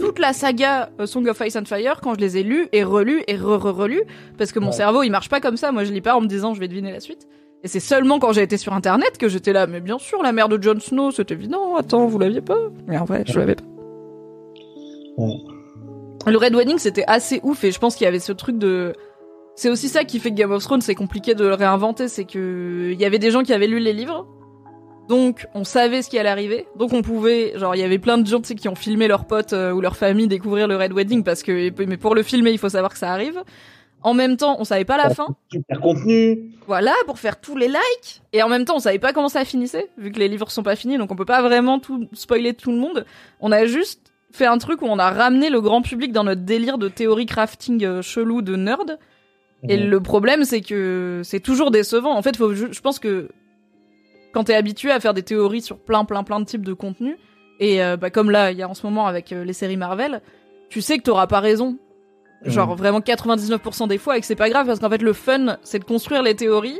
toute 0.00 0.18
la 0.18 0.32
saga 0.32 0.90
euh, 1.00 1.06
Song 1.06 1.26
of 1.28 1.40
Ice 1.46 1.56
and 1.56 1.64
Fire 1.66 2.00
quand 2.02 2.14
je 2.14 2.20
les 2.20 2.36
ai 2.38 2.42
lus 2.42 2.68
et 2.72 2.82
relus 2.84 3.22
et 3.28 3.36
re-re-relus 3.36 4.02
parce 4.38 4.52
que 4.52 4.58
mon 4.58 4.66
Ouais. 4.66 4.72
cerveau 4.72 5.02
il 5.02 5.10
marche 5.10 5.28
pas 5.28 5.40
comme 5.40 5.56
ça. 5.56 5.72
Moi 5.72 5.84
je 5.84 5.92
lis 5.92 6.00
pas 6.00 6.16
en 6.16 6.20
me 6.20 6.26
disant 6.26 6.54
je 6.54 6.60
vais 6.60 6.68
deviner 6.68 6.92
la 6.92 7.00
suite. 7.00 7.26
Et 7.62 7.68
c'est 7.68 7.80
seulement 7.80 8.18
quand 8.18 8.32
j'ai 8.32 8.42
été 8.42 8.58
sur 8.58 8.74
internet 8.74 9.16
que 9.16 9.28
j'étais 9.28 9.54
là, 9.54 9.66
mais 9.66 9.80
bien 9.80 9.98
sûr, 9.98 10.22
la 10.22 10.32
mère 10.32 10.50
de 10.50 10.62
Jon 10.62 10.78
Snow, 10.80 11.12
c'est 11.12 11.30
évident, 11.30 11.76
attends, 11.76 12.06
vous 12.06 12.18
l'aviez 12.18 12.42
pas? 12.42 12.58
Mais 12.86 12.98
en 12.98 13.06
vrai, 13.06 13.24
je 13.26 13.38
l'avais 13.38 13.54
pas. 13.54 13.64
Ouais. 15.16 15.34
Le 16.26 16.36
Red 16.36 16.54
Wedding, 16.54 16.76
c'était 16.78 17.04
assez 17.06 17.40
ouf, 17.42 17.64
et 17.64 17.70
je 17.72 17.78
pense 17.78 17.96
qu'il 17.96 18.04
y 18.04 18.08
avait 18.08 18.18
ce 18.18 18.32
truc 18.32 18.58
de... 18.58 18.94
C'est 19.56 19.70
aussi 19.70 19.88
ça 19.88 20.04
qui 20.04 20.18
fait 20.18 20.30
que 20.30 20.34
Game 20.34 20.50
of 20.52 20.62
Thrones, 20.62 20.80
c'est 20.82 20.94
compliqué 20.94 21.34
de 21.34 21.46
le 21.46 21.54
réinventer, 21.54 22.08
c'est 22.08 22.24
que 22.26 22.90
il 22.92 23.00
y 23.00 23.04
avait 23.06 23.18
des 23.18 23.30
gens 23.30 23.42
qui 23.42 23.52
avaient 23.54 23.66
lu 23.66 23.78
les 23.78 23.92
livres, 23.94 24.26
donc 25.08 25.46
on 25.54 25.64
savait 25.64 26.02
ce 26.02 26.08
qui 26.10 26.18
allait 26.18 26.28
arriver, 26.28 26.66
donc 26.76 26.92
on 26.92 27.02
pouvait, 27.02 27.52
genre 27.58 27.74
il 27.74 27.80
y 27.80 27.84
avait 27.84 27.98
plein 27.98 28.18
de 28.18 28.26
gens 28.26 28.40
tu 28.40 28.48
sais, 28.48 28.54
qui 28.54 28.68
ont 28.68 28.74
filmé 28.74 29.06
leurs 29.08 29.26
potes 29.26 29.52
euh, 29.52 29.72
ou 29.72 29.80
leur 29.80 29.96
famille 29.96 30.28
découvrir 30.28 30.66
le 30.68 30.76
Red 30.76 30.92
Wedding 30.92 31.22
parce 31.24 31.42
que, 31.42 31.70
mais 31.84 31.96
pour 31.96 32.14
le 32.14 32.22
filmer, 32.22 32.50
il 32.52 32.58
faut 32.58 32.68
savoir 32.68 32.92
que 32.92 32.98
ça 32.98 33.10
arrive. 33.12 33.42
En 34.02 34.12
même 34.12 34.36
temps, 34.36 34.56
on 34.58 34.64
savait 34.64 34.84
pas 34.84 34.98
la 34.98 35.08
fin. 35.08 35.28
Super 35.50 35.80
contenu 35.80 36.50
Voilà, 36.66 36.92
pour 37.06 37.18
faire 37.18 37.40
tous 37.40 37.56
les 37.56 37.68
likes. 37.68 38.20
Et 38.34 38.42
en 38.42 38.50
même 38.50 38.66
temps, 38.66 38.76
on 38.76 38.78
savait 38.78 38.98
pas 38.98 39.14
comment 39.14 39.30
ça 39.30 39.46
finissait, 39.46 39.88
vu 39.96 40.12
que 40.12 40.18
les 40.18 40.28
livres 40.28 40.50
sont 40.50 40.62
pas 40.62 40.76
finis, 40.76 40.98
donc 40.98 41.10
on 41.10 41.16
peut 41.16 41.24
pas 41.24 41.40
vraiment 41.40 41.78
tout 41.78 42.06
spoiler 42.12 42.52
tout 42.52 42.70
le 42.70 42.76
monde. 42.76 43.06
On 43.40 43.50
a 43.50 43.64
juste 43.64 44.12
fait 44.30 44.44
un 44.44 44.58
truc 44.58 44.82
où 44.82 44.86
on 44.86 44.98
a 44.98 45.10
ramené 45.10 45.48
le 45.48 45.60
grand 45.62 45.80
public 45.80 46.12
dans 46.12 46.24
notre 46.24 46.42
délire 46.42 46.76
de 46.76 46.88
théorie 46.88 47.24
crafting 47.24 47.82
euh, 47.84 48.02
chelou 48.02 48.42
de 48.42 48.56
nerd. 48.56 48.98
Et 49.70 49.78
Mhm. 49.78 49.88
le 49.88 50.00
problème, 50.02 50.44
c'est 50.44 50.60
que 50.60 51.22
c'est 51.24 51.40
toujours 51.40 51.70
décevant. 51.70 52.14
En 52.14 52.20
fait, 52.20 52.36
faut, 52.36 52.52
je, 52.54 52.66
je 52.72 52.80
pense 52.82 52.98
que 52.98 53.28
quand 54.34 54.44
t'es 54.44 54.54
habitué 54.54 54.90
à 54.90 55.00
faire 55.00 55.14
des 55.14 55.22
théories 55.22 55.62
sur 55.62 55.78
plein, 55.78 56.04
plein, 56.04 56.24
plein 56.24 56.40
de 56.40 56.44
types 56.44 56.64
de 56.64 56.74
contenus, 56.74 57.16
et 57.60 57.82
euh, 57.82 57.96
bah, 57.96 58.10
comme 58.10 58.30
là, 58.30 58.50
il 58.50 58.58
y 58.58 58.62
a 58.62 58.68
en 58.68 58.74
ce 58.74 58.84
moment 58.84 59.06
avec 59.06 59.32
euh, 59.32 59.44
les 59.44 59.52
séries 59.52 59.76
Marvel, 59.76 60.20
tu 60.68 60.80
sais 60.80 60.98
que 60.98 61.04
t'auras 61.04 61.26
pas 61.26 61.40
raison. 61.40 61.78
Genre 62.44 62.74
vraiment 62.76 63.00
99% 63.00 63.88
des 63.88 63.96
fois 63.96 64.18
et 64.18 64.20
que 64.20 64.26
c'est 64.26 64.36
pas 64.36 64.50
grave 64.50 64.66
parce 64.66 64.78
qu'en 64.78 64.90
fait 64.90 65.00
le 65.00 65.14
fun 65.14 65.56
c'est 65.62 65.78
de 65.78 65.84
construire 65.84 66.22
les 66.22 66.34
théories, 66.34 66.78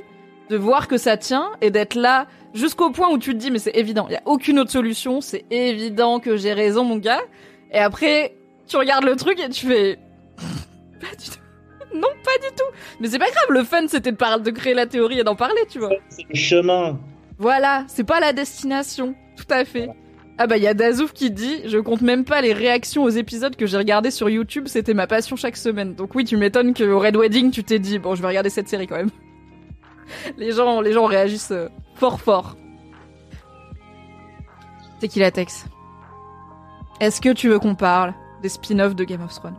de 0.50 0.58
voir 0.58 0.88
que 0.88 0.98
ça 0.98 1.16
tient 1.16 1.52
et 1.62 1.70
d'être 1.70 1.94
là 1.94 2.26
jusqu'au 2.52 2.90
point 2.90 3.08
où 3.08 3.16
tu 3.16 3.32
te 3.32 3.38
dis 3.38 3.50
mais 3.50 3.58
c'est 3.58 3.74
évident, 3.74 4.04
il 4.10 4.12
y 4.12 4.16
a 4.16 4.22
aucune 4.26 4.58
autre 4.58 4.70
solution, 4.70 5.22
c'est 5.22 5.46
évident 5.50 6.20
que 6.20 6.36
j'ai 6.36 6.52
raison 6.52 6.84
mon 6.84 6.98
gars. 6.98 7.22
Et 7.72 7.78
après 7.78 8.34
tu 8.66 8.76
regardes 8.76 9.04
le 9.04 9.16
truc 9.16 9.40
et 9.40 9.48
tu 9.48 9.66
fais 9.66 9.98
pas 11.00 11.16
du 11.16 11.30
tout. 11.30 11.38
Non, 11.94 12.08
pas 12.22 12.46
du 12.46 12.54
tout. 12.54 12.76
Mais 13.00 13.08
c'est 13.08 13.18
pas 13.18 13.30
grave, 13.30 13.46
le 13.48 13.64
fun 13.64 13.86
c'était 13.88 14.12
de, 14.12 14.42
de 14.42 14.50
créer 14.50 14.74
la 14.74 14.84
théorie 14.84 15.20
et 15.20 15.24
d'en 15.24 15.36
parler, 15.36 15.62
tu 15.70 15.78
vois. 15.78 15.92
C'est 16.10 16.26
le 16.28 16.34
chemin. 16.34 16.98
Voilà, 17.38 17.84
c'est 17.88 18.04
pas 18.04 18.20
la 18.20 18.32
destination. 18.32 19.14
Tout 19.36 19.46
à 19.50 19.64
fait. 19.64 19.88
Ah 20.36 20.48
bah 20.48 20.56
il 20.56 20.64
y 20.64 20.66
a 20.66 20.74
Dazouf 20.74 21.12
qui 21.12 21.30
dit 21.30 21.62
je 21.64 21.78
compte 21.78 22.00
même 22.00 22.24
pas 22.24 22.40
les 22.40 22.52
réactions 22.52 23.04
aux 23.04 23.08
épisodes 23.08 23.54
que 23.54 23.66
j'ai 23.66 23.76
regardés 23.76 24.10
sur 24.10 24.28
YouTube, 24.28 24.66
c'était 24.66 24.94
ma 24.94 25.06
passion 25.06 25.36
chaque 25.36 25.56
semaine. 25.56 25.94
Donc 25.94 26.14
oui, 26.14 26.24
tu 26.24 26.36
m'étonnes 26.36 26.74
que 26.74 26.82
au 26.82 26.98
Red 26.98 27.16
Wedding, 27.16 27.52
tu 27.52 27.62
t'es 27.62 27.78
dit 27.78 27.98
bon, 28.00 28.16
je 28.16 28.22
vais 28.22 28.28
regarder 28.28 28.50
cette 28.50 28.68
série 28.68 28.88
quand 28.88 28.96
même. 28.96 29.10
les 30.36 30.52
gens 30.52 30.80
les 30.80 30.92
gens 30.92 31.04
réagissent 31.04 31.52
euh, 31.52 31.68
fort 31.94 32.20
fort. 32.20 32.56
C'est 34.98 35.08
qui 35.08 35.20
la 35.20 35.30
Tex 35.30 35.66
Est-ce 37.00 37.20
que 37.20 37.32
tu 37.32 37.48
veux 37.48 37.58
qu'on 37.60 37.76
parle 37.76 38.14
des 38.42 38.48
spin-offs 38.48 38.96
de 38.96 39.04
Game 39.04 39.22
of 39.22 39.34
Thrones? 39.34 39.58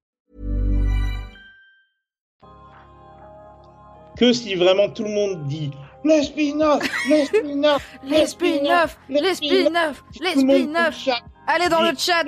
Que 4.17 4.33
si 4.33 4.55
vraiment 4.55 4.89
tout 4.89 5.03
le 5.03 5.09
monde 5.09 5.45
dit 5.47 5.71
les 6.03 6.23
spin-offs, 6.23 6.81
les 7.07 8.25
spin-offs, 8.25 8.97
Les 9.09 9.35
chat, 10.91 11.19
Allez 11.47 11.69
dans 11.69 11.81
le 11.81 11.91
chat. 11.97 12.23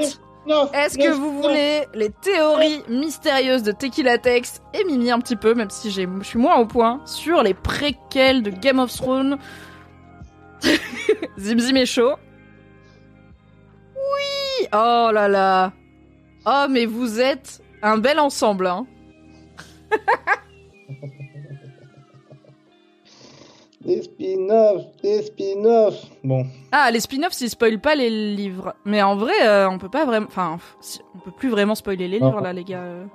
Est-ce 0.73 0.97
que 0.97 1.11
vous 1.11 1.41
voulez 1.41 1.85
les 1.93 2.09
théories 2.09 2.83
mystérieuses 2.89 3.63
de 3.63 3.71
Tequila 3.71 4.17
Tex 4.17 4.61
et 4.73 4.83
Mimi 4.83 5.09
un 5.09 5.19
petit 5.19 5.35
peu, 5.37 5.53
même 5.53 5.69
si 5.69 5.89
je 5.89 6.07
suis 6.21 6.39
moins 6.39 6.57
au 6.57 6.65
point, 6.65 7.01
sur 7.05 7.41
les 7.43 7.53
préquels 7.53 8.43
de 8.43 8.51
Game 8.51 8.79
of 8.79 8.93
Thrones? 8.93 9.37
Zim 11.39 11.59
Zim 11.59 11.75
est 11.75 11.85
chaud. 11.85 12.15
Oui! 13.95 14.67
Oh 14.73 15.09
là 15.11 15.27
là. 15.27 15.73
Oh 16.45 16.65
mais 16.69 16.85
vous 16.85 17.19
êtes 17.19 17.61
un 17.81 17.97
bel 17.97 18.19
ensemble, 18.19 18.67
hein 18.67 18.85
Les 23.85 24.01
spin-offs, 24.01 24.85
les 25.03 25.21
spin-offs. 25.23 26.05
Bon, 26.23 26.45
Ah, 26.71 26.89
les 26.91 26.99
spin-offs, 27.01 27.39
ils 27.41 27.49
spoilent 27.49 27.81
pas 27.81 27.95
les 27.95 28.09
livres. 28.09 28.73
Mais 28.85 29.01
en 29.01 29.15
vrai, 29.15 29.33
euh, 29.45 29.69
on 29.69 29.77
peut 29.77 29.89
pas 29.89 30.05
vraiment... 30.05 30.27
Enfin, 30.27 30.57
on 31.15 31.19
peut 31.19 31.31
plus 31.37 31.49
vraiment 31.49 31.75
spoiler 31.75 32.07
les 32.07 32.19
livres, 32.19 32.39
là, 32.41 32.53
les 32.53 32.63
gars. 32.63 32.81
euh. 32.81 33.05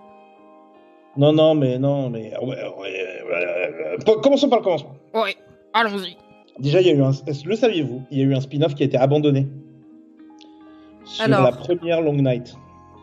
non, 1.17 1.33
non, 1.33 1.55
mais 1.55 1.79
non, 1.79 2.11
mais 2.11 2.33
ouais, 2.43 2.47
ouais, 2.47 2.63
ouais, 2.79 3.97
ouais. 4.07 4.15
commençons 4.23 4.49
par 4.51 4.59
le 4.59 4.65
commencement. 4.65 4.95
Ouais, 5.15 5.37
allons-y. 5.73 6.17
Déjà, 6.59 6.81
il 6.83 6.87
y 6.89 6.91
a 6.91 6.95
eu 6.95 7.03
un, 7.03 7.13
le 7.47 7.57
saviez-vous? 7.57 8.03
Il 8.11 8.19
y 8.19 8.21
a 8.21 8.25
eu 8.25 8.35
un 8.35 8.41
spin-off 8.41 8.75
qui 8.75 8.83
a 8.83 8.87
été 8.87 8.97
abandonné 8.99 9.47
sur 11.05 11.25
Alors. 11.25 11.43
la 11.45 11.53
première 11.53 12.03
Long 12.03 12.13
Night. 12.15 12.55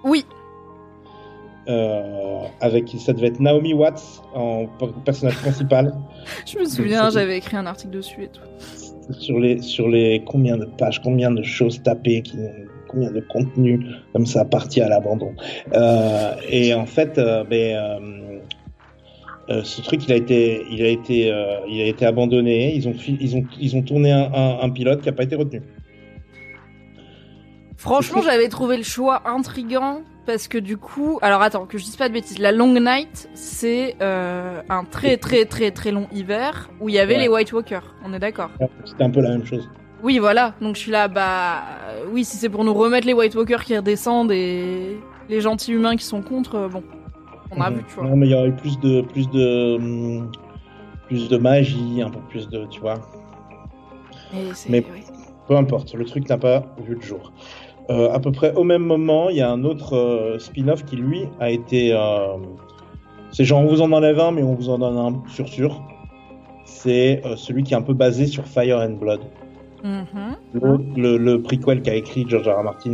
Oui, 0.04 0.24
Euh, 1.68 2.42
avec, 2.62 2.90
ça 3.00 3.12
devait 3.14 3.28
être 3.28 3.40
Naomi 3.40 3.74
Watts 3.74 4.22
en 4.36 4.68
per- 4.78 4.94
personnage 5.04 5.38
principal. 5.38 5.96
je 6.46 6.60
me 6.60 6.66
souviens, 6.66 7.10
j'avais 7.10 7.38
écrit 7.38 7.58
un 7.58 7.66
article 7.66 7.92
dessus 7.94 8.24
et 8.26 8.28
tout. 8.28 9.14
sur 9.20 9.40
les 9.40 9.62
sur 9.62 9.88
les 9.90 10.22
combien 10.26 10.58
de 10.58 10.66
pages, 10.66 11.02
combien 11.02 11.32
de 11.32 11.42
choses 11.42 11.82
tapées, 11.82 12.22
qui, 12.22 12.38
combien 12.88 13.10
de 13.12 13.20
contenu 13.22 13.84
comme 14.14 14.28
ça 14.28 14.46
parti 14.46 14.80
à 14.82 14.90
l'abandon. 14.90 15.34
Euh, 15.74 16.34
et 16.50 16.74
en 16.76 16.86
fait, 16.86 17.18
euh, 17.18 17.44
ben, 17.44 17.76
euh, 17.76 18.40
euh, 19.50 19.64
ce 19.64 19.82
truc 19.82 20.06
il 20.08 20.14
a 20.14 20.16
été 20.18 20.62
il 20.72 20.84
a 20.84 20.90
été 20.90 21.34
il 21.68 21.82
a 21.82 21.86
été 21.88 22.06
abandonné. 22.06 22.76
Ils 22.76 22.88
ont 22.88 22.94
ils 23.08 23.36
ont 23.38 23.44
ils 23.60 23.76
ont 23.76 23.82
tourné 23.82 24.12
un, 24.12 24.32
un- 24.32 24.60
un 24.62 24.70
pilote 24.70 25.02
qui 25.02 25.10
a 25.10 25.14
pas 25.14 25.24
été 25.24 25.36
retenu. 25.36 25.62
Franchement, 27.78 28.22
j'avais 28.22 28.48
trouvé 28.50 28.78
le 28.78 28.84
choix 28.84 29.22
intrigant 29.26 30.02
parce 30.26 30.48
que 30.48 30.58
du 30.58 30.78
coup, 30.78 31.20
alors 31.22 31.42
attends, 31.42 31.66
que 31.66 31.78
je 31.78 31.84
dise 31.84 31.96
pas 31.96 32.08
de 32.10 32.14
bêtises, 32.14 32.40
la 32.40 32.52
Long 32.52 32.74
Night, 32.80 33.30
c'est 33.34 33.96
euh, 34.02 34.62
un 34.70 34.84
très 34.84 35.18
très 35.18 35.46
très 35.46 35.72
très 35.72 35.92
long 35.92 36.08
hiver 36.12 36.70
où 36.80 36.90
il 36.90 36.96
y 36.96 37.00
avait 37.00 37.16
Ouais. 37.16 37.22
les 37.22 37.28
White 37.30 37.54
Walkers. 37.54 37.96
On 38.06 38.14
est 38.14 38.20
d'accord. 38.20 38.50
C'était 38.84 39.04
un 39.04 39.10
peu 39.10 39.22
la 39.22 39.30
même 39.32 39.46
chose. 39.46 39.70
Oui, 40.04 40.20
voilà. 40.20 40.54
Donc 40.62 40.76
je 40.76 40.82
suis 40.82 40.92
là, 40.92 41.08
bah 41.08 41.64
oui, 42.12 42.24
si 42.26 42.38
c'est 42.38 42.50
pour 42.50 42.64
nous 42.64 42.74
remettre 42.74 43.08
les 43.08 43.14
White 43.14 43.36
Walkers 43.36 43.64
qui 43.64 43.76
redescendent 43.78 44.32
et 44.32 45.00
les 45.30 45.42
gentils 45.42 45.74
humains 45.74 45.96
qui 45.96 46.06
sont 46.06 46.22
contre, 46.22 46.56
euh, 46.56 46.68
bon, 46.68 46.84
on 47.52 47.62
a 47.62 47.70
vu, 47.70 47.84
tu 47.88 47.96
vois. 47.96 48.06
Non, 48.06 48.16
mais 48.16 48.28
il 48.28 48.32
y 48.32 48.36
aurait 48.36 48.50
eu 48.50 48.56
plus 48.56 48.80
de 48.80 49.02
plus 49.02 49.30
de 49.30 49.76
hum, 49.78 50.32
plus 51.08 51.30
de 51.30 51.38
magie, 51.38 52.02
un 52.04 52.10
peu 52.10 52.20
plus 52.30 52.48
de 52.50 52.66
tu 52.66 52.80
vois. 52.82 52.96
Et 54.34 54.50
Mais- 54.70 54.86
oui. 54.94 55.02
Peu 55.48 55.56
importe, 55.56 55.94
le 55.94 56.06
truc 56.06 56.28
n'a 56.28 56.40
pas 56.40 56.64
vu 56.80 56.96
le 56.96 57.02
jour. 57.02 57.32
Euh, 57.90 58.12
à 58.12 58.20
peu 58.20 58.32
près 58.32 58.54
au 58.56 58.64
même 58.64 58.84
moment, 58.84 59.30
il 59.30 59.38
y 59.38 59.42
a 59.42 59.52
un 59.52 59.64
autre 59.64 59.96
euh, 59.96 60.40
spin-off 60.40 60.86
qui, 60.86 60.96
lui, 60.96 61.28
a 61.40 61.52
été... 61.52 61.94
euh, 61.94 62.38
c'est 63.32 63.44
genre, 63.46 63.62
on 63.62 63.68
vous 63.68 63.82
en 63.82 63.92
enlève 63.92 64.20
un, 64.20 64.32
mais 64.32 64.44
on 64.44 64.56
vous 64.56 64.70
en 64.70 64.80
donne 64.80 64.98
un 64.98 65.24
sur 65.30 65.48
sûr. 65.48 65.82
C'est 66.66 67.22
celui 67.36 67.64
qui 67.64 67.74
est 67.74 67.78
un 67.78 67.82
peu 67.82 67.94
basé 67.94 68.26
sur 68.26 68.46
Fire 68.46 68.80
and 68.80 68.98
Blood. 69.00 69.22
Mhm. 69.84 70.36
Le, 70.54 70.78
le, 70.96 71.18
le 71.18 71.42
prequel 71.42 71.82
qu'a 71.84 71.94
écrit 71.94 72.26
George 72.28 72.48
R. 72.48 72.60
R. 72.60 72.64
Martin, 72.64 72.94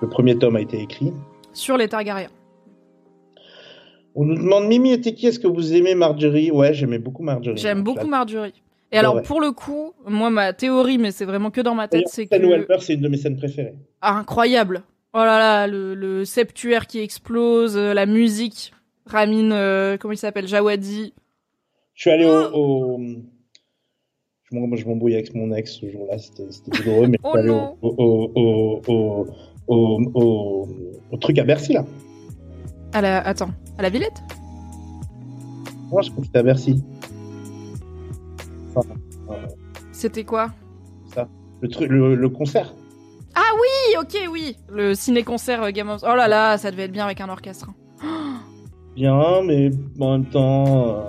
le 0.00 0.08
premier 0.08 0.38
tome 0.38 0.56
a 0.56 0.60
été 0.60 0.80
écrit. 0.80 1.12
Sur 1.52 1.76
les 1.76 1.88
Targaryens. 1.88 2.30
On 4.14 4.24
nous 4.24 4.36
demande, 4.36 4.66
Mimi 4.66 4.92
et 4.92 5.00
qui 5.00 5.26
est-ce 5.26 5.38
que 5.38 5.48
vous 5.48 5.74
aimez 5.74 5.94
Marjorie? 5.94 6.50
Ouais, 6.50 6.74
j'aimais 6.74 6.98
beaucoup 6.98 7.22
Marjorie. 7.22 7.56
J'aime 7.56 7.82
beaucoup 7.82 8.06
Marjorie. 8.06 8.62
Et 8.90 8.96
alors, 8.98 9.16
Ouais. 9.16 9.22
pour 9.22 9.40
le 9.40 9.52
coup, 9.52 9.92
moi, 10.06 10.30
ma 10.30 10.52
théorie, 10.54 10.96
mais 10.98 11.10
c'est 11.10 11.24
vraiment 11.26 11.50
que 11.50 11.60
dans 11.60 11.74
ma 11.74 11.88
tête, 11.88 12.04
c'est 12.08 12.26
que... 12.26 12.34
Welper, 12.36 12.76
c'est 12.80 12.94
une 12.94 13.02
de 13.02 13.08
mes 13.08 13.18
scènes 13.18 13.36
préférées. 13.36 13.74
Ah, 14.00 14.14
incroyable. 14.16 14.82
Oh 15.12 15.18
là 15.18 15.38
là, 15.38 15.66
le, 15.66 15.94
le 15.94 16.24
septuaire 16.24 16.86
qui 16.86 17.00
explose, 17.00 17.76
euh, 17.76 17.92
la 17.92 18.06
musique. 18.06 18.72
Ramin, 19.06 19.50
euh, 19.52 19.96
comment 19.98 20.12
il 20.12 20.18
s'appelle 20.18 20.46
Jawadi. 20.46 21.12
Je 21.94 22.00
suis 22.00 22.10
allé 22.10 22.24
au... 22.26 22.50
Oh 22.54 22.96
au- 22.98 23.00
Je 24.50 24.86
m'embrouillais 24.86 25.16
avec 25.16 25.34
mon 25.34 25.52
ex 25.54 25.72
ce 25.80 25.90
jour-là, 25.90 26.16
c'était 26.18 26.44
douloureux, 26.82 27.08
mais 27.08 27.18
je 27.22 27.28
Oh 27.28 27.30
suis 27.32 27.38
allé 27.40 27.50
au- 29.68 30.68
au 31.10 31.16
truc 31.20 31.38
à 31.38 31.44
Bercy, 31.44 31.74
là. 31.74 31.84
À 32.94 33.02
la... 33.02 33.20
Attends, 33.20 33.50
à 33.76 33.82
la 33.82 33.90
Villette? 33.90 34.22
Moi, 35.90 36.00
je 36.02 36.10
crois 36.10 36.20
que 36.22 36.26
c'était 36.26 36.38
à 36.38 36.42
Bercy. 36.42 36.82
C'était 39.98 40.22
quoi 40.22 40.50
Le, 41.60 41.68
truc, 41.68 41.90
le, 41.90 42.14
le 42.14 42.28
concert. 42.28 42.72
Oui, 43.60 43.96
ok, 43.98 44.30
oui. 44.30 44.56
Le 44.70 44.94
ciné-concert 44.94 45.60
euh, 45.64 45.70
Game 45.72 45.88
of... 45.88 46.04
Oh 46.04 46.14
là 46.14 46.28
là, 46.28 46.56
ça 46.56 46.70
devait 46.70 46.84
être 46.84 46.92
bien 46.92 47.04
avec 47.04 47.20
un 47.20 47.28
orchestre. 47.28 47.68
Bien, 48.94 49.42
mais 49.44 49.70
en 50.00 50.12
même 50.18 50.26
temps, 50.26 50.64
euh, 50.66 51.02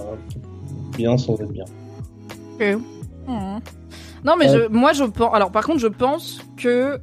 bien 0.95 1.17
sans 1.17 1.41
être 1.41 1.51
bien. 1.51 1.65
Mhm. 2.59 2.81
Non, 4.23 4.35
mais 4.37 4.47
je, 4.47 4.67
moi, 4.67 4.93
je 4.93 5.03
pense... 5.05 5.33
Alors, 5.33 5.51
par 5.51 5.65
contre, 5.65 5.79
je 5.79 5.87
pense 5.87 6.39
que 6.55 6.99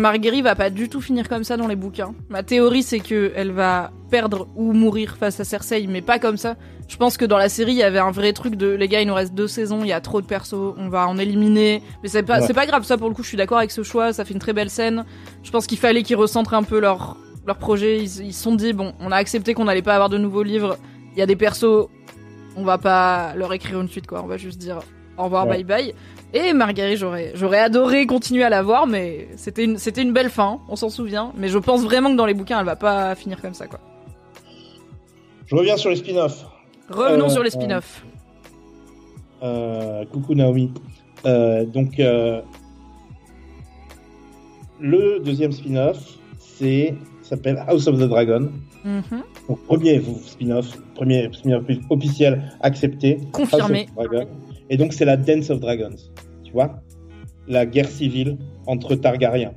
Marguerite 0.00 0.42
va 0.44 0.54
pas 0.54 0.70
du 0.70 0.88
tout 0.88 1.00
finir 1.00 1.28
comme 1.28 1.44
ça 1.44 1.56
dans 1.56 1.66
les 1.68 1.76
bouquins. 1.76 2.14
Ma 2.28 2.42
théorie, 2.42 2.82
c'est 2.82 2.98
que 3.00 3.32
elle 3.36 3.52
va 3.52 3.92
perdre 4.10 4.48
ou 4.56 4.72
mourir 4.72 5.16
face 5.16 5.38
à 5.40 5.44
Cersei, 5.44 5.86
mais 5.88 6.02
pas 6.02 6.18
comme 6.18 6.36
ça. 6.36 6.56
Je 6.88 6.96
pense 6.96 7.16
que 7.16 7.24
dans 7.24 7.38
la 7.38 7.48
série, 7.48 7.72
il 7.72 7.78
y 7.78 7.82
avait 7.84 8.00
un 8.00 8.10
vrai 8.10 8.32
truc 8.32 8.56
de 8.56 8.66
les 8.68 8.88
gars, 8.88 9.00
il 9.00 9.06
nous 9.06 9.14
reste 9.14 9.34
deux 9.34 9.46
saisons, 9.46 9.82
il 9.82 9.88
y 9.88 9.92
a 9.92 10.00
trop 10.00 10.20
de 10.20 10.26
persos, 10.26 10.74
on 10.76 10.88
va 10.88 11.06
en 11.06 11.16
éliminer. 11.18 11.82
Mais 12.02 12.08
c'est 12.08 12.24
pas, 12.24 12.40
Ouais. 12.40 12.46
c'est 12.46 12.54
pas 12.54 12.66
grave, 12.66 12.82
ça 12.84 12.98
pour 12.98 13.08
le 13.08 13.14
coup, 13.14 13.22
je 13.22 13.28
suis 13.28 13.36
d'accord 13.36 13.58
avec 13.58 13.70
ce 13.70 13.82
choix, 13.84 14.12
ça 14.12 14.24
fait 14.24 14.34
une 14.34 14.40
très 14.40 14.52
belle 14.52 14.70
scène. 14.70 15.04
Je 15.44 15.50
pense 15.52 15.66
qu'il 15.68 15.78
fallait 15.78 16.02
qu'ils 16.02 16.16
recentrent 16.16 16.54
un 16.54 16.64
peu 16.64 16.80
leur, 16.80 17.16
leur 17.46 17.58
projet. 17.58 17.98
Ils 17.98 18.26
ils 18.26 18.32
se 18.34 18.42
sont 18.42 18.56
dit, 18.56 18.72
bon, 18.72 18.92
on 19.00 19.12
a 19.12 19.16
accepté 19.16 19.54
qu'on 19.54 19.64
n'allait 19.66 19.82
pas 19.82 19.94
avoir 19.94 20.08
de 20.08 20.18
nouveaux 20.18 20.42
livres. 20.42 20.78
Il 21.14 21.18
y 21.20 21.22
a 21.22 21.26
des 21.26 21.36
persos, 21.36 21.86
on 22.56 22.64
va 22.64 22.78
pas 22.78 23.34
leur 23.36 23.52
écrire 23.52 23.80
une 23.80 23.88
suite, 23.88 24.06
quoi. 24.08 24.22
On 24.24 24.26
va 24.26 24.36
juste 24.36 24.58
dire, 24.58 24.80
Au 25.20 25.24
revoir, 25.24 25.46
Ouais. 25.46 25.62
bye 25.62 25.64
bye. 25.64 25.94
Et 26.32 26.52
Marguerite, 26.52 26.96
j'aurais, 26.98 27.32
j'aurais 27.34 27.58
adoré 27.58 28.06
continuer 28.06 28.44
à 28.44 28.48
la 28.50 28.62
voir, 28.62 28.86
mais 28.86 29.28
c'était 29.36 29.64
une, 29.64 29.78
c'était 29.78 30.02
une 30.02 30.12
belle 30.12 30.30
fin, 30.30 30.60
on 30.68 30.76
s'en 30.76 30.88
souvient. 30.88 31.32
Mais 31.36 31.48
je 31.48 31.58
pense 31.58 31.82
vraiment 31.82 32.10
que 32.10 32.16
dans 32.16 32.26
les 32.26 32.34
bouquins, 32.34 32.60
elle 32.60 32.66
va 32.66 32.76
pas 32.76 33.14
finir 33.16 33.40
comme 33.42 33.54
ça, 33.54 33.66
quoi. 33.66 33.80
Je 35.46 35.56
reviens 35.56 35.76
sur 35.76 35.90
les 35.90 35.96
spin-offs. 35.96 36.44
Revenons 36.88 37.26
Euh, 37.26 37.28
sur 37.30 37.42
les 37.42 37.50
spin-offs. 37.50 38.04
Euh, 39.42 40.04
coucou 40.06 40.34
Naomi. 40.34 40.72
Euh, 41.26 41.64
donc, 41.64 41.98
euh, 41.98 42.40
le 44.80 45.18
deuxième 45.20 45.52
spin-off, 45.52 45.98
c'est 46.38 46.94
s'appelle 47.22 47.62
House 47.68 47.86
of 47.86 47.96
the 47.98 48.08
Dragon. 48.08 48.50
Mhm. 48.84 49.02
Donc, 49.48 49.64
premier 49.66 50.00
spin-off, 50.26 50.76
premier 50.94 51.28
spin-off 51.32 51.64
officiel 51.90 52.52
accepté. 52.60 53.18
Confirmé. 53.32 53.80
House 53.80 53.88
of 53.98 54.04
the 54.04 54.08
Dragon. 54.14 54.28
Et 54.70 54.76
donc, 54.76 54.92
c'est 54.92 55.04
la 55.04 55.16
Dance 55.16 55.50
of 55.50 55.60
Dragons. 55.60 55.96
Tu 56.44 56.52
vois 56.52 56.80
La 57.48 57.66
guerre 57.66 57.88
civile 57.88 58.38
entre 58.66 58.94
Targaryens. 58.94 59.52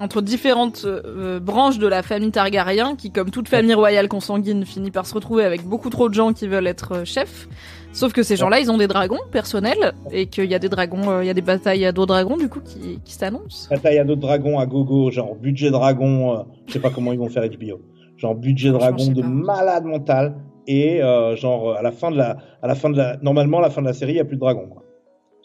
Entre 0.00 0.20
différentes 0.20 0.82
euh, 0.84 1.40
branches 1.40 1.78
de 1.78 1.86
la 1.86 2.02
famille 2.02 2.30
Targaryen, 2.30 2.96
qui, 2.96 3.10
comme 3.10 3.30
toute 3.30 3.48
famille 3.48 3.74
royale 3.74 4.08
consanguine, 4.08 4.64
finit 4.66 4.90
par 4.90 5.06
se 5.06 5.14
retrouver 5.14 5.44
avec 5.44 5.62
beaucoup 5.62 5.88
trop 5.88 6.08
de 6.08 6.14
gens 6.14 6.32
qui 6.32 6.48
veulent 6.48 6.66
être 6.66 6.96
euh, 6.96 7.04
chefs. 7.04 7.48
Sauf 7.92 8.12
que 8.12 8.22
ces 8.22 8.36
gens-là, 8.36 8.60
ils 8.60 8.70
ont 8.70 8.76
des 8.76 8.88
dragons 8.88 9.20
personnels, 9.32 9.94
et 10.10 10.26
qu'il 10.26 10.50
y 10.50 10.54
a 10.54 10.58
des 10.58 10.68
dragons, 10.68 11.10
euh, 11.10 11.24
il 11.24 11.26
y 11.26 11.30
a 11.30 11.34
des 11.34 11.40
batailles 11.40 11.86
à 11.86 11.92
dos 11.92 12.04
dragons, 12.04 12.36
du 12.36 12.50
coup, 12.50 12.60
qui, 12.60 13.00
qui 13.02 13.14
s'annoncent. 13.14 13.68
Bataille 13.70 13.98
à 13.98 14.04
d'autres 14.04 14.20
dragons 14.20 14.58
à 14.58 14.66
gogo, 14.66 15.10
genre 15.10 15.34
budget 15.34 15.70
dragon, 15.70 16.34
euh, 16.34 16.42
je 16.66 16.74
sais 16.74 16.78
pas 16.78 16.90
comment 16.90 17.12
ils 17.12 17.18
vont 17.18 17.30
faire 17.30 17.48
HBO. 17.48 17.80
Genre 18.18 18.34
budget 18.34 18.70
dragon 18.70 19.12
de 19.12 19.22
malade 19.22 19.84
mental 19.84 20.36
et 20.66 21.02
euh, 21.02 21.36
genre 21.36 21.74
à 21.76 21.82
la 21.82 21.92
fin 21.92 22.10
de 22.10 22.16
la 22.16 22.36
à 22.62 22.66
la 22.66 22.74
fin 22.74 22.90
de 22.90 22.96
la 22.96 23.16
normalement 23.22 23.58
à 23.58 23.62
la 23.62 23.70
fin 23.70 23.82
de 23.82 23.86
la 23.86 23.92
série 23.92 24.12
il 24.12 24.16
y 24.16 24.20
a 24.20 24.24
plus 24.24 24.36
de 24.36 24.40
dragons. 24.40 24.68
Quoi. 24.68 24.82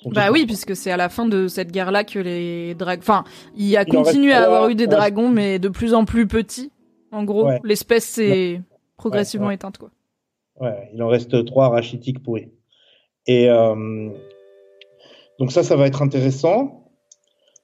Bah 0.06 0.32
oui, 0.32 0.46
puisque 0.48 0.76
c'est 0.76 0.90
à 0.90 0.98
la 0.98 1.10
fin 1.10 1.28
de 1.28 1.48
cette 1.48 1.72
guerre-là 1.72 2.04
que 2.04 2.18
les 2.18 2.74
dragons... 2.74 3.02
Enfin, 3.04 3.24
il 3.56 3.68
y 3.68 3.78
a 3.78 3.84
Il 3.84 3.94
continué 3.94 4.34
à 4.34 4.46
avoir 4.46 4.68
eu 4.70 4.74
des 4.74 4.88
dragons, 4.88 5.30
mais 5.30 5.60
de 5.60 5.70
plus 5.70 5.94
en 5.94 6.06
plus 6.06 6.26
petits. 6.26 6.72
En 7.12 7.24
gros, 7.24 7.46
Ouais. 7.46 7.60
l'espèce 7.64 8.06
s'est 8.06 8.62
progressivement 8.98 9.48
ouais. 9.48 9.56
éteinte, 9.56 9.78
quoi. 9.78 9.92
Ouais, 10.60 10.90
il 10.94 11.04
en 11.04 11.08
reste 11.08 11.46
trois 11.46 11.70
rachitiques 11.70 12.24
pourris. 12.24 12.50
Et 13.28 13.48
euh, 13.50 14.10
donc 15.38 15.52
ça 15.52 15.62
ça 15.62 15.76
va 15.76 15.86
être 15.86 16.02
intéressant. 16.02 16.88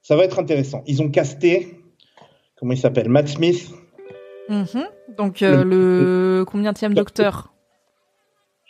Ça 0.04 0.16
va 0.16 0.24
être 0.24 0.38
intéressant. 0.40 0.84
Ils 0.86 1.02
ont 1.02 1.10
casté 1.10 1.80
comment 2.56 2.74
il 2.74 2.78
s'appelle 2.78 3.10
Matt 3.10 3.28
Smith. 3.30 3.72
Mhm. 4.50 4.84
Donc, 5.18 5.42
euh, 5.42 5.64
le 5.64 6.46
combien 6.46 6.72
de 6.74 6.94
docteur 6.94 7.54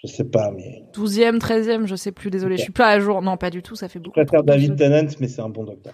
Je 0.04 0.08
sais 0.08 0.24
pas 0.24 0.52
mais 0.52 0.84
12e, 0.94 1.38
13e, 1.40 1.86
je 1.88 1.96
sais 1.96 2.12
plus, 2.12 2.30
désolé, 2.30 2.58
je 2.58 2.64
suis 2.64 2.72
pas 2.72 2.88
à 2.90 3.00
jour. 3.00 3.22
Non, 3.22 3.38
pas 3.38 3.50
du 3.50 3.62
tout, 3.62 3.76
ça 3.76 3.88
fait 3.90 4.00
je 4.00 4.04
beaucoup. 4.04 4.14
préfère 4.14 4.40
trop 4.40 4.42
de 4.42 4.48
David. 4.48 4.76
Tennant 4.76 5.08
mais 5.20 5.28
c'est 5.28 5.42
un 5.42 5.50
bon 5.50 5.64
docteur. 5.64 5.94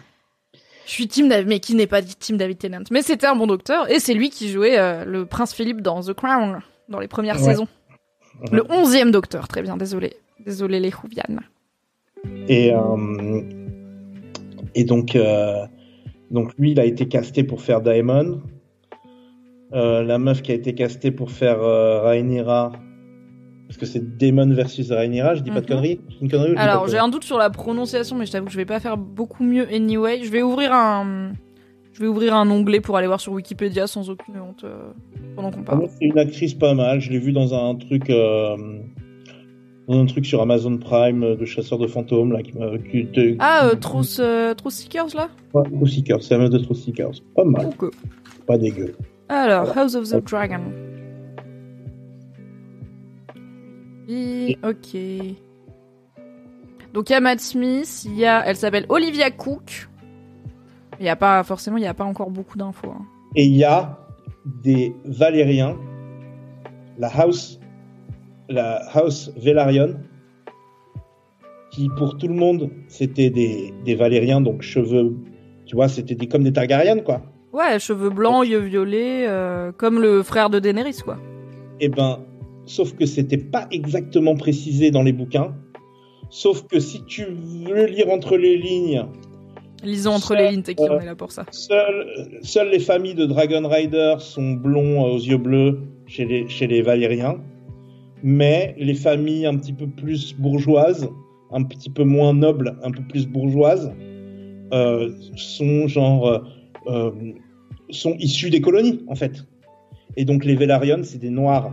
Je 0.86 0.92
suis 0.92 1.08
team 1.08 1.30
David, 1.30 1.48
mais 1.48 1.60
qui 1.60 1.76
n'est 1.76 1.88
pas 1.88 2.02
team 2.02 2.36
David 2.38 2.58
Tennant. 2.58 2.84
Mais 2.92 3.02
c'était 3.02 3.26
un 3.28 3.36
bon 3.36 3.48
docteur, 3.48 3.90
et 3.90 4.00
c'est 4.00 4.14
lui 4.14 4.30
qui 4.30 4.50
jouait 4.50 4.78
euh, 4.78 5.06
le 5.06 5.26
prince 5.26 5.54
Philippe 5.54 5.82
dans 5.82 6.02
The 6.02 6.14
Crown, 6.14 6.60
dans 6.90 7.00
les 7.00 7.08
premières 7.08 7.38
Ouais. 7.38 7.44
saisons. 7.52 7.68
Le 8.52 8.64
11e 8.64 9.12
docteur, 9.12 9.48
très 9.48 9.62
bien, 9.62 9.78
désolé. 9.78 10.18
Désolé 10.46 10.80
les 10.82 10.90
Rouvianes. 10.90 11.42
Et, 12.50 12.74
euh, 12.74 13.42
et 14.76 14.84
donc, 14.84 15.16
euh, 15.16 15.66
donc 16.32 16.52
lui, 16.58 16.72
il 16.72 16.80
a 16.80 16.86
été 16.86 17.08
casté 17.08 17.44
pour 17.44 17.62
faire 17.62 17.80
Daemon. 17.82 18.42
Euh, 19.74 20.04
la 20.04 20.20
meuf 20.20 20.42
qui 20.44 20.52
a 20.52 20.56
été 20.56 20.74
castée 20.76 21.10
pour 21.12 21.32
faire 21.32 21.62
euh, 21.64 22.02
Rhaenyra, 22.02 22.72
parce 23.68 23.78
que 23.78 23.86
c'est 23.88 24.18
Daemon 24.18 24.54
versus 24.54 24.92
Rhaenyra, 24.92 25.34
je 25.34 25.42
dis 25.42 25.50
pas 25.50 25.62
de 25.62 25.66
Mhm. 25.66 25.70
conneries 25.70 26.02
une 26.22 26.30
connerie 26.30 26.54
Alors, 26.58 26.88
j'ai 26.88 27.00
un 27.00 27.08
doute 27.10 27.24
sur 27.24 27.40
la 27.40 27.50
prononciation, 27.50 28.16
mais 28.16 28.28
je 28.28 28.32
t'avoue 28.32 28.46
que 28.46 28.52
je 28.52 28.58
vais 28.58 28.66
pas 28.66 28.80
faire 28.80 28.98
beaucoup 28.98 29.44
mieux 29.44 29.68
anyway. 29.74 30.22
Je 30.24 30.30
vais 30.30 30.44
ouvrir 30.44 30.72
un, 30.74 31.32
je 31.92 32.00
vais 32.02 32.08
ouvrir 32.08 32.36
un 32.36 32.50
onglet 32.52 32.82
pour 32.82 32.98
aller 32.98 33.08
voir 33.08 33.20
sur 33.20 33.34
Wikipédia 33.34 33.88
sans 33.88 34.12
aucune 34.12 34.36
honte 34.40 34.64
euh, 34.64 34.92
pendant 35.36 35.50
qu'on 35.50 35.62
Ah 35.62 35.72
parle. 35.72 35.88
C'est 36.00 36.06
une 36.06 36.20
actrice 36.20 36.54
pas 36.54 36.76
mal, 36.76 37.00
je 37.02 37.10
l'ai 37.10 37.18
vue 37.18 37.32
dans 37.32 37.56
un 37.56 37.74
truc, 37.74 38.12
euh, 38.12 38.56
dans 39.88 40.00
un 40.00 40.06
truc 40.06 40.28
sur 40.28 40.40
Amazon 40.40 40.78
Prime 40.78 41.36
de 41.36 41.46
chasseur 41.46 41.80
de 41.80 41.88
fantômes 41.88 42.32
là, 42.32 42.44
qui 42.44 42.54
Ah, 43.40 43.72
Truth 43.82 44.22
Seekers 44.70 45.16
là? 45.16 45.30
Ouais, 45.56 45.88
Seekers, 45.88 46.22
c'est 46.22 46.38
la 46.38 46.44
meuf 46.48 46.52
de 46.52 46.74
Seekers. 46.76 47.24
Pas 47.36 47.44
mal, 47.44 47.72
pas 48.46 48.60
dégueu. 48.60 48.94
Alors, 49.34 49.76
House 49.76 49.96
of 49.96 50.08
the 50.10 50.24
Dragon. 50.24 50.62
Oui, 54.08 54.58
ok. 54.64 54.98
Donc 56.94 57.10
il 57.10 57.14
y 57.14 57.16
a 57.16 57.20
Matt 57.20 57.40
Smith, 57.40 58.04
il 58.06 58.16
y 58.16 58.26
a, 58.26 58.46
elle 58.46 58.56
s'appelle 58.56 58.86
Olivia 58.90 59.32
Cook. 59.32 59.90
Il 61.00 61.06
y 61.06 61.10
a 61.10 61.16
pas 61.16 61.44
forcément, 61.44 61.78
il 61.78 61.84
y 61.84 61.88
a 61.88 61.96
pas 61.96 62.04
encore 62.04 62.30
beaucoup 62.30 62.58
d'infos. 62.58 62.92
hein. 62.92 63.06
Et 63.36 63.46
il 63.46 63.56
y 63.56 63.64
a 63.64 63.98
des 64.64 64.94
Valériens, 65.04 65.78
la 67.00 67.08
House, 67.08 67.60
la 68.50 68.86
House 68.94 69.32
Velaryon, 69.36 69.96
qui 71.72 71.90
pour 71.98 72.18
tout 72.18 72.28
le 72.28 72.36
monde 72.36 72.70
c'était 72.88 73.32
des, 73.32 73.74
des 73.84 73.96
Valériens, 73.96 74.42
donc 74.42 74.62
cheveux, 74.62 75.16
tu 75.66 75.76
vois, 75.76 75.88
c'était 75.88 76.14
des, 76.14 76.28
comme 76.28 76.44
des 76.44 76.54
Targaryennes 76.54 77.04
quoi. 77.04 77.24
Ouais, 77.54 77.80
cheveux 77.80 78.10
blancs, 78.10 78.48
yeux 78.48 78.60
violets, 78.60 79.28
euh, 79.28 79.72
comme 79.72 80.02
le 80.02 80.24
frère 80.24 80.50
de 80.50 80.60
Daenerys 80.60 81.02
quoi. 81.04 81.18
Et 81.80 81.88
ben, 81.88 82.20
sauf 82.66 82.94
que 82.96 83.06
c'était 83.06 83.38
pas 83.38 83.68
exactement 83.72 84.36
précisé 84.36 84.90
dans 84.92 85.04
les 85.04 85.14
bouquins. 85.14 85.54
Sauf 86.30 86.66
que 86.66 86.80
si 86.80 87.04
tu 87.06 87.26
veux 87.26 87.86
lire 87.86 88.10
entre 88.10 88.38
les 88.38 88.58
lignes, 88.58 89.06
Lisons 89.84 90.12
entre 90.12 90.34
les 90.34 90.50
lignes, 90.50 90.62
t'es 90.62 90.76
qui 90.76 90.84
euh, 90.84 90.98
on 90.98 91.00
est 91.00 91.06
là 91.06 91.16
pour 91.16 91.32
ça. 91.32 91.46
Seules, 91.52 92.70
les 92.72 92.80
familles 92.80 93.16
de 93.16 93.26
Dragon 93.26 93.68
Rider 93.68 94.16
sont 94.20 94.52
blonds 94.52 95.06
euh, 95.06 95.16
aux 95.16 95.18
yeux 95.18 95.38
bleus 95.38 95.80
chez 96.08 96.26
les, 96.26 96.48
chez 96.48 96.68
les 96.68 96.82
Valériens. 96.82 97.42
Mais 98.24 98.76
les 98.78 98.94
familles 98.94 99.46
un 99.46 99.58
petit 99.58 99.74
peu 99.74 99.88
plus 99.88 100.34
bourgeoises, 100.38 101.10
un 101.52 101.64
petit 101.64 101.90
peu 101.90 102.06
moins 102.06 102.34
nobles, 102.34 102.78
un 102.82 102.92
peu 102.92 103.04
plus 103.10 103.28
bourgeoises, 103.28 103.92
euh, 104.74 105.12
sont 105.36 105.88
genre 105.88 106.48
euh, 106.88 107.12
sont 107.90 108.16
issues 108.20 108.50
des 108.50 108.62
colonies 108.62 109.04
en 109.08 109.16
fait. 109.16 109.46
Et 110.18 110.26
donc 110.26 110.46
les 110.46 110.56
Velaryon, 110.56 111.02
c'est 111.04 111.18
des 111.18 111.30
noirs 111.30 111.72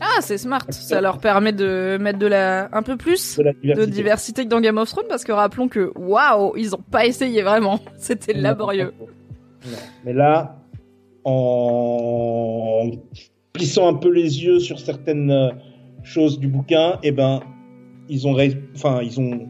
Ah, 0.00 0.20
c'est 0.20 0.38
smart. 0.38 0.64
Ça 0.70 1.00
leur 1.00 1.18
permet 1.18 1.52
de 1.52 1.96
mettre 2.00 2.18
de 2.18 2.26
la, 2.26 2.68
un 2.76 2.82
peu 2.82 2.96
plus 2.96 3.38
de 3.38 3.42
de 3.44 3.52
diversité. 3.60 3.90
diversité 3.92 4.44
que 4.44 4.48
dans 4.50 4.60
Game 4.60 4.78
of 4.78 4.88
Thrones 4.90 5.06
parce 5.08 5.24
que 5.24 5.32
rappelons 5.32 5.68
que 5.68 5.90
waouh, 5.96 6.54
ils 6.56 6.74
ont 6.74 6.82
pas 6.90 7.06
essayé 7.06 7.42
vraiment. 7.42 7.80
C'était 7.96 8.32
laborieux. 8.34 8.92
Non. 9.00 9.76
Mais 10.04 10.12
là, 10.12 10.56
en 11.24 12.90
plissant 13.52 13.88
un 13.88 13.94
peu 13.94 14.10
les 14.12 14.44
yeux 14.44 14.60
sur 14.60 14.78
certaines 14.78 15.30
euh, 15.30 15.50
choses 16.02 16.38
du 16.38 16.48
bouquin, 16.48 16.98
eh 17.02 17.10
ben, 17.10 17.40
ils 18.08 18.26
ont, 18.26 18.32
ré- 18.32 18.56
enfin, 18.74 19.00
ils 19.02 19.18
ont 19.20 19.48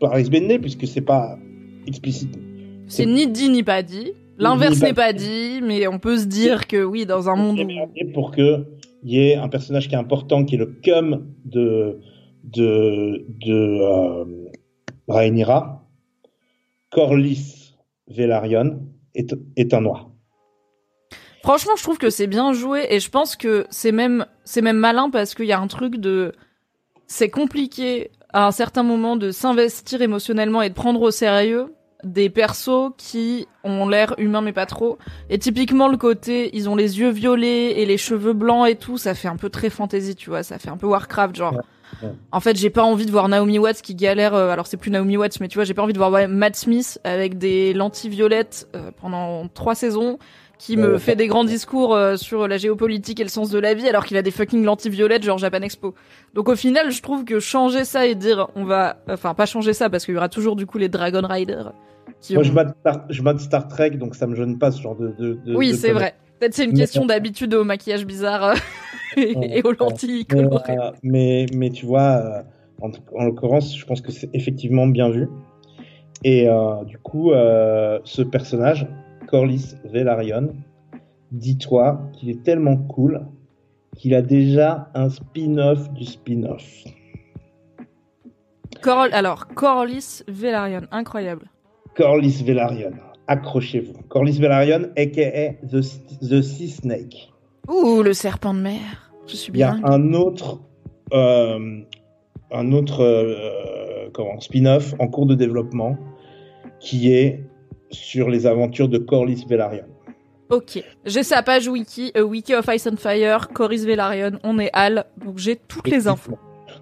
pas 0.00 0.08
respecté 0.10 0.58
puisque 0.58 0.86
c'est 0.86 1.00
pas 1.00 1.38
explicite. 1.86 2.38
C'est 2.86 3.06
ni 3.06 3.26
dit 3.26 3.48
ni 3.48 3.62
pas 3.62 3.82
dit. 3.82 4.12
L'inverse 4.38 4.80
n'est 4.80 4.94
pas 4.94 5.12
dit, 5.12 5.60
mais 5.62 5.86
on 5.86 5.98
peut 5.98 6.16
se 6.16 6.26
dire 6.26 6.66
que 6.66 6.82
oui, 6.82 7.06
dans 7.06 7.28
un 7.28 7.36
monde. 7.36 7.60
Et 7.96 8.04
pour 8.12 8.30
que 8.30 8.66
il 9.02 9.14
y 9.14 9.18
ait 9.18 9.36
un 9.36 9.48
personnage 9.48 9.88
qui 9.88 9.94
est 9.94 9.98
important, 9.98 10.44
qui 10.44 10.54
est 10.54 10.58
le 10.58 10.66
cum 10.66 11.26
de 11.44 11.98
de 12.44 13.26
de 13.28 13.52
euh, 13.52 14.24
Rhaenyra, 15.08 15.84
Corlys 16.90 17.74
Velaryon 18.08 18.80
est, 19.14 19.34
est 19.56 19.74
un 19.74 19.80
noir. 19.80 20.10
Franchement, 21.42 21.72
je 21.76 21.82
trouve 21.82 21.98
que 21.98 22.10
c'est 22.10 22.28
bien 22.28 22.52
joué 22.52 22.86
et 22.90 23.00
je 23.00 23.10
pense 23.10 23.34
que 23.34 23.66
c'est 23.70 23.92
même 23.92 24.26
c'est 24.44 24.62
même 24.62 24.76
malin 24.76 25.10
parce 25.10 25.34
qu'il 25.34 25.46
y 25.46 25.52
a 25.52 25.60
un 25.60 25.66
truc 25.66 25.96
de 25.96 26.32
c'est 27.06 27.30
compliqué 27.30 28.10
à 28.32 28.46
un 28.46 28.52
certain 28.52 28.82
moment 28.82 29.16
de 29.16 29.30
s'investir 29.30 30.00
émotionnellement 30.02 30.62
et 30.62 30.68
de 30.68 30.74
prendre 30.74 31.02
au 31.02 31.10
sérieux 31.10 31.74
des 32.04 32.30
persos 32.30 32.92
qui 32.96 33.46
ont 33.64 33.88
l'air 33.88 34.14
humains 34.18 34.40
mais 34.40 34.52
pas 34.52 34.66
trop. 34.66 34.98
Et 35.30 35.38
typiquement 35.38 35.88
le 35.88 35.96
côté 35.96 36.50
ils 36.54 36.68
ont 36.68 36.76
les 36.76 36.98
yeux 36.98 37.10
violets 37.10 37.80
et 37.80 37.86
les 37.86 37.98
cheveux 37.98 38.32
blancs 38.32 38.68
et 38.68 38.76
tout, 38.76 38.98
ça 38.98 39.14
fait 39.14 39.28
un 39.28 39.36
peu 39.36 39.50
très 39.50 39.70
fantasy, 39.70 40.14
tu 40.14 40.30
vois, 40.30 40.42
ça 40.42 40.58
fait 40.58 40.70
un 40.70 40.76
peu 40.76 40.86
Warcraft 40.86 41.36
genre. 41.36 41.52
Ouais, 41.52 42.08
ouais. 42.08 42.14
En 42.32 42.40
fait, 42.40 42.56
j'ai 42.56 42.70
pas 42.70 42.82
envie 42.82 43.06
de 43.06 43.10
voir 43.10 43.28
Naomi 43.28 43.58
Watts 43.58 43.82
qui 43.82 43.94
galère. 43.94 44.34
euh, 44.34 44.50
alors 44.50 44.66
c'est 44.66 44.76
plus 44.76 44.90
Naomi 44.90 45.16
Watts, 45.16 45.40
mais 45.40 45.48
tu 45.48 45.58
vois, 45.58 45.64
j'ai 45.64 45.74
pas 45.74 45.82
envie 45.82 45.92
de 45.92 45.98
voir 45.98 46.10
ouais, 46.10 46.26
Matt 46.26 46.56
Smith 46.56 46.98
avec 47.04 47.38
des 47.38 47.72
lentilles 47.74 48.10
violettes 48.10 48.68
euh, 48.74 48.90
pendant 49.00 49.46
trois 49.48 49.74
saisons, 49.74 50.18
qui 50.58 50.76
me 50.76 50.98
fait 50.98 51.16
des 51.16 51.26
grands 51.26 51.42
discours 51.42 51.92
euh, 51.92 52.16
sur 52.16 52.46
la 52.46 52.56
géopolitique 52.56 53.18
et 53.18 53.24
le 53.24 53.28
sens 53.28 53.50
de 53.50 53.58
la 53.58 53.74
vie, 53.74 53.88
alors 53.88 54.06
qu'il 54.06 54.16
a 54.16 54.22
des 54.22 54.30
fucking 54.30 54.64
lentilles 54.64 54.92
violettes 54.92 55.24
genre 55.24 55.38
Japan 55.38 55.60
Expo. 55.60 55.94
Donc 56.34 56.48
au 56.48 56.54
final, 56.54 56.92
je 56.92 57.02
trouve 57.02 57.24
que 57.24 57.40
changer 57.40 57.84
ça 57.84 58.06
et 58.06 58.14
dire 58.14 58.48
on 58.54 58.64
va, 58.64 58.98
enfin 59.10 59.34
pas 59.34 59.44
changer 59.44 59.72
ça 59.72 59.90
parce 59.90 60.04
qu'il 60.04 60.14
y 60.14 60.16
aura 60.16 60.28
toujours 60.28 60.54
du 60.54 60.64
coup 60.64 60.78
les 60.78 60.88
Dragon 60.88 61.26
Riders. 61.28 61.72
Qui 62.22 62.34
Moi, 62.34 62.42
ont- 62.42 62.46
je 62.46 62.52
mate 62.52 62.76
Star, 62.80 63.04
je 63.10 63.22
mate 63.22 63.40
Star 63.40 63.68
Trek, 63.68 63.90
donc 63.90 64.14
ça 64.14 64.26
me 64.26 64.34
gêne 64.34 64.58
pas 64.58 64.70
ce 64.70 64.80
genre 64.80 64.96
de. 64.96 65.08
de, 65.18 65.34
de 65.44 65.54
Oui, 65.54 65.74
c'est 65.74 65.92
vrai. 65.92 66.14
Peut-être 66.38 66.54
c'est 66.54 66.64
une 66.64 66.70
Mais- 66.72 66.78
question 66.78 67.04
d'habitude 67.04 67.52
au 67.54 67.64
maquillage 67.64 68.06
bizarre 68.06 68.44
euh, 68.44 68.54
et, 69.16 69.36
Ouais. 69.36 69.58
et 69.58 69.62
aux 69.62 69.72
lentilles 69.72 70.24
Mais, 70.30 70.36
colorées. 70.42 70.76
mais, 71.02 71.46
mais 71.54 71.68
tu 71.70 71.84
vois, 71.84 72.00
euh, 72.16 72.42
En, 72.80 72.90
en 73.16 73.24
l'occurrence, 73.26 73.76
je 73.76 73.84
pense 73.84 74.00
que 74.00 74.10
c'est 74.10 74.28
effectivement 74.34 74.86
bien 74.88 75.08
vu. 75.10 75.28
Et 76.24 76.48
euh, 76.48 76.82
du 76.84 76.98
coup, 76.98 77.30
euh, 77.32 78.00
ce 78.04 78.22
personnage, 78.22 78.88
Corlys 79.28 79.76
Velaryon, 79.84 80.48
dis-toi 81.32 82.00
qu'il 82.12 82.30
est 82.30 82.42
tellement 82.42 82.76
cool 82.76 83.24
qu'il 83.96 84.14
a 84.14 84.22
déjà 84.22 84.90
un 84.94 85.10
spin-off 85.10 85.92
du 85.92 86.04
spin-off. 86.04 86.64
Cor 88.82 89.06
alors, 89.12 89.46
Corlys 89.48 90.24
Velaryon, 90.28 90.82
incroyable. 90.90 91.46
Corlys 91.96 92.42
Velaryon, 92.44 92.92
accrochez-vous. 93.28 93.94
Corlys 94.08 94.38
Velaryon, 94.40 94.90
aka 94.96 95.54
The, 95.70 95.80
The 96.28 96.42
Sea 96.42 96.68
Snake. 96.68 97.30
Ouh, 97.68 98.02
le 98.02 98.12
serpent 98.12 98.54
de 98.54 98.60
mer. 98.60 99.12
Je 99.26 99.36
suis 99.36 99.52
Il 99.52 99.58
y 99.60 99.62
a 99.62 99.72
bien. 99.72 99.82
un 99.84 100.14
autre, 100.14 100.60
euh, 101.12 101.80
un 102.50 102.72
autre 102.72 103.00
euh, 103.02 104.08
comment, 104.12 104.40
spin-off 104.40 104.94
en 104.98 105.08
cours 105.08 105.26
de 105.26 105.34
développement 105.34 105.96
qui 106.80 107.12
est 107.12 107.44
sur 107.90 108.28
les 108.30 108.46
aventures 108.46 108.88
de 108.88 108.98
Corlys 108.98 109.44
Velaryon. 109.48 109.84
Ok, 110.50 110.82
j'ai 111.06 111.22
sa 111.22 111.42
page 111.42 111.68
wiki, 111.68 112.12
euh, 112.16 112.22
Wiki 112.22 112.54
of 112.54 112.66
Ice 112.74 112.86
and 112.86 112.96
Fire, 112.96 113.48
Corlys 113.54 113.86
Velaryon, 113.86 114.32
on 114.44 114.58
est 114.58 114.70
Al, 114.72 115.04
donc 115.24 115.38
j'ai 115.38 115.56
toutes 115.56 115.88
les 115.88 116.08
infos. 116.08 116.36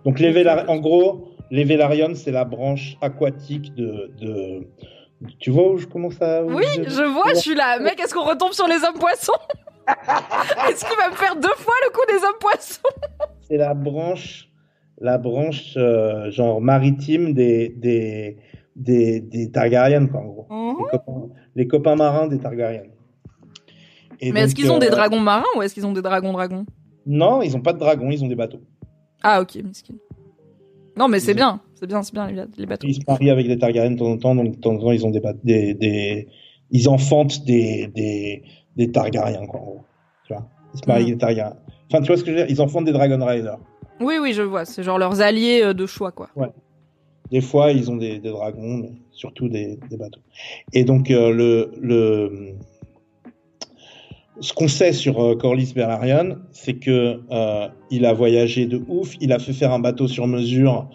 Donc 0.05 0.19
les 0.19 0.33
Velar- 0.33 0.69
en 0.69 0.79
gros, 0.79 1.29
les 1.51 1.65
Velaryon, 1.65 2.15
c'est 2.15 2.33
la 2.33 2.45
branche 2.45 2.97
aquatique 3.01 3.75
de, 3.75 4.11
de- 4.21 4.67
Tu 5.39 5.51
vois 5.51 5.71
où 5.73 5.77
je 5.79 5.87
commence 5.87 6.21
à... 6.23 6.43
Oui, 6.43 6.64
je- 6.79 6.91
je 6.91 7.03
vois, 7.03 7.35
je 7.35 7.39
suis 7.41 7.55
là. 7.55 7.79
Mec, 7.79 8.01
est-ce 8.01 8.14
qu'on 8.14 8.25
retombe 8.25 8.53
sur 8.53 8.66
les 8.66 8.77
hommes 8.85 8.99
poissons 8.99 9.33
Est-ce 10.68 10.85
qu'il 10.85 10.97
va 10.97 11.11
me 11.11 11.14
faire 11.14 11.37
deux 11.37 11.55
fois 11.57 11.75
le 11.85 11.91
coup 11.93 12.01
des 12.09 12.25
hommes 12.25 12.39
poissons 12.41 12.81
C'est 13.43 13.57
la 13.57 13.75
branche, 13.75 14.49
la 14.99 15.18
branche 15.18 15.75
euh, 15.77 16.31
genre 16.31 16.61
maritime 16.61 17.35
des, 17.35 17.68
des, 17.77 18.39
des, 18.77 19.21
des 19.21 19.51
Targaryen, 19.51 20.07
quoi, 20.07 20.21
en 20.21 20.27
gros. 20.27 20.47
Les, 20.49 20.89
copains, 20.99 21.29
les 21.57 21.66
copains 21.68 21.97
marins 21.97 22.27
des 22.29 22.39
Targaryen. 22.39 22.85
Et 24.21 24.33
Mais 24.33 24.43
est-ce 24.43 24.55
qu'ils 24.55 24.71
ont 24.71 24.77
euh, 24.77 24.81
des 24.81 24.91
dragons 24.91 25.21
marins 25.21 25.45
ou 25.57 25.62
est-ce 25.62 25.75
qu'ils 25.75 25.87
ont 25.87 25.93
des 25.93 26.03
dragons 26.03 26.33
dragons? 26.33 26.64
Non, 27.07 27.43
ils 27.43 27.57
ont 27.57 27.61
pas 27.62 27.73
de 27.73 27.79
dragons, 27.79 28.11
ils 28.11 28.23
ont 28.23 28.29
des 28.29 28.35
bateaux. 28.35 28.61
Ah 29.23 29.41
ok, 29.41 29.57
miskin. 29.64 29.95
Non 30.97 31.09
mais 31.09 31.21
c'est 31.21 31.35
bien, 31.35 31.61
c'est 31.81 31.87
bien, 31.87 32.03
c'est 32.03 32.12
bien 32.12 32.31
les, 32.31 32.43
les 32.59 32.66
bateaux. 32.66 32.87
Ils 32.87 32.95
se 32.95 33.01
marient 33.09 33.31
avec 33.31 33.49
des 33.49 33.59
Targaryen 33.59 33.93
de 33.93 33.99
temps 33.99 34.07
en 34.11 34.18
temps, 34.18 34.35
donc 34.35 34.55
de 34.57 34.61
temps 34.61 34.74
en 34.74 34.78
temps, 34.78 34.93
ils 34.93 35.05
ont 35.07 35.11
des, 35.11 35.20
ba- 35.20 35.35
des, 35.43 35.74
des 35.74 36.28
ils 36.70 36.89
enfantent 36.89 37.45
des, 37.47 37.89
des, 37.89 38.43
des 38.76 38.93
Targaryens, 38.93 39.47
quoi, 39.47 39.61
en 39.61 39.64
gros. 39.64 39.85
Tu 40.24 40.33
vois? 40.33 40.47
Ils 40.74 40.78
se 40.81 40.87
marient 40.87 41.01
Mhm. 41.03 41.07
avec 41.09 41.14
des 41.14 41.20
Targaryens. 41.20 41.57
Enfin, 41.91 42.03
tu 42.03 42.07
vois 42.09 42.16
ce 42.16 42.22
que 42.22 42.31
je 42.31 42.37
veux 42.37 42.43
dire? 42.47 42.51
Ils 42.51 42.61
enfantent 42.62 42.85
des 42.85 42.93
Dragon 42.93 43.24
Riders. 43.24 43.59
Oui 44.01 44.14
oui, 44.22 44.33
je 44.33 44.43
vois, 44.43 44.64
c'est 44.64 44.83
genre 44.83 44.99
leurs 44.99 45.20
alliés 45.20 45.61
euh, 45.62 45.74
de 45.74 45.87
choix 45.87 46.12
quoi. 46.12 46.28
Des 47.31 47.41
fois, 47.41 47.70
ils 47.70 47.91
ont 47.91 47.97
des, 47.97 48.18
des 48.18 48.31
dragons, 48.31 48.78
mais 48.78 48.93
surtout 49.12 49.49
des, 49.49 49.78
des 49.89 49.97
bateaux. 49.97 50.20
Et 50.72 50.83
donc, 50.85 51.11
euh, 51.12 51.31
le, 51.33 51.72
le, 51.81 52.55
ce 54.41 54.53
qu'on 54.53 54.66
sait 54.68 54.93
sur 54.93 55.20
euh, 55.22 55.37
Corlys 55.37 55.72
Velaryon, 55.74 56.39
c'est 56.51 56.74
que 56.74 57.20
euh, 57.31 57.68
il 57.91 58.05
a 58.07 58.12
voyagé 58.12 58.66
de 58.66 58.83
ouf. 58.89 59.14
Il 59.20 59.33
a 59.33 59.39
fait 59.39 59.53
faire 59.53 59.72
un 59.72 59.78
bateau 59.78 60.09
sur 60.09 60.26
mesure 60.26 60.89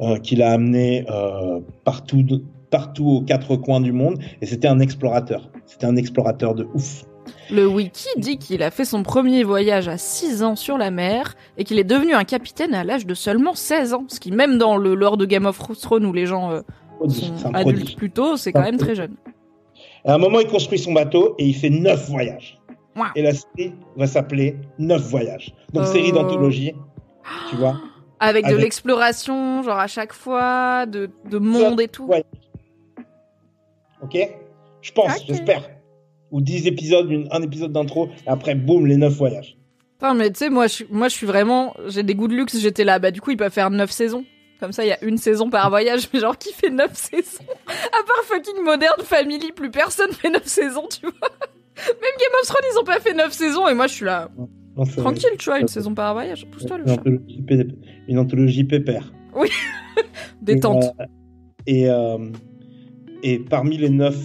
euh, 0.00 0.18
qu'il 0.18 0.42
a 0.42 0.52
amené 0.52 1.04
euh, 1.10 1.60
partout, 1.84 2.22
de- 2.22 2.42
partout 2.70 3.08
aux 3.08 3.20
quatre 3.22 3.56
coins 3.56 3.80
du 3.80 3.92
monde. 3.92 4.18
Et 4.40 4.46
c'était 4.46 4.68
un 4.68 4.80
explorateur. 4.80 5.50
C'était 5.66 5.86
un 5.86 5.96
explorateur 5.96 6.54
de 6.54 6.66
ouf. 6.74 7.04
Le 7.50 7.66
wiki 7.66 8.08
dit 8.16 8.38
qu'il 8.38 8.62
a 8.62 8.70
fait 8.70 8.84
son 8.84 9.02
premier 9.02 9.42
voyage 9.44 9.88
à 9.88 9.98
6 9.98 10.42
ans 10.42 10.56
sur 10.56 10.78
la 10.78 10.90
mer 10.90 11.34
et 11.58 11.64
qu'il 11.64 11.78
est 11.78 11.84
devenu 11.84 12.14
un 12.14 12.24
capitaine 12.24 12.74
à 12.74 12.84
l'âge 12.84 13.04
de 13.06 13.14
seulement 13.14 13.54
16 13.54 13.92
ans, 13.94 14.04
ce 14.08 14.18
qui 14.20 14.30
même 14.30 14.56
dans 14.58 14.76
le 14.76 14.94
lore 14.94 15.16
de 15.18 15.26
Game 15.26 15.44
of 15.46 15.58
Thrones 15.80 16.06
où 16.06 16.12
les 16.12 16.26
gens 16.26 16.50
euh, 16.52 16.60
sont 17.08 17.54
adultes 17.54 17.96
plus 17.96 18.10
tôt, 18.10 18.36
c'est 18.36 18.52
quand 18.52 18.62
même 18.62 18.78
très 18.78 18.94
jeune. 18.94 19.14
À 20.04 20.14
un 20.14 20.18
moment, 20.18 20.40
il 20.40 20.46
construit 20.46 20.78
son 20.78 20.92
bateau 20.92 21.34
et 21.38 21.46
il 21.46 21.54
fait 21.54 21.70
neuf 21.70 22.08
voyages. 22.08 22.58
Wow. 22.96 23.04
Et 23.14 23.22
la 23.22 23.32
série 23.32 23.72
va 23.96 24.06
s'appeler 24.06 24.56
Neuf 24.78 25.02
voyages. 25.02 25.54
Donc, 25.72 25.86
série 25.86 26.12
d'anthologie, 26.12 26.72
tu 27.50 27.56
vois. 27.56 27.76
Avec, 28.20 28.46
de 28.46 28.50
l'exploration, 28.56 29.62
genre 29.62 29.78
à 29.78 29.86
chaque 29.86 30.12
fois, 30.12 30.86
de, 30.86 31.10
de 31.30 31.38
monde 31.38 31.80
et 31.80 31.88
tout. 31.88 32.06
Ouais. 32.06 32.24
Ok 34.02 34.16
Je 34.82 34.92
pense, 34.92 35.24
j'espère. 35.26 35.68
Ou 36.30 36.40
10 36.40 36.66
épisodes, 36.66 37.10
une- 37.10 37.28
un 37.30 37.42
épisode 37.42 37.72
d'intro, 37.72 38.08
et 38.26 38.28
après, 38.28 38.54
boum, 38.54 38.86
les 38.86 38.96
9 38.96 39.12
voyages. 39.14 39.56
Putain, 39.94 40.14
mais 40.14 40.30
tu 40.30 40.38
sais, 40.38 40.50
moi, 40.50 40.66
je, 40.66 40.72
suis- 40.74 40.86
moi, 40.90 41.08
je 41.08 41.14
suis 41.14 41.26
vraiment, 41.26 41.74
j'ai 41.86 42.02
des 42.02 42.14
goûts 42.14 42.28
de 42.28 42.34
luxe, 42.34 42.58
j'étais 42.58 42.84
là, 42.84 42.98
bah, 42.98 43.10
du 43.10 43.20
coup, 43.20 43.30
ils 43.30 43.36
peuvent 43.36 43.52
faire 43.52 43.70
9 43.70 43.90
saisons. 43.90 44.24
Comme 44.60 44.72
ça, 44.72 44.84
il 44.84 44.88
y 44.88 44.92
a 44.92 45.02
une 45.04 45.18
saison 45.18 45.50
par 45.50 45.70
voyage, 45.70 46.08
mais 46.12 46.20
genre, 46.20 46.36
qui 46.36 46.52
fait 46.52 46.70
9 46.70 46.92
saisons? 46.94 47.44
À 47.68 48.04
part 48.06 48.24
fucking 48.24 48.62
Modern 48.62 49.00
Family, 49.02 49.52
plus 49.52 49.70
personne 49.70 50.12
fait 50.12 50.30
9 50.30 50.44
saisons, 50.46 50.86
tu 50.88 51.06
vois? 51.06 51.30
Même 51.86 52.16
Game 52.18 52.34
of 52.40 52.46
Thrones, 52.48 52.64
ils 52.72 52.78
ont 52.78 52.84
pas 52.84 53.00
fait 53.00 53.14
9 53.14 53.32
saisons, 53.32 53.68
et 53.68 53.74
moi, 53.74 53.86
je 53.86 53.94
suis 53.94 54.04
là, 54.04 54.28
Non, 54.76 54.84
tranquille, 54.84 55.30
tu 55.38 55.50
vois, 55.50 55.60
une 55.60 55.68
saison 55.68 55.94
par 55.94 56.12
voyage. 56.14 56.46
Pousse-toi, 56.50 56.78
le 56.78 56.84
une, 56.84 56.88
chat. 56.88 57.00
anthologie, 57.00 57.44
une 58.08 58.18
anthologie 58.18 58.64
pépère. 58.64 59.12
Détente. 60.42 60.84
Et, 61.66 61.88
euh, 61.88 61.90
et, 61.90 61.90
euh, 61.90 62.18
et 63.22 63.38
parmi 63.38 63.76
les 63.78 63.90
9 63.90 64.16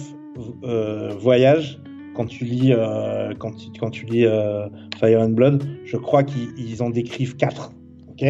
voyages, 1.18 1.78
quand 2.14 2.26
tu 2.26 2.44
lis, 2.44 2.72
euh, 2.72 3.34
quand 3.38 3.52
tu, 3.52 3.66
quand 3.78 3.90
tu 3.90 4.06
lis 4.06 4.24
euh, 4.24 4.68
Fire 4.98 5.20
and 5.20 5.30
Blood, 5.30 5.64
je 5.84 5.96
crois 5.96 6.22
qu'ils 6.22 6.48
ils 6.56 6.82
en 6.82 6.90
décrivent 6.90 7.36
4. 7.36 7.72
Ok? 8.10 8.24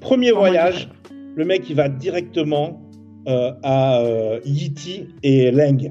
Premier 0.00 0.32
Oh, 0.32 0.36
voyage, 0.36 0.88
le 1.36 1.44
mec 1.44 1.68
il 1.68 1.76
va 1.76 1.88
directement 1.88 2.80
euh, 3.28 3.52
à 3.62 4.00
euh, 4.00 4.40
Yiti 4.44 5.08
et 5.22 5.50
Leng, 5.50 5.90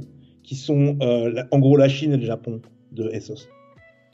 qui 0.49 0.55
sont 0.55 0.97
euh, 1.03 1.31
la- 1.31 1.47
en 1.51 1.59
gros 1.59 1.77
la 1.77 1.87
Chine 1.87 2.11
et 2.13 2.17
le 2.17 2.25
Japon 2.25 2.59
de 2.91 3.07
Essos. 3.13 3.47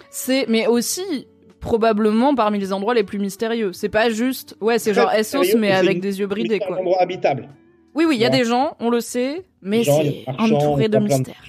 C'est, 0.10 0.48
mais 0.50 0.68
aussi, 0.68 1.28
probablement 1.62 2.36
parmi 2.36 2.60
les 2.60 2.74
endroits 2.74 2.94
les 2.94 3.06
plus 3.06 3.20
mystérieux. 3.20 3.72
C'est 3.72 3.88
pas 3.88 4.10
juste, 4.10 4.58
ouais, 4.60 4.78
c'est 4.78 4.94
genre 4.94 5.14
Essos, 5.14 5.56
mais 5.58 5.72
avec 5.72 6.02
des 6.02 6.20
yeux 6.20 6.28
bridés, 6.28 6.58
c'est 6.60 6.66
un 6.66 6.68
quoi. 6.68 6.80
endroit 6.80 7.02
habitable. 7.02 7.48
Oui, 7.96 8.04
oui, 8.06 8.18
il 8.18 8.22
y 8.22 8.26
a 8.26 8.30
des 8.30 8.44
gens, 8.44 8.76
on 8.82 8.90
le 8.90 9.00
sait, 9.00 9.46
mais 9.62 9.86
c'est 9.86 10.26
entouré 10.28 10.90
de 10.90 10.98
mystères. 11.00 11.42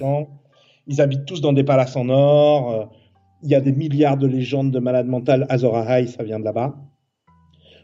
Ils 0.87 1.01
habitent 1.01 1.25
tous 1.25 1.41
dans 1.41 1.51
des 1.51 1.65
palaces 1.65 1.97
en 1.97 2.07
or. 2.07 2.71
euh, 2.71 2.85
Il 3.43 3.49
y 3.51 3.55
a 3.55 3.59
des 3.59 3.73
milliards 3.73 4.15
de 4.15 4.25
légendes 4.25 4.71
de 4.71 4.79
malades 4.79 5.07
mentales. 5.07 5.45
Azor 5.49 5.75
Ahai, 5.75 6.07
ça 6.07 6.23
vient 6.23 6.39
de 6.39 6.45
là-bas. 6.45 6.75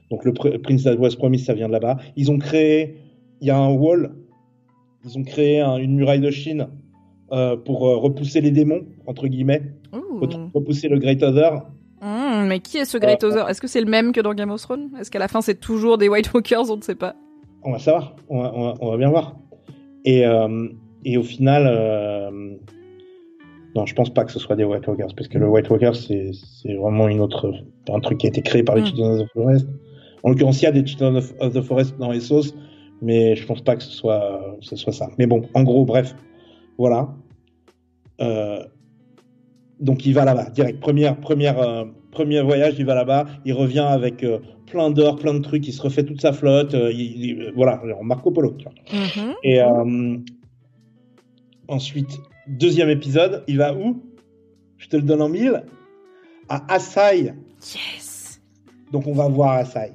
Donc 0.09 0.23
le 0.23 0.31
pr- 0.31 0.57
Prince 0.61 0.85
of 0.85 0.97
West 0.99 1.17
Promise, 1.17 1.43
ça 1.45 1.53
vient 1.53 1.67
de 1.67 1.73
là-bas. 1.73 1.97
Ils 2.15 2.31
ont 2.31 2.37
créé, 2.39 2.95
il 3.41 3.47
y 3.47 3.51
a 3.51 3.57
un 3.57 3.71
wall. 3.73 4.15
Ils 5.05 5.17
ont 5.17 5.23
créé 5.23 5.59
un- 5.59 5.75
une 5.77 5.95
muraille 5.95 6.21
de 6.21 6.31
Chine 6.31 6.69
euh, 7.33 7.57
pour 7.57 7.87
euh, 7.87 7.97
repousser 7.97 8.39
les 8.41 8.51
démons, 8.51 8.81
entre 9.07 9.27
guillemets. 9.27 9.63
Ouh. 9.93 10.19
Repousser 10.53 10.87
le 10.87 10.99
Great 10.99 11.21
Other. 11.23 11.63
Hmm, 12.01 12.45
mais 12.47 12.59
qui 12.59 12.77
est 12.77 12.85
ce 12.85 12.97
Great 12.97 13.23
Euh, 13.23 13.29
Other? 13.29 13.49
Est-ce 13.49 13.59
que 13.61 13.67
c'est 13.67 13.81
le 13.81 13.89
même 13.89 14.11
que 14.11 14.21
dans 14.21 14.33
Game 14.33 14.51
of 14.51 14.61
Thrones? 14.61 14.89
Est-ce 14.99 15.09
qu'à 15.11 15.19
la 15.19 15.27
fin 15.27 15.41
c'est 15.41 15.59
toujours 15.59 15.97
des 15.97 16.07
White 16.09 16.31
Walkers? 16.33 16.69
On 16.69 16.77
ne 16.77 16.81
sait 16.81 16.95
pas. 16.95 17.15
On 17.63 17.71
va 17.71 17.79
savoir. 17.79 18.15
On 18.29 18.41
va, 18.41 18.51
on 18.55 18.61
va- 18.65 18.73
on 18.81 18.91
va 18.91 18.97
bien 18.97 19.09
voir. 19.09 19.35
Et, 20.05 20.23
et 21.05 21.17
au 21.17 21.23
final, 21.23 21.63
non, 23.75 23.85
je 23.85 23.95
pense 23.95 24.09
pas 24.13 24.23
que 24.25 24.31
ce 24.31 24.39
soit 24.39 24.55
des 24.55 24.63
White 24.65 24.85
Walkers, 24.87 25.15
parce 25.15 25.27
que 25.27 25.37
le 25.39 25.47
White 25.47 25.69
Walker, 25.69 25.91
c'est 25.93 26.73
vraiment 26.75 27.07
une 27.07 27.21
autre, 27.21 27.51
un 27.89 27.99
truc 28.01 28.19
qui 28.19 28.27
a 28.27 28.29
été 28.29 28.41
créé 28.41 28.63
par 28.63 28.75
les 28.75 28.81
Mm. 28.81 28.85
Titans 28.85 29.19
of 29.21 29.27
the 29.27 29.31
Forest. 29.33 29.67
En 30.23 30.29
l'occurrence, 30.29 30.61
il 30.61 30.65
y 30.65 30.67
a 30.67 30.71
des 30.71 30.83
Titans 30.83 31.15
of, 31.15 31.33
of 31.39 31.53
the 31.53 31.61
Forest 31.61 31.97
dans 31.99 32.11
les 32.11 32.19
sauces, 32.19 32.53
mais 33.01 33.35
je 33.35 33.45
pense 33.47 33.61
pas 33.61 33.75
que 33.75 33.83
ce 33.83 33.91
soit, 33.91 34.57
ce 34.61 34.75
soit 34.75 34.93
ça. 34.93 35.09
Mais 35.17 35.25
bon, 35.25 35.41
en 35.53 35.63
gros, 35.63 35.85
bref, 35.85 36.15
voilà. 36.77 37.09
Euh, 38.21 38.63
donc 39.79 40.05
il 40.05 40.13
va 40.13 40.23
là-bas, 40.25 40.49
direct. 40.51 40.79
Première, 40.79 41.17
première, 41.17 41.59
euh, 41.59 41.85
premier 42.11 42.41
voyage, 42.41 42.75
il 42.77 42.85
va 42.85 42.95
là-bas. 42.95 43.25
Il 43.45 43.53
revient 43.53 43.79
avec 43.79 44.23
euh, 44.23 44.39
plein 44.67 44.89
d'or, 44.91 45.17
plein 45.17 45.33
de 45.33 45.39
trucs. 45.39 45.67
Il 45.67 45.73
se 45.73 45.81
refait 45.81 46.03
toute 46.03 46.21
sa 46.21 46.31
flotte. 46.33 46.73
il- 46.73 47.25
il- 47.25 47.51
voilà, 47.55 47.81
genre 47.87 48.03
Marco 48.03 48.31
Polo. 48.31 48.51
tu 48.57 48.65
vois. 48.65 48.73
Mhm. 48.93 49.33
Et 49.43 49.59
ensuite, 51.67 52.19
deuxième 52.47 52.89
épisode, 52.89 53.43
il 53.47 53.57
va 53.57 53.73
où? 53.73 54.01
Je 54.77 54.87
te 54.89 54.95
le 54.97 55.03
donne 55.03 55.21
en 55.21 55.29
mille. 55.29 55.63
À 56.49 56.73
Asai. 56.73 57.33
Yes. 57.61 58.41
Donc 58.91 59.07
on 59.07 59.13
va 59.13 59.27
voir 59.27 59.51
Asai. 59.53 59.91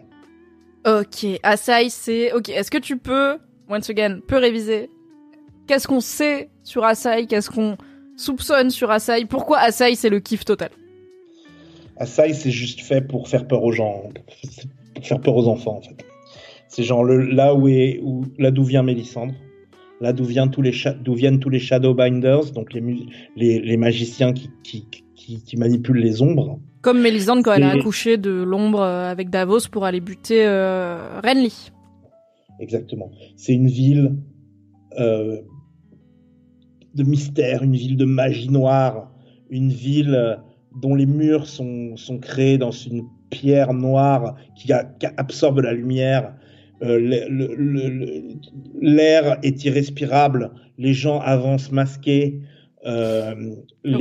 Ok, 0.87 1.27
Asai 1.43 1.89
c'est... 1.91 2.33
Ok, 2.33 2.49
est-ce 2.49 2.71
que 2.71 2.79
tu 2.79 2.97
peux, 2.97 3.37
once 3.69 3.91
again, 3.91 4.21
peu 4.27 4.39
réviser? 4.39 4.89
Qu'est-ce 5.67 5.87
qu'on 5.87 6.01
sait 6.01 6.49
sur 6.63 6.85
Asai 6.85 7.27
Qu'est-ce 7.27 7.51
qu'on 7.51 7.77
soupçonne 8.19 8.71
sur 8.71 8.91
Asai 8.91 9.25
Pourquoi 9.25 9.59
Asai 9.59 9.95
c'est 9.95 10.11
le 10.11 10.21
kiff 10.21 10.45
total 10.45 10.71
Asai, 11.97 12.33
c'est 12.33 12.51
juste 12.51 12.81
fait 12.81 13.01
pour 13.01 13.29
faire 13.29 13.47
peur 13.47 13.65
aux 13.65 13.73
gens, 13.73 14.05
pour 14.95 15.07
faire 15.07 15.21
peur 15.21 15.37
aux 15.37 15.49
enfants 15.49 15.79
en 15.79 15.81
fait. 15.81 16.05
C'est 16.69 16.85
genre 16.85 17.03
le, 17.03 17.23
là 17.23 17.55
où 17.55 17.67
est 17.67 17.99
où 18.03 18.25
là 18.39 18.51
d'où 18.51 18.63
vient 18.63 18.83
Mélisandre, 18.83 19.35
là 20.01 20.13
d'où 20.13 20.25
vient 20.25 20.49
tous 20.49 20.63
les 20.63 20.73
d'où 21.01 21.15
viennent 21.15 21.41
tous 21.41 21.49
les 21.49 21.59
Shadowbinders, 21.59 22.53
donc 22.53 22.73
les 22.73 22.83
les, 23.37 23.61
les 23.61 23.77
magiciens 23.77 24.33
qui, 24.33 24.51
qui, 24.63 24.87
qui 25.17 25.43
qui 25.43 25.57
manipulent 25.57 25.99
les 25.99 26.23
ombres. 26.23 26.61
Comme 26.83 27.01
Mélisande 27.01 27.43
quand 27.43 27.55
elle 27.55 27.65
a 27.65 27.71
accouché 27.71 28.17
de 28.17 28.31
l'ombre 28.31 28.81
euh, 28.81 29.11
avec 29.11 29.31
Davos 29.31 29.69
pour 29.71 29.85
aller 29.85 30.01
buter 30.01 30.47
euh, 30.47 31.21
Renly. 31.25 31.73
exactement. 32.61 33.11
C'est 33.37 33.55
une 33.55 33.67
ville 33.67 34.15
euh, 35.01 35.41
de 36.95 37.03
mystère, 37.05 37.63
une 37.63 37.77
ville 37.77 37.97
de 37.97 38.05
magie 38.05 38.49
noire, 38.51 39.11
une 39.51 39.71
ville 39.71 40.39
dont 40.81 40.95
les 40.95 41.07
murs 41.07 41.47
sont, 41.47 41.97
sont 41.97 42.19
créés 42.19 42.59
dans 42.59 42.71
une 42.71 43.03
pierre 43.31 43.73
noire 43.75 44.37
qui, 44.57 44.73
a- 44.73 44.85
qui 44.85 45.07
absorbe 45.17 45.61
la 45.61 45.73
lumière. 45.73 46.35
Euh, 46.83 46.99
L'air 48.81 49.39
est 49.43 49.65
irrespirable, 49.65 50.51
les 50.79 50.95
gens 50.95 51.21
avancent 51.21 51.73
masqués. 51.73 52.41
euh, 52.87 53.35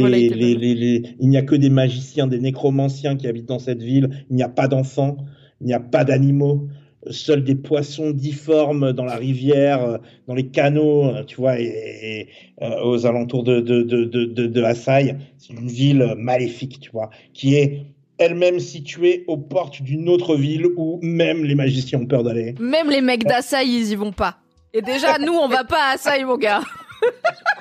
les- 0.07 0.29
les- 0.55 0.75
les- 0.75 1.03
il 1.19 1.29
n'y 1.29 1.37
a 1.37 1.41
que 1.41 1.55
des 1.55 1.71
magiciens, 1.71 2.27
des 2.27 2.39
nécromanciens 2.39 3.15
qui 3.15 3.27
habitent 3.27 3.47
dans 3.47 3.57
cette 3.59 3.81
ville. 3.81 4.09
Il 4.29 4.35
n'y 4.35 4.43
a 4.43 4.49
pas 4.49 4.67
d'enfants, 4.67 5.17
il 5.61 5.65
n'y 5.67 5.73
a 5.73 5.79
pas 5.79 6.03
d'animaux. 6.05 6.67
Seuls 7.09 7.43
des 7.43 7.55
poissons 7.55 8.11
difformes 8.11 8.91
dans 8.91 9.05
la 9.05 9.15
rivière, 9.15 9.83
euh, 9.83 9.97
dans 10.27 10.33
les 10.33 10.47
canaux, 10.47 11.05
euh, 11.05 11.23
tu 11.23 11.37
vois, 11.37 11.59
et, 11.59 11.65
et, 11.65 12.27
euh, 12.63 12.83
aux 12.83 13.05
alentours 13.05 13.43
de, 13.43 13.59
de, 13.59 13.83
de, 13.83 14.03
de, 14.03 14.25
de, 14.25 14.47
de 14.47 14.63
Assaï. 14.63 15.15
C'est 15.37 15.53
une 15.53 15.67
ville 15.67 16.15
maléfique, 16.17 16.79
tu 16.79 16.89
vois, 16.91 17.09
qui 17.33 17.55
est 17.55 17.85
elle-même 18.17 18.59
située 18.59 19.23
aux 19.27 19.37
portes 19.37 19.81
d'une 19.81 20.09
autre 20.09 20.35
ville 20.35 20.67
où 20.75 20.99
même 21.03 21.43
les 21.45 21.55
magiciens 21.55 21.99
ont 21.99 22.07
peur 22.07 22.23
d'aller. 22.23 22.55
Même 22.59 22.89
les 22.89 23.01
mecs 23.01 23.23
d'Assai, 23.23 23.65
ils 23.65 23.91
y 23.91 23.95
vont 23.95 24.11
pas. 24.11 24.37
Et 24.73 24.81
déjà, 24.81 25.17
nous, 25.19 25.33
on 25.33 25.47
va 25.47 25.63
pas 25.63 25.91
à 25.91 25.93
Assai, 25.93 26.23
mon 26.23 26.37
gars. 26.37 26.61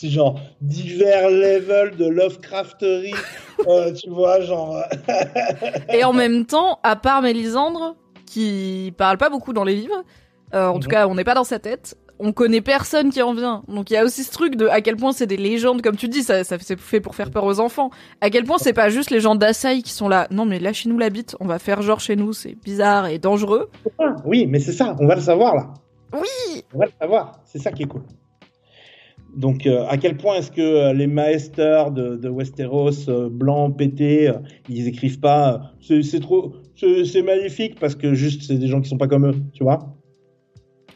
C'est 0.00 0.10
genre 0.10 0.38
divers 0.60 1.28
levels 1.28 1.96
de 1.96 2.06
Lovecrafterie, 2.06 3.14
euh, 3.66 3.92
tu 3.92 4.08
vois, 4.10 4.40
genre. 4.40 4.76
euh, 4.76 5.12
Et 5.92 6.04
en 6.04 6.12
même 6.12 6.46
temps, 6.46 6.78
à 6.84 6.94
part 6.94 7.20
Mélisandre, 7.20 7.96
qui 8.24 8.94
parle 8.96 9.18
pas 9.18 9.28
beaucoup 9.28 9.52
dans 9.52 9.64
les 9.64 9.74
livres, 9.74 10.04
euh, 10.54 10.68
en 10.68 10.78
tout 10.78 10.88
cas, 10.88 11.08
on 11.08 11.16
n'est 11.16 11.24
pas 11.24 11.34
dans 11.34 11.42
sa 11.42 11.58
tête. 11.58 11.96
On 12.20 12.32
connaît 12.32 12.60
personne 12.60 13.10
qui 13.10 13.20
en 13.22 13.34
vient. 13.34 13.64
Donc 13.66 13.90
il 13.90 13.94
y 13.94 13.96
a 13.96 14.04
aussi 14.04 14.22
ce 14.22 14.30
truc 14.30 14.54
de 14.54 14.68
à 14.68 14.80
quel 14.82 14.94
point 14.94 15.10
c'est 15.10 15.26
des 15.26 15.36
légendes, 15.36 15.82
comme 15.82 15.96
tu 15.96 16.06
dis, 16.06 16.22
ça, 16.22 16.44
ça 16.44 16.58
c'est 16.60 16.78
fait 16.78 17.00
pour 17.00 17.16
faire 17.16 17.32
peur 17.32 17.42
aux 17.44 17.58
enfants. 17.58 17.90
À 18.20 18.30
quel 18.30 18.44
point 18.44 18.58
c'est 18.58 18.72
pas 18.72 18.90
juste 18.90 19.10
les 19.10 19.18
gens 19.18 19.34
d'Assai 19.34 19.82
qui 19.82 19.90
sont 19.92 20.08
là. 20.08 20.28
Non 20.30 20.44
mais 20.44 20.60
lâchez-nous 20.60 20.98
la 20.98 21.10
bite, 21.10 21.34
on 21.40 21.46
va 21.46 21.58
faire 21.58 21.82
genre 21.82 21.98
chez 21.98 22.14
nous, 22.14 22.32
c'est 22.32 22.54
bizarre 22.54 23.06
et 23.08 23.18
dangereux. 23.18 23.68
oui, 24.24 24.46
mais 24.46 24.60
c'est 24.60 24.72
ça, 24.72 24.94
on 25.00 25.06
va 25.08 25.16
le 25.16 25.20
savoir 25.20 25.56
là. 25.56 25.66
Oui. 26.12 26.62
On 26.72 26.78
va 26.78 26.86
le 26.86 26.92
savoir, 27.00 27.40
c'est 27.44 27.58
ça 27.58 27.72
qui 27.72 27.82
est 27.82 27.86
cool. 27.86 28.02
Donc, 29.36 29.66
euh, 29.66 29.84
à 29.88 29.98
quel 29.98 30.16
point 30.16 30.36
est-ce 30.36 30.50
que 30.50 30.60
euh, 30.60 30.92
les 30.92 31.06
maesters 31.06 31.90
de, 31.90 32.16
de 32.16 32.28
Westeros, 32.28 33.08
euh, 33.08 33.28
blancs, 33.30 33.76
pétés, 33.76 34.32
ils 34.68 34.88
écrivent 34.88 35.20
pas 35.20 35.72
c'est 35.80 36.20
trop, 36.20 36.54
c'est 36.76 37.22
magnifique 37.22 37.78
parce 37.78 37.94
que 37.94 38.14
juste 38.14 38.42
c'est 38.42 38.56
des 38.56 38.66
gens 38.66 38.80
qui 38.80 38.88
sont 38.88 38.98
pas 38.98 39.08
comme 39.08 39.26
eux, 39.26 39.34
tu 39.52 39.62
vois 39.62 39.78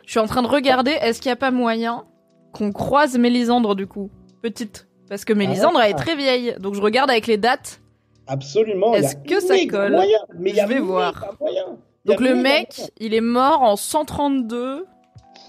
Je 0.05 0.11
suis 0.11 0.21
en 0.21 0.27
train 0.27 0.43
de 0.43 0.49
regarder, 0.49 0.91
est-ce 0.91 1.21
qu'il 1.21 1.29
y 1.29 1.33
a 1.33 1.37
pas 1.37 1.51
moyen 1.51 2.05
qu'on 2.53 2.73
croise 2.73 3.17
Mélisandre 3.19 3.75
du 3.75 3.87
coup, 3.87 4.11
petite, 4.43 4.89
parce 5.09 5.25
que 5.25 5.33
Mélisandre 5.33 5.81
elle 5.83 5.93
est 5.93 5.95
très 5.95 6.17
vieille, 6.17 6.55
donc 6.59 6.75
je 6.75 6.81
regarde 6.81 7.11
avec 7.11 7.27
les 7.27 7.39
dates. 7.39 7.81
Absolument. 8.27 8.95
Est-ce 8.95 9.17
que 9.17 9.41
ça 9.41 9.55
colle? 9.69 9.93
moyen, 9.93 10.19
mais 10.39 10.51
il 10.51 10.57
y 10.57 10.61
a 10.61 10.67
Je 10.67 10.73
vais 10.73 10.81
voir. 10.81 11.35
moyen. 11.41 11.65
Donc 12.05 12.21
le 12.21 12.35
mec, 12.35 12.75
moyen. 12.77 12.91
il 12.99 13.15
est 13.15 13.21
mort 13.21 13.63
en 13.63 13.77
132 13.77 14.85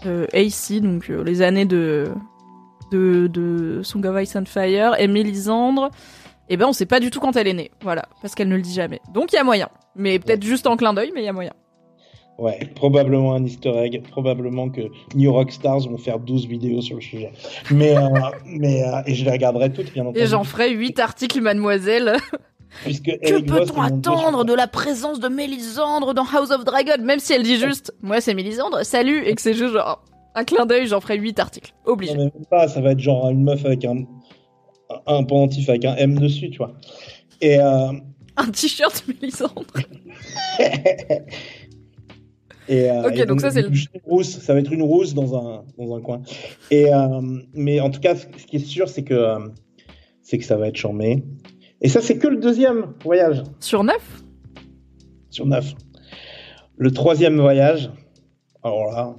euh, 0.05 0.25
AC, 0.33 0.81
donc 0.81 1.07
les 1.07 1.41
années 1.41 1.65
de, 1.65 2.07
de 2.91 3.27
de 3.27 3.81
Song 3.83 4.05
of 4.05 4.21
Ice 4.21 4.35
and 4.35 4.45
Fire 4.45 4.99
et 4.99 5.07
Mélisandre. 5.07 5.89
Eh 6.49 6.57
ben 6.57 6.67
on 6.67 6.73
sait 6.73 6.85
pas 6.85 6.99
du 6.99 7.09
tout 7.09 7.19
quand 7.19 7.35
elle 7.35 7.47
est 7.47 7.53
née, 7.53 7.71
voilà, 7.81 8.03
parce 8.21 8.35
qu'elle 8.35 8.49
ne 8.49 8.55
le 8.55 8.61
dit 8.61 8.73
jamais. 8.73 8.99
Donc 9.13 9.31
il 9.31 9.37
y 9.37 9.39
a 9.39 9.43
moyen, 9.43 9.69
mais 9.95 10.19
peut-être 10.19 10.43
juste 10.43 10.67
en 10.67 10.75
clin 10.75 10.93
d'œil, 10.93 11.11
mais 11.13 11.21
il 11.21 11.25
y 11.25 11.29
a 11.29 11.33
moyen. 11.33 11.53
Ouais, 12.39 12.59
probablement 12.75 13.35
un 13.35 13.45
easter 13.45 13.69
egg, 13.77 14.01
probablement 14.09 14.69
que 14.69 14.81
New 15.15 15.31
Rockstars 15.31 15.81
vont 15.81 15.97
faire 15.97 16.19
12 16.19 16.47
vidéos 16.47 16.81
sur 16.81 16.95
le 16.95 17.01
sujet. 17.01 17.31
Mais, 17.69 17.95
euh, 17.95 18.09
mais 18.45 18.83
euh, 18.83 19.01
et 19.05 19.13
je 19.13 19.23
les 19.23 19.31
regarderai 19.31 19.71
toutes, 19.71 19.93
bien 19.93 20.03
entendu. 20.03 20.19
Et 20.19 20.25
j'en 20.25 20.43
ferai 20.43 20.71
8 20.71 20.99
articles, 20.99 21.41
mademoiselle. 21.41 22.17
Puisque 22.83 23.05
Que 23.05 23.39
peut-on 23.39 23.81
attendre 23.81 24.45
de 24.45 24.53
la 24.53 24.67
présence 24.67 25.19
de 25.19 25.27
Mélisandre 25.27 26.15
dans 26.15 26.25
House 26.25 26.49
of 26.49 26.65
Dragon? 26.65 27.03
Même 27.03 27.19
si 27.19 27.33
elle 27.33 27.43
dit 27.43 27.57
juste 27.57 27.93
«Moi, 28.01 28.19
c'est 28.19 28.33
Mélisandre, 28.33 28.83
salut!» 28.83 29.23
et 29.27 29.35
que 29.35 29.41
c'est 29.41 29.53
juste 29.53 29.73
genre 29.73 30.03
un 30.35 30.43
clin 30.43 30.65
d'œil, 30.65 30.87
j'en 30.87 30.99
ferai 31.01 31.17
8 31.17 31.39
articles. 31.39 31.73
Obligé. 31.85 32.13
Non, 32.15 32.25
mais 32.25 32.31
même 32.35 32.45
pas, 32.49 32.67
ça 32.67 32.81
va 32.81 32.91
être 32.91 32.99
genre 32.99 33.29
une 33.29 33.43
meuf 33.43 33.63
avec 33.65 33.85
un, 33.85 34.03
un 35.05 35.23
pendentif 35.23 35.69
avec 35.69 35.85
un 35.85 35.95
M 35.95 36.17
dessus, 36.19 36.49
tu 36.49 36.57
vois. 36.57 36.73
Et, 37.41 37.59
euh, 37.59 37.91
Un 38.37 38.49
t-shirt 38.51 39.03
Mélisandre. 39.21 39.73
et, 42.69 42.89
euh, 42.89 43.07
Ok, 43.07 43.17
et 43.17 43.25
donc 43.25 43.41
ça, 43.41 43.51
c'est 43.51 43.61
le- 43.61 43.71
rousse, 44.05 44.39
ça 44.39 44.53
va 44.53 44.59
être 44.59 44.71
une 44.71 44.81
rousse 44.83 45.13
dans 45.13 45.35
un, 45.37 45.63
dans 45.77 45.95
un 45.95 46.01
coin. 46.01 46.21
Et, 46.71 46.93
euh, 46.93 47.21
mais 47.53 47.79
en 47.79 47.89
tout 47.89 47.99
cas, 47.99 48.15
ce 48.15 48.25
qui 48.45 48.55
est 48.57 48.65
sûr, 48.65 48.87
c'est 48.89 49.03
que, 49.03 49.13
euh, 49.13 49.39
c'est 50.21 50.37
que 50.37 50.45
ça 50.45 50.57
va 50.57 50.67
être 50.69 50.77
charmé. 50.77 51.23
Et 51.81 51.89
ça, 51.89 51.99
c'est 52.01 52.17
que 52.17 52.27
le 52.27 52.37
deuxième 52.37 52.93
voyage 53.03 53.43
Sur 53.59 53.83
9 53.83 53.95
sur 55.29 55.47
neuf. 55.47 55.73
Le 56.77 56.91
troisième 56.91 57.39
voyage, 57.41 57.89
alors 58.61 58.85
là, 58.91 59.15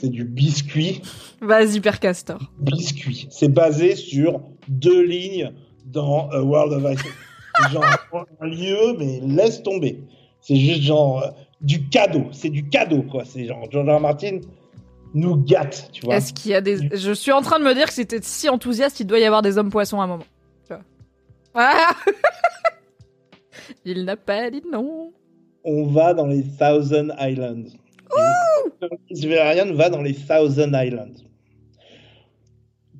c'est 0.00 0.08
du 0.08 0.24
biscuit. 0.24 1.02
Vas-y, 1.40 1.80
Castor. 1.80 2.40
biscuit. 2.58 3.26
C'est 3.30 3.48
basé 3.48 3.96
sur 3.96 4.40
deux 4.68 5.02
lignes 5.02 5.52
dans 5.86 6.28
A 6.30 6.40
World 6.40 6.72
of 6.72 6.92
Ice. 6.92 7.02
Genre 7.72 7.84
un 8.40 8.46
lieu, 8.46 8.96
mais 8.98 9.20
laisse 9.26 9.62
tomber. 9.62 10.00
C'est 10.40 10.56
juste 10.56 10.82
genre 10.82 11.22
euh, 11.22 11.30
du 11.60 11.88
cadeau. 11.88 12.26
C'est 12.32 12.50
du 12.50 12.68
cadeau, 12.68 13.02
quoi. 13.02 13.24
C'est 13.24 13.46
genre 13.46 13.66
George. 13.70 14.00
Martin 14.00 14.40
nous 15.14 15.36
gâte, 15.36 15.90
tu 15.92 16.04
vois. 16.04 16.16
Est-ce 16.16 16.32
qu'il 16.32 16.52
y 16.52 16.54
a 16.54 16.60
des... 16.60 16.96
Je 16.96 17.12
suis 17.12 17.32
en 17.32 17.40
train 17.40 17.58
de 17.58 17.64
me 17.64 17.74
dire 17.74 17.86
que 17.86 17.94
c'était 17.94 18.20
si 18.22 18.48
enthousiaste, 18.48 19.00
il 19.00 19.06
doit 19.06 19.18
y 19.18 19.24
avoir 19.24 19.42
des 19.42 19.58
hommes 19.58 19.70
poissons 19.70 20.00
à 20.00 20.04
un 20.04 20.08
moment. 20.08 20.24
Tu 20.66 20.74
vois. 20.74 20.82
Ah 21.54 21.90
il 23.84 24.04
n'a 24.04 24.16
pas 24.16 24.50
dit 24.50 24.62
non. 24.70 25.12
On 25.64 25.86
va 25.86 26.14
dans 26.14 26.26
les 26.26 26.44
Thousand 26.44 27.08
Islands. 27.18 27.70
Valerian 29.10 29.72
va 29.74 29.90
dans 29.90 30.02
les 30.02 30.14
Thousand 30.14 30.72
Islands. 30.72 31.24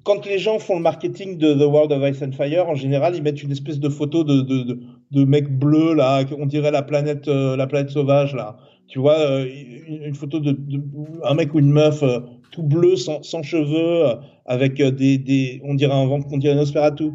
Quand 0.05 0.25
les 0.25 0.39
gens 0.39 0.59
font 0.59 0.77
le 0.77 0.83
marketing 0.83 1.37
de 1.37 1.53
The 1.53 1.67
World 1.67 1.93
of 1.93 2.03
Ice 2.09 2.23
and 2.23 2.33
Fire, 2.33 2.69
en 2.69 2.75
général, 2.75 3.15
ils 3.15 3.23
mettent 3.23 3.43
une 3.43 3.53
espèce 3.53 3.79
de 3.79 3.89
photo 3.89 4.25
de, 4.25 4.41
de, 4.41 4.63
de, 4.63 4.79
de 5.11 5.25
mec 5.25 5.51
bleu, 5.51 5.95
là, 5.95 6.25
on 6.39 6.47
dirait 6.47 6.71
la 6.71 6.83
planète, 6.83 7.29
euh, 7.29 7.57
la 7.57 7.67
planète 7.67 7.91
sauvage, 7.91 8.35
là. 8.35 8.57
Tu 8.87 8.99
vois, 8.99 9.19
euh, 9.19 9.47
une, 9.87 10.05
une 10.05 10.15
photo 10.15 10.41
de, 10.41 10.53
de 10.53 10.81
un 11.25 11.35
mec 11.35 11.53
ou 11.53 11.59
une 11.59 11.71
meuf 11.71 12.03
euh, 12.03 12.21
tout 12.53 12.63
bleu, 12.63 12.97
sans, 12.97 13.23
sans 13.23 13.43
cheveux, 13.43 14.19
avec 14.47 14.81
des, 14.81 15.19
des, 15.19 15.61
on 15.65 15.75
dirait 15.75 15.93
un 15.93 16.07
vent, 16.07 16.21
on 16.33 16.39
dirait 16.39 16.55
un 16.55 16.57
Nosferatu. 16.57 17.11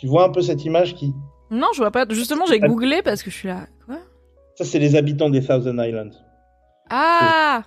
Tu 0.00 0.08
vois 0.08 0.24
un 0.24 0.30
peu 0.30 0.40
cette 0.42 0.64
image 0.64 0.94
qui, 0.94 1.12
Non, 1.50 1.68
je 1.74 1.78
vois 1.78 1.92
pas. 1.92 2.06
Justement, 2.10 2.44
j'ai 2.46 2.58
googlé 2.58 3.02
parce 3.04 3.22
que 3.22 3.30
je 3.30 3.36
suis 3.36 3.48
là. 3.48 3.66
Quoi? 3.86 3.98
Ça 4.56 4.64
c'est 4.64 4.78
les 4.78 4.96
habitants 4.96 5.30
des 5.30 5.42
Thousand 5.42 5.78
Islands. 5.78 6.10
Ah 6.90 7.62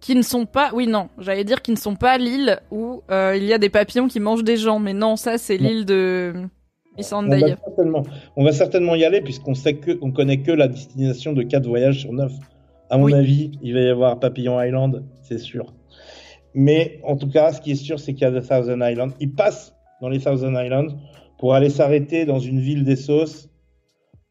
Qui 0.00 0.14
ne 0.14 0.22
sont 0.22 0.46
pas. 0.46 0.70
Oui, 0.74 0.86
non, 0.86 1.08
j'allais 1.18 1.44
dire 1.44 1.62
qu'ils 1.62 1.74
ne 1.74 1.78
sont 1.78 1.96
pas 1.96 2.18
l'île 2.18 2.60
où 2.70 3.02
euh, 3.10 3.34
il 3.36 3.44
y 3.44 3.52
a 3.52 3.58
des 3.58 3.70
papillons 3.70 4.08
qui 4.08 4.20
mangent 4.20 4.44
des 4.44 4.56
gens. 4.56 4.78
Mais 4.78 4.92
non, 4.92 5.16
ça, 5.16 5.38
c'est 5.38 5.56
l'île 5.56 5.84
de 5.84 6.32
On 6.96 7.02
va, 7.28 7.38
certainement, 7.56 8.02
on 8.36 8.44
va 8.44 8.52
certainement 8.52 8.94
y 8.94 9.04
aller 9.04 9.20
puisqu'on 9.20 9.54
sait 9.54 9.74
que 9.76 9.98
on 10.00 10.12
connaît 10.12 10.42
que 10.42 10.52
la 10.52 10.68
destination 10.68 11.32
de 11.32 11.42
4 11.42 11.66
voyages 11.66 12.00
sur 12.00 12.12
9. 12.12 12.32
À 12.90 12.98
mon 12.98 13.04
Oui. 13.04 13.14
avis, 13.14 13.52
il 13.62 13.74
va 13.74 13.80
y 13.80 13.88
avoir 13.88 14.20
Papillon 14.20 14.60
Island, 14.62 15.04
c'est 15.22 15.38
sûr. 15.38 15.72
Mais 16.54 17.00
en 17.02 17.16
tout 17.16 17.28
cas, 17.28 17.52
ce 17.52 17.60
qui 17.60 17.72
est 17.72 17.76
sûr, 17.76 17.98
c'est 17.98 18.12
qu'il 18.14 18.22
y 18.22 18.26
a 18.26 18.40
The 18.40 18.46
Thousand 18.46 18.80
Islands. 18.80 19.12
Ils 19.20 19.32
passent 19.32 19.74
dans 20.00 20.08
les 20.08 20.20
Thousand 20.20 20.52
Islands 20.60 20.94
pour 21.38 21.54
aller 21.54 21.70
s'arrêter 21.70 22.26
dans 22.26 22.38
une 22.38 22.60
ville 22.60 22.84
des 22.84 22.94
sauces 22.96 23.48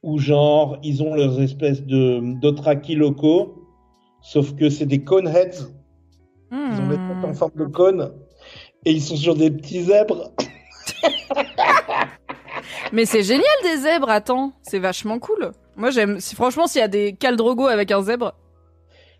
où, 0.04 0.20
genre, 0.20 0.78
ils 0.84 1.02
ont 1.04 1.16
leurs 1.16 1.42
espèces 1.42 1.84
de 1.84 2.22
d'otraki 2.40 2.96
locaux, 2.96 3.63
sauf 4.24 4.56
que 4.56 4.70
c'est 4.70 4.86
des 4.88 5.04
coneheads. 5.04 5.68
Ils 6.52 6.82
ont 6.82 6.88
des 6.88 6.96
têtes 6.98 7.24
en 7.24 7.30
Hmm. 7.30 7.34
forme 7.36 7.52
de 7.56 7.66
cône 7.66 8.12
et 8.86 8.92
ils 8.92 9.02
sont 9.02 9.16
sur 9.16 9.36
des 9.36 9.50
petits 9.52 9.84
zèbres. 9.84 10.32
Mais 12.92 13.06
c'est 13.06 13.24
génial 13.24 13.44
des 13.64 13.78
zèbres, 13.78 14.10
attends. 14.10 14.54
C'est 14.62 14.80
vachement 14.80 15.20
cool. 15.20 15.52
Moi, 15.76 15.90
j'aime. 15.90 16.20
si- 16.20 16.36
Franchement, 16.36 16.68
s'il 16.68 16.80
y 16.82 16.84
a 16.84 16.88
des 16.88 17.14
caldrogo 17.14 17.68
avec 17.68 17.92
un 17.92 18.02
zèbre. 18.04 18.34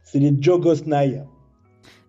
C'est 0.04 0.20
les 0.20 0.34
Jogosnai. 0.40 1.22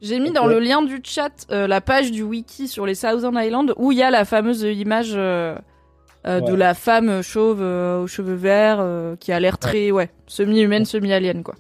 J'ai 0.03 0.19
mis 0.21 0.33
dans 0.33 0.47
le 0.47 0.59
lien 0.59 0.83
du 0.83 1.01
chat 1.03 1.47
euh, 1.51 1.67
la 1.67 1.81
page 1.81 2.11
du 2.11 2.23
wiki 2.23 2.69
sur 2.69 2.85
les 2.85 2.95
Thousand 2.97 3.33
Islands 3.39 3.69
où 3.77 3.93
il 3.93 3.99
y 3.99 4.03
a 4.03 4.11
la 4.11 4.27
fameuse 4.27 4.61
image 4.63 5.13
euh, 5.15 5.57
euh, 6.27 6.41
de 6.41 6.53
la 6.53 6.75
femme 6.75 7.23
chauve 7.23 7.63
aux 7.63 8.07
cheveux 8.07 8.35
verts 8.35 8.85
qui 9.19 9.33
a 9.33 9.41
l'air 9.41 9.57
très 9.57 9.91
ouais 9.93 10.11
semi-humaine, 10.27 10.85
semi-alien 10.85 11.43
quoi. 11.43 11.55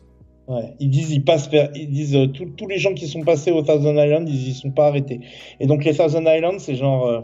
Ouais, 0.46 0.74
ils 0.78 0.90
disent, 0.90 1.10
ils 1.10 1.24
passent 1.24 1.48
vers, 1.50 1.70
ils 1.74 1.90
disent, 1.90 2.14
euh, 2.16 2.26
tous- 2.26 2.50
tous 2.56 2.66
les 2.68 2.78
gens 2.78 2.92
qui 2.92 3.08
sont 3.08 3.22
passés 3.22 3.50
aux 3.50 3.62
Thousand 3.62 3.96
Islands, 3.96 4.26
ils 4.26 4.48
y 4.48 4.52
sont 4.52 4.70
pas 4.70 4.88
arrêtés. 4.88 5.20
Et 5.58 5.66
donc 5.66 5.84
les 5.84 5.94
Thousand 5.96 6.24
Islands, 6.26 6.58
c'est 6.58 6.74
genre, 6.76 7.06
euh, 7.06 7.20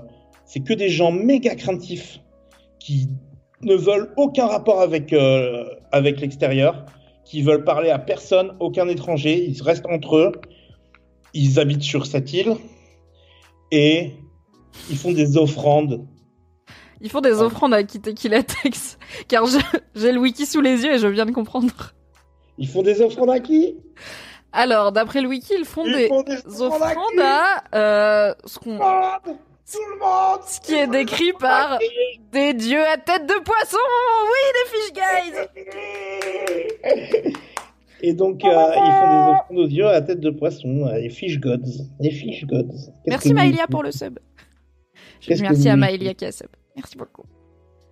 c'est 0.47 0.61
que 0.61 0.73
des 0.73 0.89
gens 0.89 1.13
méga 1.13 1.55
craintifs 1.55 2.21
qui 2.79 3.09
ne 3.63 3.75
veulent 3.75 4.13
aucun 4.17 4.47
rapport 4.47 4.81
avec 4.81 5.13
euh, 5.13 5.67
avec 5.93 6.21
l'extérieur, 6.21 6.87
qui 7.27 7.43
veulent 7.43 7.65
parler 7.65 7.91
à 7.91 7.99
personne, 7.99 8.57
aucun 8.59 8.89
étranger. 8.89 9.45
Ils 9.47 9.63
restent 9.63 9.87
entre 9.87 10.17
eux. 10.17 10.33
Ils 11.35 11.61
habitent 11.61 11.83
sur 11.83 12.07
cette 12.07 12.33
île 12.33 12.55
et 13.71 14.13
ils 14.89 14.97
font 14.97 15.13
des 15.13 15.37
offrandes. 15.37 16.07
Ils 17.03 17.11
font 17.11 17.21
des 17.21 17.35
Ah. 17.41 17.45
offrandes 17.45 17.75
à 17.75 17.83
Tex, 17.85 18.99
car 19.29 19.45
j'ai 19.95 20.13
le 20.13 20.19
wiki 20.21 20.47
sous 20.47 20.61
les 20.61 20.83
yeux 20.85 20.95
et 20.95 20.99
je 20.99 21.07
viens 21.07 21.27
de 21.27 21.31
comprendre. 21.33 21.93
Ils 22.61 22.69
font 22.69 22.83
des 22.83 23.01
offrandes 23.01 23.31
à 23.31 23.41
qui 23.41 23.75
Alors, 24.53 24.93
d'après 24.93 25.21
le 25.23 25.29
wiki, 25.29 25.55
ils 25.59 25.65
font 25.65 25.85
Ils 25.87 25.95
des 25.97 26.07
font 26.09 26.23
des 26.23 26.61
offrandes 26.61 27.19
à 27.21 27.65
euh, 27.75 28.35
ce, 28.45 28.59
qu'on- 28.59 28.79
Tout 28.79 29.79
le 29.79 29.99
monde 29.99 30.41
ce 30.47 30.61
qui 30.61 30.75
est 30.75 30.87
décrit 30.87 31.33
par 31.33 31.79
des 32.33 32.53
dieux 32.55 32.85
à 32.87 32.97
tête 32.99 33.27
de 33.27 33.41
poisson. 33.43 33.79
Oui, 34.31 34.43
des 34.55 34.69
fish 34.77 34.93
guys. 37.33 37.33
Et 38.03 38.15
donc, 38.15 38.43
euh, 38.45 38.49
ils 38.49 38.93
font 38.93 39.11
des 39.11 39.31
offrandes 39.33 39.59
aux 39.59 39.67
dieux 39.69 39.87
à 39.87 40.01
tête 40.01 40.21
de 40.21 40.31
poisson, 40.31 40.87
euh, 40.87 40.99
les 40.99 41.11
fish 41.11 41.39
gods. 41.39 41.59
Les 42.01 42.11
fish 42.11 42.45
gods. 42.47 42.69
Merci 43.07 43.35
Maëlia 43.35 43.67
pour 43.69 43.83
le 43.83 43.93
sub. 43.93 44.19
Je 45.21 45.35
dis 45.35 45.43
merci 45.43 45.69
à 45.69 45.77
Maëlia 45.77 46.15
qui 46.15 46.25
a 46.25 46.33
sub. 46.33 46.49
Merci 46.77 46.97
beaucoup. 46.97 47.25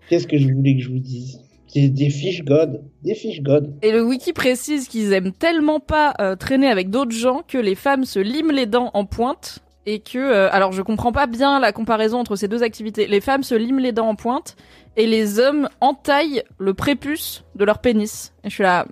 Qu'est-ce 0.09 0.27
que 0.27 0.39
je 0.39 0.49
voulais 0.53 0.77
que 0.77 0.83
je 0.83 0.89
vous 0.91 0.99
dise? 0.99 1.41
Des 1.75 2.11
fish 2.11 2.45
gods. 2.45 2.81
Des 3.03 3.15
fish 3.15 3.43
gods. 3.43 3.69
Et 3.83 3.93
le 3.93 4.03
wiki 4.03 4.33
précise 4.33 4.89
qu'ils 4.89 5.13
aiment 5.13 5.33
tellement 5.33 5.81
pas 5.81 6.15
euh, 6.21 6.37
traîner 6.37 6.69
avec 6.69 6.91
d'autres 6.91 7.13
gens 7.13 7.43
que 7.47 7.59
les 7.59 7.75
femmes 7.75 8.05
se 8.05 8.19
liment 8.19 8.53
les 8.53 8.67
dents 8.67 8.91
en 8.95 9.05
pointe 9.05 9.61
et 9.87 10.01
que 10.01 10.19
euh, 10.19 10.49
alors 10.53 10.73
je 10.73 10.83
comprends 10.83 11.13
pas 11.13 11.27
bien 11.27 11.61
la 11.61 11.73
comparaison 11.73 12.19
entre 12.19 12.37
ces 12.37 12.49
deux 12.49 12.63
activités. 12.63 13.07
Les 13.07 13.21
femmes 13.21 13.43
se 13.43 13.55
liment 13.55 13.81
les 13.81 13.93
dents 13.93 14.09
en 14.09 14.15
pointe 14.15 14.57
et 14.97 15.07
les 15.07 15.39
hommes 15.39 15.69
entaillent 15.81 16.43
le 16.59 16.75
prépuce 16.75 17.45
de 17.55 17.65
leur 17.65 17.81
pénis. 17.81 18.35
Et 18.45 18.51
je 18.51 18.55
suis 18.55 18.65
là 18.65 18.87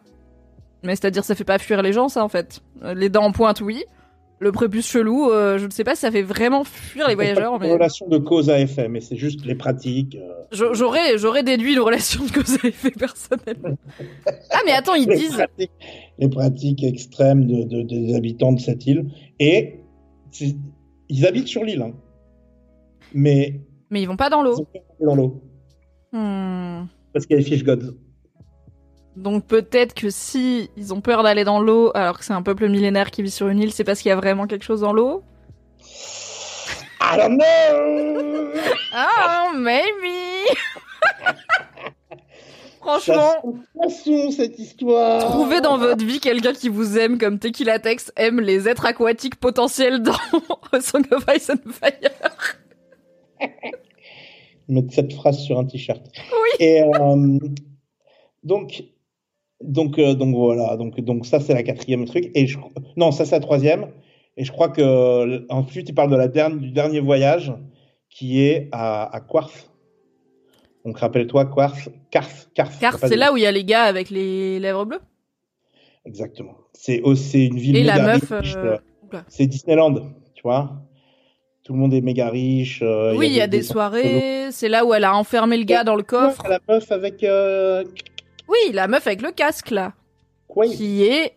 mais 0.82 0.94
c'est-à-dire 0.94 1.24
ça 1.24 1.34
fait 1.34 1.44
pas 1.44 1.58
fuir 1.58 1.82
les 1.82 1.92
gens 1.92 2.08
ça 2.08 2.22
en 2.24 2.28
fait. 2.28 2.60
Euh, 2.82 2.94
Les 2.94 3.08
dents 3.08 3.24
en 3.24 3.32
pointe 3.32 3.60
oui. 3.60 3.84
Le 4.38 4.52
prépuce 4.52 4.86
chelou, 4.86 5.30
euh, 5.30 5.56
je 5.56 5.64
ne 5.64 5.70
sais 5.70 5.82
pas 5.82 5.94
si 5.94 6.02
ça 6.02 6.10
fait 6.10 6.20
vraiment 6.22 6.62
fuir 6.62 7.08
les 7.08 7.14
voyageurs 7.14 7.58
mais 7.58 7.68
une 7.68 7.72
relation 7.72 8.06
de 8.06 8.18
cause 8.18 8.50
à 8.50 8.60
effet, 8.60 8.86
mais 8.88 9.00
c'est 9.00 9.16
juste 9.16 9.46
les 9.46 9.54
pratiques. 9.54 10.14
euh, 10.16 10.44
j'aurais 10.74 11.16
j'aurais 11.16 11.42
déduit 11.42 11.72
une 11.72 11.80
relation 11.80 12.22
de 12.24 12.30
cause 12.30 12.58
à 12.62 12.68
effet 12.68 12.90
personnellement. 12.90 13.78
Ah 14.50 14.58
mais 14.66 14.72
attends, 14.72 14.94
ils 14.94 15.08
les, 15.08 15.16
disent 15.16 15.36
pratiques, 15.36 15.70
les 16.18 16.28
pratiques 16.28 16.84
extrêmes 16.84 17.46
de, 17.46 17.62
de- 17.62 17.82
des 17.82 18.14
habitants 18.14 18.52
de 18.52 18.60
cette 18.60 18.84
île. 18.86 19.06
Et 19.40 19.80
ils 21.08 21.26
habitent 21.26 21.48
sur 21.48 21.64
l'île, 21.64 21.80
hein. 21.82 21.92
mais 23.14 23.62
mais 23.88 24.02
ils 24.02 24.06
vont 24.06 24.16
pas 24.18 24.28
dans 24.28 24.42
l'eau. 24.42 24.66
dans 25.00 25.14
l'eau 25.14 25.42
Hmm. 26.12 26.84
parce 27.12 27.26
qu'il 27.26 27.36
y 27.36 27.38
a 27.38 27.42
les 27.42 27.44
fish 27.44 27.64
gods. 27.64 27.94
Donc 29.16 29.46
peut-être 29.46 29.94
que 29.94 30.10
si 30.10 30.70
ils 30.76 30.92
ont 30.92 31.00
peur 31.00 31.22
d'aller 31.22 31.44
dans 31.44 31.58
l'eau 31.60 31.90
alors 31.94 32.18
que 32.18 32.24
c'est 32.24 32.34
un 32.34 32.42
peuple 32.42 32.68
millénaire 32.68 33.10
qui 33.10 33.22
vit 33.22 33.30
sur 33.30 33.48
une 33.48 33.60
île, 33.60 33.72
c'est 33.72 33.84
parce 33.84 34.00
qu'il 34.00 34.10
y 34.10 34.12
a 34.12 34.16
vraiment 34.16 34.46
quelque 34.46 34.64
chose 34.64 34.82
dans 34.82 34.92
l'eau? 34.92 35.22
I 37.00 37.16
don't 37.16 37.38
know. 37.38 38.52
Ah, 38.92 39.52
maybe 39.54 40.46
Franchement, 42.80 43.42
poisson 43.74 44.30
cette 44.30 44.58
histoire. 44.60 45.24
trouvez 45.30 45.60
dans 45.60 45.76
votre 45.76 46.04
vie 46.04 46.20
quelqu'un 46.20 46.52
qui 46.52 46.68
vous 46.68 46.96
aime 46.98 47.18
comme 47.18 47.38
Tequila 47.40 47.80
Tex 47.80 48.12
aime 48.16 48.40
les 48.40 48.68
êtres 48.68 48.86
aquatiques 48.86 49.36
potentiels 49.36 50.02
dans 50.02 50.12
Song 50.80 51.04
of 51.10 51.24
Ice 51.34 51.50
and 51.50 51.68
Fire. 51.72 51.90
mettre 54.68 54.92
cette 54.92 55.12
phrase 55.14 55.38
sur 55.38 55.58
un 55.58 55.64
t-shirt. 55.64 56.00
Oui. 56.14 56.50
Et 56.60 56.82
euh, 56.82 57.38
donc, 58.44 58.84
donc, 59.62 59.98
euh, 59.98 60.14
donc 60.14 60.34
voilà. 60.34 60.76
Donc, 60.76 61.00
donc 61.00 61.26
ça 61.26 61.40
c'est 61.40 61.54
la 61.54 61.62
quatrième 61.62 62.04
truc. 62.04 62.30
Et 62.34 62.46
je, 62.46 62.58
non, 62.96 63.12
ça 63.12 63.24
c'est 63.24 63.36
la 63.36 63.40
troisième. 63.40 63.88
Et 64.36 64.44
je 64.44 64.52
crois 64.52 64.68
que 64.68 65.46
ensuite 65.48 65.88
il 65.88 65.94
parle 65.94 66.10
de 66.10 66.16
la 66.16 66.28
dernière, 66.28 66.58
du 66.58 66.70
dernier 66.70 67.00
voyage 67.00 67.52
qui 68.10 68.42
est 68.42 68.68
à, 68.72 69.14
à 69.14 69.20
Quarth. 69.20 69.70
Donc 70.84 70.98
rappelle-toi 70.98 71.46
Quarth, 71.46 71.88
Carth, 72.10 72.50
Carth. 72.54 72.78
Car 72.80 72.98
c'est 72.98 73.16
là 73.16 73.32
où 73.32 73.36
il 73.36 73.42
y 73.42 73.46
a 73.46 73.52
les 73.52 73.64
gars 73.64 73.84
avec 73.84 74.10
les 74.10 74.60
lèvres 74.60 74.84
bleues? 74.84 75.00
Exactement. 76.04 76.54
C'est 76.72 77.00
oh, 77.02 77.14
une 77.14 77.58
ville 77.58 77.76
Et 77.76 77.82
la 77.82 77.98
meuf, 77.98 78.30
euh, 78.30 78.42
euh. 78.56 78.78
C'est 79.28 79.46
Disneyland, 79.46 79.94
tu 80.34 80.42
vois. 80.44 80.82
Tout 81.64 81.72
le 81.72 81.80
monde 81.80 81.94
est 81.94 82.00
méga 82.00 82.30
riche. 82.30 82.80
euh, 82.82 83.16
oui, 83.16 83.26
il 83.26 83.32
y 83.32 83.40
a 83.40 83.48
des, 83.48 83.62
soirées. 83.62 84.46
C'est 84.52 84.68
là 84.68 84.84
où 84.84 84.94
elle 84.94 85.02
a 85.02 85.16
enfermé 85.16 85.56
le 85.56 85.64
gars 85.64 85.82
dans 85.82 85.96
le 85.96 86.04
coffre. 86.04 86.46
La 86.48 86.60
meuf 86.68 86.92
avec 86.92 87.24
euh, 87.24 87.82
Oui, 88.48 88.72
la 88.72 88.86
meuf 88.88 89.06
avec 89.06 89.22
le 89.22 89.32
casque 89.32 89.70
là. 89.70 89.94
quoi 90.48 90.66
qui 90.66 91.02
est 91.04 91.32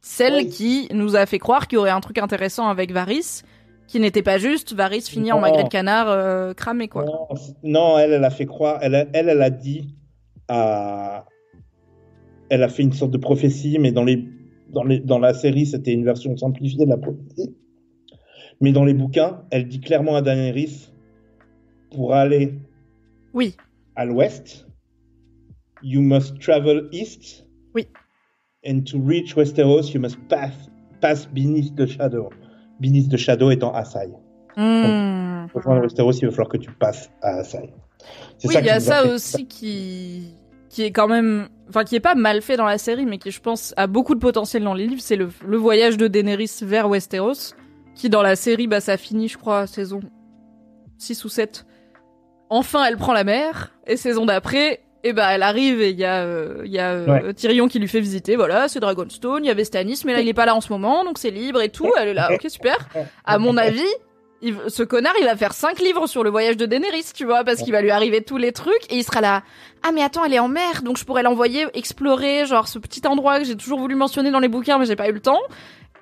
celle 0.00 0.34
Oui. 0.44 0.48
qui 0.48 0.88
nous 0.92 1.16
a 1.16 1.24
fait 1.26 1.38
croire 1.38 1.66
qu'il 1.68 1.76
y 1.76 1.78
aurait 1.78 1.90
un 1.90 2.00
truc 2.00 2.18
intéressant 2.18 2.68
avec 2.68 2.92
Varys, 2.92 3.42
qui 3.86 4.00
n'était 4.00 4.22
pas 4.22 4.38
juste 4.38 4.72
Varys 4.74 5.02
fini 5.02 5.32
en 5.32 5.40
magret 5.40 5.64
de 5.64 5.68
canard 5.68 6.08
euh, 6.08 6.52
cramé 6.54 6.88
quoi. 6.88 7.04
Non, 7.62 7.98
elle, 7.98 8.12
elle 8.12 8.24
a 8.24 8.30
fait 8.30 8.46
croire, 8.46 8.78
elle, 8.82 8.94
a- 8.94 9.06
elle, 9.12 9.28
elle 9.28 9.42
a 9.42 9.50
dit 9.50 9.94
à, 10.48 11.24
elle 12.50 12.62
a 12.62 12.68
fait 12.68 12.82
une 12.82 12.92
sorte 12.92 13.10
de 13.12 13.18
prophétie, 13.18 13.78
mais 13.78 13.92
dans 13.92 14.04
les, 14.04 14.24
dans 14.70 14.84
les, 14.84 15.00
dans 15.00 15.18
la 15.18 15.32
série, 15.34 15.64
c'était 15.66 15.92
une 15.92 16.04
version 16.04 16.36
simplifiée 16.36 16.84
de 16.84 16.90
la 16.90 16.98
prophétie. 16.98 17.54
Mais 18.60 18.72
dans 18.72 18.84
les 18.84 18.94
bouquins, 18.94 19.42
elle 19.50 19.66
dit 19.68 19.80
clairement 19.80 20.16
à 20.16 20.22
Daenerys, 20.22 20.90
pour 21.90 22.12
aller 22.14 22.54
Oui, 23.32 23.56
à 23.96 24.04
l'ouest, 24.04 24.63
you 25.84 26.00
must 26.00 26.40
travel 26.40 26.88
east. 26.90 27.44
Oui. 27.74 27.86
And 28.66 28.84
to 28.86 28.98
reach 28.98 29.36
Westeros, 29.36 29.92
you 29.92 30.00
must 30.00 30.16
pass, 30.28 30.52
pass 31.00 31.26
beneath 31.26 31.76
the 31.76 31.86
shadow. 31.86 32.30
Beneath 32.80 33.10
the 33.10 33.18
shadow 33.18 33.50
étant 33.50 33.72
Asai. 33.74 34.08
Hmm. 34.56 35.46
Pour 35.48 35.60
rejoindre 35.60 35.82
Westeros, 35.82 36.12
il 36.12 36.26
va 36.26 36.30
falloir 36.30 36.48
que 36.48 36.56
tu 36.56 36.70
passes 36.72 37.10
à 37.22 37.40
Asai. 37.40 37.72
Oui, 38.44 38.54
ça 38.54 38.60
il 38.60 38.66
y 38.66 38.70
a 38.70 38.80
ça 38.80 39.06
aussi 39.06 39.46
qui 39.46 40.34
qui 40.68 40.82
est 40.82 40.90
quand 40.90 41.06
même, 41.06 41.48
enfin 41.68 41.84
qui 41.84 41.94
est 41.94 42.00
pas 42.00 42.16
mal 42.16 42.42
fait 42.42 42.56
dans 42.56 42.64
la 42.64 42.78
série, 42.78 43.06
mais 43.06 43.18
qui 43.18 43.30
je 43.30 43.40
pense 43.40 43.72
a 43.76 43.86
beaucoup 43.86 44.14
de 44.14 44.20
potentiel 44.20 44.64
dans 44.64 44.74
les 44.74 44.86
livres. 44.86 45.02
C'est 45.02 45.16
le, 45.16 45.28
le 45.46 45.56
voyage 45.56 45.96
de 45.96 46.08
Daenerys 46.08 46.50
vers 46.62 46.88
Westeros, 46.88 47.54
qui 47.94 48.08
dans 48.08 48.22
la 48.22 48.34
série, 48.34 48.66
bah 48.66 48.80
ça 48.80 48.96
finit, 48.96 49.28
je 49.28 49.38
crois, 49.38 49.66
saison 49.66 50.00
6 50.98 51.24
ou 51.24 51.28
7. 51.28 51.64
Enfin, 52.50 52.84
elle 52.86 52.96
prend 52.96 53.12
la 53.12 53.24
mer, 53.24 53.72
et 53.86 53.96
saison 53.96 54.26
d'après, 54.26 54.80
et 55.04 55.12
bah 55.12 55.28
elle 55.32 55.42
arrive 55.42 55.80
et 55.80 55.90
il 55.90 55.98
y 55.98 56.04
a, 56.04 56.22
euh, 56.22 56.62
il 56.64 56.72
y 56.72 56.78
a 56.80 56.90
euh, 56.92 57.32
Tyrion 57.32 57.68
qui 57.68 57.78
lui 57.78 57.86
fait 57.88 58.00
visiter, 58.00 58.34
voilà, 58.36 58.66
c'est 58.68 58.80
Dragonstone, 58.80 59.44
il 59.44 59.48
y 59.48 59.50
avait 59.50 59.64
Stannis, 59.64 60.00
mais 60.04 60.14
là 60.14 60.20
il 60.20 60.28
est 60.28 60.34
pas 60.34 60.46
là 60.46 60.54
en 60.56 60.60
ce 60.60 60.72
moment, 60.72 61.04
donc 61.04 61.18
c'est 61.18 61.30
libre 61.30 61.60
et 61.60 61.68
tout. 61.68 61.92
Elle 61.98 62.08
est 62.08 62.14
là, 62.14 62.30
ok 62.32 62.46
super. 62.48 62.76
À 63.24 63.38
mon 63.38 63.56
avis, 63.56 63.82
il- 64.42 64.56
ce 64.68 64.82
connard, 64.82 65.14
il 65.20 65.26
va 65.26 65.36
faire 65.36 65.52
cinq 65.52 65.78
livres 65.80 66.06
sur 66.06 66.24
le 66.24 66.30
voyage 66.30 66.56
de 66.56 66.66
Daenerys, 66.66 67.04
tu 67.14 67.24
vois, 67.24 67.44
parce 67.44 67.62
qu'il 67.62 67.72
va 67.72 67.82
lui 67.82 67.90
arriver 67.90 68.22
tous 68.22 68.36
les 68.38 68.52
trucs 68.52 68.90
et 68.90 68.96
il 68.96 69.04
sera 69.04 69.20
là. 69.20 69.42
Ah 69.86 69.90
mais 69.92 70.02
attends, 70.02 70.24
elle 70.24 70.34
est 70.34 70.38
en 70.38 70.48
mer, 70.48 70.82
donc 70.82 70.96
je 70.96 71.04
pourrais 71.04 71.22
l'envoyer 71.22 71.66
explorer, 71.74 72.46
genre 72.46 72.66
ce 72.66 72.78
petit 72.78 73.06
endroit 73.06 73.38
que 73.38 73.44
j'ai 73.44 73.56
toujours 73.56 73.78
voulu 73.78 73.94
mentionner 73.94 74.30
dans 74.30 74.40
les 74.40 74.48
bouquins, 74.48 74.78
mais 74.78 74.86
j'ai 74.86 74.96
pas 74.96 75.08
eu 75.08 75.12
le 75.12 75.20
temps. 75.20 75.40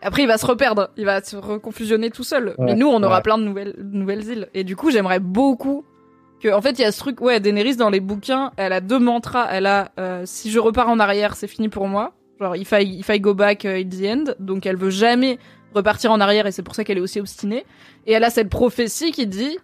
Après, 0.05 0.23
il 0.23 0.27
va 0.27 0.37
se 0.39 0.47
reperdre, 0.47 0.91
il 0.97 1.05
va 1.05 1.23
se 1.23 1.37
reconfusionner 1.37 2.11
tout 2.11 2.24
seul. 2.24 2.55
mais 2.59 2.74
nous, 2.74 2.89
on 2.89 3.03
aura 3.05 3.16
ouais. 3.16 3.23
plein 3.23 3.39
de 3.39 3.45
nouvelles, 3.45 3.74
de 3.79 3.97
nouvelles 3.97 4.24
îles. 4.29 4.49
Et 4.55 4.65
du 4.65 4.74
coup, 4.74 4.91
j'aimerais 4.91 5.20
beaucoup 5.20 5.85
que, 6.43 6.52
en 6.52 6.60
fait, 6.60 6.73
il 6.78 6.82
y 6.82 6.85
a 6.85 6.93
ce 6.93 6.98
truc, 6.98 7.20
ouais, 7.20 7.40
Daenerys 7.40 7.77
dans 7.77 7.90
les 7.90 8.01
bouquins, 8.01 8.52
elle 8.56 8.73
a 8.73 8.81
deux 8.81 8.98
mantras. 8.98 9.47
Elle 9.51 9.66
a, 9.66 9.93
euh, 9.98 10.23
si 10.27 10.51
je 10.51 10.59
repars 10.59 10.89
en 10.89 10.98
arrière, 10.98 11.36
c'est 11.36 11.47
fini 11.47 11.69
pour 11.69 11.86
moi. 11.89 12.12
Genre, 12.40 12.56
if 12.56 12.73
I, 12.73 12.98
if 12.98 13.09
I 13.09 13.20
go 13.20 13.32
back, 13.35 13.64
uh, 13.64 13.78
it's 13.78 13.97
the 13.98 14.05
end. 14.05 14.24
Donc, 14.40 14.66
elle 14.66 14.77
veut 14.77 14.90
jamais 14.90 15.39
repartir 15.74 16.10
en 16.12 16.20
arrière 16.20 16.47
et 16.47 16.52
c'est 16.52 16.62
pour 16.62 16.74
ça 16.74 16.85
qu'elle 16.85 16.98
est 16.98 17.02
aussi 17.02 17.20
obstinée. 17.20 17.64
Et 18.06 18.12
elle 18.12 18.24
a 18.24 18.31
cette 18.31 18.48
prophétie 18.51 19.12
qui 19.12 19.27
dit, 19.27 19.56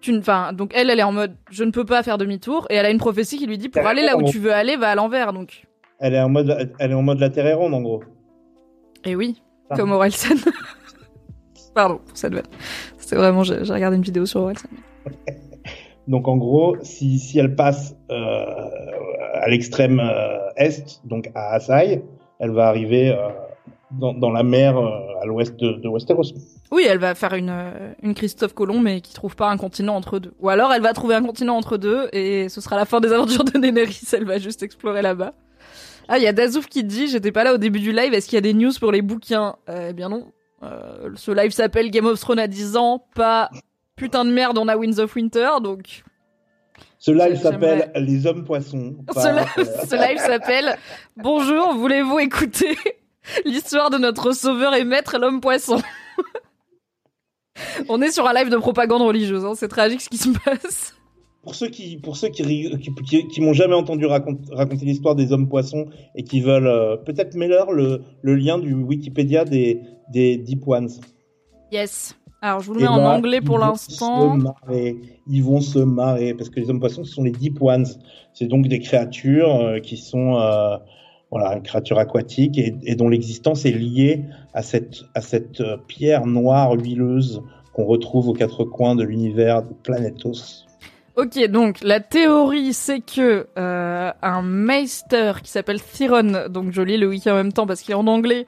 tu, 0.00 0.12
ne- 0.12 0.18
enfin, 0.20 0.52
donc 0.52 0.70
elle, 0.74 0.88
elle 0.90 1.00
est 1.00 1.02
en 1.04 1.12
mode, 1.12 1.34
je 1.50 1.64
ne 1.64 1.70
peux 1.70 1.84
pas 1.84 2.02
faire 2.02 2.16
demi-tour. 2.18 2.66
Et 2.70 2.76
elle 2.76 2.86
a 2.86 2.90
une 2.90 2.98
prophétie 2.98 3.36
qui 3.36 3.46
lui 3.46 3.58
dit, 3.58 3.68
pour 3.68 3.86
aller 3.86 4.02
là 4.02 4.16
où 4.16 4.22
tu 4.22 4.38
veux 4.38 4.52
aller, 4.52 4.76
va 4.76 4.90
à 4.90 4.94
l'envers. 4.94 5.32
Donc, 5.32 5.64
Elle 5.98 6.14
est 6.14 6.20
en 6.20 6.28
mode, 6.28 6.72
elle 6.78 6.90
est 6.90 6.94
en 6.94 7.02
mode 7.02 7.18
la 7.20 7.30
terre 7.30 7.46
est 7.46 7.54
ronde 7.54 7.74
en 7.74 7.80
gros. 7.82 8.02
et 9.04 9.16
oui, 9.16 9.42
Ah. 9.70 9.76
comme 9.76 9.90
Orelsan. 9.92 10.36
Pardon 11.74 11.98
pour 12.06 12.16
cette 12.16 12.32
vanne. 12.34 12.44
C'est 12.98 13.16
vraiment, 13.16 13.42
j'ai 13.42 13.56
regardé 13.56 13.96
une 13.96 14.02
vidéo 14.02 14.24
sur 14.26 14.40
Orelsan. 14.42 14.68
Donc 16.06 16.28
en 16.28 16.36
gros, 16.36 16.76
si, 16.82 17.18
si 17.18 17.38
elle 17.38 17.54
passe 17.54 17.96
euh, 18.10 18.44
à 19.34 19.48
l'extrême 19.48 20.00
euh, 20.00 20.38
est, 20.56 21.00
donc 21.04 21.30
à 21.34 21.54
Asai, 21.54 22.02
elle 22.38 22.50
va 22.50 22.68
arriver 22.68 23.10
euh, 23.10 23.28
dans, 23.90 24.12
dans 24.12 24.30
la 24.30 24.42
mer 24.42 24.76
euh, 24.76 24.90
à 25.22 25.26
l'ouest 25.26 25.56
de, 25.56 25.72
de 25.72 25.88
Westeros. 25.88 26.34
Oui, 26.70 26.84
elle 26.88 26.98
va 26.98 27.14
faire 27.14 27.34
une, 27.34 27.50
euh, 27.50 27.92
une 28.02 28.14
Christophe 28.14 28.54
Colomb, 28.54 28.80
mais 28.80 29.00
qui 29.00 29.14
trouve 29.14 29.36
pas 29.36 29.48
un 29.48 29.56
continent 29.56 29.96
entre 29.96 30.18
deux. 30.18 30.34
Ou 30.40 30.48
alors 30.48 30.72
elle 30.72 30.82
va 30.82 30.92
trouver 30.92 31.14
un 31.14 31.22
continent 31.22 31.56
entre 31.56 31.76
deux, 31.78 32.08
et 32.12 32.48
ce 32.48 32.60
sera 32.60 32.76
la 32.76 32.84
fin 32.84 33.00
des 33.00 33.12
aventures 33.12 33.44
de 33.44 33.58
Daenerys, 33.58 34.02
elle 34.12 34.24
va 34.26 34.38
juste 34.38 34.62
explorer 34.62 35.02
là-bas. 35.02 35.32
Ah, 36.08 36.18
il 36.18 36.24
y 36.24 36.26
a 36.26 36.34
Dazouf 36.34 36.66
qui 36.66 36.84
dit, 36.84 37.08
j'étais 37.08 37.32
pas 37.32 37.44
là 37.44 37.54
au 37.54 37.58
début 37.58 37.80
du 37.80 37.92
live, 37.92 38.12
est-ce 38.12 38.28
qu'il 38.28 38.36
y 38.36 38.38
a 38.38 38.42
des 38.42 38.52
news 38.52 38.72
pour 38.78 38.92
les 38.92 39.00
bouquins? 39.00 39.56
Eh 39.68 39.94
bien 39.94 40.10
non. 40.10 40.26
Euh, 40.62 41.10
ce 41.14 41.30
live 41.30 41.50
s'appelle 41.52 41.90
Game 41.90 42.06
of 42.06 42.20
Thrones 42.20 42.38
à 42.38 42.46
10 42.46 42.76
ans, 42.76 43.04
pas 43.14 43.50
putain 43.96 44.24
de 44.24 44.30
merde, 44.30 44.58
on 44.58 44.68
a 44.68 44.76
Winds 44.76 44.98
of 44.98 45.14
Winter, 45.14 45.48
donc... 45.62 46.02
Ce 46.98 47.10
live 47.10 47.36
s'appelle 47.36 47.92
Les 47.96 48.26
Hommes 48.26 48.44
Poissons. 48.44 48.96
Ce, 49.14 49.28
live- 49.28 49.70
ce 49.88 49.94
live 49.94 50.18
s'appelle 50.18 50.76
Bonjour, 51.16 51.74
voulez-vous 51.74 52.18
écouter 52.18 52.76
l'histoire 53.44 53.90
de 53.90 53.98
notre 53.98 54.32
sauveur 54.32 54.74
et 54.74 54.84
maître, 54.84 55.18
l'homme 55.18 55.40
poisson? 55.40 55.80
On 57.88 58.00
est 58.02 58.10
sur 58.10 58.26
un 58.26 58.32
live 58.32 58.48
de 58.48 58.56
propagande 58.56 59.02
religieuse, 59.02 59.44
hein, 59.44 59.52
c'est 59.54 59.68
tragique 59.68 60.00
ce 60.00 60.08
qui 60.08 60.16
se 60.16 60.30
passe. 60.30 60.94
Pour 61.42 61.54
ceux 61.54 61.68
qui, 61.68 61.98
pour 61.98 62.16
ceux 62.16 62.28
qui, 62.28 62.42
qui, 62.80 62.90
qui, 63.06 63.28
qui 63.28 63.40
m'ont 63.42 63.52
jamais 63.52 63.74
entendu 63.74 64.06
racont- 64.06 64.40
raconter 64.50 64.86
l'histoire 64.86 65.14
des 65.14 65.30
hommes 65.30 65.48
poissons 65.48 65.86
et 66.16 66.24
qui 66.24 66.40
veulent 66.40 66.66
euh, 66.66 66.96
peut-être 66.96 67.34
mets-leur 67.34 67.70
le, 67.70 68.00
le 68.22 68.34
lien 68.34 68.58
du 68.58 68.72
Wikipédia 68.72 69.44
des, 69.44 69.82
des 70.10 70.38
Deep 70.38 70.66
Ones. 70.66 70.88
Yes. 71.70 72.16
Alors 72.46 72.60
je 72.60 72.66
vous 72.66 72.74
le 72.74 72.80
Et 72.80 72.82
mets 72.82 72.88
en 72.90 73.02
anglais 73.02 73.40
pour 73.40 73.56
ils 73.56 73.60
vont 73.60 73.66
l'instant. 73.68 74.38
se 74.38 74.42
marrer. 74.42 74.96
Ils 75.26 75.42
vont 75.42 75.62
se 75.62 75.78
marrer 75.78 76.34
parce 76.34 76.50
que 76.50 76.60
les 76.60 76.68
hommes 76.68 76.78
poissons, 76.78 77.02
ce 77.02 77.10
sont 77.14 77.22
les 77.24 77.30
Deep 77.30 77.62
Ones. 77.62 77.86
C'est 78.34 78.44
donc 78.44 78.68
des 78.68 78.80
créatures 78.80 79.54
euh, 79.54 79.78
qui 79.78 79.96
sont 79.96 80.36
euh, 80.36 80.76
voilà, 81.30 81.56
une 81.56 81.62
créature 81.62 81.98
aquatique 81.98 82.58
et, 82.58 82.74
et 82.82 82.96
dont 82.96 83.08
l'existence 83.08 83.64
est 83.64 83.70
liée 83.70 84.24
à 84.52 84.60
cette, 84.60 85.04
à 85.14 85.22
cette 85.22 85.62
euh, 85.62 85.78
pierre 85.88 86.26
noire 86.26 86.72
huileuse 86.72 87.42
qu'on 87.72 87.86
retrouve 87.86 88.28
aux 88.28 88.34
quatre 88.34 88.64
coins 88.64 88.94
de 88.94 89.04
l'univers 89.04 89.62
de 89.62 89.72
Planetos. 89.82 90.66
Ok, 91.16 91.38
donc 91.48 91.78
la 91.82 92.00
théorie 92.00 92.74
c'est 92.74 93.00
que 93.00 93.46
un 93.56 94.42
meister 94.42 95.32
qui 95.42 95.50
s'appelle 95.50 95.80
Thiron, 95.80 96.48
donc 96.50 96.72
je 96.72 96.82
lis 96.82 96.98
le 96.98 97.06
wiki 97.06 97.30
en 97.30 97.36
même 97.36 97.52
temps 97.52 97.66
parce 97.66 97.80
qu'il 97.80 97.92
est 97.92 97.96
en 97.96 98.06
anglais, 98.08 98.46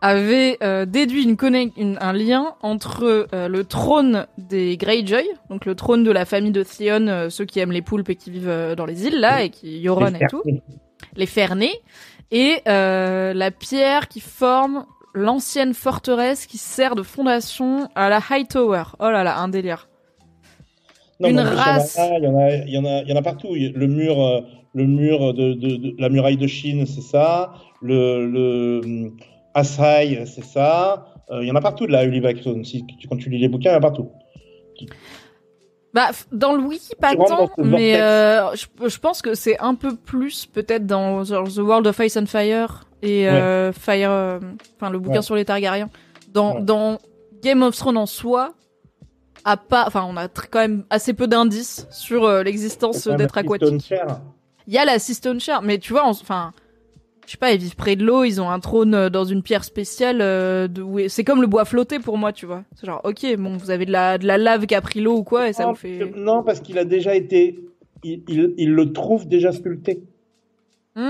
avait 0.00 0.56
euh, 0.62 0.86
déduit 0.86 1.24
une 1.24 1.36
une- 1.76 1.98
un 2.00 2.12
lien 2.12 2.54
entre 2.62 3.26
euh, 3.34 3.48
le 3.48 3.64
trône 3.64 4.26
des 4.38 4.76
Greyjoy, 4.76 5.24
donc 5.50 5.66
le 5.66 5.74
trône 5.74 6.04
de 6.04 6.10
la 6.10 6.24
famille 6.24 6.52
de 6.52 6.62
Theon, 6.62 7.08
euh, 7.08 7.28
ceux 7.30 7.44
qui 7.44 7.60
aiment 7.60 7.72
les 7.72 7.82
poulpes 7.82 8.08
et 8.10 8.16
qui 8.16 8.30
vivent 8.30 8.74
dans 8.76 8.86
les 8.86 9.06
îles 9.06 9.20
là 9.20 9.42
et 9.42 9.50
qui 9.50 9.78
Yoron 9.80 10.14
et 10.14 10.26
tout, 10.28 10.42
les 11.16 11.26
Fernés, 11.26 11.74
et 12.30 12.62
la 12.66 13.50
pierre 13.50 14.08
qui 14.08 14.20
forme 14.20 14.86
l'ancienne 15.12 15.74
forteresse 15.74 16.46
qui 16.46 16.56
sert 16.58 16.94
de 16.94 17.02
fondation 17.02 17.88
à 17.94 18.08
la 18.08 18.20
Hightower. 18.30 18.84
Oh 19.00 19.10
là 19.10 19.24
là, 19.24 19.38
un 19.38 19.48
délire. 19.48 19.88
Une 21.22 21.40
race. 21.40 21.98
Il 22.18 22.24
y 22.24 22.28
en 22.28 22.38
a, 22.38 22.50
il 22.54 22.70
y 22.72 22.78
en 22.78 22.84
a, 22.86 23.02
il 23.02 23.08
y 23.08 23.12
en 23.12 23.16
a 23.16 23.22
partout. 23.22 23.54
Le 23.54 23.86
mur, 23.86 24.16
le 24.72 24.86
mur 24.86 25.34
de, 25.34 25.52
de, 25.54 25.76
de- 25.76 25.94
la 25.98 26.08
muraille 26.08 26.36
de 26.38 26.46
Chine, 26.46 26.86
c'est 26.86 27.02
ça. 27.02 27.52
Le, 27.82 28.26
le 28.26 29.12
Asai, 29.54 30.24
c'est 30.26 30.44
ça. 30.44 31.06
Euh, 31.30 31.42
il 31.42 31.48
y 31.48 31.50
en 31.50 31.56
a 31.56 31.60
partout 31.60 31.86
de 31.86 31.92
la 31.92 32.06
Backstone. 32.20 32.64
Si 32.64 32.84
tu- 32.86 33.08
quand 33.08 33.16
tu 33.16 33.30
lis 33.30 33.38
les 33.38 33.48
bouquins, 33.48 33.70
il 33.70 33.72
y 33.72 33.76
en 33.76 33.78
a 33.78 33.80
partout. 33.80 34.10
Bah, 35.92 36.10
dans 36.30 36.52
le 36.52 36.62
wiki, 36.62 36.94
pas 37.00 37.16
tant, 37.16 37.50
mais 37.58 38.00
euh, 38.00 38.54
je, 38.54 38.88
je 38.88 38.98
pense 39.00 39.22
que 39.22 39.34
c'est 39.34 39.58
un 39.58 39.74
peu 39.74 39.96
plus 39.96 40.46
peut-être 40.46 40.86
dans 40.86 41.24
The 41.24 41.58
World 41.58 41.86
of 41.88 41.98
Ice 41.98 42.16
and 42.16 42.26
Fire 42.26 42.86
et 43.02 43.28
euh, 43.28 43.72
Fire, 43.72 44.38
enfin 44.76 44.90
le 44.90 45.00
bouquin 45.00 45.16
Ouais. 45.16 45.22
sur 45.22 45.34
les 45.34 45.44
Targaryens. 45.44 45.90
Dans, 46.32 46.54
Ouais. 46.56 46.62
dans 46.62 46.98
Game 47.42 47.62
of 47.62 47.76
Thrones 47.76 47.96
en 47.96 48.06
soi, 48.06 48.52
à 49.44 49.56
pas, 49.56 49.82
enfin 49.84 50.06
on 50.08 50.16
a 50.16 50.28
quand 50.28 50.60
même 50.60 50.84
assez 50.90 51.12
peu 51.12 51.26
d'indices 51.26 51.88
sur 51.90 52.28
l'existence 52.44 53.08
aquatiques. 53.08 53.80
Chair. 53.84 54.20
Il 54.68 54.74
y 54.74 54.78
a 54.78 54.84
la 54.84 55.00
Stone 55.14 55.40
Chair, 55.40 55.60
mais 55.62 55.78
tu 55.78 55.92
vois, 55.92 56.04
enfin, 56.06 56.52
je 57.30 57.34
sais 57.36 57.38
pas, 57.38 57.52
ils 57.52 57.60
vivent 57.60 57.76
près 57.76 57.94
de 57.94 58.04
l'eau, 58.04 58.24
ils 58.24 58.40
ont 58.40 58.50
un 58.50 58.58
trône 58.58 58.92
euh, 58.92 59.08
dans 59.08 59.24
une 59.24 59.40
pierre 59.44 59.62
spéciale. 59.62 60.18
euh, 60.20 60.66
de, 60.66 61.06
c'est 61.06 61.22
comme 61.22 61.40
le 61.40 61.46
bois 61.46 61.64
flotté 61.64 62.00
pour 62.00 62.18
moi, 62.18 62.32
tu 62.32 62.44
vois. 62.44 62.64
C'est 62.74 62.86
genre, 62.88 63.00
ok, 63.04 63.24
bon, 63.38 63.56
vous 63.56 63.70
avez 63.70 63.86
de 63.86 63.92
la, 63.92 64.18
de 64.18 64.26
la 64.26 64.36
lave 64.36 64.66
qui 64.66 64.74
a 64.74 64.80
pris 64.80 65.00
l'eau 65.00 65.18
ou 65.18 65.22
quoi, 65.22 65.48
et 65.48 65.52
ça 65.52 65.62
non, 65.62 65.68
vous 65.70 65.76
fait. 65.76 66.12
non, 66.16 66.42
parce 66.42 66.58
qu'il 66.58 66.76
a 66.76 66.84
déjà 66.84 67.14
été. 67.14 67.60
Il, 68.02 68.24
il, 68.26 68.52
il 68.56 68.72
le 68.72 68.92
trouve 68.92 69.28
déjà 69.28 69.52
sculpté. 69.52 70.02
Tu 70.96 71.02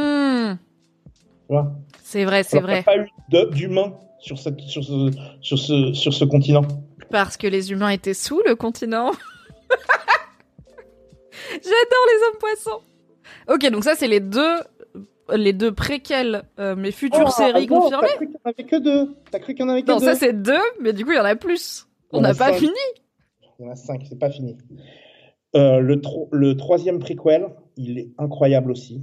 vois? 1.49 1.73
C'est 2.03 2.27
vrai, 2.27 2.43
c'est 2.43 2.59
Alors 2.59 2.69
qu'il 2.69 2.77
n'y 2.77 2.83
vrai. 2.83 3.07
a 3.07 3.07
pas 3.39 3.47
eu 3.47 3.51
d'humains 3.55 3.95
sur, 4.19 4.39
cette, 4.39 4.61
sur, 4.61 4.85
ce, 4.85 5.11
sur, 5.41 5.59
ce, 5.59 5.95
sur 5.95 6.13
ce 6.13 6.27
continent. 6.27 6.69
Parce 7.11 7.39
que 7.39 7.47
les 7.47 7.73
humains 7.73 7.89
étaient 7.89 8.13
sous 8.13 8.43
le 8.47 8.57
continent. 8.57 9.11
J'adore 11.51 12.07
les 12.13 12.27
hommes 12.27 12.39
poissons. 12.39 12.81
Ok, 13.49 13.71
donc 13.73 13.85
ça 13.85 13.95
c'est 13.95 14.07
les 14.09 14.21
deux, 14.21 14.57
les 15.37 15.53
deux 15.53 15.73
préquels, 15.73 16.43
euh, 16.59 16.77
mes 16.77 16.91
futures 16.93 17.25
Oh, 17.27 17.31
séries 17.31 17.67
non, 17.67 17.81
confirmées. 17.81 18.09
T'as 18.09 18.17
cru 18.17 18.27
qu'il 18.27 18.35
y 18.35 18.39
en 18.45 18.49
avait 18.51 18.65
que 18.65 18.77
deux. 18.77 19.15
T'as 19.31 19.39
cru 19.39 19.55
qu'il 19.55 19.65
y 19.65 19.69
en 19.69 19.73
avait 19.73 19.83
que 19.83 19.91
Non, 19.91 19.99
deux. 19.99 20.05
ça 20.05 20.15
c'est 20.15 20.33
deux, 20.43 20.59
mais 20.81 20.93
du 20.93 21.05
coup 21.05 21.13
il 21.13 21.17
y 21.17 21.21
en 21.21 21.25
a 21.25 21.37
plus. 21.37 21.87
On 22.13 22.21
n'a 22.21 22.35
pas 22.35 22.53
cinq. 22.53 22.59
fini. 22.59 22.73
Il 23.59 23.65
y 23.65 23.69
en 23.69 23.73
a 23.73 23.77
cinq, 23.77 24.03
c'est 24.09 24.19
pas 24.19 24.31
fini. 24.31 24.57
Euh, 25.57 25.81
le, 25.81 26.01
tro- 26.01 26.29
le 26.33 26.57
troisième 26.57 26.99
prequel, 26.99 27.47
il 27.77 27.99
est 27.99 28.09
incroyable 28.19 28.71
aussi. 28.71 29.03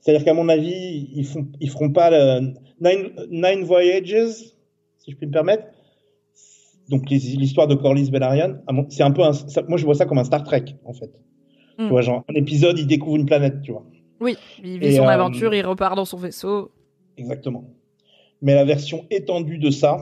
C'est-à-dire 0.00 0.24
qu'à 0.24 0.34
mon 0.34 0.48
avis, 0.48 1.08
ils 1.14 1.26
font, 1.26 1.46
ils 1.60 1.70
feront 1.70 1.90
pas 1.90 2.10
le 2.10 2.52
Nine, 2.80 3.10
Nine 3.30 3.64
Voyages, 3.64 4.32
si 4.98 5.10
je 5.10 5.16
puis 5.16 5.26
me 5.26 5.32
permettre. 5.32 5.64
Donc 6.88 7.10
l'histoire 7.10 7.66
de 7.66 7.74
Corlys 7.74 8.10
Velaryon, 8.10 8.60
c'est 8.88 9.02
un 9.02 9.10
peu, 9.10 9.22
un- 9.22 9.32
ça- 9.34 9.62
moi 9.68 9.76
je 9.76 9.84
vois 9.84 9.94
ça 9.94 10.06
comme 10.06 10.18
un 10.18 10.24
Star 10.24 10.42
Trek 10.42 10.64
en 10.84 10.92
fait. 10.94 11.10
Mm. 11.78 11.84
Tu 11.84 11.88
vois, 11.90 12.00
genre 12.00 12.24
un 12.30 12.34
épisode, 12.34 12.78
il 12.78 12.86
découvre 12.86 13.16
une 13.16 13.26
planète, 13.26 13.60
tu 13.62 13.72
vois. 13.72 13.84
Oui, 14.20 14.36
il 14.62 14.78
vit 14.78 14.86
Et, 14.88 14.96
son 14.96 15.04
euh, 15.04 15.08
aventure, 15.08 15.54
il 15.54 15.64
repart 15.64 15.94
dans 15.96 16.04
son 16.04 16.16
vaisseau. 16.16 16.70
Exactement. 17.16 17.64
Mais 18.42 18.54
la 18.54 18.64
version 18.64 19.04
étendue 19.10 19.58
de 19.58 19.70
ça, 19.70 19.98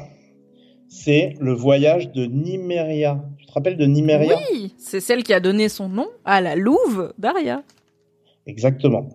c'est 0.89 1.35
le 1.41 1.53
voyage 1.53 2.13
de 2.13 2.27
Nymeria. 2.27 3.25
Tu 3.39 3.47
te 3.47 3.53
rappelles 3.53 3.77
de 3.77 3.87
Nymeria 3.87 4.37
Oui, 4.53 4.75
c'est 4.79 5.01
celle 5.01 5.23
qui 5.23 5.33
a 5.33 5.41
donné 5.41 5.69
son 5.69 5.89
nom 5.89 6.09
à 6.25 6.41
la 6.41 6.55
louve 6.57 7.13
d'Aria. 7.19 7.63
Exactement. 8.47 9.09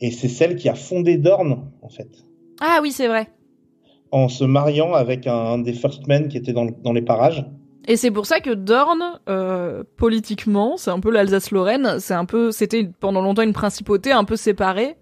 Et 0.00 0.10
c'est 0.10 0.28
celle 0.28 0.56
qui 0.56 0.68
a 0.68 0.74
fondé 0.74 1.16
Dorne, 1.16 1.70
en 1.82 1.88
fait, 1.88 2.08
Ah 2.60 2.80
oui, 2.82 2.92
c'est 2.92 3.08
vrai. 3.08 3.28
en 4.12 4.28
se 4.28 4.44
mariant 4.44 4.92
avec 4.94 5.26
un, 5.26 5.34
un 5.34 5.58
des 5.58 5.72
First 5.72 6.06
Men 6.06 6.28
qui 6.28 6.36
était 6.36 6.52
dans, 6.52 6.64
le- 6.64 6.74
dans 6.82 6.92
les 6.92 7.02
parages. 7.02 7.44
Et 7.88 7.96
c'est 7.96 8.10
pour 8.10 8.26
ça 8.26 8.40
que 8.40 8.50
Dorne, 8.50 9.18
euh, 9.28 9.82
politiquement, 9.96 10.76
c'est 10.76 10.90
un 10.90 11.00
peu 11.00 11.10
l'Alsace-Lorraine, 11.10 11.96
c'est 11.98 12.14
un 12.14 12.24
peu, 12.24 12.50
c'était 12.52 12.88
pendant 13.00 13.20
longtemps 13.22 13.42
une 13.42 13.52
principauté 13.54 14.12
un 14.12 14.24
peu 14.24 14.36
séparée, 14.36 14.96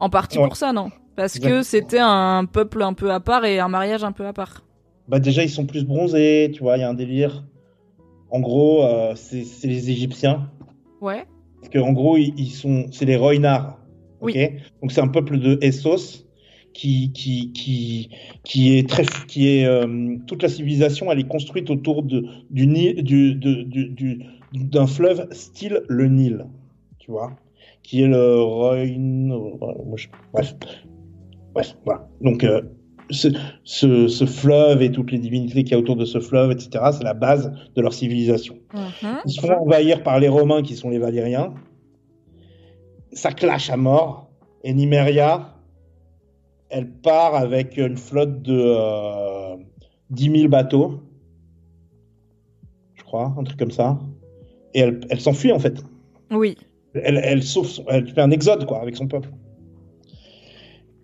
en 0.00 0.10
partie 0.10 0.38
Ouais. 0.38 0.44
pour 0.44 0.56
ça, 0.56 0.72
non? 0.72 0.90
Parce 1.16 1.38
que 1.38 1.62
c'était 1.62 2.00
un 2.00 2.44
peuple 2.44 2.82
un 2.82 2.92
peu 2.92 3.10
à 3.12 3.20
part 3.20 3.44
et 3.44 3.58
un 3.60 3.68
mariage 3.68 4.02
un 4.04 4.12
peu 4.12 4.26
à 4.26 4.32
part. 4.32 4.62
Bah 5.08 5.18
déjà, 5.20 5.42
ils 5.44 5.50
sont 5.50 5.64
plus 5.66 5.84
bronzés, 5.84 6.50
tu 6.52 6.62
vois, 6.62 6.76
il 6.76 6.80
y 6.80 6.82
a 6.82 6.88
un 6.88 6.94
délire. 6.94 7.44
En 8.30 8.40
gros, 8.40 8.82
euh, 8.84 9.14
c'est 9.14 9.44
les 9.68 9.90
Égyptiens. 9.90 10.50
Ouais. 11.00 11.24
Parce 11.60 11.72
qu'en 11.72 11.92
gros, 11.92 12.16
ils, 12.16 12.34
ils 12.36 12.50
sont, 12.50 12.86
c'est 12.90 13.04
les 13.04 13.16
Roinars. 13.16 13.78
ok? 14.20 14.36
Donc 14.82 14.90
c'est 14.92 15.00
un 15.00 15.08
peuple 15.08 15.38
de 15.38 15.58
Essos 15.62 16.26
qui, 16.74 17.12
qui, 17.12 17.52
qui, 17.52 18.10
qui 18.44 18.76
est 18.76 18.88
très, 18.88 19.04
qui 19.28 19.48
est 19.48 19.64
euh, 19.64 20.16
toute 20.26 20.42
la 20.42 20.48
civilisation, 20.48 21.10
elle 21.10 21.20
est 21.20 21.28
construite 21.28 21.70
autour 21.70 22.02
de 22.02 22.24
du 22.50 22.66
Nil, 22.66 23.02
du, 23.02 23.34
du, 23.36 23.64
du- 23.64 24.22
d'un 24.52 24.86
fleuve 24.86 25.26
style 25.32 25.82
le 25.88 26.08
Nil, 26.08 26.46
tu 26.98 27.10
vois, 27.12 27.32
qui 27.82 28.02
est 28.02 28.06
le 28.08 28.16
euh, 28.16 28.86
je- 29.96 30.08
Bref, 30.32 30.54
bref, 31.54 31.76
voilà. 31.84 32.08
Donc 32.20 32.42
euh, 32.44 32.60
ce, 33.10 33.28
ce, 33.64 34.08
ce 34.08 34.24
fleuve 34.26 34.82
et 34.82 34.90
toutes 34.90 35.12
les 35.12 35.18
divinités 35.18 35.62
qu'il 35.62 35.72
y 35.72 35.74
a 35.74 35.78
autour 35.78 35.96
de 35.96 36.04
ce 36.04 36.18
fleuve, 36.20 36.50
etc., 36.50 36.84
c'est 36.92 37.04
la 37.04 37.14
base 37.14 37.52
de 37.76 37.80
leur 37.82 37.92
civilisation. 37.94 38.56
Mhm. 38.74 39.18
Ils 39.26 39.30
se 39.32 39.40
font 39.40 39.52
envahir 39.52 40.02
par 40.02 40.18
les 40.18 40.28
Romains 40.28 40.62
qui 40.62 40.74
sont 40.74 40.90
les 40.90 40.98
Valériens. 40.98 41.54
Ça 43.12 43.30
clash 43.30 43.70
à 43.70 43.76
mort. 43.76 44.30
Et 44.64 44.72
Nymeria, 44.72 45.53
elle 46.76 46.90
part 46.90 47.36
avec 47.36 47.76
une 47.76 47.96
flotte 47.96 48.42
de 48.42 48.60
euh, 48.76 49.56
10 50.10 50.30
000 50.38 50.48
bateaux. 50.48 51.00
Je 52.94 53.02
crois, 53.04 53.32
un 53.38 53.44
truc 53.44 53.58
comme 53.58 53.70
ça. 53.70 53.98
Et 54.74 54.80
elle, 54.80 55.00
elle 55.08 55.20
s'enfuit 55.20 55.52
en 55.52 55.60
fait. 55.60 55.84
Oui. 56.32 56.56
Elle, 56.94 57.20
elle 57.22 57.42
sauve, 57.44 57.66
son- 57.68 57.84
elle 57.88 58.08
fait 58.08 58.20
un 58.20 58.30
exode 58.32 58.66
quoi 58.66 58.80
avec 58.80 58.96
son 58.96 59.06
peuple. 59.06 59.30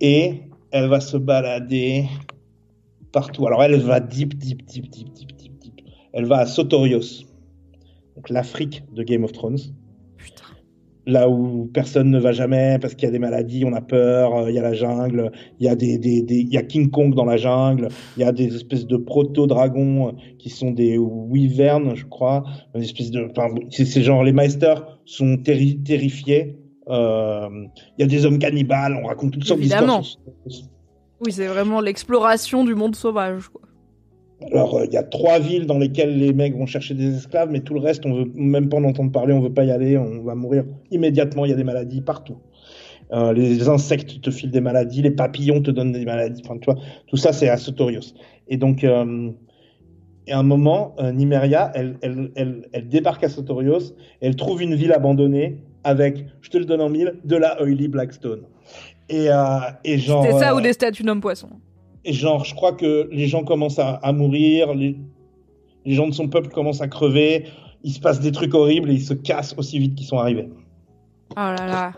Et 0.01 0.43
elle 0.73 0.89
va 0.89 1.01
se 1.01 1.17
balader 1.17 2.07
partout. 3.13 3.47
Alors 3.47 3.63
elle 3.63 3.79
va 3.81 4.01
deep, 4.01 4.37
deep, 4.37 4.65
deep, 4.67 4.91
deep, 4.91 5.13
deep, 5.13 5.37
deep, 5.37 5.59
deep. 5.61 5.81
Elle 6.13 6.25
va 6.25 6.39
à 6.39 6.47
Sotorios, 6.47 7.25
donc 8.17 8.29
l'Afrique 8.29 8.83
de 8.93 9.03
Game 9.05 9.23
of 9.25 9.33
Thrones. 9.33 9.59
Là 11.11 11.29
où 11.29 11.69
personne 11.75 12.09
ne 12.11 12.21
va 12.21 12.31
jamais 12.33 12.79
parce 12.81 12.95
qu'il 12.95 13.07
y 13.07 13.09
a 13.09 13.11
des 13.11 13.19
maladies, 13.19 13.65
on 13.65 13.73
a 13.73 13.81
peur, 13.81 14.35
euh, 14.37 14.51
il 14.51 14.55
y 14.55 14.59
a 14.59 14.63
la 14.63 14.75
jungle, 14.75 15.33
il 15.59 15.67
y 15.67 15.69
a 15.69 15.75
des, 15.75 15.99
des, 15.99 16.23
des- 16.23 16.37
il 16.41 16.49
y 16.49 16.57
a 16.57 16.63
King 16.63 16.89
Kong 16.91 17.15
dans 17.15 17.25
la 17.25 17.37
jungle, 17.37 17.89
il 18.17 18.21
y 18.21 18.25
a 18.25 18.31
des 18.31 18.55
espèces 18.55 18.87
de 18.87 18.97
proto-dragons 18.97 20.09
euh, 20.09 20.13
qui 20.39 20.51
sont 20.51 20.71
des 20.71 20.99
wyverns, 20.99 21.97
je 21.97 22.05
crois, 22.07 22.45
une 22.75 22.83
espèce 22.83 23.11
de, 23.11 23.27
enfin, 23.31 23.53
c'est 23.71 24.03
genre 24.03 24.23
les 24.23 24.33
Meisters 24.33 25.01
sont 25.05 25.37
terri- 25.37 25.83
terrifiés. 25.83 26.57
Euh, 26.89 27.49
Il 27.99 28.03
y 28.03 28.05
a 28.05 28.07
des 28.07 28.25
hommes 28.27 28.39
cannibales, 28.39 28.95
on 29.03 29.07
raconte 29.07 29.33
toutes 29.33 29.45
sortes 29.45 29.61
Évidemment. 29.61 30.01
d'histoires. 30.01 30.35
sur- 30.47 30.65
Oui, 31.25 31.33
c'est 31.33 31.47
vraiment 31.49 31.81
l'exploration 31.81 32.65
du 32.65 32.75
monde 32.75 32.95
sauvage, 32.95 33.49
quoi. 33.49 33.63
Alors, 34.47 34.77
euh, 34.77 34.85
il 34.87 34.93
y 34.93 34.97
a 34.97 35.03
trois 35.03 35.39
villes 35.39 35.67
dans 35.67 35.79
lesquelles 35.79 36.17
les 36.19 36.33
mecs 36.33 36.57
vont 36.57 36.67
chercher 36.67 36.95
des 36.95 37.15
esclaves, 37.17 37.51
mais 37.51 37.61
tout 37.61 37.75
le 37.75 37.81
reste, 37.81 38.07
on 38.07 38.15
veut 38.15 38.31
même 38.35 38.69
pas 38.69 38.79
en 38.79 38.85
entendre 38.85 39.13
parler, 39.13 39.33
on 39.33 39.41
veut 39.41 39.53
pas 39.53 39.65
y 39.65 39.71
aller, 39.71 39.99
on 39.99 40.23
va 40.23 40.35
mourir 40.35 40.65
immédiatement. 40.91 41.45
Il 41.45 41.51
y 41.51 41.55
a 41.55 41.57
des 41.57 41.65
maladies 41.65 42.01
partout. 42.01 42.37
Euh, 43.13 43.33
les 43.33 43.69
insectes 43.69 44.21
te 44.21 44.31
filent 44.31 44.51
des 44.51 44.61
maladies, 44.61 45.03
les 45.03 45.11
papillons 45.11 45.61
te 45.61 45.71
donnent 45.71 45.93
des 45.93 46.05
maladies. 46.05 46.43
Enfin, 46.45 46.59
tu 46.59 46.71
vois, 46.71 46.81
tout 47.07 47.17
ça, 47.17 47.33
c'est 47.33 47.49
à 47.49 47.57
Sotorios. 47.57 48.15
Et 48.49 48.57
donc, 48.57 48.85
euh, 48.85 49.31
à 50.29 50.39
un 50.39 50.43
moment, 50.43 50.95
euh, 51.01 51.11
Nimeria, 51.11 51.73
elle, 51.75 51.97
elle, 52.03 52.31
elle, 52.37 52.69
elle, 52.73 52.89
débarque 52.89 53.25
à 53.25 53.29
Sotorios, 53.29 53.95
et 54.23 54.27
elle 54.29 54.37
trouve 54.37 54.63
une 54.63 54.75
ville 54.75 54.93
abandonnée 54.93 55.59
avec, 55.83 56.25
je 56.41 56.51
te 56.51 56.59
le 56.59 56.67
donne 56.67 56.81
en 56.81 56.89
mille, 56.89 57.15
de 57.25 57.37
la 57.37 57.61
Oily 57.63 57.89
Blackstone. 57.89 58.43
Et, 59.09 59.27
et 59.85 59.99
genre. 59.99 60.25
C'est 60.25 60.39
ça 60.39 60.55
ou 60.55 60.61
des 60.61 60.73
statues 60.73 61.03
d'hommes 61.03 61.21
poissons. 61.21 61.49
Et 62.05 62.13
genre, 62.13 62.45
je 62.45 62.55
crois 62.55 62.73
que 62.73 63.09
les 63.13 63.27
gens 63.27 63.45
commencent 63.45 63.79
à, 63.79 63.95
à 63.97 64.13
mourir, 64.13 64.75
les, 64.75 64.97
les, 65.85 65.95
gens 65.95 66.09
de 66.09 66.15
son 66.15 66.29
peuple 66.29 66.49
commencent 66.49 66.81
à 66.81 66.89
crever, 66.89 67.47
il 67.83 67.93
se 67.93 68.01
passe 68.01 68.21
des 68.21 68.33
trucs 68.33 68.55
horribles 68.55 68.91
et 68.91 68.95
ils 68.95 69.03
se 69.03 69.15
cassent 69.15 69.55
aussi 69.59 69.79
vite 69.79 69.95
qu'ils 69.95 70.07
sont 70.07 70.19
arrivés. 70.19 70.49
Oh 71.33 71.37
là 71.37 71.67
là. 71.67 71.93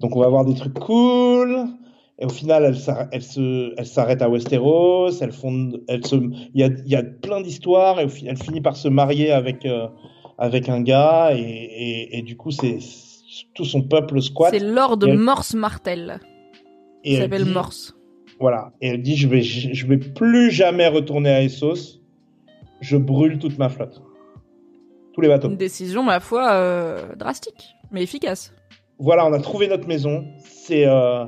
Donc 0.00 0.16
on 0.16 0.20
va 0.20 0.26
avoir 0.26 0.44
des 0.44 0.54
trucs 0.54 0.74
cool. 0.74 1.66
Et 2.18 2.26
au 2.26 2.30
final, 2.30 2.64
elle, 2.64 3.86
s'arrête 3.86 4.22
à 4.22 4.28
Westeros. 4.28 5.10
Elle 5.20 5.32
fonde, 5.32 5.82
elle 5.88 6.06
se, 6.06 6.14
il 6.14 6.60
y 6.60 6.62
a, 6.62 6.70
y 6.86 6.94
a 6.94 7.02
plein 7.02 7.40
d'histoires 7.40 7.98
et 7.98 8.06
elle 8.26 8.36
finit 8.36 8.60
par 8.60 8.76
se 8.76 8.88
marier 8.88 9.32
avec, 9.32 9.66
euh, 9.66 9.88
avec 10.38 10.68
un 10.68 10.80
gars 10.80 11.32
et, 11.34 11.40
et, 11.40 12.18
et 12.18 12.22
du 12.22 12.36
coup 12.36 12.52
c'est 12.52 12.78
tout 13.54 13.64
son 13.64 13.82
peuple 13.82 14.20
squat. 14.22 14.52
C'est 14.52 14.60
Lord 14.60 14.98
elle... 15.02 15.18
Morse 15.18 15.54
Martel. 15.54 16.20
Et 17.02 17.14
il 17.14 17.18
s'appelle 17.18 17.44
Morse. 17.44 17.93
Voilà. 18.40 18.72
Et 18.80 18.88
elle 18.88 19.02
dit, 19.02 19.16
je 19.16 19.28
vais, 19.28 19.42
je 19.42 19.86
vais 19.86 19.98
plus 19.98 20.50
jamais 20.50 20.88
retourner 20.88 21.30
à 21.30 21.42
Essos. 21.42 22.00
Je 22.80 22.96
brûle 22.96 23.38
toute 23.38 23.58
ma 23.58 23.68
flotte. 23.68 24.02
Tous 25.12 25.20
les 25.20 25.28
bateaux. 25.28 25.48
Une 25.48 25.56
décision, 25.56 26.02
ma 26.02 26.20
foi, 26.20 26.52
euh, 26.52 27.14
drastique, 27.14 27.74
mais 27.90 28.02
efficace. 28.02 28.52
Voilà, 28.98 29.26
on 29.26 29.32
a 29.32 29.40
trouvé 29.40 29.68
notre 29.68 29.86
maison. 29.86 30.24
C'est, 30.44 30.86
euh, 30.86 31.24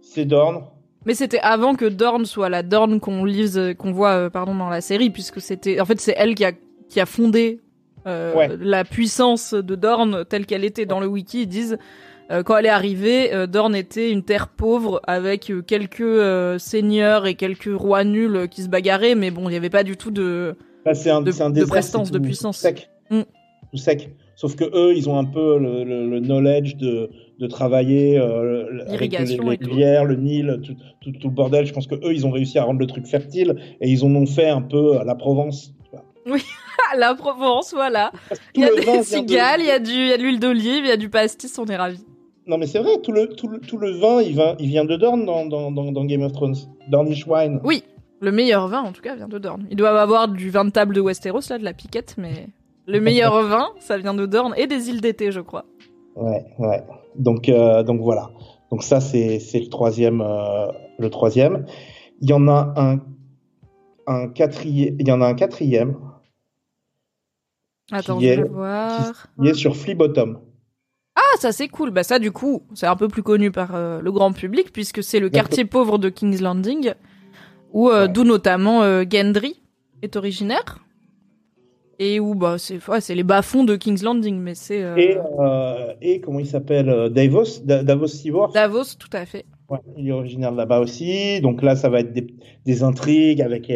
c'est 0.00 0.24
Dorne. 0.24 0.64
Mais 1.06 1.14
c'était 1.14 1.40
avant 1.40 1.74
que 1.74 1.86
Dorne 1.86 2.26
soit 2.26 2.48
la 2.48 2.62
Dorne 2.62 3.00
qu'on 3.00 3.24
lise, 3.24 3.74
qu'on 3.78 3.90
voit, 3.90 4.12
euh, 4.12 4.30
pardon, 4.30 4.54
dans 4.54 4.68
la 4.68 4.80
série, 4.80 5.10
puisque 5.10 5.40
c'était, 5.40 5.80
en 5.80 5.84
fait, 5.86 6.00
c'est 6.00 6.14
elle 6.16 6.34
qui 6.34 6.44
a, 6.44 6.52
qui 6.88 7.00
a 7.00 7.06
fondé 7.06 7.60
euh, 8.06 8.34
ouais. 8.34 8.48
la 8.58 8.84
puissance 8.84 9.54
de 9.54 9.74
Dorne 9.74 10.24
telle 10.24 10.46
qu'elle 10.46 10.64
était 10.64 10.86
dans 10.86 11.00
le 11.00 11.06
wiki. 11.06 11.42
Ils 11.42 11.46
disent 11.46 11.78
euh, 12.30 12.42
quand 12.42 12.56
elle 12.56 12.66
est 12.66 12.70
arrivée, 12.70 13.34
euh, 13.34 13.46
Dorne 13.46 13.74
était 13.74 14.10
une 14.10 14.22
terre 14.22 14.48
pauvre 14.48 15.00
avec 15.06 15.50
euh, 15.50 15.62
quelques 15.62 16.00
euh, 16.00 16.58
seigneurs 16.58 17.26
et 17.26 17.34
quelques 17.34 17.70
rois 17.74 18.04
nuls 18.04 18.48
qui 18.50 18.62
se 18.62 18.68
bagarraient, 18.68 19.14
mais 19.14 19.30
bon, 19.30 19.48
il 19.48 19.50
n'y 19.52 19.56
avait 19.56 19.70
pas 19.70 19.82
du 19.84 19.96
tout 19.96 20.10
de 20.10 20.56
Bah, 20.84 20.92
un, 20.92 21.20
de, 21.22 21.42
un 21.42 21.50
de 21.50 21.54
désert, 21.54 21.68
prestance, 21.68 22.08
c'est 22.08 22.14
de 22.14 22.18
puissance. 22.18 22.56
tout 22.58 22.62
Sec. 22.62 22.90
Mm. 23.10 23.20
Tout 23.72 23.76
sec. 23.78 24.10
Sauf 24.36 24.56
que 24.56 24.64
eux, 24.64 24.94
ils 24.96 25.08
ont 25.08 25.18
un 25.18 25.24
peu 25.26 25.58
le, 25.58 25.84
le- 25.84 26.08
le 26.08 26.20
knowledge 26.20 26.76
de, 26.76 27.10
de 27.38 27.46
travailler 27.46 28.18
euh, 28.18 28.64
avec 28.88 29.12
les, 29.12 29.24
les 29.36 29.56
rivières, 29.68 30.04
le 30.06 30.16
Nil, 30.16 30.60
tout, 30.64 30.74
tout, 31.02 31.12
tout 31.12 31.28
le 31.28 31.34
bordel. 31.34 31.66
Je 31.66 31.72
pense 31.74 31.86
que 31.86 31.94
eux, 31.96 32.14
ils 32.14 32.26
ont 32.26 32.30
réussi 32.30 32.58
à 32.58 32.64
rendre 32.64 32.80
le 32.80 32.86
truc 32.86 33.06
fertile 33.06 33.56
et 33.82 33.88
ils 33.90 34.02
en 34.04 34.14
ont 34.14 34.24
fait 34.26 34.48
un 34.48 34.62
peu 34.62 34.96
à 34.98 35.04
la 35.04 35.14
Provence. 35.14 35.74
Ah, 36.26 36.96
la 36.98 37.14
Provence, 37.14 37.72
voilà. 37.74 38.12
Il 38.54 38.62
y 38.62 38.64
a 38.64 38.70
des 38.74 38.98
de- 38.98 39.02
cigales, 39.04 39.60
il 39.60 39.66
y 39.66 39.70
a 39.70 39.78
du, 39.78 39.90
il 39.92 40.06
y 40.08 40.12
a 40.12 40.16
de 40.16 40.22
l'huile 40.22 40.40
d'olive, 40.40 40.84
il 40.84 40.88
y 40.88 40.92
a 40.92 40.96
du 40.96 41.10
pastis, 41.10 41.58
on 41.58 41.66
est 41.66 41.76
ravis. 41.76 42.04
Non, 42.50 42.58
mais 42.58 42.66
c'est 42.66 42.80
vrai, 42.80 43.00
tout 43.00 43.12
le, 43.12 43.28
tout, 43.28 43.46
le, 43.46 43.60
tout 43.60 43.78
le 43.78 43.92
vin, 43.92 44.20
il, 44.20 44.34
va, 44.34 44.56
il 44.58 44.66
vient 44.66 44.84
de 44.84 44.96
Dorne 44.96 45.24
dans, 45.24 45.46
dans, 45.46 45.70
dans, 45.70 45.92
dans 45.92 46.04
Game 46.04 46.22
of 46.22 46.32
Thrones. 46.32 46.56
Dornish 46.88 47.24
wine. 47.28 47.60
Oui, 47.62 47.84
le 48.20 48.32
meilleur 48.32 48.66
vin, 48.66 48.80
en 48.82 48.90
tout 48.92 49.02
cas, 49.02 49.14
vient 49.14 49.28
de 49.28 49.38
Dorne. 49.38 49.66
Ils 49.70 49.76
doivent 49.76 49.96
avoir 49.96 50.26
du 50.26 50.50
vin 50.50 50.64
de 50.64 50.70
table 50.70 50.92
de 50.94 51.00
Westeros, 51.00 51.40
là, 51.48 51.58
de 51.58 51.64
la 51.64 51.72
piquette, 51.74 52.16
mais 52.18 52.48
le 52.88 53.00
meilleur 53.00 53.40
vin, 53.48 53.68
ça 53.78 53.98
vient 53.98 54.14
de 54.14 54.26
Dorne 54.26 54.52
et 54.56 54.66
des 54.66 54.88
îles 54.90 55.00
d'été, 55.00 55.30
je 55.30 55.40
crois. 55.40 55.64
Ouais, 56.16 56.44
ouais. 56.58 56.82
Donc, 57.14 57.48
euh, 57.48 57.84
donc 57.84 58.00
voilà. 58.00 58.30
Donc 58.72 58.82
ça, 58.82 59.00
c'est, 59.00 59.38
le 59.54 59.68
troisième, 59.68 60.20
euh, 60.20 60.66
le 60.98 61.08
troisième. 61.08 61.66
Il 62.20 62.28
y 62.28 62.32
en 62.32 62.48
a 62.48 62.74
un, 62.76 62.98
un 64.08 64.28
quatrième, 64.28 64.96
il 64.98 65.06
y 65.06 65.12
en 65.12 65.20
a 65.20 65.26
un 65.26 65.34
quatrième 65.34 65.96
Attends, 67.92 68.18
Qui 68.18 68.26
je 68.26 68.32
est- 68.32 68.36
vais 68.42 68.48
voir. 68.48 69.26
qui 69.40 69.48
est 69.48 69.54
sur 69.54 69.76
Flea 69.76 69.94
Bottom. 69.94 70.40
Ah, 71.32 71.36
ça 71.38 71.52
c'est 71.52 71.68
cool. 71.68 71.90
Bah 71.90 72.02
ça, 72.02 72.18
du 72.18 72.32
coup, 72.32 72.62
c'est 72.74 72.86
un 72.86 72.96
peu 72.96 73.08
plus 73.08 73.22
connu 73.22 73.50
par 73.50 73.74
euh, 73.74 74.00
le 74.00 74.10
grand 74.12 74.32
public 74.32 74.72
puisque 74.72 75.02
c'est 75.02 75.20
le 75.20 75.28
quartier 75.30 75.64
pauvre 75.64 75.98
de 75.98 76.08
King's 76.08 76.40
Landing, 76.40 76.92
où 77.72 77.88
euh, 77.88 78.02
Ouais. 78.06 78.08
d'où 78.08 78.24
notamment 78.24 78.82
euh, 78.82 79.04
Gendry 79.10 79.60
est 80.02 80.16
originaire 80.16 80.78
et 81.98 82.18
où 82.18 82.34
bah 82.34 82.56
c'est 82.58 82.78
ouais, 82.88 83.00
c'est 83.02 83.14
les 83.14 83.22
bas 83.22 83.42
fonds 83.42 83.62
de 83.64 83.76
King's 83.76 84.02
Landing, 84.02 84.38
mais 84.40 84.54
c'est 84.54 84.80
Et, 84.96 85.16
et 86.00 86.20
comment 86.20 86.40
il 86.40 86.46
s'appelle 86.46 87.10
Davos, 87.10 87.60
Da- 87.64 87.82
Davos 87.82 88.06
Seaworth. 88.08 88.54
Davos, 88.54 88.94
tout 88.98 89.10
à 89.12 89.26
fait. 89.26 89.44
Ouais, 89.68 89.78
il 89.98 90.08
est 90.08 90.12
originaire 90.12 90.52
de 90.52 90.56
là-bas 90.56 90.80
aussi. 90.80 91.40
Donc 91.42 91.62
là, 91.62 91.76
ça 91.76 91.90
va 91.90 92.00
être 92.00 92.12
des, 92.12 92.26
des 92.64 92.82
intrigues 92.82 93.42
avec, 93.42 93.70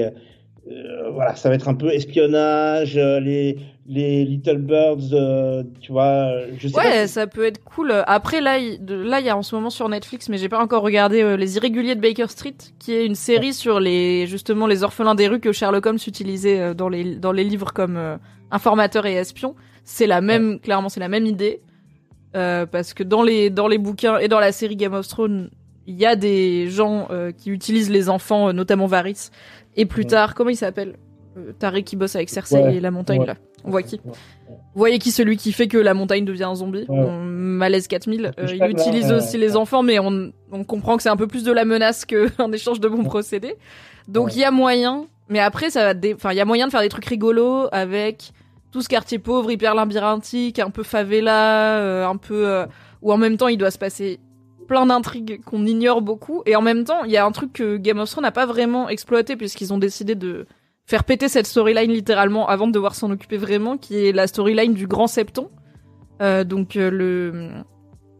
voilà, 1.12 1.36
ça 1.36 1.50
va 1.50 1.54
être 1.54 1.68
un 1.68 1.74
peu 1.74 1.92
espionnage, 1.92 2.96
les 2.96 3.58
les 3.86 4.24
Little 4.24 4.58
Birds, 4.58 5.12
euh, 5.12 5.62
tu 5.80 5.92
vois. 5.92 6.30
Je 6.56 6.68
sais 6.68 6.72
pas 6.74 6.80
Ouais, 6.82 7.06
si- 7.06 7.12
ça 7.14 7.26
peut 7.26 7.44
être 7.44 7.62
cool. 7.64 7.92
Après, 8.06 8.40
là, 8.40 8.56
il 8.58 8.82
de- 8.84 8.94
là, 8.94 9.20
il 9.20 9.26
y 9.26 9.28
a 9.28 9.36
en 9.36 9.42
ce 9.42 9.54
moment 9.54 9.68
sur 9.70 9.88
Netflix, 9.88 10.28
mais 10.30 10.38
j'ai 10.38 10.48
pas 10.48 10.58
encore 10.62 10.82
regardé 10.82 11.22
euh, 11.22 11.36
Les 11.36 11.56
Irréguliers 11.56 11.94
de 11.94 12.00
Baker 12.00 12.28
Street, 12.28 12.54
qui 12.78 12.92
est 12.94 13.04
une 13.04 13.14
série 13.14 13.52
sur 13.52 13.80
les 13.80 14.26
justement 14.26 14.66
les 14.66 14.82
orphelins 14.84 15.14
des 15.14 15.28
rues 15.28 15.40
que 15.40 15.52
Sherlock 15.52 15.84
Holmes 15.86 15.98
utilisait 16.06 16.60
euh, 16.60 16.74
dans 16.74 16.88
les 16.88 17.16
dans 17.16 17.32
les 17.32 17.44
livres 17.44 17.72
comme 17.74 17.96
euh, 17.96 18.16
informateur 18.50 19.04
et 19.06 19.14
espion. 19.14 19.54
C'est 19.84 20.06
la 20.06 20.22
même, 20.22 20.60
clairement, 20.60 20.88
c'est 20.88 21.00
la 21.00 21.08
même 21.08 21.26
idée, 21.26 21.60
Euh, 22.36 22.66
parce 22.66 22.94
que 22.94 23.04
dans 23.04 23.22
les 23.22 23.48
dans 23.50 23.68
les 23.68 23.78
bouquins 23.78 24.16
et 24.18 24.26
dans 24.28 24.40
la 24.40 24.50
série 24.50 24.76
Game 24.76 24.94
of 24.94 25.06
Thrones, 25.06 25.50
il 25.86 25.94
y 25.94 26.06
a 26.06 26.16
des 26.16 26.68
gens 26.70 27.06
qui 27.36 27.50
utilisent 27.50 27.90
les 27.90 28.08
enfants, 28.08 28.52
notamment 28.54 28.86
Varys, 28.86 29.28
et 29.76 29.84
plus 29.86 30.02
Ouais. 30.04 30.08
tard, 30.08 30.34
comment 30.34 30.50
il 30.50 30.56
s'appelle? 30.56 30.96
Taré 31.58 31.82
qui 31.82 31.96
bosse 31.96 32.16
avec 32.16 32.28
Cersei 32.30 32.62
Ouais. 32.62 32.76
et 32.76 32.80
la 32.80 32.90
montagne 32.90 33.20
Ouais. 33.20 33.26
là. 33.26 33.34
On 33.64 33.70
voit 33.70 33.82
qui 33.82 33.98
vous 34.04 34.12
voyez 34.74 34.98
qui 34.98 35.10
celui 35.10 35.36
qui 35.36 35.52
fait 35.52 35.68
que 35.68 35.78
la 35.78 35.94
montagne 35.94 36.24
devient 36.24 36.44
un 36.44 36.54
zombie. 36.54 36.84
On- 36.88 37.20
Malaise 37.22 37.86
4000. 37.86 38.32
Euh, 38.38 38.46
il 38.52 38.62
utilise 38.70 39.10
aussi 39.12 39.38
les 39.38 39.56
enfants, 39.56 39.82
mais 39.82 39.98
on, 39.98 40.32
on 40.52 40.64
comprend 40.64 40.96
que 40.96 41.02
c'est 41.02 41.08
un 41.08 41.16
peu 41.16 41.26
plus 41.28 41.44
de 41.44 41.52
la 41.52 41.64
menace 41.64 42.04
qu'un 42.04 42.26
échange 42.52 42.80
de 42.80 42.88
bons 42.88 43.04
procédés. 43.04 43.54
Donc 44.08 44.34
il 44.36 44.40
y 44.40 44.44
a 44.44 44.50
moyen, 44.50 45.06
mais 45.28 45.38
après 45.38 45.70
ça 45.70 45.84
va, 45.84 45.94
dé- 45.94 46.12
enfin 46.14 46.32
il 46.32 46.36
y 46.36 46.40
a 46.40 46.44
moyen 46.44 46.66
de 46.66 46.72
faire 46.72 46.82
des 46.82 46.88
trucs 46.88 47.04
rigolos 47.06 47.68
avec 47.72 48.32
tout 48.72 48.82
ce 48.82 48.88
quartier 48.88 49.18
pauvre, 49.18 49.50
hyper 49.50 49.74
labyrinthique, 49.74 50.58
un 50.58 50.70
peu 50.70 50.82
favela, 50.82 51.78
euh, 51.78 52.06
un 52.06 52.16
peu 52.16 52.46
euh, 52.48 52.66
où 53.02 53.12
en 53.12 53.16
même 53.16 53.36
temps 53.36 53.48
il 53.48 53.56
doit 53.56 53.70
se 53.70 53.78
passer 53.78 54.18
plein 54.66 54.84
d'intrigues 54.86 55.40
qu'on 55.44 55.64
ignore 55.64 56.02
beaucoup, 56.02 56.42
et 56.46 56.56
en 56.56 56.62
même 56.62 56.84
temps 56.84 57.04
il 57.04 57.12
y 57.12 57.16
a 57.16 57.24
un 57.24 57.30
truc 57.32 57.52
que 57.52 57.76
Game 57.76 57.98
of 57.98 58.10
Thrones 58.10 58.24
n'a 58.24 58.32
pas 58.32 58.46
vraiment 58.46 58.88
exploité 58.88 59.36
puisqu'ils 59.36 59.72
ont 59.72 59.78
décidé 59.78 60.14
de 60.16 60.46
faire 60.86 61.04
péter 61.04 61.28
cette 61.28 61.46
storyline 61.46 61.90
littéralement 61.90 62.48
avant 62.48 62.66
de 62.66 62.72
devoir 62.72 62.94
s'en 62.94 63.10
occuper 63.10 63.36
vraiment, 63.36 63.76
qui 63.78 64.06
est 64.06 64.12
la 64.12 64.26
storyline 64.26 64.74
du 64.74 64.86
Grand 64.86 65.06
Septon. 65.06 65.50
Euh, 66.22 66.44
donc 66.44 66.76
euh, 66.76 66.90
le 66.90 67.50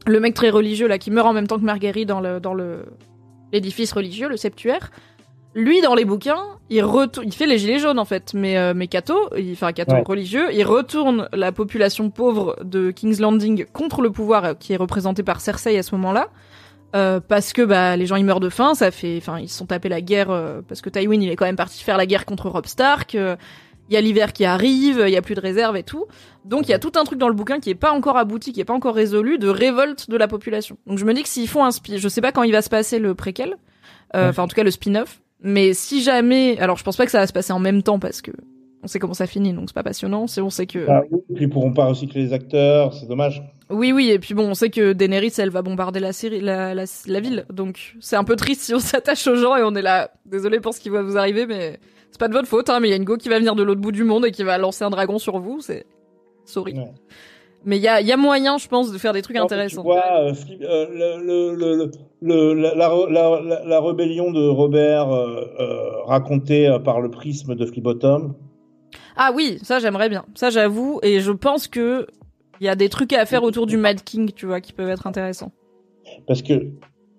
le 0.06 0.20
mec 0.20 0.34
très 0.34 0.50
religieux 0.50 0.88
là 0.88 0.98
qui 0.98 1.10
meurt 1.10 1.26
en 1.28 1.32
même 1.32 1.46
temps 1.46 1.58
que 1.58 1.64
Marguerite 1.64 2.08
dans 2.08 2.20
le 2.20 2.40
dans 2.40 2.54
le 2.54 2.84
l'édifice 3.52 3.92
religieux, 3.92 4.28
le 4.28 4.36
septuaire. 4.36 4.90
Lui 5.56 5.80
dans 5.80 5.94
les 5.94 6.04
bouquins, 6.04 6.42
il 6.68 6.82
retourne, 6.82 7.28
il 7.28 7.32
fait 7.32 7.46
les 7.46 7.58
gilets 7.58 7.78
jaunes 7.78 8.00
en 8.00 8.04
fait, 8.04 8.34
mais 8.34 8.58
euh, 8.58 8.72
mais 8.74 8.88
Cato, 8.88 9.14
il 9.38 9.52
enfin 9.52 9.72
Cato 9.72 9.92
Ouais. 9.92 10.02
religieux, 10.04 10.48
il 10.52 10.64
retourne 10.64 11.28
la 11.32 11.52
population 11.52 12.10
pauvre 12.10 12.56
de 12.64 12.90
King's 12.90 13.20
Landing 13.20 13.64
contre 13.72 14.02
le 14.02 14.10
pouvoir 14.10 14.44
euh, 14.44 14.54
qui 14.54 14.72
est 14.72 14.76
représenté 14.76 15.22
par 15.22 15.40
Cersei 15.40 15.78
à 15.78 15.84
ce 15.84 15.94
moment-là. 15.94 16.30
Euh, 16.94 17.18
parce 17.20 17.52
que 17.52 17.62
bah 17.62 17.96
les 17.96 18.06
gens 18.06 18.14
ils 18.16 18.24
meurent 18.24 18.38
de 18.40 18.48
faim, 18.48 18.74
ça 18.74 18.90
fait, 18.92 19.16
enfin 19.18 19.40
ils 19.40 19.48
se 19.48 19.58
sont 19.58 19.66
tapés 19.66 19.88
la 19.88 20.00
guerre 20.00 20.30
euh, 20.30 20.60
parce 20.68 20.80
que 20.80 20.88
Tywin 20.90 21.20
il 21.20 21.28
est 21.28 21.34
quand 21.36 21.44
même 21.46 21.56
parti 21.56 21.82
faire 21.82 21.96
la 21.96 22.06
guerre 22.06 22.24
contre 22.24 22.48
Robb 22.48 22.66
Stark. 22.66 23.16
euh, 23.16 23.34
Il 23.88 23.94
y 23.94 23.96
a 23.96 24.00
l'hiver 24.00 24.32
qui 24.32 24.44
arrive, 24.44 25.02
il 25.04 25.12
y 25.12 25.16
a 25.16 25.22
plus 25.22 25.34
de 25.34 25.40
réserve 25.40 25.76
et 25.76 25.82
tout. 25.82 26.06
Donc 26.44 26.68
il 26.68 26.70
y 26.70 26.74
a 26.74 26.78
tout 26.78 26.92
un 26.94 27.02
truc 27.04 27.18
dans 27.18 27.26
le 27.28 27.34
bouquin 27.34 27.58
qui 27.58 27.68
est 27.70 27.74
pas 27.74 27.90
encore 27.90 28.16
abouti, 28.16 28.52
qui 28.52 28.60
est 28.60 28.64
pas 28.64 28.74
encore 28.74 28.94
résolu, 28.94 29.38
de 29.38 29.48
révolte 29.48 30.08
de 30.08 30.16
la 30.16 30.28
population. 30.28 30.76
Donc 30.86 30.98
je 30.98 31.04
me 31.04 31.12
dis 31.14 31.22
que 31.24 31.28
s'ils 31.28 31.48
font 31.48 31.64
un 31.64 31.72
spin, 31.72 31.96
je 31.96 32.08
sais 32.08 32.20
pas 32.20 32.30
quand 32.30 32.44
il 32.44 32.52
va 32.52 32.62
se 32.62 32.70
passer 32.70 33.00
le 33.00 33.14
préquel, 33.16 33.56
euh, 34.14 34.22
Ouais. 34.22 34.28
enfin 34.28 34.44
en 34.44 34.48
tout 34.48 34.54
cas 34.56 34.62
le 34.62 34.70
spin-off. 34.70 35.20
Mais 35.42 35.74
si 35.74 36.00
jamais, 36.02 36.56
alors 36.60 36.76
je 36.78 36.84
pense 36.84 36.96
pas 36.96 37.04
que 37.06 37.10
ça 37.10 37.18
va 37.18 37.26
se 37.26 37.32
passer 37.32 37.52
en 37.52 37.58
même 37.58 37.82
temps 37.82 37.98
parce 37.98 38.22
que 38.22 38.30
on 38.84 38.86
sait 38.86 38.98
comment 38.98 39.14
ça 39.14 39.26
finit, 39.26 39.52
donc 39.52 39.64
c'est 39.68 39.74
pas 39.74 39.82
passionnant. 39.82 40.26
C'est 40.26 40.40
on 40.40 40.50
sait 40.50 40.66
que 40.66 40.86
Ah 40.88 41.02
oui, 41.10 41.20
puis 41.34 41.44
ils 41.44 41.50
pourront 41.50 41.72
pas 41.72 41.86
recycler 41.86 42.22
les 42.22 42.32
acteurs, 42.32 42.92
c'est 42.94 43.06
dommage. 43.08 43.42
oui, 43.70 43.92
oui, 43.92 44.10
et 44.10 44.18
puis 44.18 44.34
bon, 44.34 44.48
on 44.50 44.54
sait 44.54 44.70
que 44.70 44.92
Daenerys, 44.92 45.32
elle 45.38 45.50
va 45.50 45.62
bombarder 45.62 45.98
la 46.00 46.12
série, 46.12 46.40
la, 46.40 46.74
la, 46.74 46.84
la 47.06 47.20
ville, 47.20 47.46
donc 47.52 47.94
c'est 48.00 48.16
un 48.16 48.24
peu 48.24 48.36
triste 48.36 48.60
si 48.60 48.74
on 48.74 48.78
s'attache 48.80 49.26
aux 49.26 49.36
gens 49.36 49.56
et 49.56 49.62
on 49.62 49.74
est 49.74 49.82
là. 49.82 50.10
Désolé 50.26 50.60
pour 50.60 50.74
ce 50.74 50.80
qui 50.80 50.90
va 50.90 51.02
vous 51.02 51.16
arriver, 51.16 51.46
mais 51.46 51.78
c'est 52.10 52.20
pas 52.20 52.28
de 52.28 52.34
votre 52.34 52.46
faute, 52.48 52.68
hein, 52.70 52.78
mais 52.80 52.88
il 52.88 52.90
y 52.90 52.94
a 52.94 52.98
une 52.98 53.04
go 53.04 53.16
qui 53.16 53.28
va 53.28 53.38
venir 53.38 53.54
de 53.56 53.62
l'autre 53.62 53.80
bout 53.80 53.92
du 53.92 54.04
monde 54.04 54.26
et 54.26 54.30
qui 54.30 54.42
va 54.44 54.58
lancer 54.58 54.84
un 54.84 54.90
dragon 54.90 55.18
sur 55.18 55.38
vous, 55.40 55.60
c'est 55.60 55.86
sorry. 56.44 56.74
Ouais. 56.74 56.92
Mais 57.66 57.78
il 57.78 57.82
y 57.82 57.88
a, 57.88 58.02
y 58.02 58.12
a 58.12 58.18
moyen, 58.18 58.58
je 58.58 58.68
pense, 58.68 58.92
de 58.92 58.98
faire 58.98 59.14
des 59.14 59.22
trucs 59.22 59.38
intéressants. 59.38 59.80
Tu 59.80 59.88
vois, 59.88 60.04
euh, 60.20 60.34
euh, 60.60 60.86
le, 60.92 61.54
le, 61.54 61.54
le, 61.56 61.90
le- 62.20 62.52
la, 62.52 62.74
la, 62.74 62.90
la, 63.08 63.40
la- 63.40 63.64
la 63.64 63.80
rébellion 63.80 64.30
de 64.32 64.46
Robert 64.46 65.10
euh, 65.10 66.02
racontée 66.04 66.76
par 66.84 67.00
le 67.00 67.10
prisme 67.10 67.54
de 67.54 67.64
Flibottom. 67.64 68.34
Ah 69.16 69.30
oui, 69.34 69.58
ça 69.62 69.78
j'aimerais 69.78 70.08
bien. 70.08 70.24
Ça 70.34 70.50
j'avoue, 70.50 71.00
et 71.02 71.20
je 71.20 71.32
pense 71.32 71.68
que 71.68 72.06
il 72.60 72.66
y 72.66 72.68
a 72.68 72.76
des 72.76 72.88
trucs 72.88 73.12
à 73.12 73.26
faire 73.26 73.42
autour 73.42 73.66
du 73.66 73.76
Mad 73.76 74.02
King, 74.02 74.30
tu 74.34 74.46
vois, 74.46 74.60
qui 74.60 74.72
peuvent 74.72 74.88
être 74.88 75.06
intéressants. 75.06 75.52
Parce 76.26 76.42
que, 76.42 76.68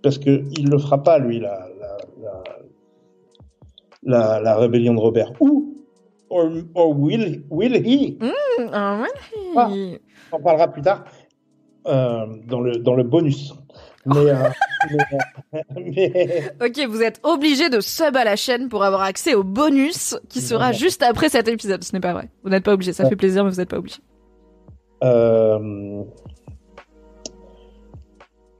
parce 0.01 0.17
que 0.17 0.43
il 0.57 0.69
le 0.69 0.77
fera 0.77 1.03
pas, 1.03 1.19
lui, 1.19 1.39
la, 1.39 1.67
la, 1.80 1.97
la, 2.22 2.43
la, 4.03 4.41
la 4.41 4.55
rébellion 4.55 4.93
de 4.93 4.99
Robert. 4.99 5.34
Ou, 5.41 5.76
or, 6.30 6.49
or 6.73 6.97
will, 6.97 7.43
will 7.49 7.76
he 7.76 8.17
Ah 8.72 9.01
ouais. 9.01 9.09
Ah. 9.57 9.69
On 10.31 10.38
en 10.38 10.41
parlera 10.41 10.67
plus 10.69 10.81
tard 10.81 11.03
euh, 11.88 12.26
dans, 12.47 12.61
le, 12.61 12.77
dans 12.77 12.95
le 12.95 13.03
bonus. 13.03 13.53
Mais, 14.07 14.18
euh, 14.18 14.49
mais, 15.76 16.11
mais- 16.14 16.52
Ok, 16.68 16.88
vous 16.90 17.02
êtes 17.02 17.19
obligé 17.23 17.69
de 17.69 17.80
sub 17.80 18.15
à 18.15 18.23
la 18.23 18.36
chaîne 18.36 18.69
pour 18.69 18.84
avoir 18.84 19.02
accès 19.02 19.34
au 19.34 19.44
bonus 19.44 20.15
qui 20.30 20.41
sera 20.41 20.65
Voilà. 20.65 20.72
juste 20.73 21.02
après 21.03 21.30
cet 21.30 21.48
épisode. 21.48 21.84
Ce 21.84 21.91
n'est 21.94 21.99
pas 21.99 22.14
vrai. 22.14 22.30
Vous 22.44 22.49
n'êtes 22.49 22.64
pas 22.64 22.73
obligé. 22.73 22.94
Ça 22.94 23.03
Ouais. 23.03 23.10
fait 23.10 23.15
plaisir, 23.15 23.44
mais 23.44 23.49
vous 23.52 23.57
n'êtes 23.57 23.69
pas 23.69 23.77
obligé. 23.77 23.98
euh, 25.03 26.03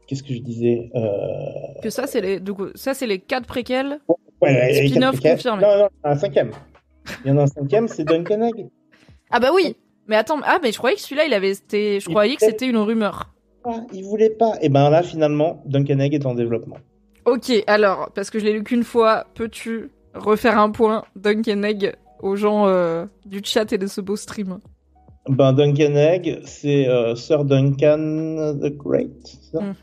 Qu'est-ce 0.08 0.22
que 0.24 0.34
je 0.34 0.40
disais 0.40 0.92
euh, 0.96 1.82
Que 1.82 1.90
ça, 1.90 2.06
c'est 2.06 2.22
les, 2.22 2.40
du 2.40 2.54
coup, 2.54 2.68
ça 2.76 2.94
c'est 2.94 3.08
les 3.08 3.20
quatre 3.20 3.48
préquels. 3.48 4.00
ouais, 4.42 4.52
il 4.52 4.54
y 4.76 4.80
a 4.80 4.82
les 4.84 4.90
Spin-off 4.90 5.20
confirmé. 5.20 5.64
Non, 5.64 5.78
non, 5.80 5.90
un 6.04 6.16
cinquième. 6.16 6.52
Il 7.24 7.30
y 7.30 7.32
en 7.34 7.38
a 7.40 7.44
un 7.44 7.48
cinquième, 7.48 7.88
c'est 7.88 8.04
Duncan 8.04 8.42
Egg. 8.44 8.68
Ah 9.32 9.40
bah 9.40 9.50
oui. 9.54 9.76
Mais 10.08 10.16
attends, 10.16 10.40
ah 10.44 10.60
mais 10.62 10.72
je 10.72 10.78
croyais 10.78 10.96
que 10.96 11.02
celui-là, 11.02 11.26
il 11.26 11.34
avait, 11.34 11.56
c'était, 11.56 12.00
je 12.00 12.06
Il 12.08 12.14
croyais 12.14 12.36
que 12.36 12.46
c'était 12.46 12.68
une 12.68 12.78
rumeur. 12.78 13.32
Il 13.94 14.04
voulait 14.04 14.30
pas. 14.30 14.54
Et 14.62 14.70
ben 14.70 14.90
là, 14.90 15.04
finalement, 15.04 15.62
Duncan 15.66 16.00
Egg 16.00 16.14
est 16.14 16.26
en 16.26 16.36
développement. 16.36 16.78
Ok, 17.26 17.52
alors, 17.68 18.12
parce 18.14 18.30
que 18.30 18.40
je 18.40 18.46
l'ai 18.46 18.54
lu 18.54 18.64
qu'une 18.64 18.84
fois, 18.84 19.26
peux-tu 19.34 19.90
refaire 20.14 20.60
un 20.60 20.72
point 20.72 21.04
Duncan 21.16 21.64
Egg 21.64 21.96
aux 22.22 22.36
gens 22.36 22.68
euh, 22.68 23.06
du 23.26 23.42
chat 23.44 23.72
et 23.74 23.78
de 23.78 23.88
ce 23.88 24.00
beau 24.02 24.16
stream? 24.16 24.60
Ben, 25.28 25.54
Duncan 25.54 25.96
Egg, 25.96 26.40
c'est 26.44 26.88
euh, 26.88 27.16
Sir 27.16 27.46
Duncan 27.46 28.58
the 28.62 28.70
Great. 28.78 29.12
ça? 29.52 29.60
Mhm. 29.62 29.76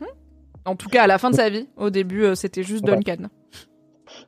En 0.65 0.75
tout 0.77 0.87
cas, 0.87 1.03
à 1.03 1.07
la 1.07 1.17
fin 1.17 1.29
de 1.31 1.35
sa 1.35 1.49
vie. 1.49 1.67
Au 1.75 1.89
début, 1.89 2.23
euh, 2.23 2.35
c'était 2.35 2.63
juste 2.63 2.85
Ouais. 2.87 2.95
Duncan. 2.95 3.27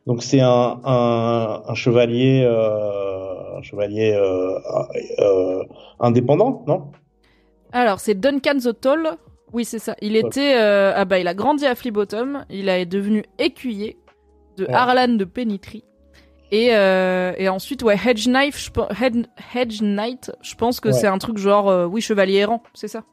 Donc 0.08 0.22
c'est 0.24 0.42
un, 0.42 0.80
un, 0.84 1.64
un 1.68 1.74
chevalier, 1.74 2.44
euh, 2.46 3.58
un 3.58 3.62
chevalier 3.62 4.12
euh, 4.14 4.60
euh, 5.20 5.64
indépendant, 6.00 6.64
non? 6.68 6.92
Alors, 7.72 8.00
c'est 8.00 8.16
Duncan 8.20 8.58
the 8.60 8.78
Tall. 8.80 9.12
Oui, 9.56 9.66
c'est 9.66 9.80
ça. 9.80 9.96
Il 10.02 10.16
était. 10.16 10.56
euh, 10.58 10.92
Ah 10.96 11.06
bah, 11.06 11.18
il 11.18 11.28
a 11.28 11.34
grandi 11.34 11.66
à 11.66 11.74
Flibottom. 11.76 12.46
Il 12.50 12.70
est 12.70 12.86
devenu 12.86 13.24
écuyer 13.40 13.98
de 14.58 14.66
Ouais. 14.66 14.74
Harlan 14.74 15.08
de 15.16 15.24
Penitry. 15.26 15.84
Et, 16.52 16.76
euh, 16.76 17.34
et 17.38 17.50
ensuite, 17.50 17.82
ouais, 17.82 17.96
Hedge 17.96 18.28
Knife, 18.28 18.60
je 18.60 18.70
Hedge 19.58 19.82
Knight, 19.82 20.32
je 20.42 20.56
pense 20.56 20.80
que 20.80 20.90
Ouais. 20.90 20.94
c'est 20.94 21.08
un 21.08 21.18
truc 21.18 21.38
genre, 21.38 21.70
euh, 21.70 21.86
oui, 21.88 22.02
chevalier 22.02 22.36
errant, 22.36 22.62
c'est 22.74 22.88
ça 22.88 23.04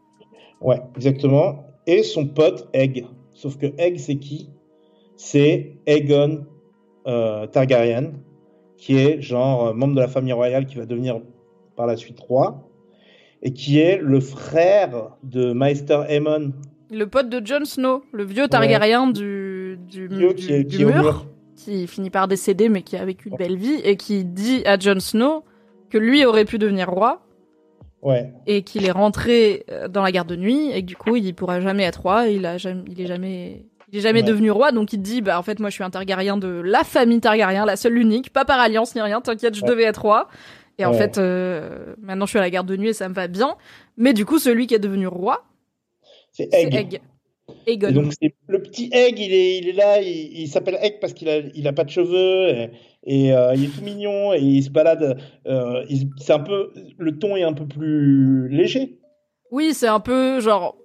Ouais, 0.60 0.80
exactement. 0.96 1.64
Et 1.86 2.02
son 2.02 2.26
pote 2.26 2.68
Egg. 2.74 3.06
Sauf 3.34 3.56
que 3.56 3.66
Egg, 3.78 3.98
c'est 3.98 4.16
qui? 4.16 4.50
C'est 5.16 5.76
Aegon 5.86 6.44
Targaryen, 7.52 8.12
qui 8.76 8.98
est 8.98 9.20
genre 9.22 9.74
membre 9.74 9.94
de 9.94 10.00
la 10.00 10.08
famille 10.08 10.32
royale 10.32 10.66
qui 10.66 10.76
va 10.76 10.86
devenir 10.86 11.20
par 11.76 11.86
la 11.86 11.96
suite 11.96 12.20
roi, 12.20 12.68
et 13.42 13.52
qui 13.52 13.78
est 13.80 13.98
le 14.02 14.20
frère 14.20 15.10
de 15.22 15.52
Maester 15.52 16.00
Aemon, 16.08 16.52
Le 16.90 17.04
pote 17.06 17.28
de 17.28 17.44
Jon 17.44 17.64
Snow, 17.64 18.02
le 18.12 18.24
vieux 18.24 18.48
Targaryen 18.48 19.06
du, 19.08 19.78
du, 19.88 20.06
Vieux 20.08 20.32
qui 20.34 20.52
est- 20.52 20.64
du 20.64 20.76
qui 20.78 20.84
au 20.84 20.88
mur, 20.92 21.26
qui 21.56 21.86
finit 21.86 22.10
par 22.10 22.28
décéder 22.28 22.68
mais 22.68 22.82
qui 22.82 22.96
a 22.96 23.04
vécu 23.04 23.28
une 23.30 23.36
belle 23.36 23.56
vie, 23.56 23.80
et 23.84 23.96
qui 23.96 24.24
dit 24.24 24.62
à 24.66 24.78
Jon 24.78 25.00
Snow 25.00 25.44
que 25.90 25.98
lui 25.98 26.24
aurait 26.24 26.44
pu 26.44 26.58
devenir 26.58 26.88
roi, 26.90 27.22
Ouais, 28.02 28.32
et 28.48 28.62
qu'il 28.64 28.84
est 28.84 28.90
rentré 28.90 29.64
euh, 29.70 29.86
dans 29.86 30.02
la 30.02 30.10
garde 30.10 30.28
de 30.28 30.34
nuit 30.34 30.70
et 30.72 30.80
que 30.82 30.86
du 30.86 30.96
coup 30.96 31.14
il 31.14 31.34
pourra 31.36 31.60
jamais 31.60 31.84
être 31.84 32.02
roi 32.02 32.26
il 32.26 32.44
a 32.46 32.58
jamais 32.58 32.82
il 32.88 33.00
est 33.00 33.06
jamais 33.06 33.64
il 33.92 33.98
est 33.98 34.00
jamais 34.00 34.22
Ouais. 34.22 34.26
devenu 34.28 34.50
roi 34.50 34.72
donc 34.72 34.92
il 34.92 35.00
dit 35.00 35.20
bah 35.22 35.38
en 35.38 35.42
fait 35.44 35.60
moi 35.60 35.70
je 35.70 35.74
suis 35.74 35.84
un 35.84 35.90
Targaryen 35.90 36.36
de 36.36 36.48
la 36.48 36.82
famille 36.82 37.20
Targaryen 37.20 37.64
la 37.64 37.76
seule 37.76 37.92
l'unique 37.92 38.32
pas 38.32 38.44
par 38.44 38.58
alliance 38.58 38.96
ni 38.96 39.00
rien 39.02 39.20
t'inquiète 39.20 39.54
je 39.54 39.62
Ouais. 39.62 39.68
devais 39.68 39.84
être 39.84 40.02
roi 40.02 40.26
et 40.82 40.84
en 40.84 40.92
fait 40.92 41.18
euh, 41.18 41.94
maintenant 42.00 42.26
je 42.26 42.30
suis 42.30 42.38
à 42.38 42.42
la 42.42 42.50
garde 42.50 42.66
de 42.66 42.76
nuit 42.76 42.88
et 42.88 42.92
ça 42.92 43.08
me 43.08 43.14
va 43.14 43.28
bien 43.28 43.56
mais 43.96 44.12
du 44.12 44.24
coup 44.24 44.38
celui 44.38 44.66
qui 44.66 44.74
est 44.74 44.78
devenu 44.78 45.06
roi 45.06 45.44
c'est 46.32 46.48
Egg. 46.52 46.74
Egg 46.74 47.00
Et 47.66 47.76
donc 47.92 48.12
c'est 48.18 48.34
le 48.48 48.62
petit 48.62 48.88
Egg, 48.92 49.18
il 49.18 49.32
est, 49.32 49.58
il 49.58 49.68
est 49.68 49.72
là, 49.72 50.00
il, 50.00 50.40
il 50.40 50.48
s'appelle 50.48 50.78
Egg 50.80 50.98
parce 51.00 51.12
qu'il 51.12 51.28
a, 51.28 51.38
il 51.54 51.68
a 51.68 51.72
pas 51.72 51.84
de 51.84 51.90
cheveux 51.90 52.48
et, 52.48 52.70
et, 53.04 53.34
euh, 53.34 53.54
il 53.54 53.64
est 53.64 53.68
tout 53.68 53.84
mignon 53.84 54.32
et 54.32 54.40
il 54.40 54.62
se 54.62 54.70
balade. 54.70 55.18
euh, 55.46 55.84
c'est 56.16 56.32
un 56.32 56.38
peu, 56.38 56.72
le 56.96 57.18
ton 57.18 57.36
est 57.36 57.42
un 57.42 57.52
peu 57.52 57.66
plus 57.66 58.48
léger. 58.48 58.98
Oui, 59.50 59.74
c'est 59.74 59.88
un 59.88 60.00
peu 60.00 60.40
genre 60.40 60.76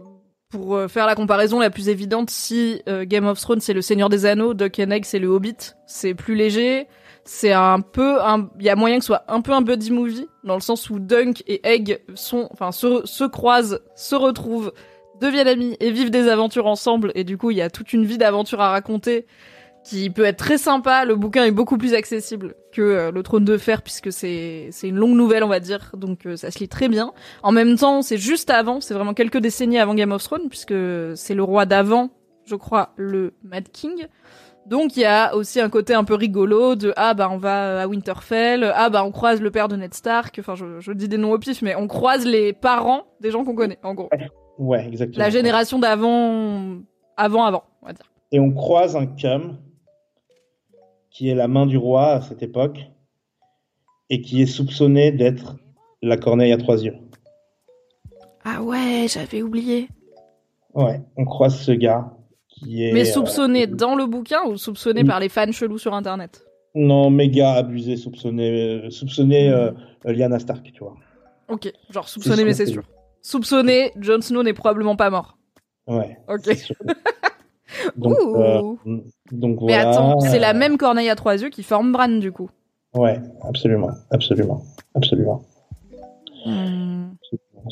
pour 0.50 0.80
faire 0.90 1.06
la 1.06 1.16
comparaison 1.16 1.60
la 1.60 1.70
plus 1.70 1.90
évidente, 1.90 2.30
si 2.30 2.82
Game 3.04 3.26
of 3.26 3.40
Thrones 3.40 3.60
c'est 3.62 3.74
le 3.74 3.82
Seigneur 3.82 4.10
des 4.10 4.26
Anneaux, 4.26 4.54
Duck 4.54 4.80
and 4.80 4.92
Egg 4.92 5.06
c'est 5.06 5.20
le 5.20 5.28
Hobbit, 5.28 5.74
c'est 5.86 6.14
plus 6.14 6.36
léger, 6.36 6.88
c'est 7.28 7.52
un 7.52 7.82
peu 7.82 8.22
un 8.22 8.50
il 8.60 8.66
y 8.66 8.70
a 8.70 8.76
moyen 8.76 8.98
que 8.98 9.04
ce 9.04 9.08
soit 9.08 9.24
un 9.28 9.42
peu 9.42 9.52
un 9.52 9.62
buddy 9.62 9.92
movie 9.92 10.28
dans 10.44 10.56
le 10.56 10.62
sens 10.62 10.90
où 10.90 11.00
Dunk 11.00 11.44
et 11.46 11.68
Egg 11.68 12.02
sont 12.16 12.48
enfin 12.52 12.72
se, 12.72 13.02
se 13.06 13.26
croisent, 13.26 13.80
se 13.96 14.16
retrouvent, 14.16 14.72
deviennent 15.20 15.48
amis 15.48 15.76
et 15.80 15.92
vivent 15.92 16.10
des 16.10 16.30
aventures 16.30 16.68
ensemble 16.68 17.12
et 17.16 17.24
du 17.24 17.38
coup, 17.38 17.52
il 17.52 17.58
y 17.58 17.62
a 17.62 17.70
toute 17.70 17.94
une 17.94 18.06
vie 18.06 18.18
d'aventure 18.18 18.62
à 18.62 18.70
raconter 18.70 19.26
qui 19.84 20.10
peut 20.10 20.26
être 20.26 20.38
très 20.38 20.58
sympa. 20.58 21.06
Le 21.06 21.16
bouquin 21.16 21.46
est 21.46 21.52
beaucoup 21.52 21.78
plus 21.78 21.94
accessible 21.94 22.56
que 22.72 22.82
euh, 22.82 23.12
le 23.12 23.24
Trône 23.24 23.46
de 23.46 23.58
Fer 23.58 23.82
puisque 23.82 24.12
c'est 24.12 24.70
c'est 24.72 24.88
une 24.88 24.98
longue 24.98 25.16
nouvelle, 25.16 25.44
on 25.44 25.50
va 25.50 25.60
dire, 25.60 25.92
donc 25.96 26.26
euh, 26.26 26.36
ça 26.36 26.52
se 26.52 26.60
lit 26.60 26.70
très 26.70 26.88
bien. 26.88 27.12
En 27.44 27.52
même 27.52 27.78
temps, 27.78 28.02
c'est 28.02 28.18
juste 28.18 28.50
avant, 28.50 28.82
c'est 28.82 28.94
vraiment 28.94 29.14
quelques 29.14 29.38
décennies 29.38 29.80
avant 29.80 29.96
Game 29.96 30.12
of 30.12 30.24
Thrones 30.24 30.50
puisque 30.50 30.76
c'est 31.16 31.36
le 31.36 31.44
roi 31.44 31.66
d'avant, 31.66 32.10
je 32.46 32.56
crois, 32.56 32.94
le 32.96 33.34
Mad 33.44 33.70
King. 33.70 34.08
Donc 34.68 34.98
il 34.98 35.02
y 35.02 35.06
a 35.06 35.34
aussi 35.34 35.62
un 35.62 35.70
côté 35.70 35.94
un 35.94 36.04
peu 36.04 36.14
rigolo 36.14 36.76
de 36.76 36.94
ah 36.98 37.14
bah 37.14 37.30
on 37.32 37.38
va 37.38 37.82
à 37.82 37.88
Winterfell, 37.88 38.70
ah 38.76 38.90
bah 38.90 39.06
on 39.06 39.12
croise 39.12 39.40
le 39.40 39.50
père 39.50 39.70
de 39.70 39.78
Ned 39.78 39.94
Stark, 39.94 40.36
enfin 40.40 40.56
je, 40.56 40.82
je 40.82 40.92
dis 40.92 41.08
des 41.08 41.18
noms 41.18 41.32
au 41.32 41.40
pif 41.40 41.62
mais 41.62 41.74
on 41.76 41.88
croise 41.88 42.26
les 42.26 42.52
parents 42.52 43.04
des 43.22 43.32
gens 43.32 43.46
qu'on 43.46 43.56
connaît 43.56 43.80
en 43.84 43.94
gros. 43.94 44.10
Ouais, 44.58 44.86
exactement. 44.86 45.24
La 45.24 45.30
génération 45.30 45.80
d'avant 45.80 46.80
avant 47.16 47.46
avant, 47.46 47.64
on 47.82 47.86
va 47.86 47.94
dire. 47.94 48.12
Et 48.34 48.42
on 48.42 48.52
croise 48.52 48.98
un 48.98 49.06
cum 49.06 49.58
qui 51.12 51.30
est 51.30 51.36
la 51.36 51.48
main 51.48 51.66
du 51.66 51.78
roi 51.78 52.08
à 52.08 52.22
cette 52.22 52.44
époque 52.44 52.82
et 54.10 54.22
qui 54.22 54.42
est 54.42 54.48
soupçonné 54.48 55.14
d'être 55.14 55.56
la 56.02 56.18
corneille 56.18 56.52
à 56.52 56.58
trois 56.58 56.84
yeux. 56.84 56.98
Ah 58.44 58.62
ouais, 58.62 59.06
j'avais 59.08 59.42
oublié. 59.42 59.88
Ouais, 60.74 61.02
on 61.16 61.24
croise 61.24 61.58
ce 61.58 61.72
gars 61.72 62.17
qui 62.60 62.84
est. 62.86 62.92
Mais 62.94 63.06
soupçonné 63.06 63.64
euh, 63.64 63.68
dans 63.68 63.96
le 63.96 64.06
bouquin 64.06 64.44
ou 64.48 64.58
soupçonné 64.58 65.02
Oui. 65.02 65.08
par 65.08 65.20
les 65.20 65.30
fans 65.30 65.52
chelous 65.52 65.78
sur 65.78 65.94
internet 65.94 66.44
Non, 66.76 67.10
méga 67.10 67.54
abusé, 67.54 67.96
soupçonné, 67.98 68.50
euh, 68.86 68.90
soupçonné 68.90 69.50
euh, 69.50 69.72
Lyanna 70.06 70.40
Stark, 70.40 70.72
tu 70.72 70.80
vois. 70.80 70.96
Ok, 71.50 71.72
genre 71.90 72.08
soupçonné 72.10 72.44
mais 72.44 72.54
c'est 72.54 72.66
sûr. 72.66 72.84
Soupçonné, 73.22 73.92
Jon 74.00 74.22
Snow 74.22 74.44
n'est 74.44 74.54
probablement 74.54 74.96
pas 74.96 75.10
mort. 75.10 75.38
Ouais. 75.88 76.18
Ok. 76.28 76.50
donc, 77.98 78.18
Ouh. 78.22 78.38
euh, 78.38 78.62
donc 79.32 79.62
Mais 79.62 79.74
voilà. 79.74 79.90
attends, 79.90 80.20
c'est 80.22 80.40
la 80.40 80.54
même 80.54 80.78
corneille 80.78 81.10
à 81.10 81.16
trois 81.16 81.42
yeux 81.42 81.50
qui 81.50 81.64
forme 81.64 81.92
Bran 81.92 82.10
du 82.10 82.32
coup. 82.32 82.50
Ouais, 82.94 83.20
absolument, 83.48 83.92
absolument, 84.12 84.62
absolument. 84.96 85.44
Hmm. 86.46 87.10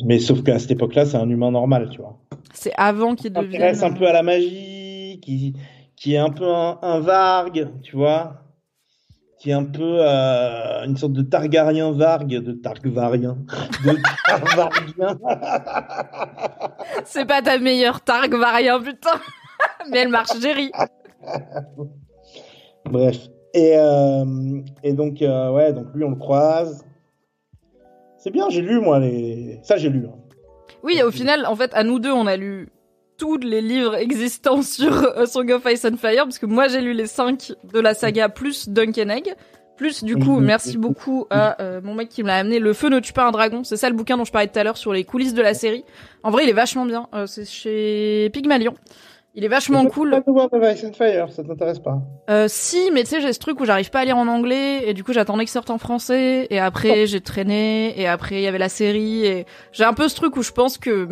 Mais 0.06 0.20
sauf 0.20 0.44
qu'à 0.44 0.60
cette 0.60 0.72
époque-là, 0.72 1.06
c'est 1.06 1.18
un 1.18 1.30
humain 1.30 1.52
normal, 1.52 1.90
tu 1.92 2.00
vois. 2.02 2.18
C'est 2.56 2.74
avant 2.78 3.16
qu'il 3.16 3.34
Qui 3.34 3.40
s'intéresse 3.42 3.78
devienne. 3.82 3.94
un 3.94 3.98
peu 3.98 4.08
à 4.08 4.14
la 4.14 4.24
magie, 4.24 5.20
qui, 5.22 5.54
qui 5.96 6.14
est 6.16 6.18
un 6.18 6.30
peu 6.30 6.48
un, 6.48 6.80
un 6.82 7.00
vargue, 7.00 7.70
tu 7.84 7.96
vois. 7.96 8.42
Qui 9.40 9.50
est 9.52 9.54
un 9.54 9.66
peu 9.66 9.98
euh, 10.00 10.86
une 10.86 10.98
sorte 10.98 11.14
de 11.14 11.22
Targaryen 11.22 11.92
vargue, 11.92 12.40
de 12.42 12.54
Targaryen, 12.54 13.38
de 13.86 13.98
Targaryen. 14.26 15.20
C'est 17.06 17.26
pas 17.26 17.42
ta 17.42 17.58
meilleure 17.60 18.02
Targaryen, 18.02 18.82
putain. 18.82 19.20
mais 19.92 20.00
elle 20.00 20.10
marche, 20.10 20.40
Jerry. 20.42 20.72
Bref. 22.86 23.18
Et, 23.54 23.74
euh, 23.78 24.62
et 24.84 24.94
donc, 24.94 25.22
euh, 25.22 25.52
ouais, 25.52 25.74
donc 25.74 25.88
lui, 25.94 26.04
on 26.04 26.10
le 26.12 26.16
croise. 26.16 26.86
C'est 28.18 28.32
bien, 28.32 28.50
j'ai 28.50 28.62
lu, 28.62 28.80
moi, 28.82 29.00
les... 29.00 29.60
ça, 29.64 29.78
j'ai 29.78 29.90
lu. 29.90 30.08
hein. 30.08 30.16
Oui, 30.84 31.02
au 31.04 31.12
final, 31.12 31.46
en 31.46 31.56
fait, 31.56 31.72
à 31.74 31.84
nous 31.84 32.00
deux, 32.00 32.12
on 32.12 32.28
a 32.28 32.38
lu 32.38 32.70
tous 33.18 33.38
les 33.38 33.62
livres 33.62 33.96
existants 34.00 34.62
sur 34.62 34.92
euh, 35.18 35.26
Song 35.26 35.50
of 35.52 35.64
Ice 35.72 35.86
and 35.86 35.98
Fire, 35.98 36.24
parce 36.26 36.38
que 36.40 36.46
moi 36.46 36.68
j'ai 36.68 36.82
lu 36.82 36.94
les 36.94 37.08
cinq 37.08 37.54
de 37.72 37.80
la 37.80 37.94
saga 37.94 38.30
plus 38.30 38.68
Duncan 38.70 39.10
Egg, 39.10 39.34
Plus 39.78 40.04
du 40.06 40.16
coup, 40.16 40.40
Mhm. 40.40 40.46
merci 40.46 40.78
beaucoup 40.78 41.26
à 41.30 41.62
euh, 41.62 41.82
mon 41.84 41.94
mec 41.96 42.08
qui 42.08 42.24
me 42.24 42.28
l'a 42.28 42.38
amené. 42.38 42.60
Le 42.60 42.72
feu 42.74 42.88
ne 42.88 43.00
tue 43.02 43.12
pas 43.12 43.26
un 43.26 43.32
dragon. 43.32 43.66
C'est 43.66 43.76
ça 43.76 43.90
le 43.90 43.96
bouquin 43.96 44.16
dont 44.16 44.24
je 44.24 44.32
parlais 44.32 44.48
tout 44.48 44.58
à 44.58 44.64
l'heure 44.64 44.78
sur 44.78 44.94
les 44.94 45.04
coulisses 45.04 45.34
de 45.34 45.42
la 45.42 45.54
série. 45.54 45.84
En 46.24 46.32
vrai, 46.32 46.44
il 46.46 46.50
est 46.50 46.54
vachement 46.54 46.86
bien. 46.86 47.08
Euh, 47.14 47.26
c'est 47.26 47.44
chez 47.44 48.30
Pygmalion. 48.32 48.74
Il 49.38 49.44
est 49.44 49.50
vachement 49.50 49.86
cool. 49.88 50.12
Pas 50.12 50.72
Ice 50.72 50.86
and 50.86 50.94
Fire, 50.94 51.30
ça 51.32 51.44
t'intéresse 51.44 51.80
pas 51.80 52.00
Euh, 52.30 52.46
si, 52.48 52.90
mais 52.94 53.04
tu 53.04 53.10
sais, 53.10 53.22
j'ai 53.22 53.34
ce 53.34 53.40
truc 53.40 53.60
où 53.60 53.66
j'arrive 53.66 53.90
pas 53.90 54.00
à 54.00 54.06
lire 54.06 54.18
en 54.18 54.28
anglais, 54.28 54.88
et 54.88 54.94
du 54.94 55.04
coup, 55.04 55.12
j'attendais 55.12 55.44
qu'il 55.44 55.52
sorte 55.52 55.70
en 55.70 55.78
français, 55.78 56.48
et 56.50 56.60
après, 56.60 57.06
j'ai 57.06 57.20
traîné, 57.20 58.00
et 58.00 58.08
après, 58.08 58.36
il 58.36 58.42
y 58.42 58.48
avait 58.48 58.58
la 58.58 58.70
série, 58.70 59.26
et 59.26 59.46
j'ai 59.74 59.84
un 59.84 59.94
peu 59.94 60.08
ce 60.08 60.16
truc 60.16 60.38
où 60.38 60.42
je 60.42 60.52
pense 60.54 60.78
que 60.78 61.10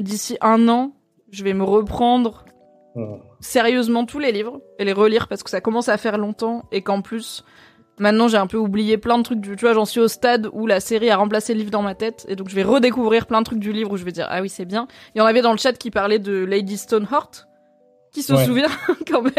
d'ici 0.00 0.36
un 0.40 0.68
an, 0.68 0.92
je 1.30 1.44
vais 1.44 1.54
me 1.54 1.64
reprendre 1.64 2.44
Hmm. 2.94 3.14
sérieusement 3.40 4.04
tous 4.04 4.18
les 4.18 4.32
livres, 4.32 4.60
et 4.78 4.84
les 4.84 4.92
relire, 4.92 5.26
parce 5.26 5.42
que 5.42 5.48
ça 5.48 5.62
commence 5.62 5.88
à 5.88 5.96
faire 5.96 6.18
longtemps, 6.18 6.64
et 6.72 6.82
qu'en 6.82 7.00
plus, 7.00 7.42
maintenant, 7.98 8.28
j'ai 8.28 8.36
un 8.36 8.46
peu 8.46 8.56
oublié 8.56 8.98
plein 8.98 9.18
de 9.18 9.22
trucs 9.22 9.40
du, 9.40 9.56
tu 9.56 9.64
vois, 9.64 9.74
j'en 9.74 9.84
suis 9.84 10.00
au 10.00 10.08
stade 10.08 10.48
où 10.52 10.66
la 10.66 10.80
série 10.80 11.10
a 11.10 11.16
remplacé 11.16 11.52
le 11.54 11.58
livre 11.60 11.70
dans 11.70 11.82
ma 11.82 11.94
tête, 11.94 12.24
et 12.28 12.36
donc 12.36 12.48
je 12.48 12.54
vais 12.54 12.62
redécouvrir 12.62 13.26
plein 13.26 13.40
de 13.40 13.44
trucs 13.46 13.58
du 13.60 13.72
livre 13.72 13.92
où 13.92 13.96
je 13.96 14.04
vais 14.04 14.12
dire, 14.12 14.26
ah 14.30 14.40
oui, 14.42 14.48
c'est 14.48 14.64
bien. 14.64 14.86
Il 15.14 15.18
y 15.18 15.20
en 15.20 15.26
avait 15.26 15.42
dans 15.42 15.52
le 15.52 15.58
chat 15.58 15.72
qui 15.74 15.90
parlait 15.90 16.18
de 16.18 16.44
Lady 16.44 16.76
Stoneheart, 16.76 17.46
qui 18.12 18.22
se 18.22 18.32
Ouais. 18.34 18.44
souvient 18.44 18.68
quand 19.10 19.22
même. 19.22 19.32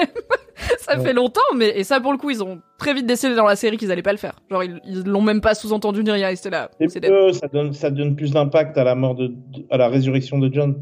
ça 0.79 0.97
Ouais. 0.97 1.03
fait 1.03 1.13
longtemps, 1.13 1.41
mais 1.55 1.69
et 1.75 1.83
ça 1.83 1.99
pour 1.99 2.11
le 2.11 2.17
coup, 2.17 2.29
ils 2.29 2.43
ont 2.43 2.59
très 2.77 2.93
vite 2.93 3.05
décidé 3.05 3.35
dans 3.35 3.45
la 3.45 3.55
série 3.55 3.77
qu'ils 3.77 3.91
allaient 3.91 4.01
pas 4.01 4.11
le 4.11 4.17
faire. 4.17 4.35
Genre 4.49 4.63
ils 4.63 4.79
ils 4.85 5.03
l'ont 5.03 5.21
même 5.21 5.41
pas 5.41 5.55
sous-entendu 5.55 6.03
ni 6.03 6.11
rien. 6.11 6.29
Ils 6.29 6.33
étaient 6.33 6.49
là. 6.49 6.69
C'est 6.79 6.89
ça 7.33 7.47
donne, 7.47 7.73
ça 7.73 7.89
donne 7.91 8.15
plus 8.15 8.31
d'impact 8.31 8.77
à 8.77 8.83
la 8.83 8.95
mort 8.95 9.15
de- 9.15 9.33
à 9.69 9.77
la 9.77 9.89
résurrection 9.89 10.37
de 10.39 10.51
John. 10.53 10.75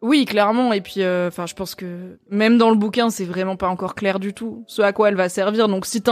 Oui, 0.00 0.24
clairement. 0.24 0.72
Et 0.72 0.80
puis, 0.80 1.02
euh, 1.02 1.28
enfin, 1.28 1.46
je 1.46 1.54
pense 1.54 1.74
que 1.74 2.18
même 2.30 2.56
dans 2.58 2.70
le 2.70 2.76
bouquin, 2.76 3.10
c'est 3.10 3.24
vraiment 3.24 3.56
pas 3.56 3.68
encore 3.68 3.94
clair 3.94 4.20
du 4.20 4.32
tout 4.32 4.64
ce 4.66 4.82
à 4.82 4.92
quoi 4.92 5.08
elle 5.08 5.16
va 5.16 5.28
servir. 5.28 5.68
Donc, 5.68 5.86
si 5.86 6.02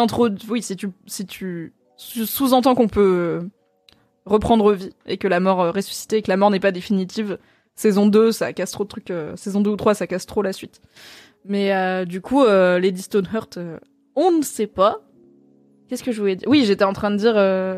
oui, 0.49 0.63
si 0.63 0.77
tu, 0.77 0.91
si 1.07 1.25
tu 1.27 1.73
sous-entends 1.97 2.75
qu'on 2.75 2.89
peut 2.89 3.41
euh, 3.43 3.49
reprendre 4.25 4.73
vie 4.73 4.91
et 5.07 5.19
que 5.19 5.29
la 5.29 5.41
mort 5.41 5.61
euh, 5.61 5.71
ressuscitée, 5.71 6.17
et 6.19 6.23
que 6.23 6.31
la 6.31 6.37
mort 6.37 6.51
n'est 6.51 6.61
pas 6.61 6.73
définitive, 6.73 7.39
saison 7.77 8.07
2, 8.07 8.33
ça 8.33 8.53
casse 8.53 8.73
trop 8.73 8.85
de 8.85 8.89
trucs. 8.89 9.11
euh, 9.11 9.37
saison 9.37 9.61
2 9.61 9.71
ou 9.71 9.77
3, 9.77 9.95
ça 9.95 10.07
casse 10.07 10.27
trop 10.27 10.43
la 10.43 10.53
suite. 10.53 10.81
Mais 11.45 11.73
euh, 11.73 12.05
du 12.05 12.21
coup, 12.21 12.45
Lady 12.45 13.03
Stoneheart, 13.03 13.59
on 14.17 14.33
ne 14.33 14.43
sait 14.43 14.67
pas. 14.67 15.01
Qu'est-ce 15.89 16.03
que 16.03 16.11
je 16.11 16.21
voulais 16.21 16.35
dire? 16.35 16.49
Oui, 16.49 16.65
j'étais 16.65 16.83
en 16.85 16.93
train 16.93 17.13
de 17.13 17.17
dire, 17.17 17.35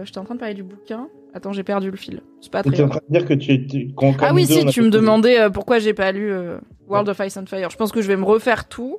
j'étais 0.06 0.16
en 0.16 0.24
train 0.24 0.36
de 0.36 0.40
parler 0.40 0.54
du 0.54 0.62
bouquin. 0.62 1.08
Attends, 1.34 1.52
j'ai 1.52 1.62
perdu 1.62 1.90
le 1.90 1.96
fil. 1.96 2.22
C'est 2.40 2.50
pas 2.50 2.62
très 2.62 2.72
Tu 2.72 2.80
es 2.80 2.84
en 2.84 2.88
train 2.88 3.00
de 3.08 3.12
dire 3.18 3.26
que 3.28 3.34
tu, 3.34 3.66
tu 3.66 3.92
qu'on- 3.94 4.14
Ah 4.20 4.32
oui, 4.34 4.46
si, 4.46 4.64
tu 4.66 4.80
me 4.82 4.90
demandais 4.90 5.38
euh, 5.38 5.50
pourquoi 5.50 5.78
j'ai 5.78 5.92
pas 5.94 6.10
lu 6.10 6.32
euh, 6.32 6.58
World 6.88 7.08
of 7.08 7.20
Ice 7.24 7.36
and 7.36 7.46
Fire. 7.46 7.70
Je 7.70 7.76
pense 7.76 7.92
que 7.92 8.00
je 8.00 8.08
vais 8.08 8.16
me 8.16 8.24
refaire 8.24 8.66
tout. 8.68 8.98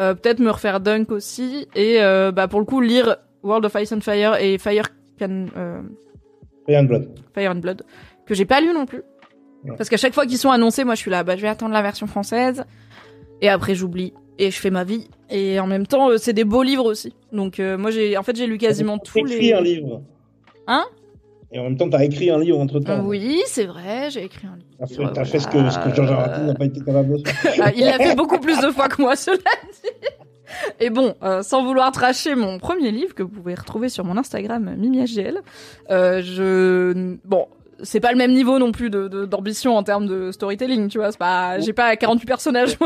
Euh, 0.00 0.14
Peut-être 0.14 0.40
me 0.40 0.50
refaire 0.50 0.80
Dunk 0.80 1.10
aussi. 1.12 1.68
Et 1.76 1.98
bah, 2.34 2.48
pour 2.48 2.58
le 2.60 2.66
coup, 2.66 2.80
lire 2.80 3.16
World 3.42 3.64
of 3.64 3.74
Ice 3.80 3.92
and 3.92 4.00
Fire 4.00 4.36
et 4.40 4.58
Fire, 4.58 4.88
Can, 5.18 5.46
Fire 6.66 6.80
and 6.80 6.84
Blood. 6.84 7.08
Fire 7.34 7.50
and 7.52 7.56
Blood, 7.60 7.82
que 8.26 8.34
j'ai 8.34 8.44
pas 8.44 8.60
lu 8.60 8.72
non 8.74 8.86
plus. 8.86 9.02
Ouais. 9.64 9.76
Parce 9.76 9.88
qu'à 9.88 9.96
chaque 9.96 10.14
fois 10.14 10.26
qu'ils 10.26 10.38
sont 10.38 10.50
annoncés, 10.50 10.82
moi 10.84 10.94
je 10.96 11.00
suis 11.00 11.10
là, 11.10 11.22
bah, 11.22 11.36
je 11.36 11.42
vais 11.42 11.48
attendre 11.48 11.72
la 11.72 11.82
version 11.82 12.06
française. 12.08 12.64
Et 13.40 13.48
après, 13.48 13.74
j'oublie. 13.74 14.12
Et 14.38 14.50
je 14.50 14.58
fais 14.58 14.70
ma 14.70 14.82
vie. 14.84 15.08
Et 15.30 15.60
en 15.60 15.66
même 15.68 15.86
temps, 15.86 16.08
c'est 16.16 16.32
des 16.32 16.44
beaux 16.44 16.62
livres 16.64 16.86
aussi. 16.86 17.14
Donc 17.32 17.60
moi, 17.60 17.90
j'ai 17.92 18.16
en 18.16 18.22
fait, 18.24 18.34
j'ai 18.36 18.46
lu 18.46 18.58
quasiment 18.58 18.98
tous 18.98 19.18
écrit 19.18 19.38
les... 19.48 19.52
un 19.52 19.60
livre. 19.60 20.02
Hein? 20.66 20.84
Et 21.54 21.58
en 21.58 21.64
même 21.64 21.76
temps, 21.76 21.88
t'as 21.90 22.02
écrit 22.02 22.30
un 22.30 22.38
livre 22.38 22.58
entre 22.58 22.80
temps. 22.80 23.00
Oui, 23.04 23.42
c'est 23.46 23.66
vrai, 23.66 24.08
j'ai 24.10 24.24
écrit 24.24 24.46
un 24.46 24.56
livre. 24.56 24.68
T'as 24.78 24.86
fait, 24.86 25.12
t'as 25.12 25.24
fait 25.24 25.38
ce 25.38 25.46
que, 25.46 25.70
ce 25.70 25.78
que 25.78 25.94
George 25.94 26.10
R. 26.10 26.14
R. 26.14 26.16
Martin 26.16 26.42
n'a 26.44 26.54
pas 26.54 26.64
été 26.64 26.80
capable 26.80 27.18
de 27.22 27.28
faire. 27.28 27.52
Ah, 27.62 27.70
il 27.76 27.84
l'a 27.84 27.98
fait 27.98 28.14
beaucoup 28.16 28.38
plus 28.38 28.58
de 28.60 28.70
fois 28.70 28.88
que 28.88 29.02
moi, 29.02 29.16
cela 29.16 29.36
dit. 29.36 30.08
Et 30.80 30.90
bon, 30.90 31.14
euh, 31.22 31.42
sans 31.42 31.62
vouloir 31.64 31.92
tracher 31.92 32.34
mon 32.34 32.58
premier 32.58 32.90
livre 32.90 33.14
que 33.14 33.22
vous 33.22 33.28
pouvez 33.30 33.54
retrouver 33.54 33.88
sur 33.88 34.04
mon 34.04 34.16
Instagram 34.16 34.74
MimiHGL, 34.78 35.40
euh, 35.90 36.22
je 36.22 37.16
bon, 37.24 37.46
c'est 37.82 38.00
pas 38.00 38.12
le 38.12 38.18
même 38.18 38.32
niveau 38.32 38.58
non 38.58 38.70
plus 38.72 38.90
de 38.90 39.08
de- 39.08 39.24
d'ambition 39.24 39.76
en 39.76 39.82
termes 39.82 40.06
de 40.06 40.30
storytelling, 40.30 40.88
tu 40.88 40.98
vois. 40.98 41.10
C'est 41.12 41.18
pas, 41.18 41.58
j'ai 41.60 41.72
pas 41.72 41.96
48 41.96 42.26
personnages. 42.26 42.76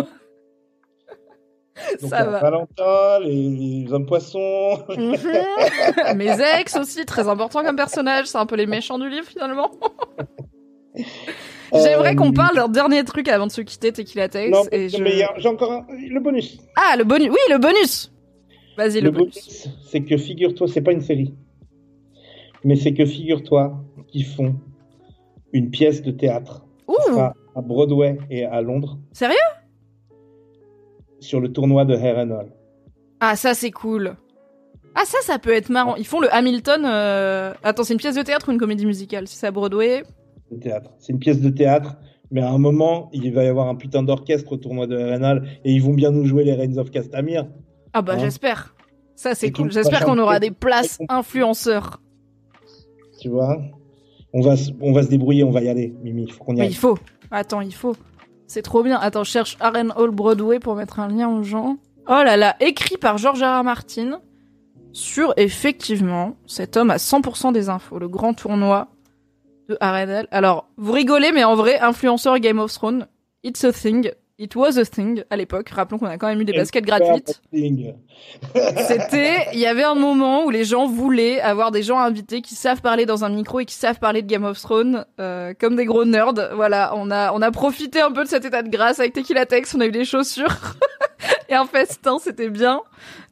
Donc, 2.01 2.11
Ça 2.11 2.19
t'as 2.19 2.24
va. 2.31 2.39
Valentin, 2.40 3.20
les, 3.23 3.48
les 3.85 3.93
hommes 3.93 4.07
poissons. 4.07 4.78
Mhm. 4.97 5.16
Mes 6.16 6.36
ex 6.61 6.77
aussi, 6.77 7.05
très 7.05 7.28
important 7.28 7.62
comme 7.62 7.77
personnage. 7.77 8.27
C'est 8.27 8.39
un 8.39 8.47
peu 8.47 8.57
les 8.57 8.66
méchants 8.66 8.98
du 8.98 9.09
livre 9.09 9.27
finalement. 9.27 9.70
J'aimerais 11.74 12.12
Euh, 12.12 12.15
qu'on 12.15 12.32
parle 12.32 12.57
d'un 12.57 12.69
dernier 12.69 13.05
truc 13.05 13.28
avant 13.28 13.47
de 13.47 13.53
se 13.53 13.61
quitter, 13.61 13.93
Tequila 13.93 14.28
Tales. 14.28 14.51
Non, 14.51 14.62
et 14.73 14.89
je... 14.89 15.03
mais 15.03 15.23
j'ai 15.36 15.48
encore 15.48 15.73
un, 15.73 15.86
le 15.90 16.20
bonus. 16.20 16.59
Ah, 16.77 16.97
le 16.97 17.05
bonus. 17.05 17.28
Oui, 17.28 17.36
le 17.51 17.59
bonus. 17.59 18.12
Vas-y, 18.78 19.01
le, 19.01 19.07
Le 19.07 19.11
bonus. 19.11 19.69
c'est 19.90 20.03
que 20.03 20.16
figure-toi, 20.16 20.69
c'est 20.69 20.82
pas 20.82 20.93
une 20.93 21.01
série, 21.01 21.35
mais 22.62 22.77
c'est 22.77 22.93
que 22.94 23.05
figure-toi 23.07 23.74
qu'ils 24.09 24.27
font 24.27 24.55
une 25.53 25.70
pièce 25.70 26.03
de 26.03 26.11
théâtre 26.11 26.62
Ouh, 26.86 27.19
à 27.19 27.32
Broadway 27.62 28.19
et 28.31 28.44
à 28.44 28.61
Londres 28.61 28.98
sérieux? 29.12 29.35
Sur 31.20 31.40
le 31.40 31.51
tournoi 31.52 31.84
de 31.84 31.94
Harrenhal. 31.94 32.48
Ah, 33.20 33.36
ça, 33.36 33.55
c'est 33.55 33.70
cool. 33.70 34.16
Ah, 34.94 35.02
ça, 35.05 35.18
ça 35.22 35.38
peut 35.38 35.52
être 35.52 35.68
marrant. 35.68 35.97
Ils 35.97 36.06
font 36.06 36.20
le 36.20 36.32
Hamilton. 36.34 36.84
euh, 36.86 37.52
Attends, 37.62 37.84
c'est 37.84 37.93
une 37.94 37.98
pièce 37.98 38.14
de 38.16 38.22
théâtre 38.22 38.48
ou 38.48 38.52
une 38.52 38.59
comédie 38.59 38.86
musicale? 38.86 39.26
Si 39.28 39.36
c'est 39.36 39.47
à 39.47 39.51
Broadway? 39.51 40.05
théâtre. 40.60 40.90
C'est 40.98 41.12
une 41.12 41.18
pièce 41.18 41.40
de 41.40 41.51
théâtre, 41.51 41.97
mais 42.30 42.40
à 42.40 42.51
un 42.51 42.59
moment, 42.59 43.10
il 43.12 43.32
va 43.32 43.43
y 43.44 43.48
avoir 43.48 43.68
un 43.68 43.74
putain 43.74 44.02
d'orchestre 44.02 44.52
au 44.52 44.56
tournoi 44.56 44.86
de 44.86 44.97
Harrenhal 44.97 45.48
et 45.64 45.72
ils 45.72 45.82
vont 45.82 45.93
bien 45.93 46.12
nous 46.12 46.24
jouer 46.24 46.44
les 46.44 46.55
Reigns 46.55 46.78
of 46.78 46.90
Castamere. 46.90 47.47
Ah, 47.93 48.01
bah, 48.02 48.12
Hein? 48.14 48.18
j'espère. 48.20 48.74
Ça, 49.16 49.34
c'est 49.34 49.51
cool. 49.51 49.72
J'espère 49.72 50.05
qu'on 50.05 50.18
aura 50.18 50.38
des 50.38 50.51
places 50.51 50.98
influenceurs. 51.09 52.01
Tu 53.20 53.28
vois? 53.28 53.59
On 54.32 54.40
va, 54.43 54.56
se- 54.56 54.70
on 54.80 54.93
va 54.93 55.02
se 55.02 55.09
débrouiller, 55.09 55.43
on 55.44 55.51
va 55.51 55.62
y 55.62 55.68
aller, 55.68 55.94
Mimi. 56.02 56.24
Il 56.24 56.32
faut 56.32 56.44
qu'on 56.44 56.55
y 56.55 56.59
Mais 56.59 56.64
aille. 56.66 56.70
il 56.70 56.76
faut. 56.76 56.98
Attends, 57.30 57.60
il 57.62 57.74
faut. 57.74 57.97
C'est 58.47 58.62
trop 58.62 58.82
bien. 58.82 58.98
Attends, 58.98 59.24
je 59.24 59.31
cherche 59.31 59.56
Aren 59.60 59.93
Hall 59.97 60.10
Broadway 60.10 60.59
pour 60.59 60.77
mettre 60.77 61.01
un 61.01 61.09
lien 61.09 61.28
aux 61.28 61.43
gens. 61.43 61.78
Oh 62.09 62.23
là 62.24 62.36
là, 62.36 62.56
écrit 62.60 62.97
par 62.97 63.18
George 63.18 63.43
R. 63.43 63.64
Martin 63.64 64.20
sur 64.93 65.35
effectivement 65.36 66.36
cet 66.47 66.77
homme 66.77 66.90
a 66.90 66.97
100% 66.97 67.52
des 67.52 67.68
infos, 67.68 67.98
le 67.98 68.09
grand 68.09 68.32
tournoi 68.32 68.89
de 69.68 69.77
Harrenhal. 69.81 70.28
Alors, 70.31 70.68
vous 70.77 70.93
rigolez, 70.93 71.32
mais 71.32 71.44
en 71.44 71.56
vrai, 71.56 71.81
influenceur 71.81 72.39
Game 72.39 72.59
of 72.59 72.73
Thrones, 72.73 73.06
it's 73.43 73.64
a 73.64 73.73
thing. 73.73 74.10
It 74.39 74.55
was 74.55 74.79
a 74.79 74.85
thing 74.85 75.25
à 75.31 75.37
l'époque. 75.37 75.71
Rappelons 75.71 75.99
qu'on 75.99 76.07
a 76.07 76.19
quand 76.19 76.27
même 76.27 76.43
eu 76.43 76.45
des 76.45 76.53
baskets 76.53 76.85
gratuites. 76.85 77.41
C'était, 77.55 79.47
il 79.55 79.59
y 79.59 79.65
avait 79.65 79.83
un 79.83 79.95
moment 79.95 80.45
où 80.45 80.51
les 80.51 80.65
gens 80.65 80.87
voulaient 80.87 81.41
avoir 81.41 81.71
des 81.71 81.83
gens 81.83 81.99
invités 81.99 82.43
qui 82.43 82.55
savent 82.55 82.83
parler 82.83 83.07
dans 83.07 83.25
un 83.25 83.31
micro 83.31 83.61
et 83.61 83.65
qui 83.65 83.75
savent 83.75 83.99
parler 83.99 84.21
de 84.21 84.27
Game 84.27 84.45
of 84.45 84.61
Thrones 84.61 85.07
euh, 85.21 85.55
comme 85.59 85.75
des 85.75 85.87
gros 85.87 86.05
nerds. 86.05 86.35
Voilà, 86.55 86.93
on 86.97 87.11
a 87.11 87.33
on 87.33 87.41
a 87.41 87.51
profité 87.51 88.03
un 88.03 88.13
peu 88.13 88.25
de 88.25 88.29
cet 88.29 88.45
état 88.45 88.63
de 88.63 88.69
grâce 88.69 89.01
avec 89.01 89.15
Tequila 89.15 89.47
Tex, 89.47 89.75
on 89.75 89.81
a 89.81 89.87
eu 89.87 89.91
des 89.91 90.05
chaussures 90.05 90.77
et 91.49 91.55
un 91.55 91.65
festin, 91.65 92.19
c'était 92.19 92.51
bien. 92.51 92.83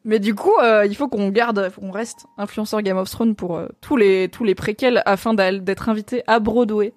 Mais 0.05 0.17
du 0.17 0.33
coup, 0.33 0.57
euh, 0.63 0.87
il 0.87 0.95
faut 0.95 1.07
qu'on 1.07 1.29
garde, 1.29 1.71
qu'on 1.79 1.91
reste 1.91 2.25
influenceur 2.39 2.81
Game 2.81 2.97
of 2.97 3.11
Thrones 3.11 3.35
pour 3.35 3.57
euh, 3.57 3.67
tous 3.79 3.95
les 3.95 4.27
tous 4.29 4.43
les 4.43 4.55
préquels 4.55 5.03
afin 5.05 5.35
d'être 5.35 5.87
invité 5.87 6.23
à 6.25 6.39
Broadway. 6.39 6.93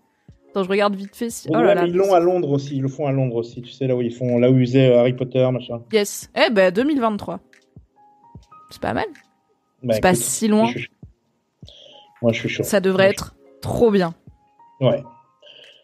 Attends, 0.50 0.64
je 0.64 0.68
regarde 0.68 0.94
vite 0.94 1.14
fait 1.14 1.30
si. 1.30 1.48
Oh 1.50 1.54
là 1.54 1.74
là. 1.74 1.84
ils 1.86 1.94
l'ont 1.94 2.12
à 2.14 2.20
Londres 2.20 2.50
aussi, 2.50 2.76
ils 2.76 2.82
le 2.82 2.88
font 2.88 3.06
à 3.06 3.12
Londres 3.12 3.36
aussi, 3.36 3.60
tu 3.62 3.70
sais, 3.70 3.86
là 3.86 3.94
où 3.94 4.00
ils 4.02 4.14
font, 4.14 4.38
là 4.38 4.50
où 4.50 4.58
ils 4.58 4.66
faisaient 4.66 4.88
euh, 4.90 5.00
Harry 5.00 5.12
Potter, 5.12 5.46
machin. 5.52 5.82
Yes. 5.92 6.30
Eh 6.34 6.50
ben 6.50 6.72
2023. 6.72 7.40
C'est 8.70 8.80
pas 8.82 8.94
mal. 8.94 9.06
Bah, 9.82 9.94
C'est 9.94 10.00
pas 10.00 10.14
si 10.14 10.48
loin. 10.48 10.70
je. 10.74 10.86
Moi, 12.22 12.32
je 12.32 12.40
suis 12.40 12.48
chaud. 12.48 12.62
Ça 12.64 12.80
devrait 12.80 13.04
Moi, 13.04 13.12
être 13.12 13.34
trop 13.60 13.90
bien. 13.90 14.14
Ouais. 14.80 15.02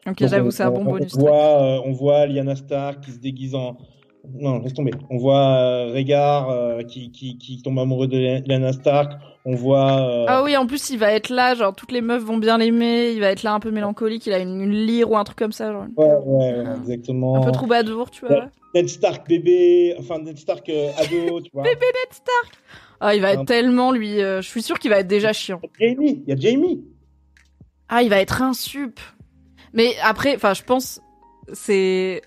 Ok, 0.07 0.19
Donc, 0.19 0.29
j'avoue, 0.29 0.51
c'est 0.51 0.63
un 0.65 0.71
bon 0.71 0.81
on- 0.81 0.91
bonus. 0.93 1.15
On 1.17 1.21
voit, 1.21 1.63
euh, 1.63 1.81
on 1.85 1.93
voit 1.93 2.27
Lyanna 2.27 2.57
Stark 2.57 3.01
qui 3.03 3.13
se 3.13 3.19
déguise 3.19 3.55
en. 3.55 3.77
Non, 4.33 4.59
laisse 4.61 4.75
tomber. 4.75 4.93
On 5.11 5.19
voit 5.19 5.57
euh, 5.57 5.93
Rhaegar 5.93 6.49
euh, 6.51 6.83
qui, 6.83 7.11
qui, 7.13 7.37
qui 7.39 7.61
tombe 7.63 7.79
amoureux 7.79 8.07
de 8.07 8.17
Lyanna 8.47 8.73
Stark. 8.73 9.13
On 9.45 9.55
voit. 9.55 10.01
euh, 10.01 10.25
Ah 10.29 10.43
oui, 10.43 10.57
en 10.57 10.67
plus, 10.67 10.89
il 10.91 10.99
va 10.99 11.13
être 11.13 11.29
là, 11.29 11.55
genre, 11.55 11.75
toutes 11.75 11.93
les 11.93 12.01
meufs 12.01 12.23
vont 12.23 12.39
bien 12.39 12.57
l'aimer, 12.59 13.11
il 13.13 13.21
va 13.21 13.29
être 13.29 13.43
là 13.43 13.53
un 13.53 13.61
peu 13.61 13.71
mélancolique, 13.71 14.27
il 14.27 14.33
a 14.33 14.39
une, 14.39 14.61
une 14.61 14.73
lyre 14.73 15.11
ou 15.11 15.17
un 15.19 15.25
truc 15.25 15.37
comme 15.39 15.53
ça, 15.53 15.71
genre. 15.73 15.85
Ouais, 15.97 16.07
ouais, 16.25 16.55
ouais, 16.63 16.65
exactement. 16.81 17.37
Un 17.37 17.41
peu 17.45 17.53
troubadour, 17.53 18.11
tu 18.11 18.27
vois. 18.27 18.47
Ned 18.75 18.89
Stark 18.89 19.29
bébé, 19.29 19.95
enfin 19.99 20.19
Ned 20.19 20.39
Stark 20.39 20.69
euh, 20.71 20.91
ado, 20.97 21.41
tu 21.43 21.51
vois. 21.53 21.63
Bébé 21.65 21.85
Ned 21.87 22.13
Stark 22.13 22.53
Ah, 23.01 23.15
il 23.15 23.21
va 23.21 23.33
être 23.33 23.41
Un- 23.41 23.45
tellement, 23.45 23.93
lui, 23.93 24.21
euh, 24.23 24.41
je 24.41 24.49
suis 24.49 24.63
sûr 24.63 24.79
qu'il 24.79 24.91
va 24.91 24.99
être 25.01 25.07
déjà 25.07 25.33
chiant. 25.35 25.61
Jamie, 25.79 26.23
il 26.27 26.31
y 26.31 26.33
a 26.33 26.37
Jamie. 26.37 26.83
Ah, 27.89 28.03
il 28.03 28.09
va 28.09 28.19
être 28.21 28.41
un 28.41 28.55
sup. 28.55 28.99
Mais 29.75 29.91
après, 30.03 30.35
enfin, 30.37 30.55
je 30.55 30.63
pense, 30.63 31.01
c'est... 31.53 32.23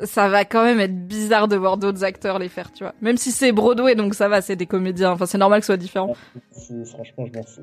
Ça 0.00 0.28
va 0.28 0.44
quand 0.44 0.64
même 0.64 0.80
être 0.80 1.06
bizarre 1.06 1.46
de 1.46 1.56
voir 1.56 1.76
d'autres 1.76 2.02
acteurs 2.02 2.38
les 2.38 2.48
faire, 2.48 2.72
tu 2.72 2.82
vois. 2.82 2.94
Même 3.00 3.16
si 3.16 3.30
c'est 3.30 3.52
Broadway, 3.52 3.94
donc 3.94 4.14
ça 4.14 4.28
va, 4.28 4.42
c'est 4.42 4.56
des 4.56 4.66
comédiens. 4.66 5.12
Enfin, 5.12 5.26
c'est 5.26 5.38
normal 5.38 5.60
que 5.60 5.66
ce 5.66 5.72
soit 5.72 5.76
différent. 5.76 6.14
Franchement, 6.52 7.26
je 7.26 7.38
m'en 7.38 7.42
fous. 7.44 7.60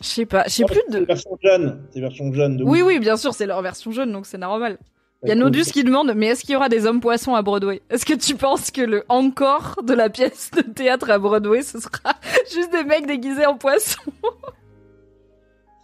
Je 0.00 0.06
sais 0.06 0.26
pas, 0.26 0.44
je 0.46 0.50
sais 0.50 0.64
plus 0.64 0.80
C'est 0.88 1.00
de... 1.00 1.04
version 1.04 1.38
jeune, 1.42 1.82
c'est 1.92 2.00
version 2.00 2.32
jeune 2.32 2.56
de 2.56 2.64
Oui, 2.64 2.80
oui, 2.82 2.98
bien 2.98 3.16
sûr, 3.18 3.34
c'est 3.34 3.46
leur 3.46 3.60
version 3.60 3.92
jeune, 3.92 4.10
donc 4.12 4.26
c'est 4.26 4.38
normal. 4.38 4.78
Il 5.22 5.28
y 5.28 5.32
a 5.32 5.34
Nodus 5.34 5.64
qui 5.64 5.84
demande, 5.84 6.14
mais 6.16 6.28
est-ce 6.28 6.40
qu'il 6.40 6.54
y 6.54 6.56
aura 6.56 6.70
des 6.70 6.86
hommes 6.86 7.00
poissons 7.00 7.34
à 7.34 7.42
Broadway? 7.42 7.82
Est-ce 7.90 8.06
que 8.06 8.14
tu 8.14 8.34
penses 8.36 8.70
que 8.70 8.80
le 8.80 9.04
encore 9.10 9.76
de 9.84 9.92
la 9.92 10.08
pièce 10.08 10.50
de 10.52 10.62
théâtre 10.62 11.10
à 11.10 11.18
Broadway, 11.18 11.60
ce 11.60 11.78
sera 11.78 12.14
juste 12.50 12.72
des 12.72 12.84
mecs 12.84 13.06
déguisés 13.06 13.44
en 13.44 13.58
poissons? 13.58 14.00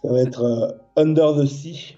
Ça 0.03 0.11
va 0.11 0.21
être 0.21 0.41
euh, 0.41 0.71
Under 0.95 1.35
the 1.35 1.45
Sea. 1.45 1.96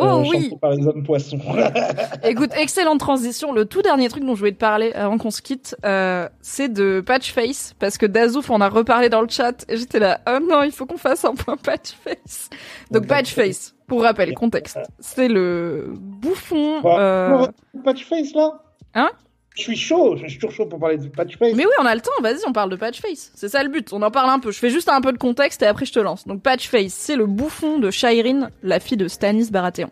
Oh 0.00 0.04
euh, 0.04 0.20
oui 0.20 0.44
chanté 0.44 0.56
par 0.60 0.70
les 0.70 0.86
hommes 0.86 1.02
poissons. 1.02 1.38
Écoute, 2.24 2.50
excellente 2.56 3.00
transition. 3.00 3.52
Le 3.52 3.64
tout 3.64 3.82
dernier 3.82 4.08
truc 4.08 4.24
dont 4.24 4.34
je 4.34 4.40
voulais 4.40 4.52
te 4.52 4.58
parler 4.58 4.92
avant 4.92 5.18
qu'on 5.18 5.30
se 5.30 5.42
quitte, 5.42 5.76
euh, 5.84 6.28
c'est 6.40 6.72
de 6.72 7.02
Patchface, 7.04 7.74
parce 7.78 7.98
que 7.98 8.06
Dazouf 8.06 8.50
en 8.50 8.60
a 8.60 8.68
reparlé 8.68 9.08
dans 9.08 9.20
le 9.20 9.28
chat, 9.28 9.64
et 9.68 9.76
j'étais 9.76 9.98
là, 9.98 10.20
oh 10.28 10.38
non, 10.40 10.62
il 10.62 10.72
faut 10.72 10.86
qu'on 10.86 10.96
fasse 10.96 11.24
un 11.24 11.34
point 11.34 11.56
Patchface. 11.56 12.48
Donc. 12.90 13.06
Patchface, 13.06 13.74
pour 13.86 14.02
rappel, 14.02 14.34
contexte, 14.34 14.78
c'est 15.00 15.28
le 15.28 15.92
bouffon... 15.98 16.80
Euh, 16.84 17.46
Patchface 17.84 18.34
là? 18.34 18.62
Hein? 18.94 19.10
Je 19.56 19.62
suis 19.62 19.76
chaud, 19.76 20.16
je 20.16 20.26
suis 20.28 20.38
toujours 20.38 20.52
chaud 20.52 20.66
pour 20.66 20.78
parler 20.78 20.96
de 20.96 21.08
Patchface. 21.08 21.54
Mais 21.54 21.64
oui, 21.66 21.72
on 21.80 21.84
a 21.84 21.94
le 21.94 22.00
temps, 22.00 22.10
vas-y, 22.22 22.38
on 22.46 22.52
parle 22.52 22.70
de 22.70 22.76
Patchface. 22.76 23.32
C'est 23.34 23.48
ça 23.48 23.62
le 23.64 23.68
but, 23.68 23.92
on 23.92 24.00
en 24.02 24.10
parle 24.10 24.30
un 24.30 24.38
peu. 24.38 24.52
Je 24.52 24.58
fais 24.58 24.70
juste 24.70 24.88
un 24.88 25.00
peu 25.00 25.12
de 25.12 25.18
contexte 25.18 25.62
et 25.62 25.66
après 25.66 25.84
je 25.86 25.92
te 25.92 25.98
lance. 25.98 26.26
Donc 26.26 26.40
Patchface, 26.42 26.92
c'est 26.92 27.16
le 27.16 27.26
bouffon 27.26 27.78
de 27.78 27.90
Shireen, 27.90 28.50
la 28.62 28.78
fille 28.80 28.96
de 28.96 29.08
Stanis 29.08 29.50
Baratheon. 29.50 29.90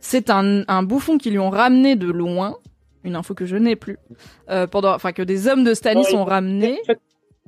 C'est 0.00 0.30
un, 0.30 0.62
un 0.68 0.82
bouffon 0.82 1.16
qu'ils 1.18 1.32
lui 1.32 1.38
ont 1.38 1.50
ramené 1.50 1.96
de 1.96 2.06
loin, 2.10 2.56
une 3.02 3.16
info 3.16 3.34
que 3.34 3.46
je 3.46 3.56
n'ai 3.56 3.76
plus, 3.76 3.98
euh, 4.50 4.66
pendant, 4.66 4.94
enfin 4.94 5.12
que 5.12 5.22
des 5.22 5.48
hommes 5.48 5.64
de 5.64 5.72
Stanis 5.74 6.04
il- 6.10 6.16
ont 6.16 6.24
ramené. 6.24 6.78
En 6.82 6.84
fait, 6.86 7.00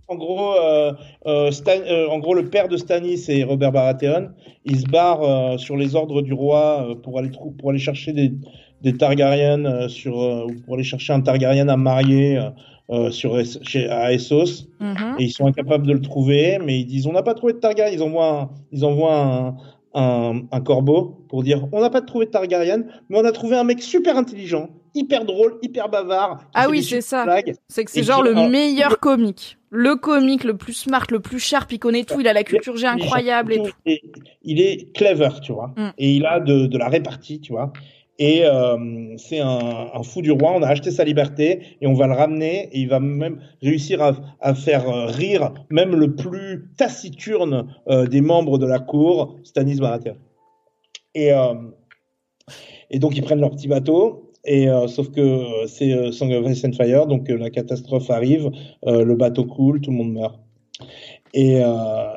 En 0.09 0.17
gros, 0.17 0.55
euh, 0.55 0.93
euh, 1.27 1.51
Stan- 1.51 1.73
euh, 1.87 2.07
en 2.09 2.19
gros, 2.19 2.33
le 2.35 2.49
père 2.49 2.69
de 2.69 2.79
Stannis 2.79 3.27
et 3.29 3.45
Robert 3.45 3.73
Baratheon, 3.73 4.31
ils 4.65 4.81
se 4.81 4.87
barrent 4.87 5.23
euh, 5.23 5.59
sur 5.59 5.77
les 5.77 5.95
ordres 5.95 6.23
du 6.23 6.33
roi 6.33 6.87
euh, 6.89 6.95
pour 6.95 7.19
aller 7.19 7.31
pour 7.61 7.69
aller 7.71 7.79
chercher 7.79 8.13
des, 8.15 8.33
des 8.83 8.97
Targaryen 8.97 9.65
euh, 9.65 9.89
sur 9.89 10.21
euh, 10.23 10.47
ou 10.47 10.55
pour 10.65 10.75
aller 10.75 10.85
chercher 10.85 11.13
un 11.13 11.21
Targaryen 11.21 11.69
à 11.69 11.77
marier 11.77 12.41
euh, 12.91 13.11
sur 13.11 13.39
chez, 13.63 13.89
à 13.89 14.13
Essos 14.13 14.67
Mhm. 14.81 15.17
et 15.19 15.25
ils 15.25 15.31
sont 15.33 15.47
incapables 15.47 15.87
de 15.87 15.93
le 15.93 16.01
trouver, 16.01 16.59
mais 16.65 16.79
ils 16.81 16.87
disent 16.87 17.07
on 17.07 17.13
n'a 17.13 17.23
pas 17.23 17.35
trouvé 17.35 17.53
de 17.55 17.59
Targaryen. 17.59 17.93
Ils 17.93 18.03
envoient 18.03 18.41
un, 18.43 18.51
ils 18.73 18.85
envoient 18.85 19.17
un, 19.21 19.57
un, 19.95 20.43
un 20.53 20.61
corbeau 20.61 21.25
pour 21.29 21.43
dire 21.43 21.67
on 21.73 21.81
n'a 21.81 21.91
pas 21.91 22.01
trouvé 22.01 22.27
de 22.27 22.31
Targaryen, 22.31 22.85
mais 23.09 23.19
on 23.19 23.25
a 23.25 23.33
trouvé 23.33 23.57
un 23.57 23.65
mec 23.65 23.83
super 23.83 24.17
intelligent, 24.17 24.71
hyper 24.95 25.25
drôle, 25.25 25.59
hyper 25.63 25.89
bavard. 25.89 26.39
Ah 26.55 26.69
oui, 26.71 26.83
c'est 26.83 27.01
ça. 27.01 27.27
C'est 27.69 27.85
que 27.85 27.91
c'est 27.91 28.03
genre 28.03 28.23
qui- 28.23 28.29
le 28.35 28.49
meilleur 28.49 28.99
comique. 29.01 29.57
Le 29.71 29.97
comique 29.97 30.45
le 30.45 30.57
plus 30.57 30.73
smart, 30.73 31.05
le 31.11 31.21
plus 31.21 31.41
sharp, 31.41 31.71
il 31.73 31.79
connaît 31.79 32.05
tout, 32.05 32.21
il 32.21 32.27
a 32.29 32.33
la 32.33 32.43
culture 32.43 32.75
G 32.79 32.87
incroyable 32.87 33.53
et 33.53 33.59
tout. 33.59 33.73
Il 33.85 33.93
est, 33.93 34.03
il 34.43 34.61
est 34.63 34.93
clever, 34.95 35.29
tu 35.43 35.53
vois. 35.53 35.75
Mm. 35.77 35.89
Et 35.99 36.13
il 36.15 36.25
a 36.25 36.41
de, 36.41 36.67
de 36.67 36.79
la 36.79 36.89
répartie, 36.89 37.39
tu 37.41 37.53
vois. 37.53 37.71
Et 38.21 38.45
euh, 38.45 39.17
c'est 39.17 39.39
un, 39.39 39.91
un 39.95 40.03
fou 40.03 40.23
du 40.23 40.33
roi. 40.33 40.53
On 40.57 40.63
a 40.63 40.67
acheté 40.69 40.91
sa 40.91 41.05
liberté 41.05 41.77
et 41.81 41.87
on 41.87 41.95
va 41.95 42.07
le 42.09 42.15
ramener. 42.15 42.69
Et 42.73 42.81
il 42.81 42.89
va 42.89 42.99
même 42.99 43.41
réussir 43.63 44.03
à, 44.03 44.17
à 44.41 44.55
faire 44.55 44.89
euh, 44.89 45.07
rire 45.07 45.53
même 45.71 45.95
le 45.95 46.17
plus 46.17 46.69
taciturne 46.77 47.69
euh, 47.89 48.07
des 48.07 48.21
membres 48.21 48.59
de 48.59 48.67
la 48.67 48.81
cour, 48.81 49.37
Stanis 49.45 49.77
Baratheon. 49.79 50.17
Et, 51.15 51.33
euh, 51.33 51.55
et 52.91 52.99
donc 52.99 53.17
ils 53.17 53.23
prennent 53.23 53.41
leur 53.41 53.51
petit 53.51 53.69
bateau. 53.69 54.25
Et 54.45 54.69
euh, 54.69 54.87
sauf 54.89 55.11
que 55.11 55.21
euh, 55.21 55.67
c'est 55.67 55.93
euh, 55.93 56.11
Song 56.11 56.33
of 56.33 56.49
Ice 56.51 56.65
and 56.65 56.73
Fire, 56.73 57.07
donc 57.07 57.29
euh, 57.29 57.37
la 57.37 57.51
catastrophe 57.51 58.09
arrive, 58.11 58.51
euh, 58.87 59.05
le 59.05 59.15
bateau 59.15 59.45
coule, 59.45 59.81
tout 59.81 59.91
le 59.91 59.97
monde 59.97 60.13
meurt. 60.13 60.39
Et 61.35 61.63
euh, 61.63 61.69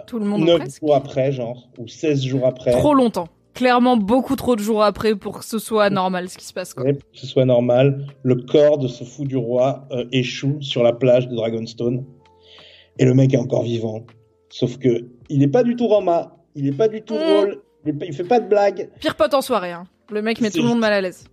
Tout 0.07 0.19
le 0.19 0.25
monde 0.25 0.41
ou 0.43 0.45
9 0.45 0.59
presque. 0.59 0.79
jours 0.79 0.95
après, 0.95 1.31
genre, 1.31 1.67
ou 1.77 1.87
16 1.87 2.23
jours 2.23 2.45
après, 2.45 2.71
Trop 2.71 2.93
longtemps. 2.93 3.27
Clairement, 3.53 3.97
beaucoup 3.97 4.35
trop 4.35 4.55
de 4.55 4.61
jours 4.61 4.83
après 4.83 5.15
pour 5.15 5.39
que 5.39 5.45
ce 5.45 5.59
soit 5.59 5.89
normal 5.89 6.29
ce 6.29 6.37
qui 6.37 6.45
se 6.45 6.53
passe. 6.53 6.73
Quoi. 6.73 6.85
ouais, 6.85 6.93
que 6.93 6.99
ce 7.13 7.27
soit 7.27 7.45
normal, 7.45 8.05
le 8.23 8.35
corps 8.35 8.77
de 8.77 8.87
ce 8.87 9.03
fou 9.03 9.25
du 9.25 9.35
roi 9.35 9.87
euh, 9.91 10.05
échoue 10.11 10.57
sur 10.61 10.83
la 10.83 10.93
plage 10.93 11.27
de 11.27 11.35
Dragonstone. 11.35 12.05
Et 12.99 13.05
le 13.05 13.13
mec 13.13 13.33
est 13.33 13.37
encore 13.37 13.63
vivant. 13.63 14.05
Sauf 14.49 14.77
que 14.77 15.05
il 15.29 15.39
n'est 15.39 15.47
pas 15.47 15.63
du 15.63 15.75
tout 15.75 15.87
Roma, 15.87 16.37
il 16.55 16.65
n'est 16.65 16.71
pas 16.71 16.87
du 16.87 17.01
tout 17.01 17.13
Mm. 17.15 17.17
drôle, 17.17 17.61
il, 17.85 17.97
pas- 17.97 18.05
il 18.05 18.13
fait 18.13 18.23
pas 18.23 18.39
de 18.39 18.47
blagues. 18.47 18.89
Pire 18.99 19.15
pote 19.15 19.33
en 19.33 19.41
soirée. 19.41 19.71
Hein. 19.71 19.83
Le 20.11 20.21
mec 20.21 20.39
met 20.41 20.49
tout 20.51 20.61
le 20.61 20.67
monde 20.67 20.79
mal 20.79 20.93
à 20.93 21.01
l'aise. 21.01 21.25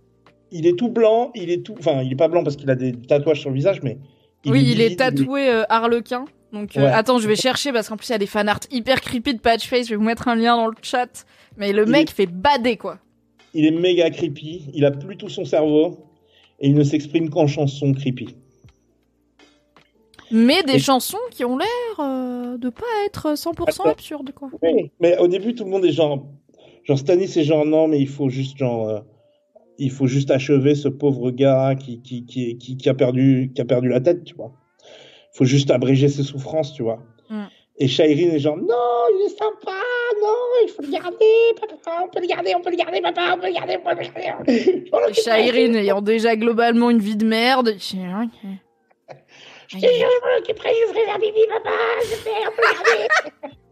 Il 0.51 0.65
est 0.67 0.77
tout 0.77 0.89
blanc, 0.89 1.31
il 1.35 1.49
est 1.51 1.63
tout. 1.63 1.75
Enfin, 1.77 2.01
il 2.01 2.11
est 2.11 2.15
pas 2.17 2.27
blanc 2.27 2.43
parce 2.43 2.55
qu'il 2.55 2.69
a 2.71 2.75
des 2.75 2.93
tatouages 2.93 3.39
sur 3.41 3.49
le 3.49 3.55
visage, 3.55 3.81
mais. 3.83 3.97
oui, 4.45 4.63
il 4.65 4.81
est 4.81 4.95
tatoué 4.97 5.49
euh, 5.49 5.63
harlequin. 5.69 6.25
Donc 6.53 6.75
euh, 6.77 6.81
Ouais. 6.81 6.87
attends, 6.91 7.19
je 7.19 7.27
vais 7.27 7.35
chercher 7.35 7.71
parce 7.71 7.87
qu'en 7.89 7.97
plus 7.97 8.07
il 8.09 8.13
y 8.13 8.15
a 8.15 8.17
des 8.17 8.25
fanarts 8.25 8.61
hyper 8.71 9.01
creepy 9.01 9.35
de 9.35 9.39
Patchface. 9.39 9.85
Je 9.85 9.91
vais 9.91 9.95
vous 9.97 10.03
mettre 10.03 10.27
un 10.27 10.35
lien 10.35 10.55
dans 10.57 10.65
le 10.67 10.73
chat. 10.81 11.25
Mais 11.59 11.71
le 11.73 11.83
Il 11.85 11.91
mec 11.91 12.09
est- 12.09 12.13
fait 12.13 12.25
bader 12.25 12.77
quoi. 12.77 12.97
Il 13.53 13.65
est 13.65 13.71
méga 13.71 14.09
creepy, 14.09 14.69
il 14.73 14.85
a 14.85 14.91
plus 14.91 15.17
tout 15.17 15.29
son 15.29 15.45
cerveau 15.45 16.05
et 16.59 16.67
il 16.67 16.73
ne 16.75 16.83
s'exprime 16.83 17.29
qu'en 17.29 17.45
chansons 17.47 17.93
creepy. 17.93 18.35
Mais 20.31 20.61
des 20.63 20.75
Et- 20.75 20.79
chansons 20.79 21.17
qui 21.31 21.43
ont 21.43 21.57
l'air 21.57 21.67
euh, 21.99 22.57
de 22.57 22.69
pas 22.69 22.85
être 23.05 23.35
100% 23.35 23.63
Attends. 23.83 23.89
absurdes 23.89 24.31
quoi. 24.31 24.49
Oui, 24.61 24.91
mais 24.99 25.17
au 25.17 25.27
début, 25.27 25.55
tout 25.55 25.63
le 25.65 25.71
monde 25.71 25.85
est 25.85 25.91
genre. 25.91 26.27
Genre, 26.83 26.97
Stanis 26.99 27.37
est 27.37 27.43
genre, 27.43 27.65
non, 27.65 27.87
mais 27.87 27.99
il 27.99 28.07
faut 28.07 28.29
juste, 28.29 28.57
genre. 28.57 28.87
euh, 28.89 28.99
il 29.79 29.89
faut 29.91 30.07
juste 30.07 30.29
achever 30.29 30.75
ce 30.75 30.87
pauvre 30.89 31.31
gars 31.31 31.73
qui, 31.75 32.01
qui, 32.01 32.25
qui, 32.25 32.57
qui, 32.57 32.77
qui 32.77 32.89
a, 32.89 32.93
perdu, 32.93 33.51
qui 33.55 33.61
a 33.61 33.65
perdu 33.65 33.87
la 33.89 34.01
tête, 34.01 34.23
tu 34.25 34.35
vois. 34.35 34.51
Il 35.33 35.37
faut 35.37 35.45
juste 35.45 35.71
abréger 35.71 36.09
ses 36.09 36.23
souffrances, 36.23 36.73
tu 36.73 36.83
vois. 36.83 36.99
Mm. 37.29 37.45
Et 37.81 37.87
Shaireen 37.87 38.31
est 38.35 38.39
genre, 38.39 38.57
non, 38.57 38.65
il 39.17 39.25
est 39.25 39.29
sympa, 39.37 39.71
non, 40.21 40.35
il 40.63 40.69
faut 40.69 40.81
le 40.81 40.89
garder, 40.91 41.15
papa, 41.59 42.01
on 42.03 42.09
peut 42.09 42.19
le 42.19 42.27
garder, 42.27 42.53
on 42.55 42.61
peut 42.61 42.71
le 42.71 42.75
garder, 42.75 42.99
papa, 43.01 43.33
on 43.35 43.39
peut 43.39 43.47
le 43.47 43.53
garder, 43.53 43.77
on 43.77 43.95
peut 43.95 44.01
le 44.01 44.21
garder. 44.21 44.85
Et 45.09 45.13
Shaireen 45.13 45.75
ayant 45.77 46.01
déjà 46.01 46.35
globalement 46.35 46.89
une 46.89 46.99
vie 46.99 47.15
de 47.15 47.25
merde. 47.25 47.75
je- 47.79 47.95
te 49.77 49.79
jure, 49.79 49.89
je 49.89 50.29
m'en 50.29 50.37
occuperai, 50.39 50.69
je 50.81 50.87
ferai 50.93 51.05
la 51.05 51.17
bibi, 51.17 51.39
papa, 51.47 51.69
je 52.03 52.15
fais, 52.15 52.29
on 52.47 52.51
peut 52.51 52.63
le 52.67 52.73
garder. 52.73 53.07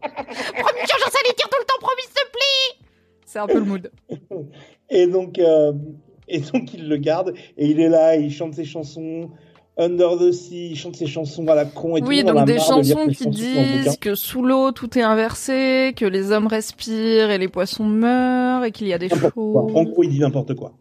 Promis, 0.62 0.80
change 0.80 1.00
ça 1.10 1.18
les 1.26 1.34
tire 1.34 1.48
tout 1.50 1.58
le 1.60 1.66
temps, 1.66 1.78
promis, 1.80 2.02
s'il 2.02 2.14
te 2.14 2.30
plaît. 2.30 2.86
C'est 3.26 3.38
un 3.40 3.46
peu 3.46 3.58
le 3.58 3.64
mood. 3.64 3.90
Et 4.90 5.06
donc, 5.06 5.38
euh, 5.38 5.72
et 6.30 6.40
donc 6.40 6.72
il 6.74 6.88
le 6.88 6.96
garde 6.98 7.34
et 7.58 7.66
il 7.66 7.80
est 7.80 7.88
là, 7.90 8.16
il 8.16 8.30
chante 8.30 8.54
ses 8.54 8.64
chansons 8.64 9.30
Under 9.80 10.16
the 10.18 10.32
Sea, 10.32 10.70
il 10.70 10.76
chante 10.76 10.96
ses 10.96 11.06
chansons 11.06 11.46
à 11.46 11.54
la 11.54 11.64
con 11.64 11.96
et 11.96 12.00
tout 12.00 12.08
Oui, 12.08 12.18
le 12.18 12.24
monde 12.24 12.30
en 12.30 12.40
donc 12.40 12.42
a 12.42 12.52
des 12.52 12.58
marre 12.58 12.78
de 12.78 12.82
lire 12.82 12.96
chansons 12.96 13.06
qui 13.06 13.14
chansons 13.24 13.30
disent 13.30 13.96
que 13.98 14.14
sous 14.16 14.42
l'eau 14.42 14.72
tout 14.72 14.98
est 14.98 15.02
inversé, 15.02 15.92
que 15.96 16.04
les 16.04 16.32
hommes 16.32 16.48
respirent 16.48 17.30
et 17.30 17.38
les 17.38 17.46
poissons 17.46 17.84
meurent 17.84 18.64
et 18.64 18.72
qu'il 18.72 18.88
y 18.88 18.92
a 18.92 18.98
des 18.98 19.06
N'importe 19.06 19.34
quoi. 19.34 19.62
En 19.62 19.68
choses. 19.84 19.92
gros, 19.92 20.02
il 20.02 20.10
dit 20.10 20.18
n'importe 20.18 20.54
quoi. 20.54 20.72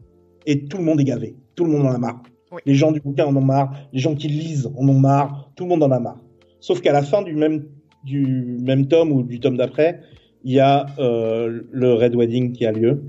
Et 0.48 0.66
tout 0.66 0.78
le 0.78 0.84
monde 0.84 1.00
est 1.00 1.04
gavé. 1.04 1.36
Tout 1.56 1.66
le 1.66 1.72
monde 1.72 1.86
en 1.86 1.92
a 1.92 1.98
marre. 2.00 2.24
Oui. 2.52 2.62
Les 2.66 2.74
gens 2.74 2.92
du 2.92 3.00
bouquin 3.00 3.26
en 3.28 3.36
ont 3.36 3.42
marre. 3.42 3.72
Les 3.94 4.00
gens 4.00 4.16
qui 4.16 4.30
lisent 4.30 4.72
en 4.76 4.88
ont 4.88 5.00
marre. 5.00 5.52
Tout 5.56 5.66
le 5.66 5.70
monde 5.70 5.84
en 5.84 5.92
a 5.92 6.00
marre. 6.00 6.18
Sauf 6.60 6.82
qu'à 6.82 6.92
la 6.92 7.04
fin 7.04 7.22
du 7.22 7.36
même, 7.36 7.66
du 8.04 8.58
même 8.62 8.88
tome 8.88 9.12
ou 9.12 9.22
du 9.22 9.40
tome 9.40 9.58
d'après, 9.58 10.02
il 10.44 10.54
y 10.54 10.60
a 10.60 10.88
euh, 10.98 11.62
le 11.72 11.94
Red 11.94 12.16
Wedding 12.16 12.52
qui 12.54 12.66
a 12.66 12.72
lieu. 12.72 13.04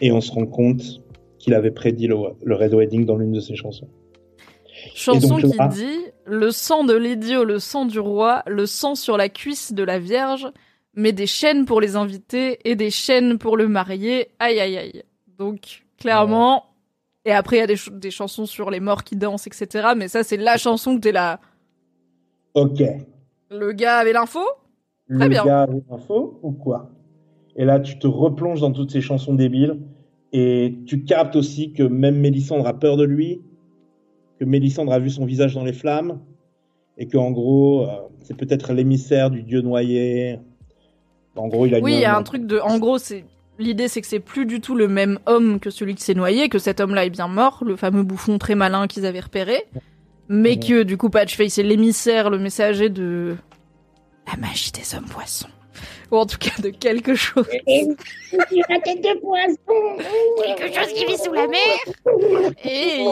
Et 0.00 0.12
on 0.12 0.20
se 0.20 0.30
rend 0.30 0.46
compte 0.46 1.00
qu'il 1.38 1.54
avait 1.54 1.70
prédit 1.72 2.06
le, 2.06 2.16
le 2.44 2.54
Red 2.54 2.72
Wedding 2.74 3.04
dans 3.04 3.16
l'une 3.16 3.32
de 3.32 3.40
ses 3.40 3.56
chansons. 3.56 3.88
Chanson 4.94 5.38
donc 5.38 5.50
qui 5.50 5.56
là- 5.56 5.68
dit 5.68 5.98
le 6.26 6.50
sang 6.50 6.84
de 6.84 6.94
l'idiot, 6.94 7.44
le 7.44 7.58
sang 7.58 7.84
du 7.86 7.98
roi, 7.98 8.42
le 8.46 8.66
sang 8.66 8.94
sur 8.94 9.16
la 9.16 9.28
cuisse 9.28 9.72
de 9.72 9.82
la 9.82 9.98
vierge, 9.98 10.46
mais 10.94 11.12
des 11.12 11.26
chaînes 11.26 11.64
pour 11.64 11.80
les 11.80 11.96
invités 11.96 12.58
et 12.68 12.76
des 12.76 12.90
chaînes 12.90 13.38
pour 13.38 13.56
le 13.56 13.68
marié. 13.68 14.28
Aïe 14.38 14.60
aïe 14.60 14.76
aïe. 14.76 15.02
Donc 15.38 15.84
clairement. 15.98 16.66
Et 17.24 17.32
après 17.32 17.56
il 17.56 17.60
y 17.60 17.62
a 17.62 17.66
des, 17.66 17.76
ch- 17.76 17.94
des 17.98 18.10
chansons 18.10 18.46
sur 18.46 18.70
les 18.70 18.80
morts 18.80 19.04
qui 19.04 19.16
dansent, 19.16 19.46
etc. 19.46 19.88
Mais 19.96 20.08
ça 20.08 20.22
c'est 20.22 20.36
la 20.36 20.56
chanson 20.56 20.96
que 20.96 21.00
t'es 21.00 21.12
là. 21.12 21.40
Ok. 22.54 22.82
Le 23.50 23.72
gars 23.72 23.98
avait 23.98 24.12
l'info? 24.12 24.40
Très 25.08 25.24
le 25.24 25.28
bien. 25.28 25.44
gars 25.44 25.62
avait 25.62 25.82
l'info 25.90 26.38
ou 26.42 26.52
quoi? 26.52 26.90
Et 27.56 27.64
là, 27.64 27.80
tu 27.80 27.98
te 27.98 28.06
replonges 28.06 28.60
dans 28.60 28.70
toutes 28.72 28.90
ces 28.92 29.00
chansons 29.00 29.34
débiles 29.34 29.80
et 30.32 30.78
tu 30.86 31.02
captes 31.04 31.34
aussi 31.36 31.72
que 31.72 31.82
même 31.82 32.16
Mélissandre 32.16 32.66
a 32.66 32.72
peur 32.78 32.96
de 32.96 33.04
lui, 33.04 33.42
que 34.40 34.46
Mélissandre 34.46 34.92
a 34.92 34.98
vu 34.98 35.10
son 35.10 35.26
visage 35.26 35.54
dans 35.54 35.64
les 35.64 35.74
flammes 35.74 36.18
et 36.96 37.06
que 37.06 37.18
en 37.18 37.30
gros, 37.30 37.82
euh, 37.82 37.86
c'est 38.22 38.36
peut-être 38.36 38.72
l'émissaire 38.72 39.30
du 39.30 39.42
dieu 39.42 39.60
noyé. 39.60 40.40
En 41.36 41.48
gros, 41.48 41.66
il 41.66 41.74
a 41.74 41.80
Oui, 41.80 41.94
il 41.94 42.00
y 42.00 42.04
a 42.06 42.16
un 42.16 42.22
truc 42.22 42.46
de. 42.46 42.58
En 42.58 42.78
gros, 42.78 42.98
c'est 42.98 43.24
l'idée, 43.58 43.86
c'est 43.86 44.00
que 44.00 44.06
c'est 44.06 44.18
plus 44.18 44.46
du 44.46 44.60
tout 44.60 44.74
le 44.74 44.88
même 44.88 45.18
homme 45.26 45.60
que 45.60 45.68
celui 45.68 45.94
qui 45.94 46.02
s'est 46.02 46.14
noyé, 46.14 46.48
que 46.48 46.58
cet 46.58 46.80
homme-là 46.80 47.04
est 47.04 47.10
bien 47.10 47.28
mort, 47.28 47.62
le 47.64 47.76
fameux 47.76 48.02
bouffon 48.02 48.38
très 48.38 48.54
malin 48.54 48.86
qu'ils 48.86 49.04
avaient 49.04 49.20
repéré, 49.20 49.64
mais 50.28 50.58
que 50.58 50.82
du 50.82 50.96
coup 50.96 51.10
Patchface 51.10 51.58
est 51.58 51.62
l'émissaire, 51.62 52.30
le 52.30 52.38
messager 52.38 52.88
de 52.88 53.36
la 54.26 54.38
magie 54.38 54.72
des 54.72 54.94
hommes 54.96 55.04
poissons, 55.04 55.48
ou 56.10 56.16
en 56.16 56.26
tout 56.26 56.38
cas 56.38 56.50
de 56.62 56.70
quelque 56.70 57.14
chose. 57.14 57.46
La 57.46 58.80
tête 58.80 59.02
de 59.02 59.20
poisson. 59.20 60.56
Quelque 60.56 60.78
chose 60.78 60.92
qui 60.92 61.06
vit 61.06 61.18
sous 61.18 61.32
la 61.32 61.46
mer. 61.46 61.78
Et 62.64 63.06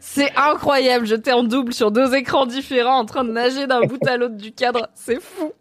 C'est 0.00 0.34
incroyable, 0.36 1.06
j'étais 1.06 1.32
en 1.32 1.42
double 1.42 1.72
sur 1.72 1.90
deux 1.90 2.14
écrans 2.14 2.46
différents 2.46 2.98
en 2.98 3.04
train 3.04 3.24
de 3.24 3.32
nager 3.32 3.66
d'un 3.66 3.82
bout 3.82 4.04
à 4.06 4.16
l'autre 4.16 4.36
du 4.36 4.52
cadre. 4.52 4.88
C'est 4.94 5.20
fou. 5.20 5.52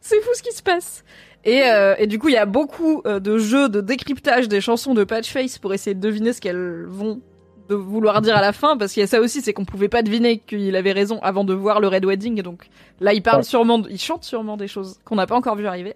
C'est 0.00 0.20
fou 0.20 0.30
ce 0.34 0.42
qui 0.42 0.52
se 0.52 0.62
passe. 0.62 1.04
Et, 1.44 1.64
euh, 1.64 1.94
et 1.98 2.06
du 2.06 2.18
coup, 2.18 2.28
il 2.28 2.34
y 2.34 2.38
a 2.38 2.46
beaucoup 2.46 3.02
euh, 3.06 3.20
de 3.20 3.38
jeux 3.38 3.68
de 3.68 3.80
décryptage 3.80 4.48
des 4.48 4.60
chansons 4.60 4.94
de 4.94 5.04
Patchface 5.04 5.58
pour 5.58 5.72
essayer 5.72 5.94
de 5.94 6.00
deviner 6.00 6.32
ce 6.32 6.40
qu'elles 6.40 6.84
vont 6.86 7.20
de 7.68 7.74
vouloir 7.74 8.20
dire 8.22 8.36
à 8.36 8.40
la 8.40 8.52
fin, 8.52 8.76
parce 8.76 8.92
qu'il 8.92 9.00
y 9.02 9.04
a 9.04 9.06
ça 9.06 9.20
aussi, 9.20 9.40
c'est 9.42 9.52
qu'on 9.52 9.64
pouvait 9.64 9.88
pas 9.88 10.02
deviner 10.02 10.38
qu'il 10.38 10.74
avait 10.76 10.92
raison 10.92 11.18
avant 11.22 11.44
de 11.44 11.52
voir 11.54 11.80
le 11.80 11.88
Red 11.88 12.04
Wedding. 12.04 12.38
Et 12.38 12.42
donc 12.42 12.68
là, 13.00 13.12
il 13.12 13.22
parle 13.22 13.38
Ouais. 13.38 13.42
sûrement, 13.44 13.82
il 13.90 13.98
chante 13.98 14.24
sûrement 14.24 14.56
des 14.56 14.68
choses 14.68 14.98
qu'on 15.04 15.16
n'a 15.16 15.26
pas 15.26 15.36
encore 15.36 15.56
vu 15.56 15.66
arriver. 15.66 15.94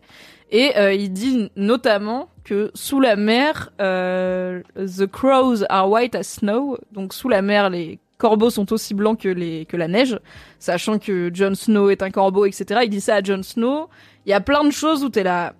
Et 0.51 0.77
euh, 0.77 0.93
il 0.93 1.13
dit 1.13 1.51
notamment 1.57 2.29
que 2.45 2.71
sous 2.75 3.01
la 3.01 3.17
mer, 3.17 3.73
euh, 3.81 4.61
the 4.77 5.07
crows 5.07 5.65
are 5.71 5.89
white 5.89 6.15
as 6.15 6.25
snow. 6.25 6.77
Donc 6.93 7.15
sous 7.15 7.29
la 7.31 7.41
mer, 7.41 7.71
les 7.71 7.99
corbeaux 8.19 8.51
sont 8.51 8.71
aussi 8.73 8.93
blancs 8.95 9.21
que 9.21 9.29
les 9.31 9.65
que 9.65 9.77
la 9.79 9.89
neige, 9.89 10.21
sachant 10.59 10.99
que 10.99 11.31
Jon 11.33 11.55
Snow 11.55 11.89
est 11.91 12.03
un 12.03 12.11
corbeau, 12.11 12.45
etc. 12.45 12.81
Il 12.85 12.91
dit 12.91 13.01
ça 13.01 13.17
à 13.17 13.23
Jon 13.23 13.43
Snow. 13.43 13.89
Il 14.27 14.31
y 14.31 14.35
a 14.35 14.41
plein 14.41 14.63
de 14.63 14.71
choses 14.71 15.03
où 15.03 15.09
t'es 15.09 15.23
là. 15.23 15.55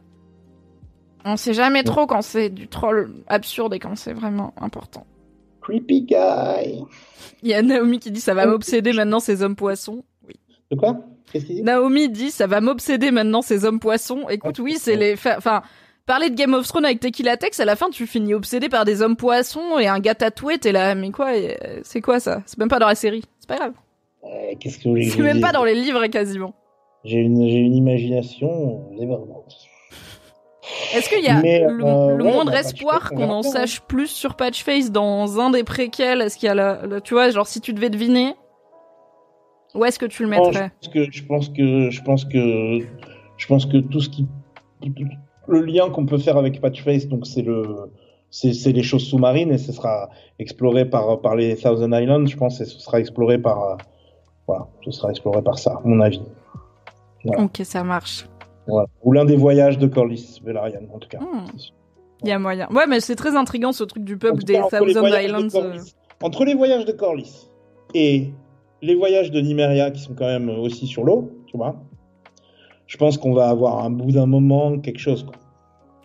On 1.25 1.37
sait 1.37 1.55
jamais 1.55 1.85
trop 1.85 2.07
quand 2.07 2.21
c'est 2.21 2.51
du 2.51 2.69
troll 2.69 3.13
absurde 3.29 3.73
et 3.75 3.79
quand 3.79 3.97
c'est 3.97 4.13
vraiment 4.13 4.53
important. 4.61 5.07
Creepy 5.63 6.03
guy. 6.03 6.85
Il 7.43 7.49
y 7.49 7.55
a 7.55 7.63
Naomi 7.63 7.99
qui 7.99 8.11
dit 8.11 8.21
ça 8.21 8.35
va 8.35 8.47
m'obséder 8.47 8.93
maintenant 8.93 9.21
ces 9.21 9.43
hommes 9.43 9.57
poissons. 9.57 10.05
Oui. 10.27 10.35
De 10.71 10.77
quoi? 10.77 10.99
Qu'est-ce 11.33 11.47
qu'il 11.47 11.57
dit? 11.57 11.63
Naomi 11.63 12.09
dit 12.09 12.31
ça 12.31 12.47
va 12.47 12.61
m'obséder 12.61 13.11
maintenant 13.11 13.43
ces 13.43 13.65
hommes 13.65 13.81
poissons. 13.81 14.29
Écoute, 14.29 14.59
oui, 14.59 14.77
c'est 14.79 14.97
les, 14.97 15.15
enfin, 15.15 15.63
parler 16.07 16.31
de 16.31 16.35
Game 16.35 16.55
of 16.55 16.67
Thrones 16.67 16.85
avec 16.85 17.01
Tequila 17.01 17.37
Tex, 17.37 17.59
à 17.61 17.65
la 17.65 17.77
fin 17.77 17.91
tu 17.91 18.07
finis 18.07 18.35
obsédé 18.35 18.69
par 18.69 18.85
des 18.85 19.03
hommes 19.03 19.17
poissons 19.17 19.79
et 19.79 19.87
un 19.87 19.99
gars 19.99 20.15
tatoué. 20.15 20.59
T'es 20.59 20.73
là, 20.73 20.95
mais 20.95 21.11
quoi 21.11 21.31
euh, 21.35 21.81
C'est 21.83 22.01
quoi 22.01 22.21
ça? 22.21 22.43
C'est 22.47 22.59
même 22.59 22.69
pas 22.69 22.79
dans 22.79 22.89
la 22.89 22.95
série. 22.95 23.25
C'est 23.39 23.49
pas 23.49 23.57
grave. 23.57 23.73
Euh, 24.25 24.55
Qu'est-ce 24.61 24.79
que 24.79 24.89
vous 24.89 25.11
C'est 25.11 25.23
même 25.23 25.41
pas 25.41 25.53
dans 25.53 25.65
les 25.65 25.75
livres 25.75 26.07
quasiment. 26.07 26.55
J'ai 27.05 27.19
une, 27.19 27.49
j'ai 27.49 27.57
une 27.59 27.75
imagination 27.75 28.91
débordante. 28.97 29.57
Est-ce 30.95 31.09
qu'il 31.09 31.25
y 31.25 31.29
a 31.29 31.41
Mais, 31.43 31.61
le, 31.61 31.85
euh, 31.85 32.17
le 32.17 32.25
ouais, 32.25 32.33
moindre 32.33 32.53
bah, 32.53 32.61
espoir 32.61 33.01
Patchface, 33.01 33.19
on 33.19 33.27
qu'on 33.29 33.33
en 33.33 33.43
sache 33.43 33.81
plus 33.81 34.07
sur 34.09 34.35
Patchface 34.37 34.91
dans 34.93 35.41
un 35.41 35.51
des 35.51 35.65
préquels? 35.65 36.21
Est-ce 36.21 36.37
qu'il 36.39 36.47
y 36.47 36.51
a 36.51 36.55
la, 36.55 36.87
la- 36.87 37.01
tu 37.01 37.15
vois, 37.15 37.31
genre 37.31 37.47
si 37.47 37.61
tu 37.61 37.73
devais 37.73 37.91
deviner, 37.91 38.35
où 39.75 39.85
est-ce 39.85 39.99
que 39.99 40.07
tu 40.07 40.23
le 40.23 40.29
Oh, 40.29 40.47
mettrais 40.47 40.71
je 40.83 40.89
pense 40.89 40.93
que 40.93 41.11
je 41.11 41.23
pense 41.25 41.49
que 41.49 41.91
je 41.91 42.03
pense 42.03 42.25
que 42.25 42.79
je 43.39 43.47
pense 43.47 43.67
que 43.67 43.77
tout 43.79 44.01
ce 44.01 44.09
qui 44.09 44.27
le 45.49 45.61
lien 45.63 45.91
qu'on 45.91 46.07
peut 46.07 46.19
faire 46.19 46.37
avec 46.37 46.61
Patchface 46.61 47.09
donc 47.09 47.27
c'est 47.27 47.43
le 47.43 47.91
c'est 48.31 48.73
les 48.73 48.83
choses 48.83 49.05
sous-marines 49.09 49.51
et 49.53 49.59
ce 49.59 49.73
sera 49.73 50.11
exploré 50.39 50.85
par 50.89 51.21
par 51.21 51.37
les 51.37 51.57
Thousand 51.57 51.91
Islands 51.93 52.27
je 52.27 52.37
pense 52.37 52.61
et 52.61 52.65
ce 52.67 52.79
sera 52.79 53.01
exploré 53.01 53.39
par 53.39 53.63
euh, 53.63 53.77
voilà 54.47 54.67
ce 54.85 54.91
sera 54.91 55.11
exploré 55.11 55.43
par 55.43 55.59
ça 55.59 55.73
à 55.73 55.81
mon 55.85 56.01
avis 56.01 56.23
Voilà. 57.25 57.43
Ok, 57.45 57.61
ça 57.65 57.83
marche. 57.83 58.27
Voilà. 58.67 58.89
ou 59.03 59.13
l'un 59.13 59.25
des 59.25 59.37
voyages 59.37 59.79
de 59.79 59.87
Corlys 59.87 60.41
Velaryon 60.45 60.89
en 60.93 60.99
tout 60.99 61.09
cas 61.09 61.19
Hmm. 61.19 61.47
Il 62.25 62.29
y 62.29 62.33
a 62.33 62.39
moyen. 62.39 62.69
Ouais, 62.71 62.87
mais 62.87 63.01
c'est 63.01 63.17
très 63.17 63.35
intriguant 63.35 63.73
ce 63.73 63.83
truc 63.83 64.05
du 64.05 64.17
peuple 64.17 64.45
des 64.45 64.55
Thousand 64.71 65.03
de 65.03 65.25
Islands. 65.25 65.49
euh. 65.61 65.79
Entre 66.23 66.45
les 66.45 66.55
voyages 66.55 66.85
de 66.85 66.93
Corlys 66.93 67.49
et 67.95 68.31
les 68.81 68.95
voyages 68.95 69.33
de 69.33 69.41
Nymeria 69.41 69.91
qui 69.91 70.01
sont 70.01 70.15
quand 70.15 70.27
même 70.27 70.49
aussi 70.49 70.87
sur 70.87 71.03
l'eau 71.05 71.31
tu 71.47 71.57
vois 71.57 71.75
je 72.87 72.97
pense 72.97 73.17
qu'on 73.19 73.33
va 73.33 73.49
avoir 73.49 73.85
un 73.85 73.91
bout 73.91 74.13
d'un 74.13 74.27
moment 74.27 74.79
quelque 74.79 74.99
chose 75.01 75.25
quoi. 75.25 75.35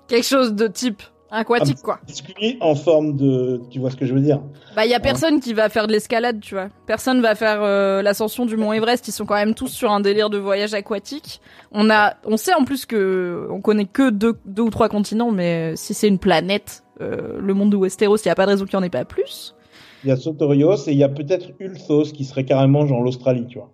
Quelque 0.07 0.25
chose 0.25 0.55
de 0.55 0.67
type 0.67 1.03
aquatique, 1.31 1.81
quoi. 1.81 1.99
Biscuit 2.05 2.57
en 2.61 2.75
forme 2.75 3.15
de. 3.15 3.61
Tu 3.69 3.79
vois 3.79 3.91
ce 3.91 3.95
que 3.95 4.05
je 4.05 4.13
veux 4.13 4.21
dire? 4.21 4.41
Bah, 4.75 4.85
il 4.85 4.91
y 4.91 4.95
a 4.95 4.99
personne 4.99 5.39
qui 5.39 5.53
va 5.53 5.69
faire 5.69 5.87
de 5.87 5.91
l'escalade, 5.91 6.39
tu 6.39 6.55
vois. 6.55 6.69
Personne 6.85 7.21
va 7.21 7.35
faire 7.35 7.61
euh, 7.61 8.01
l'ascension 8.01 8.45
du 8.45 8.57
mont 8.57 8.73
Everest. 8.73 9.07
Ils 9.07 9.11
sont 9.11 9.25
quand 9.25 9.35
même 9.35 9.53
tous 9.53 9.69
sur 9.69 9.91
un 9.91 9.99
délire 9.99 10.29
de 10.29 10.37
voyage 10.37 10.73
aquatique. 10.73 11.41
On 11.71 11.89
a, 11.89 12.15
on 12.25 12.37
sait 12.37 12.53
en 12.53 12.63
plus 12.63 12.85
que 12.85 13.47
on 13.51 13.61
connaît 13.61 13.85
que 13.85 14.09
deux, 14.09 14.35
deux 14.45 14.63
ou 14.63 14.69
trois 14.69 14.89
continents, 14.89 15.31
mais 15.31 15.75
si 15.75 15.93
c'est 15.93 16.07
une 16.07 16.19
planète, 16.19 16.83
euh, 17.01 17.39
le 17.39 17.53
monde 17.53 17.71
de 17.71 17.77
Westeros, 17.77 18.17
il 18.17 18.27
y 18.27 18.31
a 18.31 18.35
pas 18.35 18.45
de 18.45 18.51
raison 18.51 18.65
qu'il 18.65 18.73
y 18.73 18.77
en 18.77 18.83
ait 18.83 18.89
pas 18.89 19.05
plus. 19.05 19.55
Il 20.03 20.09
y 20.09 20.11
a 20.11 20.15
Sotorios 20.15 20.87
et 20.87 20.91
il 20.91 20.97
y 20.97 21.03
a 21.03 21.09
peut-être 21.09 21.49
Ulthos 21.59 22.11
qui 22.13 22.25
serait 22.25 22.45
carrément 22.45 22.85
genre 22.85 23.01
l'Australie, 23.01 23.45
tu 23.47 23.57
vois. 23.57 23.71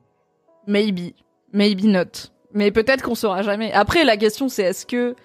Maybe, 0.68 1.14
maybe 1.52 1.86
not. 1.86 2.30
Mais 2.54 2.72
peut-être 2.72 3.04
qu'on 3.04 3.16
saura 3.16 3.42
jamais. 3.42 3.72
Après, 3.74 4.04
la 4.04 4.18
question 4.18 4.48
c'est 4.50 4.64
est-ce 4.64 4.86
que, 4.86 5.16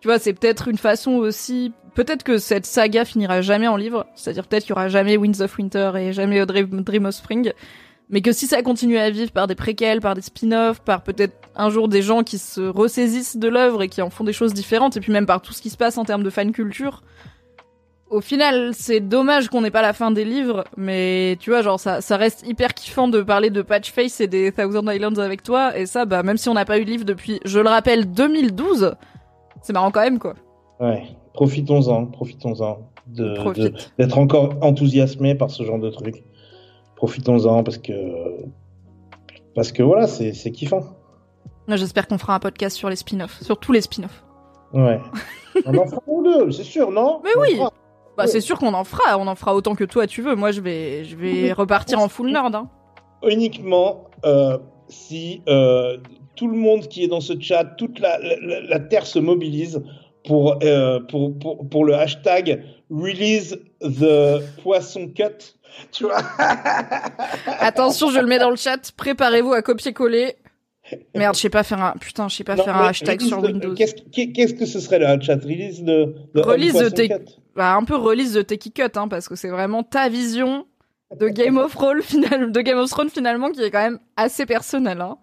tu 0.00 0.08
vois, 0.08 0.18
c'est 0.18 0.32
peut-être 0.32 0.68
une 0.68 0.78
façon 0.78 1.12
aussi. 1.12 1.72
Peut-être 1.94 2.22
que 2.22 2.38
cette 2.38 2.66
saga 2.66 3.04
finira 3.04 3.40
jamais 3.40 3.66
en 3.66 3.76
livre. 3.76 4.06
C'est-à-dire 4.14 4.46
peut-être 4.46 4.64
qu'il 4.64 4.70
y 4.70 4.72
aura 4.72 4.88
jamais 4.88 5.16
Winds 5.16 5.40
of 5.40 5.58
Winter 5.58 5.92
et 5.96 6.12
jamais 6.12 6.44
Dream 6.46 7.06
of 7.06 7.14
Spring. 7.14 7.52
Mais 8.10 8.22
que 8.22 8.32
si 8.32 8.46
ça 8.46 8.62
continue 8.62 8.96
à 8.96 9.10
vivre 9.10 9.32
par 9.32 9.46
des 9.46 9.54
préquels, 9.54 10.00
par 10.00 10.14
des 10.14 10.22
spin-offs, 10.22 10.80
par 10.80 11.02
peut-être 11.02 11.34
un 11.56 11.68
jour 11.68 11.88
des 11.88 12.00
gens 12.00 12.22
qui 12.22 12.38
se 12.38 12.60
ressaisissent 12.60 13.36
de 13.36 13.48
l'œuvre 13.48 13.82
et 13.82 13.88
qui 13.88 14.00
en 14.00 14.08
font 14.08 14.24
des 14.24 14.32
choses 14.32 14.54
différentes, 14.54 14.96
et 14.96 15.00
puis 15.00 15.12
même 15.12 15.26
par 15.26 15.42
tout 15.42 15.52
ce 15.52 15.60
qui 15.60 15.68
se 15.68 15.76
passe 15.76 15.98
en 15.98 16.04
termes 16.04 16.22
de 16.22 16.30
fan 16.30 16.52
culture, 16.52 17.02
au 18.10 18.22
final, 18.22 18.70
c'est 18.72 19.00
dommage 19.00 19.48
qu'on 19.48 19.60
n'ait 19.60 19.70
pas 19.70 19.82
la 19.82 19.92
fin 19.92 20.10
des 20.10 20.24
livres, 20.24 20.64
mais 20.78 21.36
tu 21.40 21.50
vois, 21.50 21.60
genre, 21.60 21.78
ça, 21.78 22.00
ça 22.00 22.16
reste 22.16 22.46
hyper 22.46 22.72
kiffant 22.72 23.08
de 23.08 23.20
parler 23.20 23.50
de 23.50 23.60
Patchface 23.60 24.22
et 24.22 24.26
des 24.26 24.52
Thousand 24.52 24.88
Islands 24.88 25.18
avec 25.18 25.42
toi, 25.42 25.76
et 25.76 25.84
ça, 25.84 26.06
bah, 26.06 26.22
même 26.22 26.38
si 26.38 26.48
on 26.48 26.54
n'a 26.54 26.64
pas 26.64 26.78
eu 26.78 26.86
de 26.86 26.90
livre 26.90 27.04
depuis, 27.04 27.40
je 27.44 27.58
le 27.58 27.68
rappelle, 27.68 28.10
2012, 28.10 28.94
c'est 29.62 29.72
marrant 29.72 29.90
quand 29.90 30.00
même, 30.02 30.18
quoi. 30.18 30.34
Ouais. 30.80 31.04
Profitons-en, 31.34 32.06
profitons-en 32.06 32.78
Profite. 33.36 33.92
d'être 33.98 34.18
encore 34.18 34.54
enthousiasmé 34.60 35.34
par 35.34 35.50
ce 35.50 35.62
genre 35.64 35.78
de 35.78 35.90
truc. 35.90 36.22
Profitons-en 36.96 37.62
parce 37.62 37.78
que 37.78 37.92
parce 39.54 39.72
que 39.72 39.82
voilà, 39.82 40.06
c'est 40.06 40.32
c'est 40.34 40.50
kiffant. 40.50 40.82
J'espère 41.68 42.06
qu'on 42.08 42.18
fera 42.18 42.34
un 42.34 42.38
podcast 42.38 42.76
sur 42.76 42.88
les 42.88 42.96
spin-offs, 42.96 43.42
sur 43.42 43.58
tous 43.58 43.72
les 43.72 43.80
spin-offs. 43.82 44.24
Ouais. 44.72 45.00
On 45.66 45.76
en 45.76 45.86
fera 45.86 46.02
ou 46.06 46.22
deux, 46.22 46.50
c'est 46.50 46.62
sûr, 46.64 46.90
non? 46.90 47.20
Mais 47.24 47.30
On 47.36 47.40
oui. 47.40 47.56
fera. 47.56 47.72
Bah, 48.16 48.24
Ouais. 48.24 48.26
c'est 48.26 48.40
sûr 48.40 48.58
qu'on 48.58 48.74
en 48.74 48.82
fera, 48.84 49.16
on 49.18 49.26
en 49.28 49.34
fera 49.36 49.54
autant 49.54 49.74
que 49.76 49.84
toi 49.84 50.06
tu 50.08 50.22
veux. 50.22 50.34
Moi, 50.34 50.50
je 50.50 50.60
vais, 50.60 51.04
je 51.04 51.14
vais 51.16 51.32
Oui. 51.44 51.52
repartir 51.52 52.00
en 52.00 52.08
full 52.08 52.32
nerd, 52.32 52.54
hein. 52.54 52.68
Uniquement 53.26 54.04
euh, 54.24 54.58
si 54.88 55.42
euh, 55.48 55.98
tout 56.38 56.46
le 56.48 56.56
monde 56.56 56.86
qui 56.88 57.02
est 57.04 57.08
dans 57.08 57.20
ce 57.20 57.32
chat, 57.40 57.64
toute 57.64 57.98
la, 57.98 58.18
la, 58.20 58.60
la 58.60 58.78
terre 58.80 59.06
se 59.06 59.18
mobilise 59.18 59.82
pour, 60.24 60.58
euh, 60.62 61.00
pour, 61.00 61.36
pour, 61.38 61.68
pour 61.68 61.84
le 61.84 61.94
hashtag 61.94 62.62
release 62.90 63.58
the 63.82 64.40
poisson 64.62 65.08
cut. 65.14 65.54
Tu 65.92 66.04
vois 66.04 66.16
Attention, 67.60 68.10
je 68.10 68.18
le 68.20 68.26
mets 68.26 68.38
dans 68.38 68.50
le 68.50 68.56
chat. 68.56 68.92
Préparez-vous 68.96 69.52
à 69.52 69.62
copier-coller. 69.62 70.34
Merde, 71.14 71.34
je 71.36 71.40
sais 71.42 71.50
pas 71.50 71.62
faire 71.62 71.82
un 71.82 71.92
putain, 72.00 72.28
je 72.28 72.36
sais 72.36 72.44
pas 72.44 72.56
Non, 72.56 72.64
faire 72.64 72.76
un 72.76 72.88
hashtag 72.88 73.20
sur 73.20 73.42
the- 73.42 73.46
Windows. 73.46 73.74
Qu'est-ce 73.74 73.94
qu'est- 74.10 74.32
qu'est-ce 74.32 74.54
que 74.54 74.64
ce 74.64 74.80
serait 74.80 74.98
le 74.98 75.20
chat? 75.22 75.34
Release 75.42 75.82
de, 75.82 76.14
de 76.34 76.40
Release 76.40 76.72
Cut 76.94 77.08
Bah, 77.54 77.74
un 77.74 77.84
peu 77.84 77.96
release 77.96 78.32
de 78.32 78.40
Techie 78.42 78.72
Cut, 78.72 78.96
hein, 78.96 79.06
parce 79.08 79.28
que 79.28 79.36
c'est 79.36 79.50
vraiment 79.50 79.82
ta 79.82 80.08
vision 80.08 80.66
de 81.20 81.28
Game 81.28 81.58
of 81.58 81.74
Thrones 81.74 82.00
final, 82.02 82.50
de 82.52 82.60
Game 82.62 82.78
of 82.78 82.88
Thrones 82.90 83.10
finalement 83.10 83.50
qui 83.50 83.60
est 83.62 83.70
quand 83.70 83.82
même 83.82 83.98
assez 84.16 84.46
personnelle. 84.46 85.00
Hein. 85.02 85.18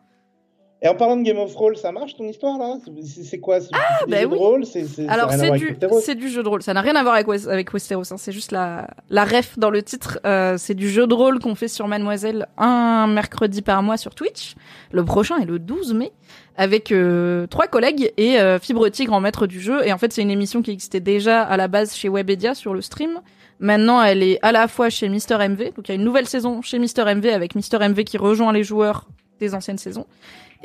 Et 0.82 0.88
en 0.90 0.94
parlant 0.96 1.16
de 1.16 1.24
Game 1.24 1.38
of 1.38 1.54
Thrones, 1.54 1.76
ça 1.76 1.92
marche 1.92 2.16
ton 2.16 2.26
histoire 2.26 2.58
là? 2.58 2.78
C'est 3.06 3.40
quoi? 3.40 3.62
C'est 3.62 3.70
ah, 3.74 4.06
bah 4.08 4.22
jeux 4.22 4.28
de 4.28 4.34
oui. 4.34 4.38
rôle 4.38 4.66
C'est 4.66 4.86
c'est- 4.86 5.06
ça 5.06 5.12
a 5.12 5.14
Alors 5.14 5.32
c'est 5.32 5.52
du 5.52 5.78
c'est 6.02 6.16
du 6.16 6.30
jeu 6.30 6.44
de 6.44 6.50
rôle. 6.50 6.62
Ça 6.62 6.74
n'a 6.74 6.82
rien 6.82 6.96
à 6.96 7.02
voir 7.02 7.16
avec 7.16 7.74
Westeros. 7.74 8.12
Hein. 8.12 8.18
C'est 8.18 8.34
juste 8.34 8.52
la 8.52 8.88
la 9.10 9.24
ref 9.24 9.58
dans 9.58 9.70
le 9.70 9.82
titre. 9.82 10.20
Euh, 10.26 10.58
c'est 10.58 10.74
du 10.74 10.90
jeu 10.90 11.08
de 11.08 11.14
rôle 11.14 11.40
qu'on 11.40 11.56
fait 11.56 11.70
sur 11.70 11.88
Mademoiselle 11.88 12.48
un 12.58 13.08
mercredi 13.08 13.62
par 13.62 13.82
mois 13.84 13.98
sur 13.98 14.14
Twitch. 14.16 14.56
Le 14.92 15.04
prochain 15.06 15.38
est 15.38 15.46
le 15.46 15.60
12 15.60 15.94
mai 15.94 16.12
avec 16.58 16.92
euh, 16.92 17.48
trois 17.48 17.68
collègues 17.68 18.12
et 18.18 18.40
euh, 18.40 18.60
Fibre 18.60 18.88
Tigre 18.90 19.14
en 19.14 19.22
maître 19.22 19.48
du 19.48 19.62
jeu. 19.62 19.86
Et 19.88 19.94
en 19.94 19.98
fait 19.98 20.12
c'est 20.12 20.22
une 20.22 20.32
émission 20.32 20.62
qui 20.62 20.72
existait 20.72 21.00
déjà 21.00 21.42
à 21.42 21.56
la 21.58 21.68
base 21.70 21.96
chez 21.96 22.10
Webedia 22.10 22.54
sur 22.54 22.74
le 22.74 22.82
stream. 22.82 23.22
Maintenant, 23.60 24.04
elle 24.04 24.22
est 24.22 24.38
à 24.42 24.52
la 24.52 24.68
fois 24.68 24.90
chez 24.90 25.08
Mister 25.08 25.38
MV. 25.38 25.72
Donc, 25.76 25.88
il 25.88 25.90
y 25.90 25.92
a 25.92 25.96
une 25.96 26.04
nouvelle 26.04 26.28
saison 26.28 26.62
chez 26.62 26.78
Mister 26.78 27.04
MV 27.06 27.28
avec 27.28 27.56
Mister 27.56 27.78
MV 27.80 28.04
qui 28.04 28.18
rejoint 28.18 28.52
les 28.52 28.64
joueurs 28.64 29.08
des 29.40 29.56
anciennes 29.56 29.78
saisons. 29.78 30.06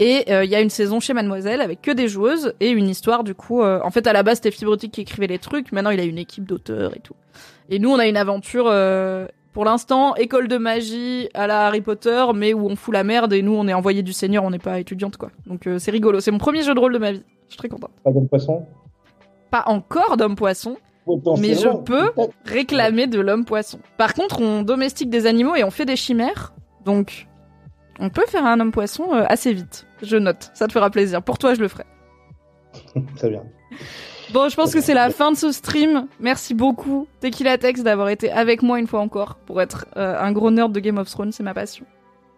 Et 0.01 0.25
euh, 0.33 0.45
il 0.45 0.51
y 0.51 0.55
a 0.55 0.63
une 0.63 0.71
saison 0.71 0.99
chez 0.99 1.13
Mademoiselle 1.13 1.61
avec 1.61 1.83
que 1.83 1.91
des 1.91 2.09
joueuses 2.09 2.55
et 2.59 2.71
une 2.71 2.89
histoire 2.89 3.23
du 3.23 3.35
coup. 3.35 3.63
euh, 3.63 3.81
en 3.85 3.91
fait, 3.91 4.07
à 4.07 4.15
la 4.15 4.23
base, 4.23 4.37
c'était 4.37 4.51
Fibrotique 4.51 4.93
qui 4.93 5.03
écrivait 5.03 5.27
les 5.27 5.39
trucs. 5.39 5.73
Maintenant, 5.73 5.91
il 5.91 6.01
a 6.01 6.05
une 6.05 6.17
équipe 6.17 6.45
d'auteurs 6.45 6.97
et 6.97 7.01
tout. 7.01 7.15
Et 7.69 7.79
nous, 7.79 7.91
on 7.91 7.99
a 7.99 8.07
une 8.07 8.17
aventure. 8.17 8.65
euh, 8.69 9.27
pour 9.53 9.65
l'instant, 9.65 10.15
école 10.15 10.49
de 10.49 10.57
magie 10.59 11.29
à 11.35 11.47
la 11.47 11.67
Harry 11.67 11.81
Potter, 11.81 12.25
mais 12.35 12.55
où 12.55 12.67
on 12.69 12.77
fout 12.77 12.95
la 12.95 13.05
merde 13.05 13.33
et 13.33 13.43
nous, 13.43 13.53
on 13.53 13.67
est 13.69 13.75
envoyé 13.75 14.03
du 14.03 14.13
Seigneur, 14.13 14.45
on 14.45 14.51
n'est 14.51 14.61
pas 14.61 14.79
étudiante 14.79 15.17
quoi. 15.17 15.31
Donc 15.45 15.69
c'est 15.79 15.91
rigolo. 15.91 16.21
C'est 16.21 16.31
mon 16.31 16.39
premier 16.39 16.63
jeu 16.63 16.73
de 16.73 16.79
rôle 16.81 16.93
de 16.95 16.99
ma 16.99 17.13
vie. 17.13 17.23
Je 17.47 17.55
suis 17.55 17.59
très 17.59 17.69
contente. 17.69 17.91
Pas 18.05 18.13
comme 18.13 18.29
poisson? 18.29 18.65
Pas 19.51 19.65
encore 19.67 20.17
d'homme 20.17 20.37
poisson, 20.37 20.77
mais 21.39 21.55
je 21.55 21.69
peux 21.83 22.13
réclamer 22.45 23.09
de 23.09 23.21
l'homme 23.21 23.45
poisson. 23.45 23.81
Par 23.99 24.15
contre, 24.15 24.41
on 24.41 24.63
domestique 24.63 25.11
des 25.11 25.27
animaux 25.27 25.57
et 25.57 25.65
on 25.65 25.73
fait 25.73 25.85
des 25.85 25.97
chimères, 25.97 26.55
donc 26.85 27.27
on 28.01 28.09
peut 28.11 28.25
faire 28.27 28.45
un 28.47 28.59
homme 28.61 28.73
poisson 28.73 29.13
euh, 29.13 29.25
assez 29.29 29.53
vite. 29.53 29.87
Je 30.03 30.17
note, 30.17 30.51
ça 30.55 30.67
te 30.67 30.73
fera 30.73 30.91
plaisir. 30.91 31.23
Pour 31.23 31.39
toi, 31.39 31.55
je 31.55 31.61
le 31.61 31.69
ferai. 31.69 31.85
Très 33.17 33.31
bien. 33.31 33.43
Bon, 34.33 34.49
je 34.49 34.55
pense 34.57 34.73
que 34.73 34.81
c'est 34.81 34.95
la 34.95 35.11
fin 35.11 35.33
de 35.33 35.37
ce 35.37 35.51
stream. 35.53 36.07
Merci 36.21 36.55
beaucoup, 36.55 37.07
Tequila 37.21 37.59
Tex, 37.59 37.83
d'avoir 37.83 38.09
été 38.11 38.31
avec 38.31 38.63
moi 38.63 38.79
une 38.79 38.87
fois 38.87 39.01
encore 39.01 39.37
pour 39.47 39.61
être 39.61 39.87
euh, 39.97 40.17
un 40.19 40.33
gros 40.33 40.51
nerd 40.51 40.73
de 40.73 40.81
Game 40.81 40.99
of 40.99 41.11
Thrones, 41.11 41.33
c'est 41.33 41.43
ma 41.43 41.53
passion. 41.55 41.85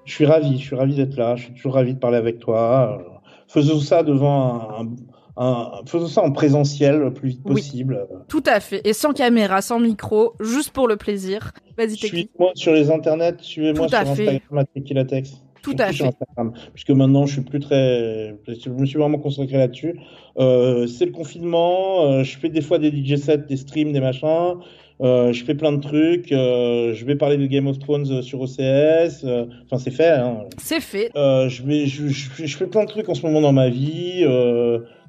Je 0.05 0.13
suis 0.15 0.25
ravi, 0.27 0.59
je 0.59 0.65
suis 0.65 0.75
ravi 0.77 0.95
d'être 0.97 1.17
là, 1.17 1.37
je 1.37 1.45
suis 1.45 1.53
toujours 1.55 1.75
ravi 1.75 1.95
de 1.95 1.99
parler 1.99 2.17
avec 2.17 2.39
toi. 2.39 2.99
Euh, 3.01 3.09
Faisons 3.49 3.81
ça 3.81 4.03
devant 4.03 4.71
un, 4.81 4.89
un- 5.37 5.71
faisons 5.85 6.07
ça 6.09 6.23
en 6.23 6.33
présentiel 6.33 6.99
le 6.99 7.13
plus 7.13 7.29
vite 7.31 7.41
Oui. 7.45 7.57
possible. 7.57 8.07
Tout 8.29 8.43
à 8.47 8.61
fait. 8.61 8.81
Et 8.85 8.95
sans 8.95 9.13
caméra, 9.13 9.61
sans 9.61 9.79
micro, 9.79 10.33
juste 10.41 10.71
pour 10.71 10.89
le 10.89 10.97
plaisir. 10.97 11.53
Vas-y, 11.77 11.89
Teki. 11.97 12.09
Suivez-moi 12.09 12.51
sur 12.55 12.73
les 12.73 12.91
internets, 12.91 13.37
suivez-moi 13.41 13.89
sur. 13.89 13.99
Instagram 13.99 14.41
à 14.59 14.65
Tequilatex. 14.65 15.43
Tout 15.63 15.77
à 15.79 15.93
fait. 15.93 16.05
Instagram, 16.05 16.53
puisque 16.75 16.91
maintenant 16.91 17.27
je 17.27 17.35
suis 17.35 17.43
plus 17.43 17.61
très, 17.61 18.35
je 18.49 18.71
me 18.71 18.85
suis 18.87 18.99
vraiment 18.99 19.19
consacré 19.19 19.57
là-dessus. 19.59 19.97
Euh, 20.39 20.87
c'est 20.87 21.05
le 21.07 21.13
confinement, 21.13 22.05
euh, 22.07 22.23
je 22.25 22.37
fais 22.39 22.49
des 22.49 22.61
fois 22.63 22.79
des 22.79 22.91
DJ 22.91 23.17
sets, 23.17 23.39
des 23.49 23.57
streams, 23.57 23.93
des 23.93 24.01
machins. 24.01 24.55
Euh, 25.01 25.33
je 25.33 25.43
fais 25.45 25.55
plein 25.55 25.73
de 25.73 25.81
trucs. 25.81 26.29
je 26.31 27.05
vais 27.05 27.17
parler 27.17 27.37
de 27.37 27.47
Game 27.47 27.67
of 27.67 27.79
Thrones 27.81 28.23
sur 28.23 28.41
OCS. 28.41 29.25
Enfin, 29.25 29.79
c'est 29.79 29.91
fait. 29.91 30.11
Hein. 30.11 30.45
C'est 30.59 30.81
fait. 30.81 31.11
Je, 31.15 31.63
vais, 31.65 31.87
je, 31.87 32.07
je- 32.09 32.47
je 32.47 32.57
fais 32.57 32.67
plein 32.67 32.85
de 32.85 32.89
trucs 32.89 33.09
en 33.09 33.15
ce 33.15 33.23
moment 33.27 33.41
dans 33.41 33.53
ma 33.53 33.69
vie. 33.69 34.25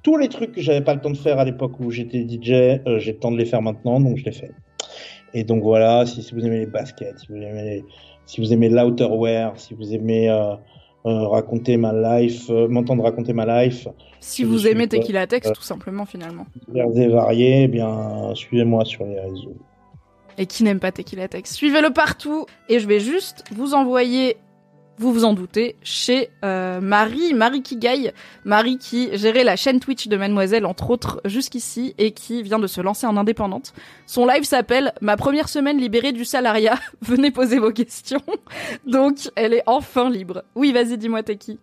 tous 0.04 0.18
les 0.18 0.30
trucs 0.30 0.52
que 0.54 0.62
j'avais 0.62 0.82
pas 0.82 0.96
le 0.96 1.02
temps 1.02 1.12
de 1.12 1.18
faire 1.18 1.38
à 1.40 1.46
l'époque 1.46 1.80
où 1.80 1.92
j'étais 1.92 2.22
DJ, 2.28 2.80
j'ai 3.00 3.12
le 3.12 3.18
temps 3.20 3.32
de 3.32 3.38
les 3.38 3.46
faire 3.46 3.62
maintenant, 3.62 4.00
donc 4.00 4.18
je 4.18 4.26
les 4.26 4.32
fais. 4.32 4.52
Et 5.36 5.44
donc 5.44 5.64
voilà, 5.64 6.06
si, 6.06 6.22
si 6.22 6.34
vous 6.36 6.46
aimez 6.46 6.60
les 6.60 6.66
baskets, 6.68 7.20
si 7.20 7.28
vous 7.30 7.36
aimez, 7.38 7.64
les- 7.64 7.84
si 8.26 8.42
vous 8.42 8.54
aimez 8.54 8.70
l'outerwear, 8.70 9.54
si 9.60 9.74
vous 9.74 9.94
aimez 9.94 10.30
euh, 10.30 10.56
euh, 11.06 11.28
raconter 11.28 11.78
ma 11.78 11.94
life, 11.94 12.50
euh, 12.50 12.68
m'entendre 12.68 13.04
raconter 13.04 13.34
ma 13.34 13.66
life, 13.66 13.88
Si 14.20 14.44
vous 14.44 14.68
aimez 14.68 14.88
Tequila 14.88 15.28
Tex, 15.28 15.52
tout 15.52 15.62
simplement, 15.62 16.06
finalement. 16.06 16.46
divers 16.68 16.98
et 16.98 17.08
variés, 17.10 17.64
eh 17.64 17.68
bien 17.68 18.34
suivez-moi 18.36 18.86
sur 18.86 19.06
les 19.06 19.20
réseaux. 19.20 19.58
Et 20.38 20.46
qui 20.46 20.64
n'aime 20.64 20.80
pas 20.80 20.92
Tequila 20.92 21.28
Tex, 21.28 21.54
suivez-le 21.54 21.92
partout. 21.92 22.46
Et 22.70 22.80
je 22.80 22.88
vais 22.88 23.00
juste 23.00 23.44
vous 23.52 23.74
envoyer, 23.74 24.38
vous 24.98 25.12
vous 25.12 25.26
en 25.26 25.34
doutez, 25.34 25.76
chez 25.84 26.30
euh, 26.46 26.80
Marie, 26.82 27.34
Marie 27.34 27.62
Kigaï, 27.62 28.12
Marie 28.46 28.78
qui 28.78 29.10
gérait 29.18 29.44
la 29.44 29.56
chaîne 29.56 29.80
Twitch 29.80 30.08
de 30.08 30.18
Mademoiselle, 30.18 30.66
entre 30.66 30.90
autres, 30.92 31.22
jusqu'ici, 31.26 31.96
et 31.98 32.12
qui 32.12 32.44
vient 32.44 32.60
de 32.60 32.68
se 32.68 32.82
lancer 32.82 33.08
en 33.08 33.18
indépendante. 33.18 33.74
Son 34.06 34.26
live 34.26 34.44
s'appelle 34.44 34.94
Ma 35.02 35.18
première 35.18 35.50
semaine 35.50 35.80
libérée 35.80 36.12
du 36.12 36.26
salariat. 36.26 36.76
Venez 37.02 37.32
poser 37.32 37.60
vos 37.60 37.72
questions. 37.72 38.22
Donc, 38.88 39.18
elle 39.36 39.54
est 39.54 39.64
enfin 39.66 40.10
libre. 40.10 40.44
Oui, 40.56 40.72
vas-y, 40.72 40.98
dis-moi, 40.98 41.24
t'es 41.24 41.38
qui? 41.38 41.58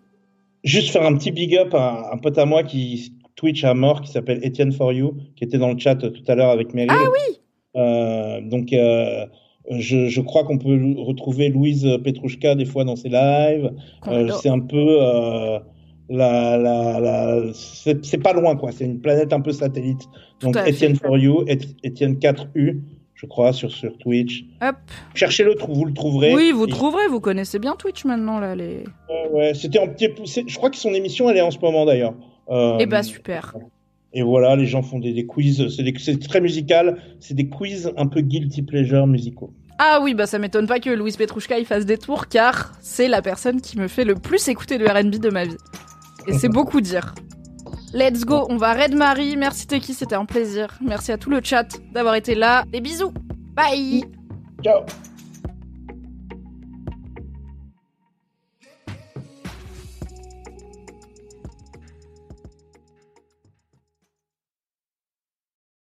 Juste 0.64 0.90
faire 0.90 1.04
un 1.04 1.16
petit 1.16 1.30
big 1.30 1.56
up 1.56 1.72
à 1.74 2.10
un 2.12 2.18
pote 2.18 2.36
à 2.36 2.44
moi 2.44 2.62
qui 2.64 3.14
Twitch 3.36 3.64
à 3.64 3.72
mort, 3.72 4.02
qui 4.02 4.10
s'appelle 4.10 4.44
Etienne 4.44 4.72
For 4.72 4.92
You, 4.92 5.16
qui 5.36 5.44
était 5.44 5.56
dans 5.56 5.72
le 5.72 5.78
chat 5.78 5.96
tout 5.96 6.22
à 6.28 6.34
l'heure 6.34 6.50
avec 6.50 6.74
Meryl. 6.74 6.90
Ah 6.92 7.08
oui 7.10 7.36
Euh, 7.76 8.40
donc, 8.42 8.72
euh, 8.72 9.24
je, 9.70 10.08
je 10.08 10.20
crois 10.20 10.44
qu'on 10.44 10.58
peut 10.58 10.94
retrouver 10.98 11.48
Louise 11.48 11.86
Petrouchka 12.04 12.54
des 12.54 12.64
fois 12.64 12.84
dans 12.84 12.96
ses 12.96 13.08
lives. 13.08 13.70
Euh, 14.08 14.28
c'est 14.42 14.48
un 14.48 14.58
peu 14.60 14.76
euh, 15.00 15.58
la, 16.08 16.56
la, 16.58 17.00
la 17.00 17.42
c'est 17.52 18.18
pas 18.18 18.32
loin 18.32 18.56
quoi. 18.56 18.72
C'est 18.72 18.84
une 18.84 19.00
planète 19.00 19.32
un 19.32 19.40
peu 19.40 19.52
satellite. 19.52 20.02
Donc. 20.40 20.56
Etienne 20.56 20.96
for 20.96 21.16
you, 21.18 21.44
Et- 21.46 21.58
Etienne 21.86 22.14
4U, 22.14 22.80
je 23.14 23.26
crois 23.26 23.52
sur 23.52 23.70
sur 23.70 23.96
Twitch. 23.98 24.44
Hop. 24.62 24.76
Cherchez-le, 25.14 25.54
vous 25.68 25.84
le 25.84 25.92
trouverez. 25.92 26.34
Oui, 26.34 26.50
vous 26.52 26.66
Et- 26.66 26.70
trouverez, 26.70 27.06
vous 27.08 27.20
connaissez 27.20 27.58
bien 27.58 27.76
Twitch 27.76 28.04
maintenant, 28.04 28.40
là, 28.40 28.54
les... 28.56 28.84
Ouais, 29.08 29.30
ouais, 29.32 29.54
c'était 29.54 29.78
en 29.78 29.86
petit. 29.88 30.08
Je 30.46 30.56
crois 30.56 30.70
que 30.70 30.76
son 30.76 30.92
émission 30.94 31.30
elle 31.30 31.36
est 31.36 31.42
en 31.42 31.50
ce 31.50 31.58
moment 31.58 31.84
d'ailleurs. 31.86 32.14
Euh, 32.50 32.78
Eh 32.80 32.86
bah, 32.86 33.02
super. 33.02 33.54
Et 34.12 34.22
voilà, 34.22 34.56
les 34.56 34.66
gens 34.66 34.82
font 34.82 34.98
des, 34.98 35.12
des 35.12 35.24
quiz. 35.24 35.68
C'est 35.68 36.18
très 36.28 36.40
musical. 36.40 36.96
C'est 37.20 37.34
des 37.34 37.48
quiz 37.48 37.92
un 37.96 38.06
peu 38.08 38.22
guilty 38.22 38.62
pleasure 38.62 39.06
musicaux. 39.06 39.52
Ah 39.82 39.98
oui, 40.02 40.12
bah 40.12 40.26
ça 40.26 40.38
m'étonne 40.38 40.66
pas 40.66 40.78
que 40.78 40.90
Louise 40.90 41.16
Petrouchka 41.16 41.58
y 41.58 41.64
fasse 41.64 41.86
des 41.86 41.96
tours, 41.96 42.28
car 42.28 42.72
c'est 42.82 43.08
la 43.08 43.22
personne 43.22 43.62
qui 43.62 43.78
me 43.78 43.88
fait 43.88 44.04
le 44.04 44.14
plus 44.14 44.46
écouter 44.48 44.76
de 44.76 44.84
R&B 44.84 45.12
de 45.12 45.30
ma 45.30 45.46
vie. 45.46 45.56
Et 46.26 46.34
c'est 46.34 46.50
beaucoup 46.50 46.82
dire. 46.82 47.14
Let's 47.94 48.26
go, 48.26 48.46
on 48.50 48.58
va 48.58 48.74
raid 48.74 48.94
Marie. 48.94 49.38
Merci 49.38 49.66
Teki, 49.66 49.94
c'était 49.94 50.16
un 50.16 50.26
plaisir. 50.26 50.76
Merci 50.82 51.12
à 51.12 51.16
tout 51.16 51.30
le 51.30 51.40
chat 51.42 51.66
d'avoir 51.94 52.14
été 52.14 52.34
là. 52.34 52.64
Des 52.66 52.82
bisous. 52.82 53.14
Bye. 53.54 54.04
Ciao 54.62 54.84